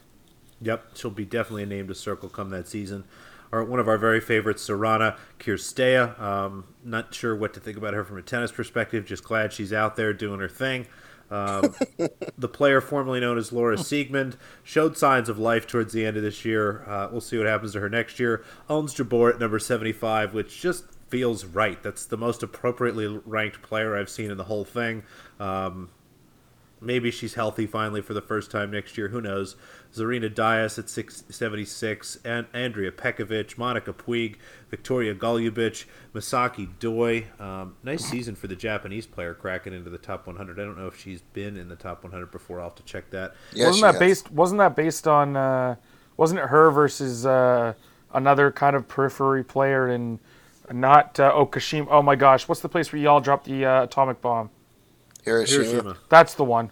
Yep, 0.62 0.90
she'll 0.96 1.10
be 1.10 1.26
definitely 1.26 1.64
a 1.64 1.68
name 1.68 1.88
to 1.88 1.96
circle 1.96 2.30
come 2.30 2.50
that 2.52 2.68
season. 2.68 3.04
Or 3.52 3.64
one 3.64 3.80
of 3.80 3.88
our 3.88 3.97
very 3.97 4.22
favorites, 4.22 4.68
Sorana 4.68 5.18
Cirstea. 5.39 6.20
Um, 6.20 6.66
not 6.84 7.14
sure 7.14 7.36
what 7.36 7.54
to 7.56 7.60
think 7.60 7.78
about 7.78 7.93
her 7.93 8.04
from 8.04 8.18
a 8.18 8.22
tennis 8.22 8.52
perspective. 8.52 9.06
Just 9.06 9.24
glad 9.24 9.52
she's 9.52 9.74
out 9.74 9.95
there 9.95 10.14
doing 10.14 10.39
her 10.39 10.47
thing. 10.47 10.88
Um, 11.30 11.74
the 12.38 12.49
player 12.49 12.82
formerly 12.82 13.20
known 13.20 13.38
as 13.38 13.52
Laura 13.52 13.78
Siegemund 13.78 14.36
showed 14.64 14.97
signs 14.97 15.30
of 15.30 15.39
life 15.39 15.66
towards 15.66 15.93
the 15.93 16.06
end 16.06 16.18
of 16.18 16.24
this 16.24 16.45
year. 16.45 16.84
Uh, 16.88 17.08
we'll 17.12 17.22
see 17.22 17.38
what 17.38 17.47
happens 17.47 17.74
to 17.74 17.80
her 17.80 17.89
next 17.89 18.20
year. 18.20 18.43
Ons 18.70 18.93
Jabeur 18.93 19.34
at 19.34 19.39
number 19.39 19.60
75, 19.60 20.34
which 20.34 20.62
just 20.62 20.86
feels 21.08 21.45
right. 21.45 21.82
That's 21.82 22.06
the 22.06 22.18
most 22.18 22.43
appropriately 22.43 23.08
ranked 23.26 23.62
player 23.62 23.97
I've 23.97 24.10
seen 24.10 24.32
in 24.32 24.38
the 24.38 24.45
whole 24.45 24.66
thing. 24.66 25.04
Um, 25.39 25.89
Maybe 26.84 27.12
she's 27.12 27.36
healthy 27.36 27.68
finally 27.68 28.02
for 28.02 28.16
the 28.16 28.22
first 28.22 28.50
time 28.50 28.72
next 28.72 28.98
year. 28.98 29.10
Who 29.10 29.22
knows? 29.22 29.56
Zarina 29.94 30.34
Diyas 30.34 30.80
at 30.80 30.90
676, 30.90 32.18
and 32.26 32.48
Andrea 32.54 32.92
Petkovic, 32.92 33.56
Monica 33.58 33.94
Puig, 33.94 34.38
Viktorija 34.72 35.16
Golubic, 35.16 35.86
Misaki 36.16 36.70
Doi. 36.80 37.28
Um, 37.40 37.76
nice 37.84 38.04
season 38.04 38.36
for 38.36 38.48
the 38.48 38.56
Japanese 38.56 39.06
player 39.06 39.36
cracking 39.36 39.74
into 39.74 39.92
the 39.92 40.00
top 40.00 40.26
100. 40.26 40.60
I 40.60 40.64
don't 40.64 40.78
know 40.78 40.88
if 40.88 41.00
she's 41.00 41.22
been 41.22 41.56
in 41.56 41.70
the 41.70 41.76
top 41.76 42.04
100 42.04 42.32
before. 42.32 42.60
I'll 42.60 42.70
have 42.70 42.76
to 42.76 42.84
check 42.84 43.12
that. 43.12 43.36
Yeah, 43.54 43.68
wasn't 43.68 43.84
that 43.84 43.94
has. 43.94 44.00
based? 44.00 44.32
Wasn't 44.32 44.58
that 44.58 44.76
based 44.76 45.08
on? 45.08 45.38
Uh, 45.38 45.76
wasn't 46.18 46.40
it 46.40 46.48
her 46.48 46.72
versus 46.72 47.26
uh, 47.28 47.74
another 48.14 48.52
kind 48.52 48.76
of 48.76 48.88
periphery 48.88 49.44
player 49.44 49.88
in? 49.88 50.20
Not 50.72 51.20
uh, 51.20 51.32
Okashima. 51.34 51.88
Oh 51.90 52.02
my 52.02 52.16
gosh, 52.16 52.48
what's 52.48 52.62
the 52.62 52.70
place 52.70 52.94
where 52.94 53.02
y'all 53.02 53.20
dropped 53.20 53.46
the 53.46 53.66
uh, 53.66 53.84
atomic 53.84 54.22
bomb? 54.22 54.50
Hiroshima. 55.24 55.64
Hiroshima. 55.66 55.98
That's 56.10 56.34
the 56.34 56.44
one. 56.44 56.72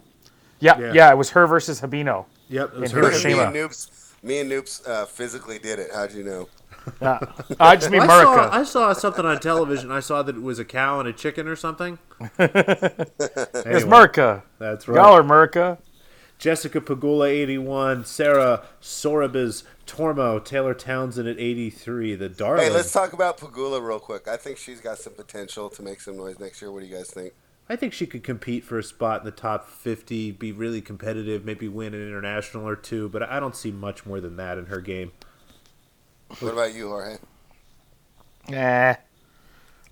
Yeah, 0.58 0.78
Yeah. 0.78 0.92
yeah, 0.92 1.10
it 1.10 1.16
was 1.16 1.30
her 1.30 1.46
versus 1.46 1.80
Hibino. 1.80 2.26
Yep, 2.48 2.74
it 2.74 2.80
was 2.80 2.90
her. 2.92 3.00
Hiroshima. 3.00 3.36
Me 3.50 3.60
and 3.60 3.70
Noops, 3.70 4.12
me 4.22 4.40
and 4.40 4.50
Noops 4.50 4.86
uh, 4.86 5.06
physically 5.06 5.58
did 5.58 5.78
it. 5.78 5.90
How'd 5.94 6.12
you 6.12 6.24
know? 6.24 6.48
Yeah. 7.00 7.18
I 7.60 7.76
just 7.76 7.90
mean 7.90 8.00
I 8.00 8.06
saw, 8.06 8.50
I 8.50 8.62
saw 8.64 8.92
something 8.94 9.26
on 9.26 9.38
television. 9.38 9.90
I 9.92 10.00
saw 10.00 10.22
that 10.22 10.34
it 10.34 10.42
was 10.42 10.58
a 10.58 10.64
cow 10.64 10.98
and 10.98 11.06
a 11.06 11.12
chicken 11.12 11.46
or 11.46 11.54
something. 11.54 11.98
It's 12.38 13.66
Anyway, 13.66 13.82
Merca. 13.82 14.42
That's 14.58 14.88
right. 14.88 14.96
Y'all 14.96 15.12
are 15.16 15.22
Merca. 15.22 15.76
Jessica 16.38 16.80
Pegula, 16.80 17.28
81. 17.28 18.06
Sara 18.06 18.64
Sorribes 18.80 19.64
Tormo. 19.86 20.42
Taylor 20.42 20.72
Townsend 20.72 21.28
at 21.28 21.38
83. 21.38 22.14
The 22.14 22.28
darling. 22.30 22.64
Hey, 22.64 22.70
let's 22.70 22.92
talk 22.92 23.12
about 23.12 23.36
Pegula 23.38 23.86
real 23.86 24.00
quick. 24.00 24.26
I 24.26 24.38
think 24.38 24.56
she's 24.56 24.80
got 24.80 24.98
some 24.98 25.12
potential 25.12 25.68
to 25.68 25.82
make 25.82 26.00
some 26.00 26.16
noise 26.16 26.38
next 26.38 26.62
year. 26.62 26.72
What 26.72 26.80
do 26.80 26.86
you 26.86 26.96
guys 26.96 27.10
think? 27.10 27.34
I 27.70 27.76
think 27.76 27.92
she 27.92 28.04
could 28.04 28.24
compete 28.24 28.64
for 28.64 28.80
a 28.80 28.82
spot 28.82 29.20
in 29.20 29.24
the 29.24 29.30
top 29.30 29.68
50, 29.68 30.32
be 30.32 30.50
really 30.50 30.80
competitive, 30.80 31.44
maybe 31.44 31.68
win 31.68 31.94
an 31.94 32.02
international 32.02 32.66
or 32.66 32.74
two, 32.74 33.08
but 33.10 33.22
I 33.22 33.38
don't 33.38 33.54
see 33.54 33.70
much 33.70 34.04
more 34.04 34.20
than 34.20 34.34
that 34.38 34.58
in 34.58 34.66
her 34.66 34.80
game. 34.80 35.12
What 36.40 36.52
about 36.52 36.74
you, 36.74 36.88
Jorge? 36.88 37.18
Nah. 38.48 38.96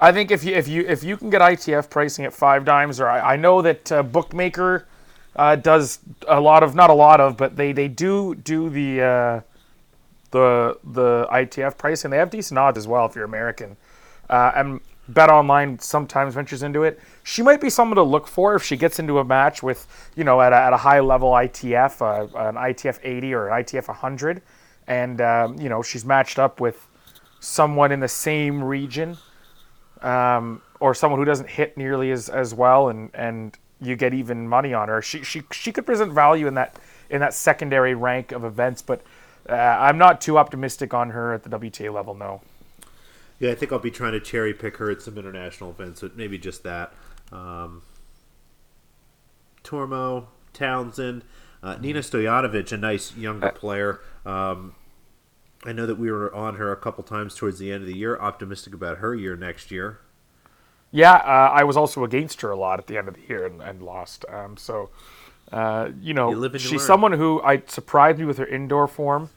I 0.01 0.11
think 0.11 0.33
if 0.33 0.43
you 0.43 0.55
if 0.55 0.67
you 0.67 0.85
if 0.89 1.05
you 1.05 1.17
can 1.17 1.31
get 1.31 1.41
ITF 1.41 1.89
pricing 1.89 2.25
at 2.25 2.33
5Dimes, 2.33 2.99
or 2.99 3.09
I, 3.09 3.35
I 3.35 3.37
know 3.37 3.63
that 3.63 3.93
uh, 3.93 4.03
Bookmaker 4.03 4.87
uh, 5.37 5.55
does 5.55 6.01
a 6.27 6.41
lot 6.41 6.65
of 6.65 6.75
not 6.75 6.91
a 6.91 6.95
lot 6.95 7.21
of, 7.21 7.37
but 7.37 7.55
they 7.55 7.71
they 7.71 7.87
do 7.87 8.35
do 8.35 8.71
the 8.71 9.03
uh, 9.03 9.41
the 10.33 10.79
the 10.83 11.29
ITF 11.31 11.79
pricing. 11.79 12.11
They 12.11 12.19
have 12.19 12.31
decent 12.31 12.59
odds 12.59 12.77
as 12.77 12.89
well 12.89 13.07
if 13.07 13.15
you're 13.15 13.25
American. 13.25 13.77
Uh, 14.29 14.53
and 14.55 14.81
BetOnline 15.13 15.81
sometimes 15.81 16.35
ventures 16.35 16.63
into 16.63 16.85
it. 16.85 17.01
She 17.23 17.43
might 17.43 17.61
be 17.61 17.71
someone 17.71 17.97
to 17.97 18.03
look 18.03 18.27
for 18.27 18.55
if 18.55 18.63
she 18.63 18.77
gets 18.77 18.99
into 18.99 19.19
a 19.19 19.25
match 19.25 19.63
with 19.63 19.87
you 20.17 20.25
know 20.25 20.41
at 20.41 20.53
a, 20.53 20.57
at 20.57 20.73
a 20.73 20.77
high 20.77 21.01
level 21.01 21.31
ITF, 21.31 22.03
uh, 22.03 22.49
an 22.49 22.57
ITF 22.57 22.99
80 23.03 23.35
or 23.35 23.49
an 23.49 23.65
ITF 23.65 23.89
100, 23.89 24.43
and 24.87 25.21
um, 25.21 25.59
you 25.59 25.69
know 25.69 25.83
she's 25.83 26.05
matched 26.05 26.39
up 26.39 26.61
with 26.61 26.87
someone 27.41 27.93
in 27.93 28.01
the 28.01 28.09
same 28.09 28.63
region 28.63 29.17
um, 30.03 30.61
or 30.81 30.95
someone 30.95 31.19
who 31.19 31.25
doesn't 31.25 31.49
hit 31.49 31.77
nearly 31.77 32.11
as, 32.11 32.29
as 32.29 32.55
well 32.55 32.89
and, 32.89 33.11
and 33.15 33.59
you 33.81 33.97
get 33.97 34.13
even 34.13 34.49
money 34.49 34.75
on 34.75 34.89
her. 34.89 35.01
She, 35.01 35.23
she, 35.23 35.43
she 35.53 35.73
could 35.73 35.87
present 35.87 36.13
value 36.13 36.47
in 36.47 36.55
that 36.55 36.77
in 37.11 37.21
that 37.21 37.33
secondary 37.33 37.95
rank 37.95 38.33
of 38.33 38.45
events, 38.45 38.83
but 38.83 39.03
uh, 39.49 39.55
I'm 39.55 39.97
not 39.97 40.21
too 40.21 40.37
optimistic 40.37 40.93
on 40.93 41.11
her 41.11 41.33
at 41.33 41.43
the 41.43 41.49
WTA 41.49 41.93
level, 41.93 42.15
no. 42.15 42.43
Yeah, 43.39 43.51
I 43.53 43.55
think 43.55 43.73
I'll 43.73 43.79
be 43.79 43.91
trying 43.91 44.13
to 44.13 44.21
cherry 44.21 44.53
pick 44.53 44.79
her 44.79 44.91
at 44.91 45.01
some 45.01 45.17
international 45.17 45.71
events, 45.71 46.01
but 46.01 46.17
maybe 46.17 46.39
just 46.39 46.65
that. 46.65 46.93
Um, 47.31 47.83
Tormo, 49.63 50.27
Townsend, 50.53 51.25
uh, 51.63 51.77
Nina 51.77 52.01
Stojanovic, 52.01 52.73
a 52.73 52.77
nice 52.77 53.17
younger 53.17 53.51
player. 53.51 54.01
Um, 54.25 54.75
I 55.65 55.73
know 55.73 55.87
that 55.87 55.97
we 55.99 56.11
were 56.11 56.35
on 56.35 56.57
her 56.57 56.73
a 56.73 56.77
couple 56.77 57.05
times 57.05 57.35
towards 57.35 57.59
the 57.59 57.73
end 57.73 57.83
of 57.83 57.89
the 57.89 57.97
year. 57.97 58.19
Optimistic 58.19 58.75
about 58.75 58.99
her 58.99 59.15
year 59.15 59.37
next 59.37 59.71
year. 59.71 59.99
Yeah, 60.91 61.15
uh, 61.15 61.51
I 61.53 61.65
was 61.65 61.77
also 61.77 62.05
against 62.05 62.41
her 62.41 62.51
a 62.51 62.57
lot 62.57 62.79
at 62.79 62.87
the 62.87 62.97
end 62.97 63.09
of 63.09 63.15
the 63.15 63.21
year 63.29 63.45
and, 63.45 63.61
and 63.61 63.83
lost. 63.83 64.25
Um, 64.29 64.57
so, 64.57 64.89
uh, 65.53 65.91
you 66.01 66.15
know, 66.15 66.31
You 66.31 66.37
live 66.39 66.55
and 66.55 66.63
you 66.63 66.69
she's 66.71 66.79
learn. 66.81 66.87
someone 66.87 67.13
who 67.13 67.43
I 67.43 67.63
surprised 67.67 68.19
me 68.19 68.25
with 68.25 68.39
her 68.39 68.47
indoor 68.47 68.87
form. 68.89 69.31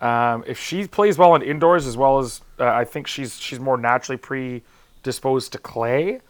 Um, 0.00 0.44
if 0.46 0.58
she 0.58 0.86
plays 0.86 1.18
well 1.18 1.34
in 1.34 1.42
indoors 1.42 1.86
as 1.86 1.96
well 1.96 2.18
as 2.18 2.40
uh, 2.58 2.64
I 2.66 2.84
think 2.84 3.06
she's 3.06 3.38
she's 3.38 3.60
more 3.60 3.76
naturally 3.76 4.16
predisposed 4.16 5.52
to 5.52 5.58
clay, 5.58 6.20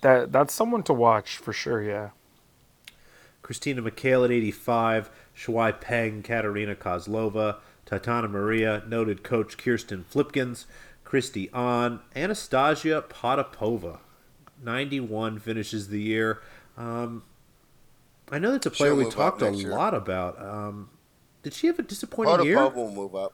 that 0.00 0.32
that's 0.32 0.52
someone 0.52 0.82
to 0.84 0.92
watch 0.92 1.36
for 1.36 1.52
sure. 1.52 1.82
Yeah. 1.82 2.10
Christina 3.42 3.82
McHale 3.82 4.24
at 4.24 4.30
85, 4.30 5.10
Shuai 5.36 5.80
Peng, 5.80 6.22
Kateryna 6.22 6.76
Kozlova, 6.76 7.56
Tatiana 7.84 8.28
Maria, 8.28 8.84
noted 8.86 9.24
coach 9.24 9.58
Kirsten 9.58 10.04
Flipkens, 10.04 10.66
Kristie 11.04 11.50
Ahn, 11.52 11.98
Anastasia 12.14 13.02
Potapova, 13.08 13.98
91 14.62 15.40
finishes 15.40 15.88
the 15.88 16.00
year. 16.00 16.40
Um, 16.76 17.24
I 18.30 18.38
know 18.38 18.52
that's 18.52 18.66
a 18.66 18.70
player 18.70 18.92
She'll 18.92 19.04
we 19.04 19.10
talked 19.10 19.42
a 19.42 19.50
year. 19.52 19.70
lot 19.70 19.94
about. 19.94 20.40
Um, 20.40 20.90
did 21.42 21.54
she 21.54 21.66
have 21.66 21.78
a 21.78 21.82
disappointing 21.82 22.46
year? 22.46 22.56
Potapova 22.56 22.74
will 22.74 22.90
move 22.92 23.14
up. 23.14 23.32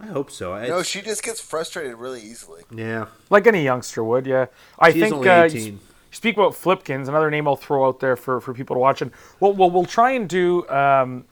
I 0.00 0.06
hope 0.06 0.30
so. 0.30 0.52
I, 0.52 0.68
No, 0.68 0.82
she 0.82 1.02
just 1.02 1.22
gets 1.24 1.40
frustrated 1.40 1.96
really 1.96 2.20
easily. 2.20 2.62
yeah, 2.72 3.06
Like 3.30 3.46
any 3.46 3.64
youngster 3.64 4.04
would, 4.04 4.26
yeah. 4.26 4.46
I 4.78 4.92
She's 4.92 5.02
think 5.02 5.14
only 5.14 5.28
uh, 5.28 5.42
18. 5.44 5.66
you 5.66 5.78
speak 6.12 6.36
about 6.36 6.54
Flipkens, 6.54 7.08
another 7.08 7.30
name 7.30 7.48
I'll 7.48 7.56
throw 7.56 7.86
out 7.86 7.98
there 8.00 8.16
for, 8.16 8.40
for 8.40 8.54
people 8.54 8.76
to 8.76 8.80
watch. 8.80 9.02
And 9.02 9.10
we'll, 9.40 9.54
we'll, 9.54 9.70
we'll 9.70 9.84
try 9.84 10.12
and 10.12 10.28
do, 10.28 10.68
um, 10.68 11.24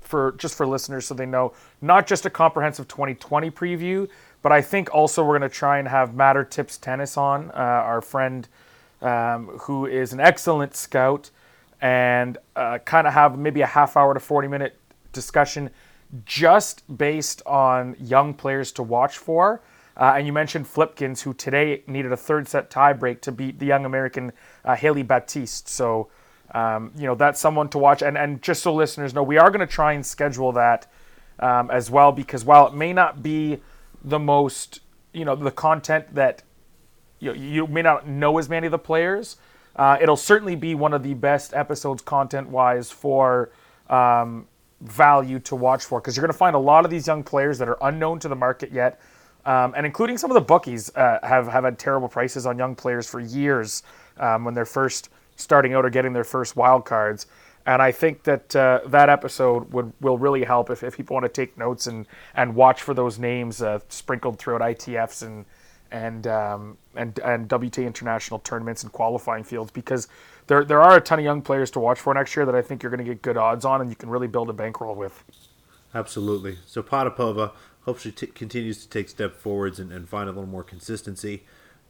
for 0.00 0.32
just 0.38 0.56
for 0.56 0.66
listeners 0.66 1.06
so 1.06 1.14
they 1.14 1.26
know, 1.26 1.52
not 1.82 2.06
just 2.06 2.24
a 2.24 2.30
comprehensive 2.30 2.86
2020 2.88 3.50
preview, 3.50 4.08
but 4.42 4.52
I 4.52 4.62
think 4.62 4.94
also 4.94 5.24
we're 5.24 5.38
going 5.38 5.50
to 5.50 5.54
try 5.54 5.78
and 5.78 5.88
have 5.88 6.14
Matter 6.14 6.44
Tips 6.44 6.78
Tennis 6.78 7.16
on, 7.16 7.50
uh, 7.50 7.54
our 7.54 8.00
friend 8.00 8.48
um, 9.02 9.46
who 9.62 9.86
is 9.86 10.12
an 10.12 10.20
excellent 10.20 10.76
scout, 10.76 11.30
and 11.80 12.38
uh, 12.56 12.78
kind 12.78 13.06
of 13.06 13.12
have 13.12 13.38
maybe 13.38 13.60
a 13.60 13.66
half 13.66 13.96
hour 13.96 14.14
to 14.14 14.20
40 14.20 14.48
minute 14.48 14.78
discussion 15.12 15.70
just 16.24 16.82
based 16.96 17.42
on 17.46 17.96
young 18.00 18.34
players 18.34 18.72
to 18.72 18.82
watch 18.82 19.18
for. 19.18 19.60
Uh, 19.96 20.14
and 20.16 20.26
you 20.26 20.32
mentioned 20.32 20.66
Flipkens, 20.66 21.22
who 21.22 21.34
today 21.34 21.82
needed 21.86 22.12
a 22.12 22.16
third 22.16 22.46
set 22.48 22.70
tiebreak 22.70 23.20
to 23.20 23.32
beat 23.32 23.58
the 23.58 23.66
young 23.66 23.84
American 23.84 24.32
uh, 24.64 24.76
Hailey 24.76 25.02
Baptiste. 25.02 25.68
So, 25.68 26.08
um, 26.54 26.92
you 26.96 27.04
know, 27.04 27.16
that's 27.16 27.40
someone 27.40 27.68
to 27.70 27.78
watch. 27.78 28.02
And, 28.02 28.16
and 28.16 28.40
just 28.40 28.62
so 28.62 28.72
listeners 28.72 29.12
know, 29.12 29.24
we 29.24 29.38
are 29.38 29.50
going 29.50 29.66
to 29.66 29.72
try 29.72 29.92
and 29.92 30.06
schedule 30.06 30.52
that 30.52 30.86
um, 31.40 31.70
as 31.70 31.90
well, 31.90 32.12
because 32.12 32.44
while 32.44 32.68
it 32.68 32.74
may 32.74 32.92
not 32.92 33.22
be 33.22 33.60
the 34.02 34.20
most, 34.20 34.80
you 35.12 35.24
know, 35.24 35.34
the 35.34 35.50
content 35.50 36.14
that 36.14 36.42
you, 37.18 37.32
you 37.34 37.66
may 37.66 37.82
not 37.82 38.06
know 38.06 38.38
as 38.38 38.48
many 38.48 38.66
of 38.66 38.70
the 38.70 38.78
players, 38.78 39.36
uh, 39.78 39.96
it'll 40.00 40.16
certainly 40.16 40.56
be 40.56 40.74
one 40.74 40.92
of 40.92 41.02
the 41.02 41.14
best 41.14 41.54
episodes 41.54 42.02
content 42.02 42.48
wise 42.48 42.90
for 42.90 43.50
um, 43.88 44.46
value 44.80 45.38
to 45.38 45.56
watch 45.56 45.84
for 45.84 46.00
because 46.00 46.16
you're 46.16 46.22
going 46.22 46.32
to 46.32 46.38
find 46.38 46.56
a 46.56 46.58
lot 46.58 46.84
of 46.84 46.90
these 46.90 47.06
young 47.06 47.22
players 47.22 47.58
that 47.58 47.68
are 47.68 47.78
unknown 47.82 48.18
to 48.18 48.28
the 48.28 48.36
market 48.36 48.72
yet. 48.72 49.00
Um, 49.46 49.72
and 49.76 49.86
including 49.86 50.18
some 50.18 50.30
of 50.30 50.34
the 50.34 50.42
bookies 50.42 50.94
uh, 50.94 51.20
have, 51.22 51.46
have 51.48 51.64
had 51.64 51.78
terrible 51.78 52.08
prices 52.08 52.44
on 52.44 52.58
young 52.58 52.74
players 52.74 53.08
for 53.08 53.20
years 53.20 53.82
um, 54.18 54.44
when 54.44 54.52
they're 54.52 54.66
first 54.66 55.08
starting 55.36 55.72
out 55.72 55.86
or 55.86 55.90
getting 55.90 56.12
their 56.12 56.24
first 56.24 56.56
wild 56.56 56.84
cards. 56.84 57.26
And 57.64 57.80
I 57.80 57.92
think 57.92 58.24
that 58.24 58.54
uh, 58.56 58.80
that 58.86 59.08
episode 59.08 59.72
would 59.72 59.92
will 60.00 60.18
really 60.18 60.44
help 60.44 60.70
if, 60.70 60.82
if 60.82 60.96
people 60.96 61.14
want 61.14 61.24
to 61.24 61.28
take 61.28 61.56
notes 61.56 61.86
and, 61.86 62.06
and 62.34 62.54
watch 62.54 62.82
for 62.82 62.94
those 62.94 63.18
names 63.18 63.62
uh, 63.62 63.78
sprinkled 63.88 64.38
throughout 64.38 64.60
ITFs 64.60 65.24
and 65.24 65.44
and 65.90 66.26
um, 66.26 66.78
and 66.94 67.18
and 67.20 67.48
WTA 67.48 67.86
international 67.86 68.40
tournaments 68.40 68.82
and 68.82 68.92
qualifying 68.92 69.44
fields 69.44 69.70
because 69.70 70.08
there 70.46 70.64
there 70.64 70.82
are 70.82 70.96
a 70.96 71.00
ton 71.00 71.18
of 71.18 71.24
young 71.24 71.42
players 71.42 71.70
to 71.72 71.80
watch 71.80 72.00
for 72.00 72.14
next 72.14 72.36
year 72.36 72.44
that 72.46 72.54
I 72.54 72.62
think 72.62 72.82
you're 72.82 72.90
going 72.90 73.04
to 73.04 73.10
get 73.10 73.22
good 73.22 73.36
odds 73.36 73.64
on 73.64 73.80
and 73.80 73.90
you 73.90 73.96
can 73.96 74.10
really 74.10 74.26
build 74.26 74.50
a 74.50 74.52
bankroll 74.52 74.94
with. 74.94 75.24
Absolutely. 75.94 76.58
So 76.66 76.82
Potapova 76.82 77.52
hopes 77.82 78.02
she 78.02 78.12
t- 78.12 78.26
continues 78.26 78.82
to 78.82 78.88
take 78.88 79.08
step 79.08 79.34
forwards 79.34 79.78
and, 79.78 79.90
and 79.90 80.08
find 80.08 80.28
a 80.28 80.32
little 80.32 80.48
more 80.48 80.62
consistency. 80.62 81.44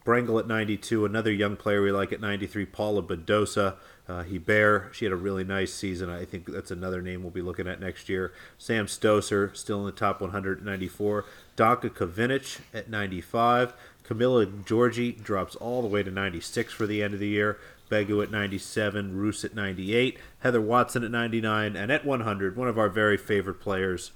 Brengle 0.05 0.39
at 0.39 0.47
92, 0.47 1.05
another 1.05 1.31
young 1.31 1.55
player 1.55 1.81
we 1.81 1.91
like 1.91 2.11
at 2.11 2.21
93, 2.21 2.65
Paula 2.65 3.03
Badosa. 3.03 3.75
Uh, 4.07 4.23
Hebert, 4.23 4.95
she 4.95 5.05
had 5.05 5.11
a 5.11 5.17
really 5.17 5.43
nice 5.43 5.71
season. 5.71 6.09
I 6.09 6.25
think 6.25 6.47
that's 6.47 6.71
another 6.71 7.01
name 7.01 7.21
we'll 7.21 7.31
be 7.31 7.43
looking 7.43 7.67
at 7.67 7.79
next 7.79 8.09
year. 8.09 8.33
Sam 8.57 8.87
Stosur, 8.87 9.55
still 9.55 9.81
in 9.81 9.85
the 9.85 9.91
top 9.91 10.19
194. 10.19 11.25
Danka 11.55 11.89
Kovinic 11.91 12.61
at 12.73 12.89
95. 12.89 13.73
Camila 14.09 14.47
Giorgi 14.63 15.21
drops 15.21 15.55
all 15.57 15.81
the 15.83 15.87
way 15.87 16.01
to 16.01 16.09
96 16.09 16.73
for 16.73 16.87
the 16.87 17.03
end 17.03 17.13
of 17.13 17.19
the 17.19 17.27
year. 17.27 17.59
Begu 17.91 18.21
at 18.23 18.31
97, 18.31 19.15
Roos 19.15 19.43
at 19.45 19.53
98, 19.55 20.17
Heather 20.39 20.61
Watson 20.61 21.03
at 21.03 21.11
99, 21.11 21.75
and 21.75 21.91
at 21.91 22.05
100, 22.05 22.55
one 22.55 22.67
of 22.67 22.77
our 22.77 22.89
very 22.89 23.17
favorite 23.17 23.59
players, 23.59 24.11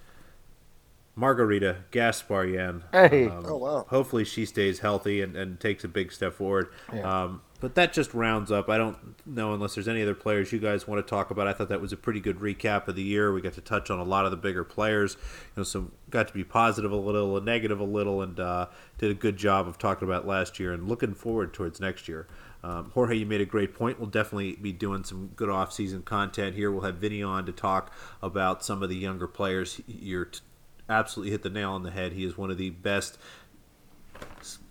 Margarita 1.15 1.77
Gasparyan. 1.91 2.83
Hey. 2.91 3.27
Um, 3.27 3.45
Oh, 3.47 3.57
wow. 3.57 3.85
Hopefully 3.89 4.25
she 4.25 4.45
stays 4.45 4.79
healthy 4.79 5.21
and, 5.21 5.35
and 5.35 5.59
takes 5.59 5.83
a 5.83 5.87
big 5.87 6.11
step 6.11 6.33
forward. 6.33 6.69
Um, 7.03 7.41
but 7.63 7.75
that 7.75 7.93
just 7.93 8.13
rounds 8.13 8.51
up. 8.51 8.69
I 8.69 8.77
don't 8.77 8.97
know 9.25 9.53
unless 9.53 9.75
there's 9.75 9.87
any 9.87 10.01
other 10.01 10.13
players 10.13 10.51
you 10.51 10.59
guys 10.59 10.85
want 10.85 10.99
to 10.99 11.09
talk 11.09 11.31
about. 11.31 11.47
I 11.47 11.53
thought 11.53 11.69
that 11.69 11.79
was 11.79 11.93
a 11.93 11.97
pretty 11.97 12.19
good 12.19 12.39
recap 12.39 12.89
of 12.89 12.97
the 12.97 13.01
year. 13.01 13.31
We 13.31 13.39
got 13.39 13.53
to 13.53 13.61
touch 13.61 13.89
on 13.89 13.99
a 13.99 14.03
lot 14.03 14.25
of 14.25 14.31
the 14.31 14.37
bigger 14.37 14.65
players. 14.65 15.15
You 15.15 15.61
know, 15.61 15.63
some 15.63 15.93
got 16.09 16.27
to 16.27 16.33
be 16.33 16.43
positive 16.43 16.91
a 16.91 16.97
little, 16.97 17.37
and 17.37 17.45
negative 17.45 17.79
a 17.79 17.85
little, 17.85 18.21
and 18.21 18.37
uh, 18.37 18.65
did 18.97 19.11
a 19.11 19.13
good 19.13 19.37
job 19.37 19.65
of 19.65 19.77
talking 19.77 20.05
about 20.05 20.27
last 20.27 20.59
year 20.59 20.73
and 20.73 20.89
looking 20.89 21.13
forward 21.13 21.53
towards 21.53 21.79
next 21.79 22.09
year. 22.09 22.27
Um, 22.65 22.91
Jorge, 22.93 23.15
you 23.15 23.25
made 23.25 23.39
a 23.39 23.45
great 23.45 23.73
point. 23.73 23.97
We'll 23.97 24.09
definitely 24.09 24.57
be 24.57 24.73
doing 24.73 25.05
some 25.05 25.27
good 25.37 25.49
off-season 25.49 26.01
content 26.01 26.57
here. 26.57 26.69
We'll 26.69 26.83
have 26.83 26.95
Vinny 26.95 27.23
on 27.23 27.45
to 27.45 27.53
talk 27.53 27.93
about 28.21 28.65
some 28.65 28.83
of 28.83 28.89
the 28.89 28.97
younger 28.97 29.25
players. 29.25 29.79
You're 29.87 30.25
t- 30.25 30.41
absolutely 30.89 31.31
hit 31.31 31.43
the 31.43 31.49
nail 31.49 31.71
on 31.71 31.83
the 31.83 31.91
head. 31.91 32.11
He 32.11 32.25
is 32.25 32.37
one 32.37 32.51
of 32.51 32.57
the 32.57 32.71
best 32.71 33.17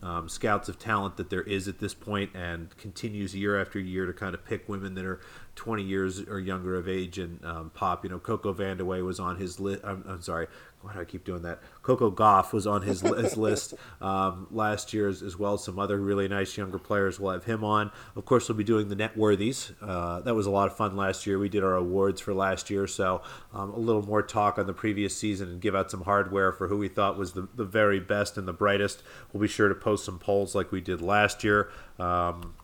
um, 0.02 0.28
scouts 0.28 0.68
of 0.68 0.78
talent 0.78 1.16
that 1.16 1.30
there 1.30 1.42
is 1.42 1.68
at 1.68 1.78
this 1.78 1.94
point 1.94 2.30
and 2.34 2.76
continues 2.76 3.34
year 3.34 3.60
after 3.60 3.78
year 3.78 4.06
to 4.06 4.12
kind 4.12 4.34
of 4.34 4.44
pick 4.44 4.68
women 4.68 4.94
that 4.94 5.04
are 5.04 5.20
20 5.54 5.82
years 5.82 6.20
or 6.20 6.40
younger 6.40 6.76
of 6.76 6.88
age 6.88 7.18
and 7.18 7.44
um, 7.44 7.70
pop. 7.74 8.04
You 8.04 8.10
know, 8.10 8.18
Coco 8.18 8.52
Vandeweghe 8.52 9.04
was 9.04 9.20
on 9.20 9.36
his 9.36 9.60
list. 9.60 9.82
I'm, 9.84 10.04
I'm 10.08 10.22
sorry. 10.22 10.46
Why 10.82 10.92
do 10.94 11.00
I 11.00 11.04
keep 11.04 11.24
doing 11.24 11.42
that? 11.42 11.60
Coco 11.82 12.10
Gauff 12.10 12.52
was 12.52 12.66
on 12.66 12.82
his, 12.82 13.00
his 13.00 13.36
list 13.36 13.74
um, 14.00 14.48
last 14.50 14.92
year 14.92 15.08
as, 15.08 15.22
as 15.22 15.38
well. 15.38 15.56
Some 15.56 15.78
other 15.78 15.96
really 15.98 16.26
nice 16.28 16.56
younger 16.56 16.78
players. 16.78 17.20
We'll 17.20 17.32
have 17.32 17.44
him 17.44 17.62
on. 17.62 17.92
Of 18.16 18.24
course, 18.24 18.48
we'll 18.48 18.58
be 18.58 18.64
doing 18.64 18.88
the 18.88 18.96
net 18.96 19.16
worthies. 19.16 19.72
Uh, 19.80 20.20
that 20.22 20.34
was 20.34 20.46
a 20.46 20.50
lot 20.50 20.66
of 20.66 20.76
fun 20.76 20.96
last 20.96 21.26
year. 21.26 21.38
We 21.38 21.48
did 21.48 21.62
our 21.62 21.76
awards 21.76 22.20
for 22.20 22.34
last 22.34 22.68
year, 22.68 22.86
so 22.86 23.22
um, 23.54 23.70
a 23.70 23.78
little 23.78 24.02
more 24.02 24.22
talk 24.22 24.58
on 24.58 24.66
the 24.66 24.72
previous 24.72 25.16
season 25.16 25.48
and 25.48 25.60
give 25.60 25.74
out 25.74 25.90
some 25.90 26.02
hardware 26.02 26.52
for 26.52 26.68
who 26.68 26.78
we 26.78 26.88
thought 26.88 27.16
was 27.16 27.32
the, 27.32 27.48
the 27.54 27.64
very 27.64 28.00
best 28.00 28.36
and 28.36 28.48
the 28.48 28.52
brightest. 28.52 29.02
We'll 29.32 29.40
be 29.42 29.48
sure 29.48 29.68
to 29.68 29.74
post 29.74 30.04
some 30.04 30.18
polls 30.18 30.54
like 30.54 30.72
we 30.72 30.80
did 30.80 31.00
last 31.00 31.44
year. 31.44 31.70
Um, 31.98 32.54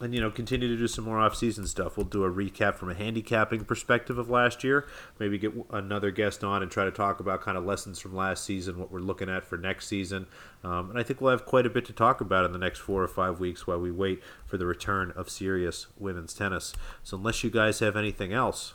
and 0.00 0.14
you 0.14 0.20
know 0.20 0.30
continue 0.30 0.68
to 0.68 0.76
do 0.76 0.88
some 0.88 1.04
more 1.04 1.18
off-season 1.18 1.66
stuff. 1.66 1.96
We'll 1.96 2.06
do 2.06 2.24
a 2.24 2.30
recap 2.30 2.76
from 2.76 2.90
a 2.90 2.94
handicapping 2.94 3.64
perspective 3.64 4.18
of 4.18 4.30
last 4.30 4.64
year 4.64 4.86
maybe 5.18 5.38
get 5.38 5.52
another 5.70 6.10
guest 6.10 6.42
on 6.42 6.62
and 6.62 6.70
try 6.70 6.84
to 6.84 6.90
talk 6.90 7.20
about 7.20 7.40
kind 7.42 7.56
of 7.56 7.64
lessons 7.64 7.98
from 7.98 8.14
last 8.14 8.44
season 8.44 8.78
what 8.78 8.90
we're 8.90 9.00
looking 9.00 9.28
at 9.28 9.44
for 9.44 9.56
next 9.56 9.86
season. 9.86 10.26
Um, 10.64 10.90
and 10.90 10.98
i 10.98 11.02
think 11.02 11.20
we'll 11.20 11.30
have 11.30 11.44
quite 11.44 11.66
a 11.66 11.70
bit 11.70 11.84
to 11.86 11.92
talk 11.92 12.20
about 12.20 12.44
in 12.44 12.52
the 12.52 12.58
next 12.58 12.80
four 12.80 13.02
or 13.02 13.08
five 13.08 13.40
weeks 13.40 13.66
while 13.66 13.78
we 13.78 13.90
wait 13.90 14.22
for 14.46 14.56
the 14.56 14.66
return 14.66 15.12
of 15.16 15.28
serious 15.28 15.86
women's 15.98 16.34
tennis. 16.34 16.72
So 17.02 17.16
unless 17.16 17.44
you 17.44 17.50
guys 17.50 17.80
have 17.80 17.96
anything 17.96 18.32
else 18.32 18.74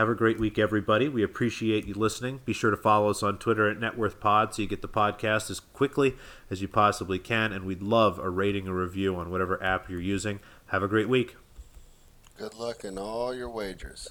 have 0.00 0.08
a 0.08 0.14
great 0.14 0.40
week, 0.40 0.58
everybody. 0.58 1.10
We 1.10 1.22
appreciate 1.22 1.86
you 1.86 1.92
listening. 1.92 2.40
Be 2.46 2.54
sure 2.54 2.70
to 2.70 2.76
follow 2.78 3.10
us 3.10 3.22
on 3.22 3.36
Twitter 3.36 3.68
at 3.68 3.78
NetworthPod 3.78 4.54
so 4.54 4.62
you 4.62 4.68
get 4.68 4.80
the 4.80 4.88
podcast 4.88 5.50
as 5.50 5.60
quickly 5.60 6.16
as 6.48 6.62
you 6.62 6.68
possibly 6.68 7.18
can. 7.18 7.52
And 7.52 7.66
we'd 7.66 7.82
love 7.82 8.18
a 8.18 8.30
rating 8.30 8.66
or 8.66 8.72
review 8.72 9.14
on 9.16 9.30
whatever 9.30 9.62
app 9.62 9.90
you're 9.90 10.00
using. 10.00 10.40
Have 10.68 10.82
a 10.82 10.88
great 10.88 11.06
week. 11.06 11.36
Good 12.38 12.54
luck 12.54 12.82
in 12.82 12.96
all 12.96 13.34
your 13.34 13.50
wagers. 13.50 14.08